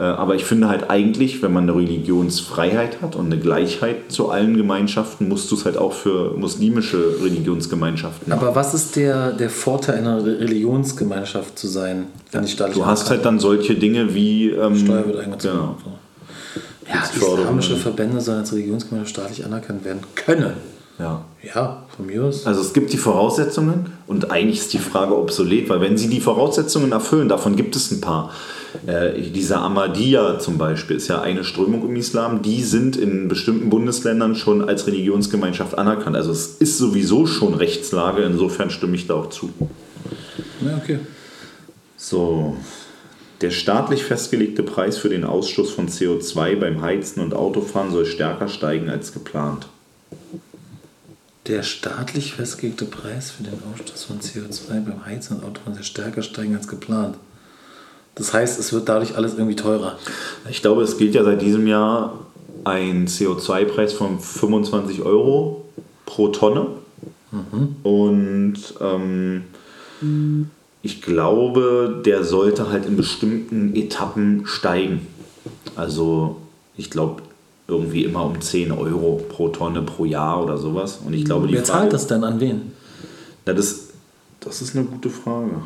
Äh, 0.00 0.04
aber 0.04 0.34
ich 0.34 0.46
finde 0.46 0.68
halt 0.68 0.88
eigentlich, 0.88 1.42
wenn 1.42 1.52
man 1.52 1.64
eine 1.64 1.74
Religionsfreiheit 1.76 3.02
hat 3.02 3.16
und 3.16 3.26
eine 3.26 3.38
Gleichheit 3.38 4.10
zu 4.10 4.30
allen 4.30 4.56
Gemeinschaften, 4.56 5.28
musst 5.28 5.50
du 5.50 5.56
es 5.56 5.66
halt 5.66 5.76
auch 5.76 5.92
für 5.92 6.38
muslimische 6.38 7.16
Religionsgemeinschaften 7.22 8.30
machen. 8.30 8.40
Aber 8.40 8.56
was 8.56 8.72
ist 8.72 8.96
der, 8.96 9.32
der 9.32 9.50
Vorteil 9.50 9.98
einer 9.98 10.24
Religionsgemeinschaft 10.24 11.58
zu 11.58 11.68
sein, 11.68 12.06
wenn 12.32 12.44
ich 12.44 12.56
Du 12.56 12.86
hast 12.86 13.10
halt 13.10 13.26
dann 13.26 13.38
solche 13.38 13.74
Dinge 13.74 14.14
wie... 14.14 14.48
Ähm, 14.48 14.74
Steuer 14.74 15.06
wird 15.06 15.18
eingezogen. 15.18 15.58
Genau. 15.58 15.76
Ja, 16.88 17.04
islamische 17.04 17.76
Verbände 17.76 18.20
sollen 18.22 18.38
als 18.38 18.52
Religionsgemeinschaft 18.52 19.10
staatlich 19.10 19.44
anerkannt 19.44 19.84
werden 19.84 20.00
können. 20.14 20.54
Ja. 20.98 21.24
Ja, 21.42 21.84
von 21.94 22.06
mir 22.06 22.24
aus. 22.24 22.46
Also 22.46 22.60
es 22.60 22.72
gibt 22.72 22.92
die 22.92 22.98
Voraussetzungen 22.98 23.92
und 24.06 24.30
eigentlich 24.30 24.60
ist 24.60 24.72
die 24.72 24.78
Frage 24.78 25.16
obsolet, 25.16 25.68
weil 25.68 25.80
wenn 25.80 25.96
sie 25.96 26.08
die 26.08 26.20
Voraussetzungen 26.20 26.92
erfüllen, 26.92 27.28
davon 27.28 27.56
gibt 27.56 27.76
es 27.76 27.90
ein 27.90 28.00
paar. 28.00 28.30
Äh, 28.86 29.20
dieser 29.20 29.62
Ahmadiyya 29.62 30.38
zum 30.38 30.58
Beispiel 30.58 30.96
ist 30.96 31.08
ja 31.08 31.20
eine 31.20 31.44
Strömung 31.44 31.88
im 31.88 31.96
Islam, 31.96 32.42
die 32.42 32.62
sind 32.62 32.96
in 32.96 33.28
bestimmten 33.28 33.70
Bundesländern 33.70 34.34
schon 34.34 34.68
als 34.68 34.86
Religionsgemeinschaft 34.86 35.76
anerkannt. 35.76 36.16
Also 36.16 36.32
es 36.32 36.46
ist 36.58 36.78
sowieso 36.78 37.26
schon 37.26 37.54
Rechtslage, 37.54 38.22
insofern 38.22 38.70
stimme 38.70 38.94
ich 38.94 39.06
da 39.06 39.14
auch 39.14 39.30
zu. 39.30 39.50
Ja, 40.60 40.76
okay. 40.76 41.00
So, 41.96 42.56
der 43.40 43.50
staatlich 43.50 44.04
festgelegte 44.04 44.62
Preis 44.62 44.98
für 44.98 45.08
den 45.08 45.24
Ausstoß 45.24 45.70
von 45.70 45.88
CO2 45.88 46.56
beim 46.56 46.82
Heizen 46.82 47.20
und 47.20 47.34
Autofahren 47.34 47.90
soll 47.90 48.06
stärker 48.06 48.48
steigen 48.48 48.90
als 48.90 49.12
geplant. 49.12 49.68
Der 51.46 51.62
staatlich 51.62 52.34
festgelegte 52.34 52.84
Preis 52.84 53.30
für 53.30 53.42
den 53.42 53.58
Ausstoß 53.72 54.04
von 54.04 54.20
CO2 54.20 54.84
beim 54.84 55.06
Heizen 55.06 55.38
und 55.38 55.44
Autofahren 55.44 55.74
soll 55.74 55.84
stärker 55.84 56.22
steigen 56.22 56.54
als 56.54 56.68
geplant. 56.68 57.16
Das 58.14 58.34
heißt, 58.34 58.58
es 58.58 58.72
wird 58.72 58.88
dadurch 58.88 59.16
alles 59.16 59.34
irgendwie 59.34 59.56
teurer. 59.56 59.98
Ich 60.50 60.62
glaube, 60.62 60.82
es 60.82 60.98
gilt 60.98 61.14
ja 61.14 61.24
seit 61.24 61.40
diesem 61.40 61.66
Jahr 61.66 62.18
ein 62.64 63.06
CO2-Preis 63.06 63.92
von 63.92 64.20
25 64.20 65.02
Euro 65.02 65.64
pro 66.06 66.28
Tonne. 66.28 66.66
Mhm. 67.30 67.76
Und 67.82 68.74
ähm, 68.80 69.44
mhm 70.00 70.50
ich 70.82 71.02
glaube, 71.02 72.00
der 72.04 72.24
sollte 72.24 72.70
halt 72.70 72.86
in 72.86 72.96
bestimmten 72.96 73.74
Etappen 73.74 74.46
steigen. 74.46 75.06
Also 75.76 76.36
ich 76.76 76.90
glaube 76.90 77.22
irgendwie 77.68 78.04
immer 78.04 78.24
um 78.24 78.40
10 78.40 78.72
Euro 78.72 79.20
pro 79.28 79.48
Tonne 79.48 79.82
pro 79.82 80.04
Jahr 80.04 80.42
oder 80.42 80.58
sowas. 80.58 81.00
Und 81.04 81.12
ich 81.12 81.24
glaube, 81.24 81.46
die 81.46 81.54
Wer 81.54 81.64
zahlt 81.64 81.92
das 81.92 82.06
denn 82.06 82.24
an 82.24 82.40
wen? 82.40 82.72
Na, 83.46 83.52
das, 83.52 83.90
das 84.40 84.62
ist 84.62 84.74
eine 84.74 84.86
gute 84.86 85.10
Frage. 85.10 85.62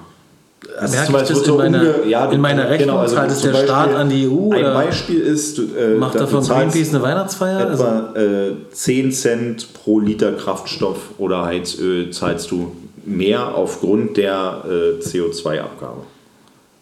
Das 0.81 0.93
Merke 0.93 1.23
ich 1.23 1.29
das 1.29 1.43
in, 1.47 1.57
meiner, 1.57 2.05
ja, 2.05 2.31
in 2.31 2.41
meiner 2.41 2.69
Rechnung? 2.69 2.89
Genau, 2.89 3.01
also 3.01 3.15
zahlt 3.17 3.31
es 3.31 3.41
der 3.41 3.51
Beispiel, 3.51 3.69
Staat 3.69 3.95
an 3.95 4.09
die 4.09 4.29
EU? 4.29 4.51
Ein 4.51 4.75
Beispiel 4.75 5.21
ist, 5.21 5.59
äh, 5.59 5.95
macht 5.99 6.17
davon 6.17 6.43
Greenpeace 6.43 6.91
eine 6.91 7.03
Weihnachtsfeier? 7.03 7.73
Etwa 7.73 8.11
also? 8.15 8.19
äh, 8.19 8.53
10 8.71 9.13
Cent 9.13 9.75
pro 9.75 10.01
Liter 10.01 10.33
Kraftstoff 10.33 10.99
oder 11.19 11.45
Heizöl 11.45 12.11
zahlst 12.11 12.51
du 12.51 12.73
mehr 13.05 13.55
aufgrund 13.55 14.17
der 14.17 14.63
äh, 14.65 15.03
CO2-Abgabe. 15.03 16.03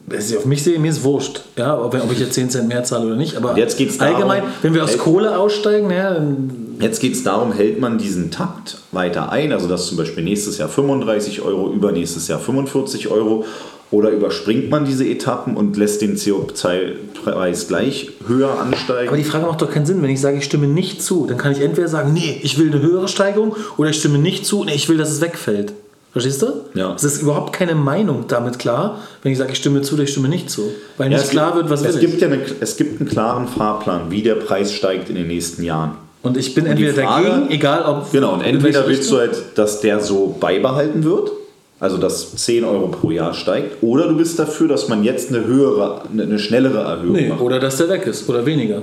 Wenn 0.07 0.21
ich 0.21 0.37
auf 0.37 0.47
mich 0.47 0.63
sehe, 0.63 0.79
mir 0.79 0.91
ist 0.91 1.05
wurscht, 1.05 1.43
ja, 1.57 1.79
ob, 1.79 1.95
ob 1.95 2.13
ich 2.13 2.19
jetzt 2.19 2.35
10 2.35 2.51
Cent 2.51 2.69
mehr 2.69 2.83
zahle 2.85 3.07
oder 3.07 3.17
nicht. 3.17 3.37
Aber 3.37 3.57
jetzt 3.57 3.79
geht's 3.79 3.99
darum, 3.99 4.17
allgemein, 4.17 4.43
wenn 4.63 4.75
wir 4.75 4.83
aus 4.83 4.99
Kohle 4.99 5.39
aussteigen, 5.39 5.91
ja, 5.91 6.21
Jetzt 6.83 6.99
geht 6.99 7.13
es 7.13 7.23
darum, 7.23 7.53
hält 7.53 7.81
man 7.81 7.97
diesen 7.97 8.33
Takt 8.33 8.79
weiter 8.91 9.31
ein, 9.31 9.53
also 9.53 9.69
dass 9.69 9.87
zum 9.87 9.97
Beispiel 9.97 10.25
nächstes 10.25 10.59
Jahr 10.59 10.69
35 10.69 11.41
Euro, 11.43 11.73
übernächstes 11.73 12.27
Jahr 12.27 12.41
45 12.41 13.07
Euro, 13.09 13.45
oder 13.93 14.11
überspringt 14.11 14.69
man 14.69 14.85
diese 14.85 15.07
Etappen 15.07 15.57
und 15.57 15.77
lässt 15.77 16.03
den 16.03 16.17
CO2-Preis 16.17 17.69
gleich 17.69 18.11
höher 18.27 18.59
ansteigen? 18.59 19.09
Aber 19.09 19.17
die 19.17 19.23
Frage 19.23 19.47
macht 19.47 19.63
doch 19.63 19.71
keinen 19.71 19.87
Sinn. 19.87 20.03
Wenn 20.03 20.11
ich 20.11 20.21
sage, 20.21 20.39
ich 20.39 20.45
stimme 20.45 20.67
nicht 20.67 21.03
zu, 21.03 21.27
dann 21.27 21.39
kann 21.39 21.53
ich 21.53 21.61
entweder 21.61 21.87
sagen, 21.87 22.13
nee, 22.13 22.41
ich 22.43 22.59
will 22.59 22.73
eine 22.73 22.83
höhere 22.83 23.07
Steigerung, 23.07 23.55
oder 23.77 23.91
ich 23.91 23.97
stimme 23.97 24.19
nicht 24.19 24.45
zu, 24.45 24.65
nee, 24.65 24.75
ich 24.75 24.89
will, 24.89 24.97
dass 24.97 25.11
es 25.11 25.21
wegfällt. 25.21 25.75
Verstehst 26.11 26.43
du? 26.43 26.49
Ja. 26.75 26.95
Es 26.95 27.05
ist 27.05 27.23
überhaupt 27.23 27.53
keine 27.53 27.77
Meinung 27.77 28.25
damit 28.27 28.59
klar, 28.59 28.99
wenn 29.23 29.31
ich 29.31 29.39
sage, 29.39 29.53
ich 29.53 29.59
stimme 29.59 29.83
zu 29.83 29.95
oder 29.95 30.03
ich 30.03 30.11
stimme 30.11 30.29
nicht 30.29 30.51
zu. 30.51 30.73
Weil 30.99 31.13
ja, 31.13 31.19
nicht 31.19 31.31
klar 31.31 31.53
gibt, 31.53 31.71
wird, 31.71 31.71
was 31.71 31.87
es 31.87 31.95
will 31.95 32.01
gibt 32.01 32.15
ich. 32.15 32.21
Ja 32.21 32.27
eine, 32.27 32.43
es 32.61 32.77
gibt 32.77 33.01
einen 33.01 33.09
klaren 33.09 33.47
Fahrplan, 33.47 34.11
wie 34.11 34.23
der 34.23 34.35
Preis 34.35 34.73
steigt 34.73 35.09
in 35.09 35.15
den 35.15 35.29
nächsten 35.29 35.63
Jahren. 35.63 35.93
Und 36.23 36.37
ich 36.37 36.55
bin 36.55 36.65
und 36.65 36.71
entweder 36.71 37.03
Frage, 37.03 37.29
dagegen, 37.29 37.51
egal 37.51 37.85
ob. 37.85 38.13
Genau, 38.13 38.35
und 38.35 38.43
entweder 38.43 38.87
willst 38.87 39.11
du 39.11 39.19
halt, 39.19 39.37
dass 39.57 39.81
der 39.81 40.01
so 40.01 40.37
beibehalten 40.39 41.03
wird, 41.03 41.33
also 41.81 41.99
dass 41.99 42.37
10 42.37 42.65
Euro 42.65 42.89
pro 42.89 43.11
Jahr 43.11 43.35
steigt, 43.35 43.83
oder 43.83 44.09
du 44.09 44.17
bist 44.17 44.39
dafür, 44.39 44.69
dass 44.69 44.89
man 44.89 45.03
jetzt 45.03 45.31
eine 45.31 45.45
höhere, 45.45 46.03
eine 46.13 46.39
schnellere 46.39 46.79
Erhöhung 46.79 47.13
nee, 47.13 47.29
macht. 47.29 47.41
Oder 47.41 47.59
dass 47.59 47.79
der 47.79 47.89
weg 47.89 48.07
ist, 48.07 48.29
oder 48.29 48.47
weniger. 48.47 48.83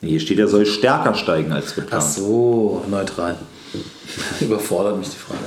Hier 0.00 0.20
steht, 0.20 0.38
er 0.38 0.46
soll 0.46 0.66
stärker 0.66 1.14
steigen 1.14 1.52
als 1.52 1.74
geplant. 1.74 2.04
Ach 2.04 2.08
so, 2.08 2.82
neutral. 2.88 3.36
Überfordert 4.40 4.98
mich 4.98 5.08
die 5.08 5.16
Frage. 5.16 5.40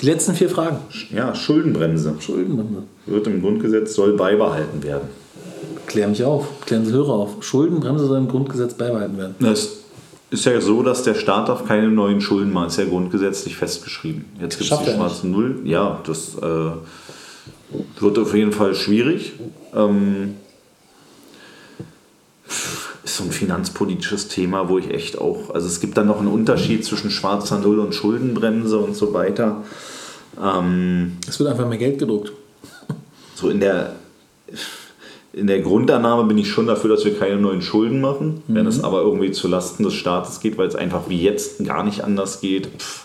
Die 0.00 0.06
letzten 0.06 0.34
vier 0.34 0.48
Fragen. 0.48 0.78
Ja, 1.14 1.34
Schuldenbremse. 1.34 2.14
Schuldenbremse. 2.20 2.84
Wird 3.04 3.26
im 3.26 3.42
Grundgesetz, 3.42 3.94
soll 3.94 4.16
beibehalten 4.16 4.82
werden. 4.82 5.08
Klär 5.86 6.08
mich 6.08 6.24
auf, 6.24 6.46
klären 6.64 6.86
Sie 6.86 6.92
Hörer 6.92 7.12
auf. 7.12 7.36
Schuldenbremse 7.40 8.06
soll 8.06 8.18
im 8.18 8.28
Grundgesetz 8.28 8.74
beibehalten 8.74 9.18
werden. 9.18 9.34
Das 9.40 9.79
ist 10.30 10.44
ja 10.46 10.60
so, 10.60 10.82
dass 10.82 11.02
der 11.02 11.14
Staat 11.14 11.48
darf 11.48 11.66
keine 11.66 11.88
neuen 11.88 12.20
Schulden 12.20 12.52
machen. 12.52 12.68
Ist 12.68 12.78
ja 12.78 12.84
grundgesetzlich 12.84 13.56
festgeschrieben. 13.56 14.24
Jetzt 14.40 14.58
gibt 14.58 14.70
es 14.70 14.78
die 14.78 14.92
schwarzen 14.92 15.32
Null. 15.32 15.60
Ja, 15.64 16.00
das 16.06 16.36
äh, 16.36 16.70
wird 18.00 18.18
auf 18.18 18.34
jeden 18.34 18.52
Fall 18.52 18.74
schwierig. 18.74 19.32
Ähm, 19.74 20.36
ist 23.04 23.16
so 23.16 23.24
ein 23.24 23.32
finanzpolitisches 23.32 24.28
Thema, 24.28 24.68
wo 24.68 24.78
ich 24.78 24.90
echt 24.90 25.18
auch, 25.18 25.50
also 25.52 25.66
es 25.66 25.80
gibt 25.80 25.96
dann 25.96 26.06
noch 26.06 26.18
einen 26.18 26.28
Unterschied 26.28 26.84
zwischen 26.84 27.10
schwarzer 27.10 27.58
Null 27.58 27.80
und 27.80 27.94
Schuldenbremse 27.94 28.78
und 28.78 28.94
so 28.94 29.12
weiter. 29.12 29.64
Ähm, 30.40 31.16
es 31.28 31.40
wird 31.40 31.50
einfach 31.50 31.68
mehr 31.68 31.78
Geld 31.78 31.98
gedruckt. 31.98 32.32
So 33.34 33.48
in 33.48 33.58
der, 33.58 33.96
in 35.32 35.46
der 35.46 35.60
Grundannahme 35.60 36.24
bin 36.24 36.38
ich 36.38 36.48
schon 36.50 36.66
dafür, 36.66 36.90
dass 36.90 37.04
wir 37.04 37.16
keine 37.18 37.36
neuen 37.36 37.62
Schulden 37.62 38.00
machen. 38.00 38.42
Mhm. 38.48 38.54
Wenn 38.54 38.66
es 38.66 38.82
aber 38.82 39.02
irgendwie 39.02 39.30
zu 39.30 39.46
Lasten 39.48 39.84
des 39.84 39.94
Staates 39.94 40.40
geht, 40.40 40.58
weil 40.58 40.66
es 40.68 40.74
einfach 40.74 41.08
wie 41.08 41.20
jetzt 41.22 41.64
gar 41.64 41.84
nicht 41.84 42.02
anders 42.02 42.40
geht. 42.40 42.66
Pff. 42.78 43.04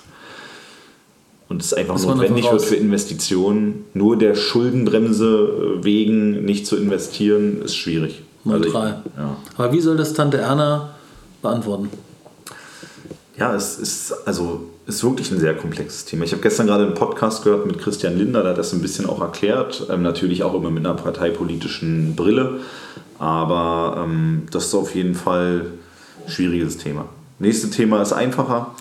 und 1.47 1.61
es 1.61 1.73
einfach 1.73 1.93
man 2.03 2.17
notwendig 2.17 2.51
wird 2.51 2.61
für 2.63 2.75
Investitionen. 2.75 3.85
Nur 3.93 4.17
der 4.17 4.33
Schuldenbremse 4.35 5.77
äh, 5.79 5.83
wegen 5.83 6.43
nicht 6.45 6.65
zu 6.65 6.75
investieren, 6.77 7.61
ist 7.63 7.75
schwierig. 7.75 8.23
Also 8.45 8.57
ich- 8.65 8.73
Neutral. 8.73 9.03
ja. 9.17 9.37
Aber 9.57 9.71
wie 9.71 9.79
soll 9.81 9.97
das 9.97 10.13
Tante 10.13 10.37
Erna 10.37 10.95
beantworten? 11.43 11.89
Ja, 13.37 13.53
es 13.55 13.77
ist 13.77 14.11
also 14.27 14.61
ist 14.87 15.03
wirklich 15.03 15.31
ein 15.31 15.39
sehr 15.39 15.55
komplexes 15.55 16.05
Thema. 16.05 16.25
Ich 16.25 16.31
habe 16.31 16.41
gestern 16.41 16.67
gerade 16.67 16.85
einen 16.85 16.93
Podcast 16.93 17.43
gehört 17.43 17.65
mit 17.65 17.79
Christian 17.79 18.17
Linder, 18.17 18.41
der 18.41 18.51
hat 18.51 18.57
das 18.57 18.73
ein 18.73 18.81
bisschen 18.81 19.07
auch 19.07 19.21
erklärt. 19.21 19.87
Ähm, 19.89 20.03
natürlich 20.03 20.43
auch 20.43 20.53
immer 20.53 20.69
mit 20.69 20.85
einer 20.85 20.95
parteipolitischen 20.95 22.15
Brille. 22.15 22.59
Aber 23.17 24.03
ähm, 24.03 24.43
das 24.51 24.67
ist 24.67 24.75
auf 24.75 24.93
jeden 24.93 25.15
Fall 25.15 25.71
ein 26.25 26.31
schwieriges 26.31 26.77
Thema. 26.77 27.05
Nächste 27.39 27.69
Thema 27.69 28.01
ist 28.01 28.13
einfacher. 28.13 28.75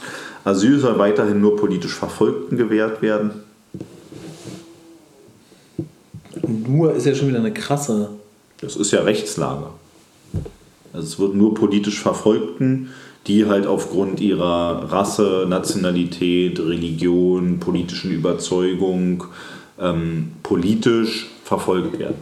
Asyl 0.44 0.78
soll 0.78 0.98
weiterhin 0.98 1.40
nur 1.40 1.56
politisch 1.56 1.94
Verfolgten 1.94 2.56
gewährt 2.56 3.00
werden. 3.00 3.30
Nur 6.46 6.94
ist 6.94 7.06
ja 7.06 7.14
schon 7.14 7.28
wieder 7.28 7.38
eine 7.38 7.54
krasse. 7.54 8.10
Das 8.60 8.76
ist 8.76 8.90
ja 8.90 9.00
Rechtslage. 9.00 9.68
Also 10.92 11.06
es 11.06 11.18
wird 11.18 11.34
nur 11.34 11.54
politisch 11.54 12.00
Verfolgten, 12.00 12.90
die 13.26 13.46
halt 13.46 13.66
aufgrund 13.66 14.20
ihrer 14.20 14.90
Rasse, 14.92 15.46
Nationalität, 15.48 16.60
Religion, 16.60 17.58
politischen 17.58 18.10
Überzeugung 18.12 19.24
ähm, 19.80 20.32
politisch 20.42 21.30
verfolgt 21.44 21.98
werden. 21.98 22.16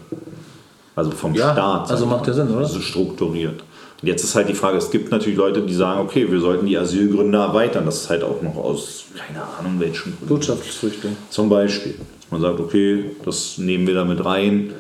Also 0.94 1.10
vom 1.10 1.34
Ja, 1.34 1.52
Staat. 1.52 1.90
also 1.90 2.06
macht 2.06 2.26
ja 2.26 2.32
Sinn, 2.32 2.48
oder? 2.48 2.58
Also 2.58 2.80
strukturiert. 2.80 3.62
Und 4.00 4.08
jetzt 4.08 4.24
ist 4.24 4.34
halt 4.34 4.48
die 4.48 4.54
Frage, 4.54 4.78
es 4.78 4.90
gibt 4.90 5.10
natürlich 5.10 5.38
Leute, 5.38 5.62
die 5.62 5.74
sagen, 5.74 6.00
okay, 6.00 6.30
wir 6.30 6.40
sollten 6.40 6.66
die 6.66 6.76
Asylgründe 6.76 7.38
erweitern. 7.38 7.84
Das 7.86 8.02
ist 8.02 8.10
halt 8.10 8.22
auch 8.24 8.42
noch 8.42 8.56
aus, 8.56 9.04
keine 9.16 9.42
Ahnung, 9.58 9.78
welchen 9.78 10.12
Gründen. 10.16 10.28
Wirtschaftsflüchtling. 10.28 11.16
Zum 11.30 11.48
Beispiel, 11.48 11.94
man 12.30 12.40
sagt, 12.40 12.60
okay, 12.60 13.04
das 13.24 13.58
nehmen 13.58 13.86
wir 13.86 13.94
damit 13.94 14.24
rein. 14.24 14.72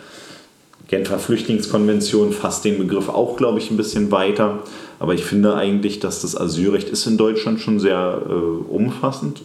Genfer 0.92 1.18
Flüchtlingskonvention 1.18 2.34
fasst 2.34 2.66
den 2.66 2.76
Begriff 2.76 3.08
auch, 3.08 3.38
glaube 3.38 3.58
ich, 3.58 3.70
ein 3.70 3.78
bisschen 3.78 4.10
weiter. 4.10 4.58
Aber 4.98 5.14
ich 5.14 5.24
finde 5.24 5.54
eigentlich, 5.54 6.00
dass 6.00 6.20
das 6.20 6.36
Asylrecht 6.36 6.90
ist 6.90 7.06
in 7.06 7.16
Deutschland 7.16 7.60
schon 7.60 7.80
sehr 7.80 8.20
äh, 8.28 8.30
umfassend. 8.30 9.40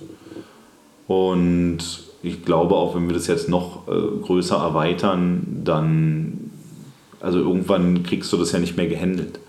Und 1.07 1.77
ich 2.21 2.43
glaube, 2.43 2.75
auch 2.75 2.97
wenn 2.97 3.07
wir 3.07 3.13
das 3.13 3.27
jetzt 3.27 3.47
noch 3.47 3.87
äh, 3.87 4.25
größer 4.25 4.57
erweitern, 4.57 5.61
dann, 5.63 6.51
also 7.21 7.39
irgendwann 7.39 8.03
kriegst 8.03 8.33
du 8.33 8.35
das 8.35 8.51
ja 8.51 8.59
nicht 8.59 8.75
mehr 8.75 8.87
gehandelt. 8.87 9.39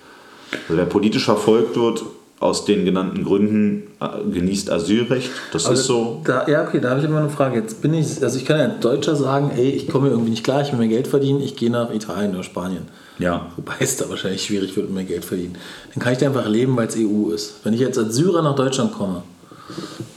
Also 0.52 0.76
wer 0.76 0.86
politisch 0.86 1.24
verfolgt 1.24 1.74
wird, 1.74 2.04
aus 2.40 2.64
den 2.64 2.84
genannten 2.84 3.24
Gründen 3.24 3.88
äh, 4.00 4.30
genießt 4.30 4.70
Asylrecht. 4.70 5.30
Das 5.52 5.68
ist 5.68 5.84
so. 5.84 6.20
Da, 6.24 6.46
ja, 6.46 6.66
okay, 6.66 6.80
da 6.80 6.90
habe 6.90 7.00
ich 7.00 7.06
immer 7.06 7.18
eine 7.18 7.30
Frage. 7.30 7.58
Jetzt 7.58 7.82
bin 7.82 7.94
ich, 7.94 8.22
also 8.22 8.38
ich 8.38 8.44
kann 8.44 8.58
ja 8.58 8.66
als 8.66 8.80
Deutscher 8.80 9.16
sagen, 9.16 9.50
ey, 9.56 9.70
ich 9.70 9.88
komme 9.88 10.08
irgendwie 10.08 10.30
nicht 10.30 10.44
klar, 10.44 10.62
ich 10.62 10.70
will 10.70 10.78
mehr 10.78 10.88
Geld 10.88 11.08
verdienen, 11.08 11.40
ich 11.40 11.56
gehe 11.56 11.70
nach 11.70 11.92
Italien 11.92 12.34
oder 12.34 12.44
Spanien. 12.44 12.82
Ja. 13.18 13.48
Wobei 13.56 13.74
es 13.80 13.96
da 13.96 14.08
wahrscheinlich 14.08 14.44
schwierig 14.44 14.76
wird, 14.76 14.90
mehr 14.90 15.04
Geld 15.04 15.24
verdienen. 15.24 15.56
Dann 15.92 16.02
kann 16.02 16.12
ich 16.12 16.18
da 16.18 16.26
einfach 16.26 16.46
leben, 16.46 16.76
weil 16.76 16.86
es 16.86 16.96
EU 16.96 17.30
ist. 17.30 17.56
Wenn 17.64 17.74
ich 17.74 17.80
jetzt 17.80 17.98
als 17.98 18.14
Syrer 18.14 18.42
nach 18.42 18.54
Deutschland 18.54 18.92
komme 18.92 19.22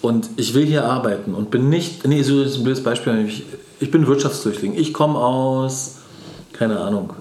und 0.03 0.29
ich 0.35 0.53
will 0.53 0.65
hier 0.65 0.85
arbeiten 0.85 1.33
und 1.33 1.49
bin 1.49 1.69
nicht, 1.69 2.07
nee, 2.07 2.21
Syrien 2.21 2.47
ist 2.47 2.57
ein 2.57 2.63
blödes 2.63 2.83
Beispiel, 2.83 3.25
ich, 3.25 3.45
ich 3.79 3.89
bin 3.89 4.05
Wirtschaftsflüchtling. 4.05 4.75
Ich 4.75 4.93
komme 4.93 5.17
aus, 5.17 5.95
keine 6.53 6.79
Ahnung, 6.79 7.13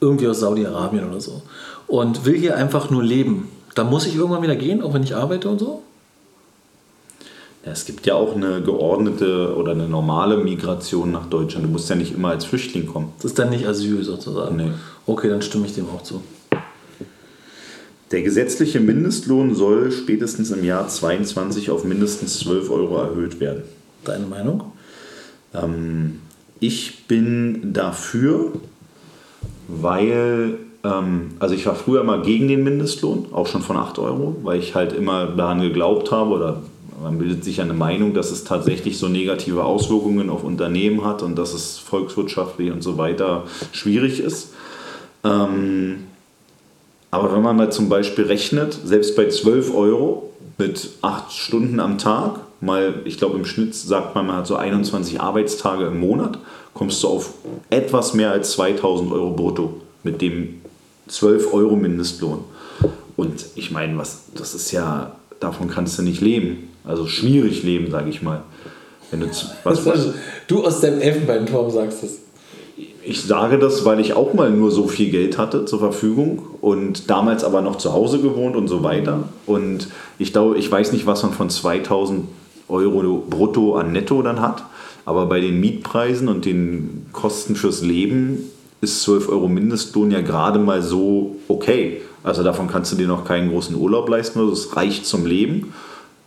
irgendwie 0.00 0.28
aus 0.28 0.38
Saudi-Arabien 0.38 1.08
oder 1.08 1.20
so 1.20 1.42
und 1.90 2.24
will 2.24 2.38
hier 2.38 2.56
einfach 2.56 2.90
nur 2.90 3.02
leben. 3.02 3.48
Da 3.74 3.84
muss 3.84 4.06
ich 4.06 4.16
irgendwann 4.16 4.42
wieder 4.42 4.56
gehen, 4.56 4.82
auch 4.82 4.94
wenn 4.94 5.02
ich 5.02 5.14
arbeite 5.14 5.48
und 5.48 5.58
so? 5.58 5.82
Es 7.62 7.84
gibt 7.84 8.06
ja 8.06 8.14
auch 8.14 8.34
eine 8.34 8.62
geordnete 8.62 9.54
oder 9.54 9.72
eine 9.72 9.86
normale 9.86 10.38
Migration 10.38 11.12
nach 11.12 11.26
Deutschland. 11.26 11.66
Du 11.66 11.70
musst 11.70 11.90
ja 11.90 11.96
nicht 11.96 12.14
immer 12.14 12.28
als 12.28 12.46
Flüchtling 12.46 12.86
kommen. 12.86 13.12
Das 13.18 13.26
ist 13.26 13.38
dann 13.38 13.50
nicht 13.50 13.66
Asyl 13.66 14.02
sozusagen. 14.02 14.56
Nee. 14.56 14.70
Okay, 15.06 15.28
dann 15.28 15.42
stimme 15.42 15.66
ich 15.66 15.74
dem 15.74 15.86
auch 15.90 16.02
zu. 16.02 16.22
Der 18.10 18.22
gesetzliche 18.22 18.80
Mindestlohn 18.80 19.54
soll 19.54 19.92
spätestens 19.92 20.50
im 20.50 20.64
Jahr 20.64 20.88
22 20.88 21.70
auf 21.70 21.84
mindestens 21.84 22.38
12 22.40 22.70
Euro 22.70 22.96
erhöht 22.96 23.40
werden. 23.40 23.62
Deine 24.04 24.26
Meinung? 24.26 24.72
Ähm, 25.54 26.20
ich 26.60 27.06
bin 27.06 27.72
dafür, 27.72 28.52
weil, 29.68 30.58
also 30.82 31.54
ich 31.54 31.66
war 31.66 31.74
früher 31.74 32.04
mal 32.04 32.22
gegen 32.22 32.48
den 32.48 32.64
Mindestlohn, 32.64 33.26
auch 33.32 33.46
schon 33.46 33.62
von 33.62 33.76
8 33.76 33.98
Euro, 33.98 34.36
weil 34.42 34.58
ich 34.58 34.74
halt 34.74 34.94
immer 34.94 35.26
daran 35.26 35.60
geglaubt 35.60 36.10
habe 36.10 36.30
oder 36.30 36.62
man 37.02 37.18
bildet 37.18 37.44
sich 37.44 37.60
eine 37.60 37.72
Meinung, 37.72 38.14
dass 38.14 38.30
es 38.30 38.44
tatsächlich 38.44 38.98
so 38.98 39.08
negative 39.08 39.64
Auswirkungen 39.64 40.30
auf 40.30 40.44
Unternehmen 40.44 41.04
hat 41.04 41.22
und 41.22 41.36
dass 41.36 41.54
es 41.54 41.78
volkswirtschaftlich 41.78 42.70
und 42.70 42.82
so 42.82 42.98
weiter 42.98 43.44
schwierig 43.72 44.20
ist. 44.20 44.52
Ähm, 45.24 46.04
aber 47.10 47.34
wenn 47.34 47.42
man 47.42 47.56
mal 47.56 47.72
zum 47.72 47.88
Beispiel 47.88 48.24
rechnet, 48.24 48.78
selbst 48.84 49.16
bei 49.16 49.28
12 49.28 49.74
Euro 49.74 50.30
mit 50.58 50.90
8 51.02 51.32
Stunden 51.32 51.80
am 51.80 51.98
Tag, 51.98 52.40
mal, 52.60 53.00
ich 53.04 53.18
glaube 53.18 53.36
im 53.36 53.44
Schnitt 53.44 53.74
sagt 53.74 54.14
man, 54.14 54.26
man 54.26 54.36
hat 54.36 54.46
so 54.46 54.56
21 54.56 55.20
Arbeitstage 55.20 55.86
im 55.86 56.00
Monat, 56.00 56.38
kommst 56.74 57.02
du 57.02 57.08
auf 57.08 57.34
etwas 57.70 58.14
mehr 58.14 58.30
als 58.30 58.52
2000 58.52 59.12
Euro 59.12 59.30
brutto 59.30 59.80
mit 60.02 60.20
dem 60.22 60.59
12 61.10 61.52
Euro 61.52 61.76
Mindestlohn. 61.76 62.44
Und 63.16 63.46
ich 63.54 63.70
meine, 63.70 63.98
was, 63.98 64.22
das 64.34 64.54
ist 64.54 64.72
ja, 64.72 65.16
davon 65.40 65.68
kannst 65.68 65.98
du 65.98 66.02
nicht 66.02 66.20
leben. 66.20 66.70
Also 66.84 67.06
schwierig 67.06 67.62
leben, 67.62 67.90
sage 67.90 68.08
ich 68.08 68.22
mal. 68.22 68.42
Wenn 69.10 69.20
du, 69.20 69.26
was, 69.64 69.84
was, 69.84 70.08
du 70.46 70.64
aus 70.64 70.80
deinem 70.80 71.00
Elfenbeinturm 71.00 71.70
sagst 71.70 72.04
das. 72.04 72.18
ich 73.04 73.22
sage 73.22 73.58
das, 73.58 73.84
weil 73.84 73.98
ich 73.98 74.14
auch 74.14 74.34
mal 74.34 74.50
nur 74.50 74.70
so 74.70 74.86
viel 74.86 75.10
Geld 75.10 75.36
hatte 75.36 75.64
zur 75.64 75.80
Verfügung 75.80 76.42
und 76.60 77.10
damals 77.10 77.42
aber 77.42 77.60
noch 77.60 77.76
zu 77.76 77.92
Hause 77.92 78.20
gewohnt 78.20 78.54
und 78.54 78.68
so 78.68 78.84
weiter. 78.84 79.24
Und 79.46 79.88
ich 80.18 80.32
glaube, 80.32 80.58
ich 80.58 80.70
weiß 80.70 80.92
nicht, 80.92 81.06
was 81.06 81.22
man 81.24 81.32
von 81.32 81.50
2000 81.50 82.28
Euro 82.68 83.24
brutto 83.28 83.74
an 83.74 83.90
Netto 83.90 84.22
dann 84.22 84.40
hat, 84.40 84.62
aber 85.04 85.26
bei 85.26 85.40
den 85.40 85.58
Mietpreisen 85.58 86.28
und 86.28 86.44
den 86.44 87.06
Kosten 87.12 87.56
fürs 87.56 87.82
Leben 87.82 88.50
ist 88.80 89.02
12 89.02 89.28
Euro 89.28 89.48
Mindestlohn 89.48 90.10
ja 90.10 90.20
gerade 90.20 90.58
mal 90.58 90.82
so 90.82 91.36
okay. 91.48 92.00
Also 92.22 92.42
davon 92.42 92.68
kannst 92.68 92.92
du 92.92 92.96
dir 92.96 93.08
noch 93.08 93.24
keinen 93.24 93.50
großen 93.50 93.74
Urlaub 93.76 94.08
leisten, 94.08 94.38
also 94.40 94.52
es 94.52 94.76
reicht 94.76 95.06
zum 95.06 95.26
Leben. 95.26 95.72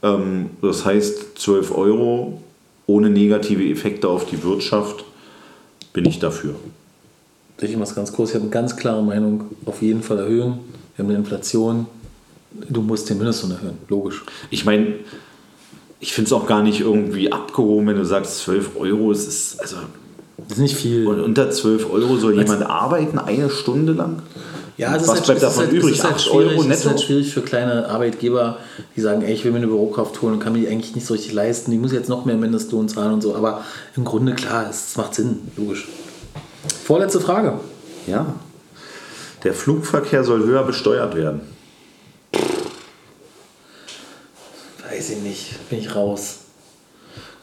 Ähm, 0.01 0.49
Das 0.61 0.85
heißt, 0.85 1.37
12 1.39 1.75
Euro 1.75 2.41
ohne 2.87 3.09
negative 3.09 3.63
Effekte 3.69 4.09
auf 4.09 4.25
die 4.25 4.43
Wirtschaft 4.43 5.05
bin 5.93 6.05
ich 6.05 6.19
dafür. 6.19 6.55
Ich 7.61 7.77
mache 7.77 7.89
es 7.89 7.95
ganz 7.95 8.11
kurz. 8.11 8.29
Ich 8.29 8.35
habe 8.35 8.43
eine 8.43 8.51
ganz 8.51 8.75
klare 8.75 9.03
Meinung. 9.03 9.45
Auf 9.65 9.81
jeden 9.81 10.03
Fall 10.03 10.19
erhöhen. 10.19 10.59
Wir 10.95 11.03
haben 11.03 11.09
eine 11.09 11.19
Inflation. 11.19 11.85
Du 12.69 12.81
musst 12.81 13.09
den 13.09 13.17
Mindestlohn 13.17 13.51
erhöhen. 13.51 13.77
Logisch. 13.87 14.23
Ich 14.49 14.65
meine, 14.65 14.95
ich 15.99 16.13
finde 16.13 16.27
es 16.27 16.33
auch 16.33 16.45
gar 16.45 16.61
nicht 16.61 16.81
irgendwie 16.81 17.31
abgehoben, 17.31 17.87
wenn 17.87 17.95
du 17.95 18.05
sagst 18.05 18.39
12 18.39 18.71
Euro. 18.75 19.11
Es 19.11 19.27
ist, 19.27 19.61
also 19.61 19.77
Das 20.47 20.57
ist 20.57 20.61
nicht 20.61 20.75
viel. 20.75 21.07
und 21.07 21.19
unter 21.19 21.49
12 21.49 21.91
Euro 21.91 22.17
soll 22.17 22.35
jemand 22.37 22.63
arbeiten, 22.63 23.17
eine 23.19 23.49
Stunde 23.49 23.93
lang? 23.93 24.21
Ja, 24.75 24.95
es 24.95 25.07
Was 25.07 25.19
ist 25.19 25.27
halt, 25.29 25.39
bleibt 25.39 25.43
es 25.43 25.43
ist 25.43 25.43
davon 25.43 25.63
halt, 25.65 25.73
übrig? 25.73 25.93
Ist 25.93 26.03
halt 26.03 26.15
8 26.15 26.21
schwierig, 26.21 26.35
Euro 26.51 26.53
Es 26.55 26.61
ist 26.61 26.67
netto? 26.67 26.89
halt 26.89 27.01
schwierig 27.01 27.33
für 27.33 27.41
kleine 27.41 27.87
Arbeitgeber, 27.87 28.57
die 28.95 29.01
sagen, 29.01 29.21
ey, 29.21 29.33
ich 29.33 29.43
will 29.45 29.51
mir 29.51 29.57
eine 29.57 29.67
Bürokraft 29.67 30.21
holen 30.21 30.33
und 30.33 30.39
kann 30.39 30.53
mir 30.53 30.59
die 30.59 30.67
eigentlich 30.67 30.95
nicht 30.95 31.05
so 31.05 31.13
richtig 31.13 31.31
leisten. 31.33 31.69
Die 31.71 31.77
muss 31.77 31.91
jetzt 31.91 32.09
noch 32.09 32.25
mehr 32.25 32.35
Mindestlohn 32.37 32.89
zahlen 32.89 33.13
und 33.13 33.21
so. 33.21 33.35
Aber 33.35 33.63
im 33.95 34.03
Grunde, 34.03 34.33
klar, 34.33 34.67
es 34.69 34.97
macht 34.97 35.13
Sinn. 35.13 35.39
Logisch. 35.57 35.87
Vorletzte 36.85 37.19
Frage. 37.19 37.59
Ja. 38.07 38.25
Der 39.43 39.53
Flugverkehr 39.53 40.23
soll 40.23 40.43
höher 40.43 40.63
besteuert 40.63 41.15
werden. 41.15 41.41
Weiß 44.89 45.09
ich 45.11 45.19
nicht. 45.19 45.69
Bin 45.69 45.79
ich 45.79 45.95
raus. 45.95 46.37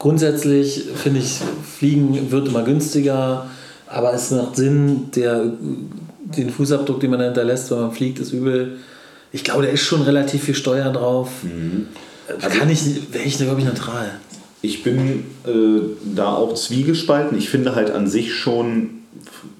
Grundsätzlich 0.00 0.84
finde 0.94 1.20
ich, 1.20 1.40
Fliegen 1.76 2.30
wird 2.30 2.48
immer 2.48 2.62
günstiger. 2.62 3.50
Aber 3.86 4.14
es 4.14 4.30
macht 4.30 4.56
Sinn, 4.56 5.10
der, 5.14 5.44
den 6.36 6.48
Fußabdruck, 6.48 7.00
den 7.00 7.10
man 7.10 7.18
da 7.18 7.26
hinterlässt, 7.26 7.70
wenn 7.70 7.80
man 7.80 7.92
fliegt, 7.92 8.18
ist 8.18 8.32
übel. 8.32 8.78
Ich 9.30 9.44
glaube, 9.44 9.64
da 9.64 9.68
ist 9.68 9.82
schon 9.82 10.00
relativ 10.00 10.44
viel 10.44 10.54
Steuer 10.54 10.90
drauf. 10.90 11.28
Kann 12.40 12.70
ich, 12.70 13.12
wäre 13.12 13.24
ich 13.24 13.36
da, 13.36 13.44
glaube 13.44 13.60
ich, 13.60 13.66
neutral. 13.66 14.10
Ich 14.62 14.82
bin 14.82 15.24
äh, 15.46 15.80
da 16.14 16.32
auch 16.32 16.54
zwiegespalten. 16.54 17.36
Ich 17.36 17.50
finde 17.50 17.74
halt 17.74 17.90
an 17.90 18.06
sich 18.06 18.32
schon, 18.34 18.99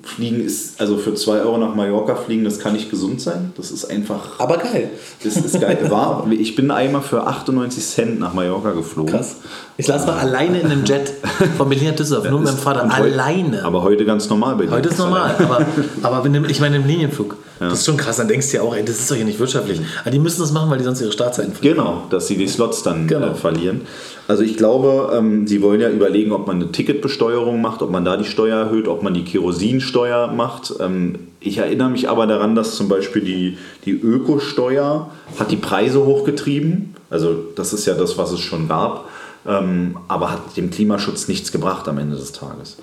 Fliegen 0.03 0.41
ist, 0.41 0.81
also 0.81 0.97
für 0.97 1.15
2 1.15 1.41
Euro 1.41 1.59
nach 1.59 1.75
Mallorca 1.75 2.15
fliegen, 2.15 2.45
das 2.45 2.59
kann 2.61 2.73
nicht 2.73 2.89
gesund 2.91 3.21
sein. 3.21 3.53
Das 3.57 3.71
ist 3.71 3.85
einfach, 3.91 4.39
Aber 4.39 4.59
geil. 4.59 4.91
das 5.25 5.37
ist 5.37 5.61
geil. 5.61 5.79
War, 5.91 6.27
ich 6.31 6.55
bin 6.55 6.71
einmal 6.71 7.03
für 7.03 7.27
98 7.27 7.85
Cent 7.85 8.21
nach 8.21 8.33
Mallorca 8.33 8.71
geflogen. 8.73 9.13
Krass. 9.13 9.37
Ich 9.77 9.87
saß 9.87 10.07
mal 10.07 10.19
alleine 10.19 10.61
in 10.61 10.67
einem 10.71 10.85
Jet 10.85 11.13
von 11.57 11.69
Berlin 11.69 11.89
nach 11.89 11.97
Düsseldorf, 11.97 12.31
nur 12.31 12.41
mit 12.41 12.49
meinem 12.49 12.59
Vater. 12.59 12.83
Heute- 12.85 12.95
Alleine. 12.95 13.65
Aber 13.65 13.83
heute 13.83 14.05
ganz 14.05 14.29
normal 14.29 14.55
bei 14.57 14.67
dir. 14.67 14.71
Heute 14.71 14.89
ist 14.89 14.99
normal, 14.99 15.35
aber, 15.39 15.67
aber 16.03 16.49
ich 16.49 16.61
meine 16.61 16.77
im 16.77 16.87
Linienflug. 16.87 17.37
Das 17.69 17.81
ist 17.81 17.85
schon 17.87 17.99
krass, 17.99 18.16
dann 18.16 18.27
denkst 18.27 18.51
du 18.51 18.57
ja 18.57 18.62
auch, 18.62 18.74
ey, 18.74 18.82
das 18.82 18.99
ist 19.01 19.11
doch 19.11 19.16
hier 19.16 19.27
nicht 19.27 19.39
wirtschaftlich. 19.39 19.81
Aber 20.01 20.11
die 20.11 20.19
müssen 20.19 20.41
das 20.41 20.51
machen, 20.51 20.70
weil 20.70 20.78
die 20.78 20.85
sonst 20.85 21.03
ihre 21.03 21.12
Startzeiten 21.12 21.53
verlieren. 21.53 21.77
Genau, 21.77 22.03
dass 22.09 22.27
sie 22.27 22.37
die 22.39 22.49
Slots 22.49 22.82
dann 22.82 23.07
Genau. 23.07 23.28
äh, 23.28 23.35
verlieren. 23.35 23.82
Also 24.28 24.43
ich 24.43 24.57
glaube, 24.57 25.12
ähm, 25.15 25.47
sie 25.47 25.61
wollen 25.61 25.81
ja 25.81 25.91
überlegen, 25.91 26.32
ob 26.32 26.47
man 26.47 26.57
eine 26.57 26.73
Ticketbesteuerung 26.73 27.61
macht, 27.61 27.82
ob 27.82 27.91
man 27.91 28.05
da 28.05 28.16
die 28.16 28.24
Steuer 28.24 28.57
erhöht, 28.59 28.89
ob 28.89 29.03
man 29.03 29.12
die 29.12 29.24
Kerosinsteuer 29.24 30.28
macht. 30.28 30.73
Ähm, 30.81 31.16
ich 31.39 31.59
erinnere 31.59 31.91
mich 31.91 32.09
aber 32.09 32.27
daran, 32.27 32.55
dass 32.55 32.77
zum 32.77 32.89
Beispiel 32.89 33.23
die, 33.23 33.59
die 33.85 33.93
Ökosteuer 33.93 35.11
hat 35.39 35.51
die 35.51 35.57
Preise 35.57 36.05
hochgetrieben. 36.05 36.95
Also 37.11 37.35
das 37.57 37.73
ist 37.73 37.87
ja 37.87 37.95
das, 37.95 38.16
was 38.19 38.32
es 38.32 38.41
schon 38.41 38.69
gab. 38.69 39.09
Ähm, 39.49 39.97
aber 40.07 40.33
hat 40.33 40.57
dem 40.59 40.71
Klimaschutz 40.71 41.27
nichts 41.27 41.51
gebracht 41.51 41.89
am 41.89 41.97
Ende 41.97 42.17
des 42.17 42.33
Tages. 42.33 42.77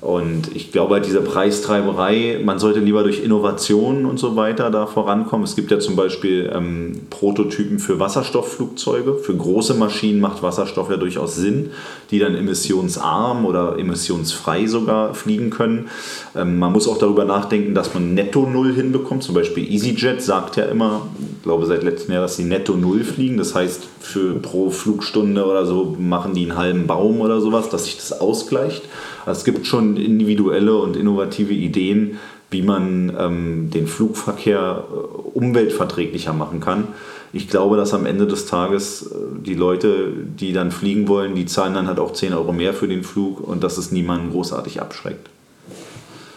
Und 0.00 0.54
ich 0.54 0.72
glaube, 0.72 0.94
halt 0.94 1.06
diese 1.06 1.20
Preistreiberei, 1.20 2.40
man 2.44 2.58
sollte 2.58 2.80
lieber 2.80 3.02
durch 3.04 3.22
Innovationen 3.22 4.06
und 4.06 4.18
so 4.18 4.34
weiter 4.34 4.70
da 4.70 4.86
vorankommen. 4.86 5.44
Es 5.44 5.54
gibt 5.54 5.70
ja 5.70 5.78
zum 5.78 5.94
Beispiel 5.94 6.50
ähm, 6.52 7.02
Prototypen 7.10 7.78
für 7.78 8.00
Wasserstoffflugzeuge. 8.00 9.14
Für 9.14 9.36
große 9.36 9.74
Maschinen 9.74 10.20
macht 10.20 10.42
Wasserstoff 10.42 10.90
ja 10.90 10.96
durchaus 10.96 11.36
Sinn, 11.36 11.70
die 12.10 12.18
dann 12.18 12.34
emissionsarm 12.34 13.44
oder 13.44 13.78
emissionsfrei 13.78 14.66
sogar 14.66 15.14
fliegen 15.14 15.50
können. 15.50 15.88
Ähm, 16.34 16.58
man 16.58 16.72
muss 16.72 16.88
auch 16.88 16.98
darüber 16.98 17.24
nachdenken, 17.24 17.74
dass 17.74 17.94
man 17.94 18.14
netto 18.14 18.46
Null 18.46 18.74
hinbekommt. 18.74 19.22
Zum 19.22 19.34
Beispiel 19.34 19.70
EasyJet 19.72 20.22
sagt 20.22 20.56
ja 20.56 20.64
immer, 20.64 21.02
ich 21.36 21.42
glaube 21.42 21.66
seit 21.66 21.82
letztem 21.84 22.14
Jahr, 22.14 22.22
dass 22.22 22.36
sie 22.36 22.44
netto 22.44 22.74
Null 22.74 23.04
fliegen. 23.04 23.38
Das 23.38 23.54
heißt, 23.54 23.82
für 24.00 24.34
pro 24.34 24.70
Flugstunde 24.70 25.44
oder 25.44 25.66
so 25.66 25.96
machen 26.00 26.34
die 26.34 26.42
einen 26.42 26.58
halben 26.58 26.86
Baum 26.86 27.20
oder 27.20 27.40
sowas, 27.40 27.68
dass 27.68 27.84
sich 27.84 27.96
das 27.96 28.20
ausgleicht. 28.20 28.82
Also 29.26 29.38
es 29.38 29.44
gibt 29.44 29.66
schon 29.66 29.96
individuelle 29.96 30.76
und 30.76 30.96
innovative 30.96 31.54
Ideen, 31.54 32.18
wie 32.50 32.62
man 32.62 33.14
ähm, 33.18 33.70
den 33.70 33.86
Flugverkehr 33.86 34.84
äh, 34.88 35.38
umweltverträglicher 35.38 36.32
machen 36.32 36.60
kann. 36.60 36.88
Ich 37.32 37.48
glaube, 37.48 37.76
dass 37.76 37.94
am 37.94 38.06
Ende 38.06 38.26
des 38.26 38.46
Tages 38.46 39.02
äh, 39.02 39.14
die 39.44 39.54
Leute, 39.54 40.12
die 40.38 40.52
dann 40.52 40.72
fliegen 40.72 41.06
wollen, 41.06 41.34
die 41.34 41.46
zahlen 41.46 41.74
dann 41.74 41.86
halt 41.86 42.00
auch 42.00 42.12
10 42.12 42.34
Euro 42.34 42.52
mehr 42.52 42.74
für 42.74 42.88
den 42.88 43.04
Flug 43.04 43.40
und 43.40 43.62
dass 43.62 43.78
es 43.78 43.92
niemanden 43.92 44.32
großartig 44.32 44.80
abschreckt. 44.80 45.28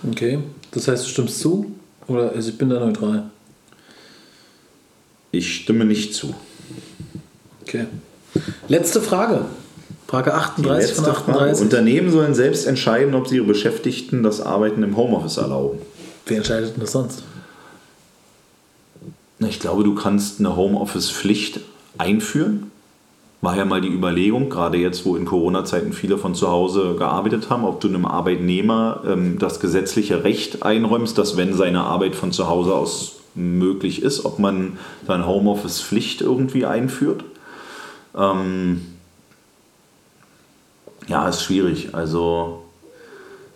Okay, 0.09 0.39
das 0.71 0.87
heißt, 0.87 1.05
du 1.05 1.09
stimmst 1.09 1.39
zu? 1.39 1.71
Oder 2.07 2.31
also 2.31 2.49
ich 2.49 2.57
bin 2.57 2.69
da 2.69 2.79
neutral. 2.79 3.29
Ich 5.31 5.55
stimme 5.55 5.85
nicht 5.85 6.13
zu. 6.13 6.35
Okay. 7.63 7.87
Letzte 8.67 9.01
Frage. 9.01 9.45
Frage 10.07 10.33
38 10.33 10.95
von 10.95 11.05
Letzte 11.05 11.21
Frage. 11.23 11.39
38. 11.39 11.63
Unternehmen 11.63 12.11
sollen 12.11 12.33
selbst 12.33 12.65
entscheiden, 12.65 13.15
ob 13.15 13.27
sie 13.27 13.37
ihre 13.37 13.45
Beschäftigten 13.45 14.23
das 14.23 14.41
Arbeiten 14.41 14.83
im 14.83 14.95
Homeoffice 14.95 15.37
erlauben. 15.37 15.79
Wer 16.25 16.37
entscheidet 16.37 16.75
denn 16.75 16.81
das 16.81 16.91
sonst? 16.91 17.23
Na, 19.39 19.47
Ich 19.47 19.59
glaube, 19.59 19.83
du 19.83 19.95
kannst 19.95 20.39
eine 20.39 20.55
Homeoffice-Pflicht 20.55 21.61
einführen. 21.97 22.71
War 23.41 23.57
ja 23.57 23.65
mal 23.65 23.81
die 23.81 23.89
Überlegung, 23.89 24.49
gerade 24.49 24.77
jetzt, 24.77 25.05
wo 25.05 25.17
in 25.17 25.25
Corona-Zeiten 25.25 25.91
viele 25.91 26.17
von 26.17 26.33
zu 26.33 26.49
Hause 26.49 26.95
gearbeitet 26.97 27.49
haben, 27.49 27.65
ob 27.65 27.81
du 27.81 27.89
einem 27.89 28.05
Arbeitnehmer 28.05 29.01
ähm, 29.05 29.37
das 29.37 29.59
gesetzliche 29.59 30.23
Recht 30.23 30.63
einräumst, 30.63 31.17
dass 31.17 31.35
wenn 31.35 31.53
seine 31.53 31.81
Arbeit 31.81 32.15
von 32.15 32.31
zu 32.31 32.47
Hause 32.47 32.73
aus 32.73 33.15
möglich 33.35 34.01
ist, 34.01 34.23
ob 34.23 34.39
man 34.39 34.77
seine 35.05 35.27
Homeoffice-Pflicht 35.27 36.21
irgendwie 36.21 36.65
einführt. 36.65 37.25
Ähm, 38.15 38.81
ja, 41.07 41.27
ist 41.27 41.43
schwierig. 41.43 41.93
Also 41.93 42.63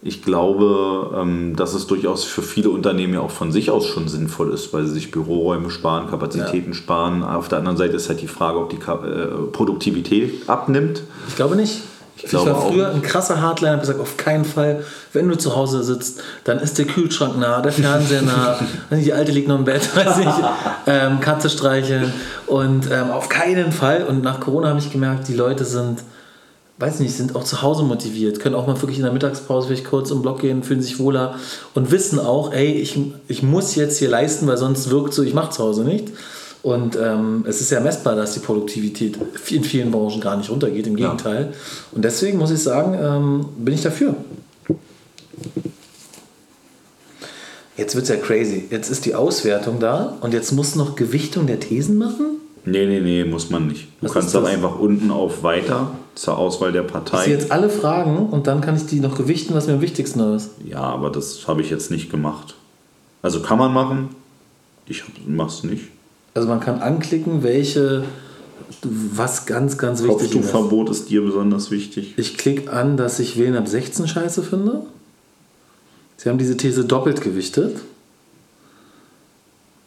ich 0.01 0.21
glaube, 0.21 1.11
ähm, 1.15 1.55
dass 1.55 1.73
es 1.73 1.88
durchaus 1.88 2.23
für 2.23 2.41
viele 2.41 2.69
Unternehmen 2.69 3.13
ja 3.15 3.21
auch 3.21 3.31
von 3.31 3.51
sich 3.51 3.71
aus 3.71 3.88
schon 3.88 4.07
sinnvoll 4.07 4.53
ist, 4.53 4.73
weil 4.73 4.85
sie 4.85 4.93
sich 4.93 5.11
Büroräume 5.11 5.69
sparen, 5.69 6.09
Kapazitäten 6.09 6.73
sparen. 6.73 7.23
Auf 7.23 7.49
der 7.49 7.59
anderen 7.59 7.77
Seite 7.77 7.95
ist 7.95 8.07
halt 8.07 8.21
die 8.21 8.27
Frage, 8.27 8.59
ob 8.59 8.69
die 8.69 8.77
äh, 8.77 9.27
Produktivität 9.51 10.47
abnimmt. 10.47 11.03
Ich 11.27 11.35
glaube 11.35 11.55
nicht. 11.55 11.81
Ich, 12.18 12.30
glaube 12.30 12.52
war 12.52 12.61
früher 12.61 12.91
ein 12.91 13.02
krasser 13.02 13.41
Hardliner, 13.41 13.73
habe 13.73 13.81
gesagt, 13.81 13.99
auf 13.99 14.18
keinen 14.18 14.44
Fall, 14.44 14.84
wenn 15.14 15.27
du 15.27 15.38
zu 15.38 15.56
Hause 15.56 15.84
sitzt, 15.84 16.22
dann 16.45 16.60
ist 16.60 16.77
der 16.77 16.85
Kühlschrank 16.85 17.38
nah, 17.38 17.61
der 17.61 17.72
Fernseher 17.72 18.23
nah, 18.23 18.60
die 18.91 19.14
Alte 19.14 19.31
liegt 19.31 19.48
noch 19.48 19.57
im 19.57 19.65
Bett, 19.65 19.95
weiß 19.95 20.19
ich, 20.19 20.27
ähm, 20.88 21.19
Katze 21.19 21.49
streicheln. 21.49 22.11
Und 22.48 22.89
ähm, 22.91 23.11
auf 23.11 23.30
keinen 23.30 23.72
Fall. 23.72 24.03
Und 24.03 24.23
nach 24.23 24.39
Corona 24.39 24.69
habe 24.69 24.80
ich 24.80 24.91
gemerkt, 24.91 25.27
die 25.27 25.35
Leute 25.35 25.64
sind, 25.64 25.99
weiß 26.80 26.99
nicht, 26.99 27.15
sind 27.15 27.35
auch 27.35 27.44
zu 27.44 27.61
Hause 27.61 27.84
motiviert, 27.84 28.39
können 28.39 28.56
auch 28.56 28.65
mal 28.65 28.80
wirklich 28.81 28.98
in 28.98 29.03
der 29.03 29.14
Mittagspause 29.14 29.68
vielleicht 29.68 29.85
kurz 29.85 30.10
im 30.10 30.22
Block 30.22 30.39
gehen, 30.39 30.64
fühlen 30.64 30.81
sich 30.81 30.99
wohler 30.99 31.35
und 31.76 31.91
wissen 31.91 32.19
auch, 32.19 32.52
ey, 32.52 32.72
ich, 32.72 32.99
ich 33.27 33.44
muss 33.44 33.76
jetzt 33.76 33.99
hier 33.99 34.10
leisten, 34.10 34.48
weil 34.48 34.57
sonst 34.57 34.89
wirkt 34.89 35.14
so, 35.14 35.23
ich 35.23 35.34
mache 35.34 35.52
zu 35.52 35.64
Hause 35.64 35.84
nicht. 35.84 36.10
Und 36.68 36.98
ähm, 37.02 37.45
es 37.48 37.61
ist 37.61 37.69
ja 37.72 37.80
messbar, 37.80 38.18
dass 38.18 38.34
die 38.34 38.41
Produktivität 38.41 39.18
in 39.49 39.64
vielen 39.64 39.89
Branchen 39.89 40.19
gar 40.19 40.35
nicht 40.35 40.49
runtergeht, 40.49 40.85
im 40.85 40.98
Gegenteil. 40.98 41.53
Und 41.94 42.03
deswegen 42.03 42.38
muss 42.38 42.52
ich 42.52 42.61
sagen, 42.61 42.94
ähm, 43.02 43.45
bin 43.57 43.73
ich 43.73 43.81
dafür. 43.84 44.15
Jetzt 47.77 47.95
wird 47.95 48.03
es 48.03 48.10
ja 48.10 48.18
crazy. 48.18 48.65
Jetzt 48.69 48.89
ist 48.89 49.06
die 49.06 49.15
Auswertung 49.15 49.80
da 49.80 50.18
und 50.19 50.34
jetzt 50.34 50.52
muss 50.52 50.76
noch 50.76 50.98
Gewichtung 50.98 51.48
der 51.48 51.61
Thesen 51.61 51.98
machen. 51.98 52.41
Nee, 52.65 52.85
nee, 52.85 52.99
nee, 52.99 53.23
muss 53.23 53.49
man 53.49 53.68
nicht. 53.69 53.88
Du 54.02 54.07
Was 54.07 54.11
kannst 54.11 54.35
dann 54.35 54.45
einfach 54.45 54.77
unten 54.77 55.10
auf 55.10 55.44
Weiter 55.44 55.91
zur 56.15 56.38
Auswahl 56.38 56.73
der 56.73 56.84
Ich 56.84 56.91
Partei. 56.91 57.23
sehe 57.23 57.34
jetzt 57.34 57.49
alle 57.49 57.69
Fragen 57.69 58.27
und 58.27 58.45
dann 58.48 58.60
kann 58.60 58.76
ich 58.76 58.88
die 58.88 58.99
noch 58.99 59.15
gewichten, 59.15 59.53
was 59.53 59.68
mir 59.68 59.76
am 59.76 59.81
wichtigsten 59.81 60.19
ist. 60.35 60.49
Ja, 60.65 60.81
aber 60.81 61.11
das 61.11 61.48
habe 61.48 61.61
ich 61.61 61.69
jetzt 61.69 61.91
nicht 61.91 62.11
gemacht. 62.11 62.56
Also 63.22 63.41
kann 63.41 63.57
man 63.57 63.72
machen. 63.72 64.10
Ich 64.85 65.06
mach's 65.26 65.64
nicht. 65.64 65.84
Also 66.38 66.49
man 66.49 66.59
kann 66.59 66.84
anklicken, 66.84 67.41
welche, 67.41 68.03
was 68.84 69.47
ganz, 69.47 69.80
ganz 69.80 70.03
wichtig 70.03 70.18
ist. 70.18 70.34
Kopftuchverbot 70.34 70.91
ist 70.91 71.09
dir 71.09 71.23
besonders 71.23 71.72
wichtig. 71.72 72.14
Ich 72.15 72.38
klicke 72.38 72.72
an, 72.72 72.95
dass 72.95 73.19
ich 73.19 73.39
Wählen 73.39 73.55
ab 73.55 73.68
16 73.68 74.07
scheiße 74.07 74.43
finde. 74.43 74.84
Sie 76.18 76.30
haben 76.30 76.38
diese 76.38 76.55
These 76.55 76.85
doppelt 76.85 77.22
gewichtet. 77.22 77.77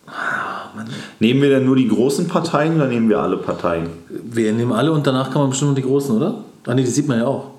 Ah, 0.09 0.73
Mann. 0.75 0.89
Nehmen 1.21 1.41
wir 1.41 1.51
denn 1.51 1.65
nur 1.65 1.77
die 1.77 1.87
großen 1.87 2.27
Parteien 2.27 2.75
oder 2.75 2.89
nehmen 2.89 3.09
wir 3.09 3.21
alle 3.21 3.37
Parteien? 3.37 3.89
Wir 4.09 4.53
nehmen 4.53 4.73
alle 4.73 4.91
und 4.91 5.07
danach 5.07 5.31
kann 5.31 5.43
man 5.43 5.51
bestimmt 5.51 5.69
nur 5.69 5.77
die 5.77 5.83
großen, 5.83 6.17
oder? 6.17 6.43
Ah 6.67 6.75
nee, 6.75 6.83
die 6.83 6.91
sieht 6.91 7.07
man 7.07 7.19
ja 7.19 7.29
auch. 7.29 7.51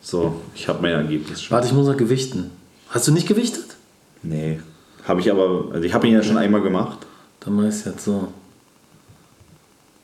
So, 0.00 0.36
ich 0.54 0.68
habe 0.68 0.80
mein 0.80 0.92
Ergebnis 0.92 1.42
schon. 1.42 1.54
Warte, 1.54 1.66
ich 1.66 1.74
muss 1.74 1.86
noch 1.86 1.98
gewichten. 1.98 2.50
Hast 2.88 3.08
du 3.08 3.12
nicht 3.12 3.28
gewichtet? 3.28 3.76
Nee. 4.22 4.60
Habe 5.06 5.20
ich 5.20 5.30
aber, 5.30 5.66
also 5.70 5.84
ich 5.84 5.92
habe 5.92 6.06
ihn 6.06 6.14
ja 6.14 6.22
schon 6.22 6.38
einmal 6.38 6.62
gemacht. 6.62 7.03
Dann 7.44 7.54
mache 7.54 7.68
ich 7.68 7.74
es 7.74 7.84
jetzt 7.84 8.04
so. 8.04 8.28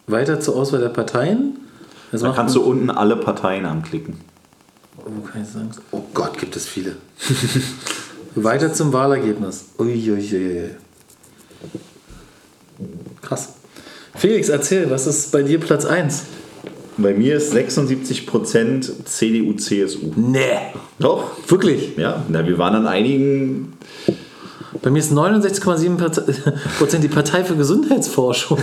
Weiter 0.06 0.40
zur 0.40 0.56
Auswahl 0.56 0.80
der 0.80 0.88
Parteien. 0.88 1.56
Das 2.10 2.20
Dann 2.20 2.30
macht 2.30 2.38
kannst 2.38 2.56
du 2.56 2.62
unten 2.62 2.90
alle 2.90 3.16
Parteien 3.16 3.64
anklicken. 3.64 4.18
Oh, 4.98 5.26
kann 5.26 5.42
ich 5.42 5.48
sagen? 5.48 5.70
Oh 5.92 6.02
Gott, 6.12 6.36
gibt 6.38 6.56
es 6.56 6.66
viele. 6.66 6.96
Weiter 8.34 8.72
zum 8.72 8.92
Wahlergebnis. 8.92 9.66
Uiuiui. 9.78 10.70
Krass. 13.22 13.54
Felix, 14.14 14.48
erzähl, 14.48 14.90
was 14.90 15.06
ist 15.06 15.32
bei 15.32 15.42
dir 15.42 15.60
Platz 15.60 15.84
1? 15.84 16.24
Bei 16.98 17.14
mir 17.14 17.36
ist 17.36 17.54
76% 17.54 19.04
CDU, 19.04 19.54
CSU. 19.54 20.12
Nee. 20.16 20.42
Doch, 20.98 21.30
Wirklich? 21.48 21.96
ja. 21.96 22.22
Na, 22.28 22.46
wir 22.46 22.58
waren 22.58 22.74
an 22.74 22.86
einigen. 22.86 23.72
Bei 24.82 24.90
mir 24.90 25.00
ist 25.00 25.12
69,7 25.12 25.96
Part- 25.96 26.22
Prozent 26.78 27.04
die 27.04 27.08
Partei 27.08 27.44
für 27.44 27.56
Gesundheitsforschung. 27.56 28.58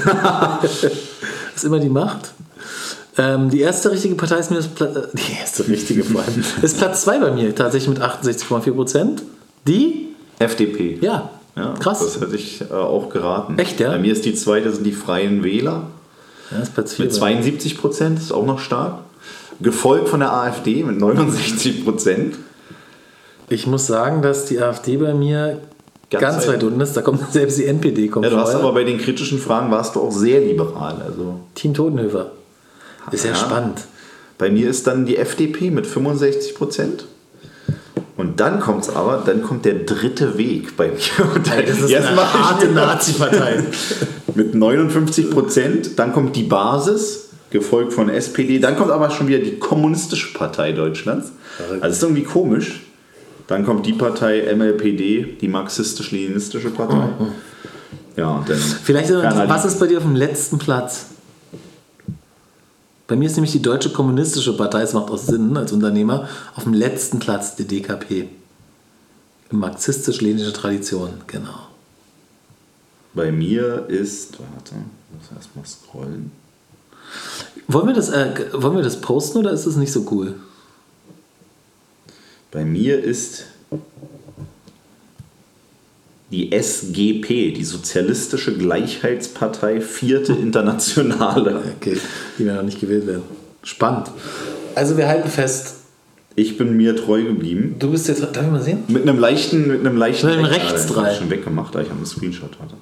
das 0.62 0.84
ist 1.56 1.64
immer 1.66 1.80
die 1.80 1.90
Macht. 1.90 2.32
Ähm, 3.18 3.50
die 3.50 3.62
erste 3.62 3.92
richtige 3.92 4.16
Partei 4.16 4.38
ist 4.38 4.52
mir 4.52 4.58
das 4.58 4.68
Pla 4.68 4.88
äh, 4.88 5.08
die 5.14 5.40
erste 5.40 5.68
richtige 5.68 6.04
vor 6.04 6.22
allem, 6.22 6.44
ist 6.62 6.78
Platz 6.78 7.02
2 7.02 7.20
bei 7.20 7.32
mir, 7.32 7.54
tatsächlich 7.56 7.90
mit 7.90 8.02
68,4 8.02 8.72
Prozent. 8.74 9.24
Die? 9.68 10.10
FDP. 10.40 11.00
Ja. 11.02 11.30
Ja, 11.56 11.74
Krass. 11.80 12.00
Das 12.00 12.22
hätte 12.22 12.36
ich 12.36 12.62
äh, 12.62 12.74
auch 12.74 13.10
geraten. 13.10 13.58
Echt, 13.58 13.80
ja? 13.80 13.90
Bei 13.90 13.98
mir 13.98 14.14
ist 14.14 14.26
die 14.26 14.36
zweite, 14.36 14.72
sind 14.72 14.84
die 14.84 14.92
Freien 14.92 15.44
Wähler. 15.44 15.88
Ja, 16.52 16.60
ist 16.60 16.76
Platz 16.76 16.94
4. 16.94 17.06
Mit 17.06 17.14
72 17.16 17.78
Prozent, 17.80 18.20
ist 18.20 18.32
auch 18.32 18.46
noch 18.46 18.60
stark. 18.60 19.00
Gefolgt 19.60 20.08
von 20.10 20.20
der 20.20 20.32
AfD 20.34 20.84
mit 20.84 21.00
69 21.00 21.84
Prozent. 21.84 22.36
Ich 23.50 23.66
muss 23.66 23.88
sagen, 23.88 24.22
dass 24.22 24.46
die 24.46 24.62
AfD 24.62 24.98
bei 24.98 25.16
mir 25.16 25.60
ganz, 26.10 26.22
Ganz 26.22 26.48
weit 26.48 26.64
unten 26.64 26.80
ist. 26.82 26.96
Da 26.96 27.02
kommt 27.02 27.20
selbst 27.32 27.58
die 27.58 27.66
NPD 27.66 28.08
kommt 28.08 28.26
Ja, 28.26 28.30
du 28.32 28.38
hast 28.38 28.52
vorher. 28.52 28.64
aber 28.68 28.74
bei 28.74 28.84
den 28.84 28.98
kritischen 28.98 29.40
Fragen 29.40 29.72
warst 29.72 29.96
du 29.96 30.02
auch 30.02 30.12
sehr 30.12 30.40
liberal. 30.42 31.02
Also 31.06 31.40
Team 31.56 31.74
Totenhöfer. 31.74 32.32
Ist 33.12 33.24
ja, 33.26 33.32
Ja. 33.32 33.36
spannend. 33.38 33.82
bei 34.38 34.50
mir 34.52 34.70
ist 34.70 34.86
dann 34.88 35.06
die 35.06 35.18
FDP 35.18 35.72
mit 35.72 35.88
65 35.88 36.56
Prozent. 36.56 37.06
Und 38.18 38.40
dann 38.40 38.60
kommt 38.60 38.84
es 38.84 38.90
aber, 38.96 39.22
dann 39.26 39.44
kommt 39.44 39.66
der 39.66 39.76
dritte 39.76 40.38
Weg 40.40 40.76
bei 40.76 40.88
mir. 40.88 41.36
Und 41.36 41.48
dann, 41.48 41.66
Das 41.66 41.80
ist 41.80 41.90
jetzt 41.90 42.08
eine 42.08 42.34
harte 42.34 42.68
Nazi-Partei. 42.68 43.64
mit 44.36 44.56
59 44.56 45.30
Prozent. 45.30 46.00
Dann 46.00 46.14
kommt 46.14 46.36
die 46.36 46.44
Basis, 46.44 47.30
gefolgt 47.52 47.94
von 47.94 48.10
SPD. 48.10 48.60
Dann 48.60 48.76
kommt 48.76 48.90
aber 48.92 49.10
schon 49.12 49.28
wieder 49.28 49.40
die 49.40 49.58
Kommunistische 49.60 50.34
Partei 50.34 50.72
Deutschlands. 50.72 51.32
Also 51.80 51.96
ist 51.96 52.04
irgendwie 52.04 52.24
komisch. 52.24 52.82
Dann 53.48 53.66
kommt 53.66 53.86
die 53.86 53.94
Partei 53.94 54.54
MLPD, 54.54 55.38
die 55.40 55.48
marxistisch-leninistische 55.48 56.70
Partei. 56.70 57.10
Ja, 58.18 58.44
dann 58.46 58.58
Vielleicht, 58.58 59.10
äh, 59.10 59.50
was 59.50 59.64
ist 59.64 59.80
bei 59.80 59.88
dir 59.88 59.98
auf 59.98 60.04
dem 60.04 60.16
letzten 60.16 60.58
Platz? 60.58 61.06
Bei 63.08 63.16
mir 63.16 63.28
ist 63.28 63.38
nämlich 63.38 63.54
die 63.54 63.62
Deutsche 63.62 63.92
Kommunistische 63.92 64.58
Partei, 64.58 64.82
es 64.82 64.94
macht 64.94 65.10
auch 65.10 65.18
Sinn 65.18 65.56
als 65.56 65.72
Unternehmer, 65.72 66.28
auf 66.56 66.64
dem 66.64 66.74
letzten 66.74 67.20
Platz 67.20 67.56
die 67.56 67.66
DKP. 67.66 68.28
Marxistisch-lenische 69.50 70.52
Tradition, 70.52 71.12
genau. 71.26 71.68
Bei 73.14 73.32
mir 73.32 73.86
ist, 73.88 74.38
warte, 74.40 74.76
ich 74.76 75.30
muss 75.30 75.38
erstmal 75.38 75.66
scrollen. 75.66 76.32
Wollen 77.70 77.88
wir, 77.88 77.94
das, 77.94 78.10
äh, 78.10 78.34
wollen 78.52 78.76
wir 78.76 78.84
das 78.84 79.00
posten 79.00 79.38
oder 79.38 79.52
ist 79.52 79.66
das 79.66 79.78
nicht 79.78 79.94
so 79.94 80.06
cool? 80.12 80.36
Bei 82.58 82.66
mir 82.66 83.04
ist 83.04 83.44
die 86.32 86.52
SGP, 86.52 87.52
die 87.52 87.64
Sozialistische 87.64 88.58
Gleichheitspartei, 88.58 89.80
vierte 89.80 90.34
Internationale. 90.48 91.62
Okay, 91.80 92.00
die 92.40 92.46
werden 92.48 92.56
noch 92.58 92.64
nicht 92.64 92.80
gewählt 92.82 93.06
werden. 93.06 93.22
Spannend. 93.62 94.10
Also 94.74 94.98
wir 94.98 95.08
halten 95.08 95.30
fest, 95.30 95.76
Ich 96.36 96.58
bin 96.58 96.76
mir 96.76 96.96
treu 96.96 97.26
geblieben. 97.26 97.76
du 97.78 97.92
bist 97.92 98.08
jetzt, 98.08 98.24
darf 98.24 98.44
ich 98.44 98.52
mal 98.52 98.60
sehen? 98.64 98.80
Mit 98.88 99.04
einem 99.04 99.20
leichten, 99.20 99.68
mit 99.68 99.82
einem 99.82 99.96
leichten 99.96 100.26
Mit 100.26 100.38
einem 100.38 100.46
Recht- 100.46 100.64
Rechtsdrall. 100.74 101.04
Ich 101.06 101.12
hab 101.12 101.18
schon 101.20 101.30
weggemacht, 101.30 101.76
da 101.76 101.82
ich 101.82 101.92
einen 101.92 102.08
Screenshot 102.08 102.58
hatte. 102.60 102.74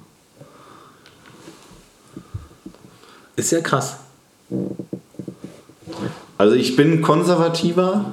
Ist 3.36 3.52
ja 3.52 3.60
krass. 3.60 3.96
Also 6.38 6.54
ich 6.56 6.76
bin 6.76 7.02
konservativer 7.02 8.06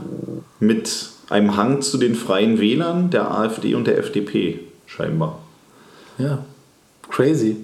mit 0.60 1.08
einem 1.30 1.56
Hang 1.58 1.82
zu 1.82 1.98
den 1.98 2.16
Freien 2.16 2.60
Wählern, 2.60 3.10
der 3.10 3.32
AfD 3.32 3.76
und 3.76 3.86
der 3.88 3.98
FDP 3.98 4.60
scheinbar. 4.86 5.40
Ja, 6.18 6.40
crazy. 7.10 7.58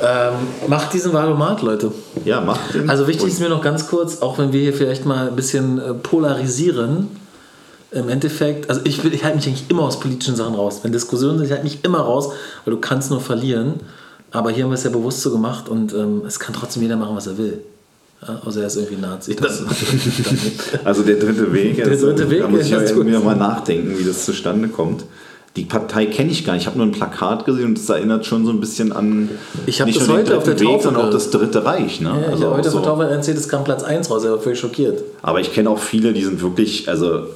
Ähm, 0.00 0.32
macht 0.68 0.92
diesen 0.94 1.12
Wahlomat, 1.12 1.62
Leute. 1.62 1.92
Ja, 2.24 2.40
macht 2.40 2.74
den. 2.74 2.88
Also 2.88 3.06
wichtig 3.08 3.26
ist 3.28 3.40
mir 3.40 3.48
noch 3.48 3.62
ganz 3.62 3.88
kurz, 3.88 4.22
auch 4.22 4.38
wenn 4.38 4.52
wir 4.52 4.60
hier 4.60 4.72
vielleicht 4.72 5.04
mal 5.04 5.28
ein 5.28 5.36
bisschen 5.36 5.78
äh, 5.80 5.94
polarisieren, 5.94 7.08
im 7.90 8.08
Endeffekt, 8.08 8.68
also 8.70 8.80
ich, 8.84 9.02
will- 9.04 9.14
ich 9.14 9.22
halte 9.24 9.36
mich 9.36 9.46
eigentlich 9.46 9.70
immer 9.70 9.82
aus 9.82 10.00
politischen 10.00 10.34
Sachen 10.36 10.54
raus. 10.54 10.80
Wenn 10.82 10.90
Diskussionen 10.92 11.38
sind, 11.38 11.46
ich 11.46 11.52
halte 11.52 11.64
mich 11.64 11.84
immer 11.84 12.00
raus, 12.00 12.30
weil 12.64 12.74
du 12.74 12.80
kannst 12.80 13.10
nur 13.10 13.20
verlieren. 13.20 13.74
Aber 14.32 14.50
hier 14.50 14.64
haben 14.64 14.70
wir 14.70 14.74
es 14.74 14.82
ja 14.82 14.90
bewusst 14.90 15.20
so 15.20 15.30
gemacht 15.30 15.68
und 15.68 15.92
ähm, 15.92 16.22
es 16.26 16.40
kann 16.40 16.52
trotzdem 16.54 16.82
jeder 16.82 16.96
machen, 16.96 17.14
was 17.14 17.28
er 17.28 17.38
will. 17.38 17.60
Außer 18.44 18.60
er 18.60 18.66
ist 18.66 18.76
irgendwie 18.76 19.00
Nazi. 19.00 19.36
Das, 19.40 19.62
Also 20.84 21.02
der 21.02 21.16
dritte 21.16 21.52
Weg. 21.52 21.76
Der 21.76 21.86
dritte 21.86 22.30
Weg, 22.30 22.40
Da 22.40 22.48
muss 22.48 22.60
ich 22.62 22.70
ja, 22.70 22.80
das 22.80 22.94
mir 22.94 23.20
mal 23.20 23.36
nachdenken, 23.36 23.98
wie 23.98 24.04
das 24.04 24.24
zustande 24.24 24.68
kommt. 24.68 25.04
Die 25.56 25.64
Partei 25.64 26.06
kenne 26.06 26.32
ich 26.32 26.44
gar 26.44 26.54
nicht. 26.54 26.62
Ich 26.62 26.66
habe 26.66 26.78
nur 26.78 26.86
ein 26.86 26.92
Plakat 26.92 27.44
gesehen 27.44 27.66
und 27.66 27.78
es 27.78 27.88
erinnert 27.88 28.26
schon 28.26 28.44
so 28.44 28.50
ein 28.50 28.58
bisschen 28.58 28.90
an 28.92 29.28
Ich 29.66 29.80
hab 29.80 29.86
nicht 29.86 30.00
das 30.00 30.08
heute 30.08 30.36
auf 30.36 30.42
der 30.42 30.58
Weg, 30.58 30.66
Taufe 30.66 30.84
sondern 30.84 31.06
auch 31.06 31.10
das 31.10 31.30
Dritte 31.30 31.64
Reich. 31.64 32.00
Ne? 32.00 32.08
ja, 32.08 32.18
ich 32.18 32.26
also 32.26 32.44
habe 32.44 32.52
auch 32.52 32.58
heute 32.58 32.70
so. 32.70 32.78
auf 32.78 32.98
der 32.98 33.08
erzählt, 33.10 33.38
es 33.38 33.48
kam 33.48 33.62
Platz 33.62 33.84
1 33.84 34.10
raus, 34.10 34.24
er 34.24 34.32
war 34.32 34.40
völlig 34.40 34.58
schockiert. 34.58 35.04
Aber 35.22 35.40
ich 35.40 35.52
kenne 35.52 35.70
auch 35.70 35.78
viele, 35.78 36.12
die 36.12 36.24
sind 36.24 36.42
wirklich, 36.42 36.88
also 36.88 37.26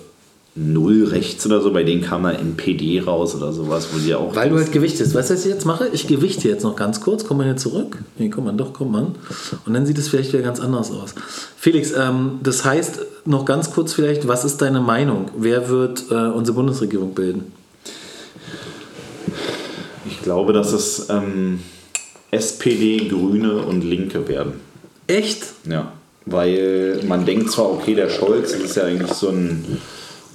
null 0.59 1.05
rechts 1.05 1.47
oder 1.47 1.61
so, 1.61 1.73
bei 1.73 1.85
denen 1.85 2.03
kam 2.03 2.25
dann 2.25 2.35
NPD 2.35 3.01
raus 3.01 3.35
oder 3.35 3.53
sowas, 3.53 3.89
wo 3.93 3.99
sie 3.99 4.15
auch. 4.15 4.35
Weil 4.35 4.51
du 4.51 4.57
halt 4.57 4.73
gewichtest. 4.73 5.15
Weißt 5.15 5.31
du, 5.31 5.35
was 5.35 5.45
ich 5.45 5.53
jetzt 5.53 5.65
mache? 5.65 5.89
Ich 5.93 6.07
gewichte 6.07 6.49
jetzt 6.49 6.65
noch 6.65 6.75
ganz 6.75 7.01
kurz. 7.01 7.25
Kommt 7.25 7.39
man 7.39 7.47
hier 7.47 7.57
zurück? 7.57 7.99
Nee, 8.19 8.29
kommt 8.29 8.47
man 8.47 8.59
doch, 8.59 8.73
kommt 8.73 8.93
man. 8.93 9.15
Und 9.67 9.75
dann 9.75 9.87
sieht 9.87 9.99
es 9.99 10.09
vielleicht 10.09 10.33
wieder 10.33 10.43
ganz 10.43 10.61
anders 10.61 10.91
aus. 10.91 11.15
Felix, 11.57 11.93
ähm, 11.93 12.41
das 12.43 12.65
heißt, 12.65 13.01
noch 13.25 13.45
ganz 13.45 13.71
kurz 13.71 13.93
vielleicht, 13.93 14.27
was 14.27 14.45
ist 14.45 14.61
deine 14.61 14.81
Meinung? 14.81 15.31
Wer 15.37 15.69
wird 15.69 16.07
äh, 16.11 16.15
unsere 16.15 16.57
Bundesregierung 16.57 17.15
bilden? 17.15 17.53
Ich 20.07 20.23
glaube, 20.23 20.53
dass 20.53 20.73
es 20.73 21.09
ähm, 21.11 21.61
SPD, 22.31 23.09
Grüne 23.09 23.59
und 23.59 23.83
Linke 23.83 24.27
werden. 24.27 24.55
Echt? 25.07 25.45
Ja. 25.69 25.93
Weil 26.27 27.01
man 27.07 27.25
denkt 27.25 27.51
zwar, 27.51 27.71
okay, 27.71 27.95
der 27.95 28.11
Scholz 28.11 28.53
ist 28.53 28.77
ja 28.77 28.85
eigentlich 28.85 29.13
so 29.13 29.29
ein 29.29 29.79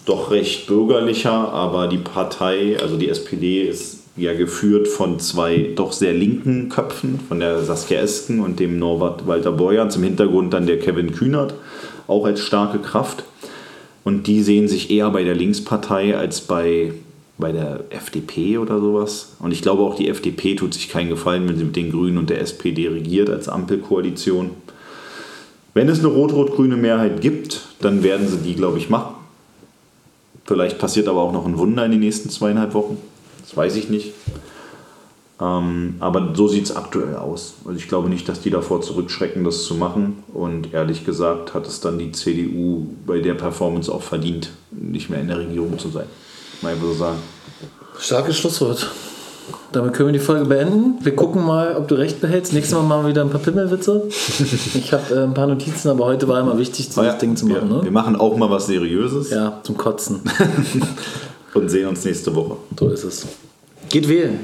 doch 0.05 0.31
recht 0.31 0.67
bürgerlicher, 0.67 1.31
aber 1.31 1.87
die 1.87 1.97
Partei, 1.97 2.77
also 2.81 2.97
die 2.97 3.09
SPD, 3.09 3.63
ist 3.63 3.99
ja 4.15 4.33
geführt 4.33 4.87
von 4.87 5.19
zwei 5.19 5.71
doch 5.75 5.91
sehr 5.91 6.13
linken 6.13 6.69
Köpfen, 6.69 7.19
von 7.27 7.39
der 7.39 7.63
Saskia 7.63 7.99
Esken 7.99 8.39
und 8.39 8.59
dem 8.59 8.77
Norbert 8.77 9.25
Walter 9.25 9.51
Borjans. 9.51 9.95
Im 9.95 10.03
Hintergrund 10.03 10.53
dann 10.53 10.67
der 10.67 10.79
Kevin 10.79 11.13
Kühnert, 11.13 11.55
auch 12.07 12.25
als 12.25 12.41
starke 12.41 12.79
Kraft. 12.79 13.23
Und 14.03 14.27
die 14.27 14.43
sehen 14.43 14.67
sich 14.67 14.91
eher 14.91 15.09
bei 15.09 15.23
der 15.23 15.35
Linkspartei 15.35 16.17
als 16.17 16.41
bei, 16.41 16.91
bei 17.37 17.51
der 17.51 17.85
FDP 17.89 18.57
oder 18.57 18.79
sowas. 18.79 19.35
Und 19.39 19.51
ich 19.51 19.61
glaube 19.61 19.83
auch 19.83 19.95
die 19.95 20.09
FDP 20.09 20.55
tut 20.55 20.73
sich 20.73 20.89
keinen 20.89 21.09
Gefallen, 21.09 21.47
wenn 21.47 21.57
sie 21.57 21.63
mit 21.63 21.75
den 21.75 21.91
Grünen 21.91 22.17
und 22.17 22.29
der 22.29 22.41
SPD 22.41 22.89
regiert 22.89 23.29
als 23.29 23.47
Ampelkoalition. 23.47 24.51
Wenn 25.73 25.89
es 25.89 25.99
eine 25.99 26.09
rot-rot-grüne 26.09 26.75
Mehrheit 26.75 27.21
gibt, 27.21 27.61
dann 27.81 28.03
werden 28.03 28.27
sie 28.27 28.37
die, 28.37 28.53
glaube 28.53 28.77
ich, 28.77 28.89
machen. 28.89 29.22
Vielleicht 30.45 30.77
passiert 30.77 31.07
aber 31.07 31.21
auch 31.21 31.31
noch 31.31 31.45
ein 31.45 31.57
Wunder 31.57 31.85
in 31.85 31.91
den 31.91 32.01
nächsten 32.01 32.29
zweieinhalb 32.29 32.73
Wochen. 32.73 32.97
Das 33.41 33.55
weiß 33.55 33.75
ich 33.75 33.89
nicht. 33.89 34.13
Ähm, 35.41 35.95
aber 35.99 36.33
so 36.35 36.47
sieht 36.47 36.65
es 36.65 36.75
aktuell 36.75 37.15
aus. 37.15 37.55
Also 37.65 37.77
ich 37.77 37.87
glaube 37.87 38.09
nicht, 38.09 38.27
dass 38.29 38.41
die 38.41 38.49
davor 38.49 38.81
zurückschrecken, 38.81 39.43
das 39.43 39.63
zu 39.63 39.75
machen. 39.75 40.23
Und 40.33 40.73
ehrlich 40.73 41.05
gesagt 41.05 41.53
hat 41.53 41.67
es 41.67 41.79
dann 41.79 41.97
die 41.97 42.11
CDU 42.11 42.87
bei 43.05 43.19
der 43.19 43.33
Performance 43.33 43.91
auch 43.91 44.03
verdient, 44.03 44.51
nicht 44.71 45.09
mehr 45.09 45.21
in 45.21 45.27
der 45.27 45.39
Regierung 45.39 45.79
zu 45.79 45.89
sein. 45.89 46.07
Mal 46.61 46.75
so 46.79 46.93
sagen. 46.93 47.17
Starkes 47.99 48.37
Schlusswort. 48.37 48.89
Damit 49.71 49.93
können 49.93 50.09
wir 50.09 50.13
die 50.13 50.19
Folge 50.19 50.45
beenden. 50.45 51.03
Wir 51.03 51.15
gucken 51.15 51.43
mal, 51.45 51.75
ob 51.75 51.87
du 51.87 51.95
recht 51.95 52.21
behältst. 52.21 52.53
Nächstes 52.53 52.75
Mal 52.77 52.83
machen 52.83 53.03
wir 53.03 53.09
wieder 53.09 53.21
ein 53.23 53.29
paar 53.29 53.41
Pimmelwitze. 53.41 54.03
Ich 54.75 54.93
habe 54.93 55.13
äh, 55.15 55.23
ein 55.23 55.33
paar 55.33 55.47
Notizen, 55.47 55.89
aber 55.89 56.05
heute 56.05 56.27
war 56.27 56.39
immer 56.39 56.57
wichtig, 56.57 56.89
dieses 56.89 57.17
Ding 57.17 57.35
zu 57.35 57.45
machen. 57.47 57.69
wir, 57.69 57.75
wir 57.77 57.83
Ne? 57.83 57.91
machen 57.91 58.15
auch 58.15 58.37
mal 58.37 58.49
was 58.49 58.67
Seriöses 58.67 59.29
Ja, 59.31 59.59
zum 59.63 59.75
Kotzen. 59.77 60.21
und 61.53 61.69
sehen 61.69 61.87
uns 61.87 62.05
nächste 62.05 62.33
Woche. 62.35 62.57
So 62.79 62.89
ist 62.89 63.03
es. 63.03 63.25
Geht 63.89 64.07
wählen. 64.07 64.39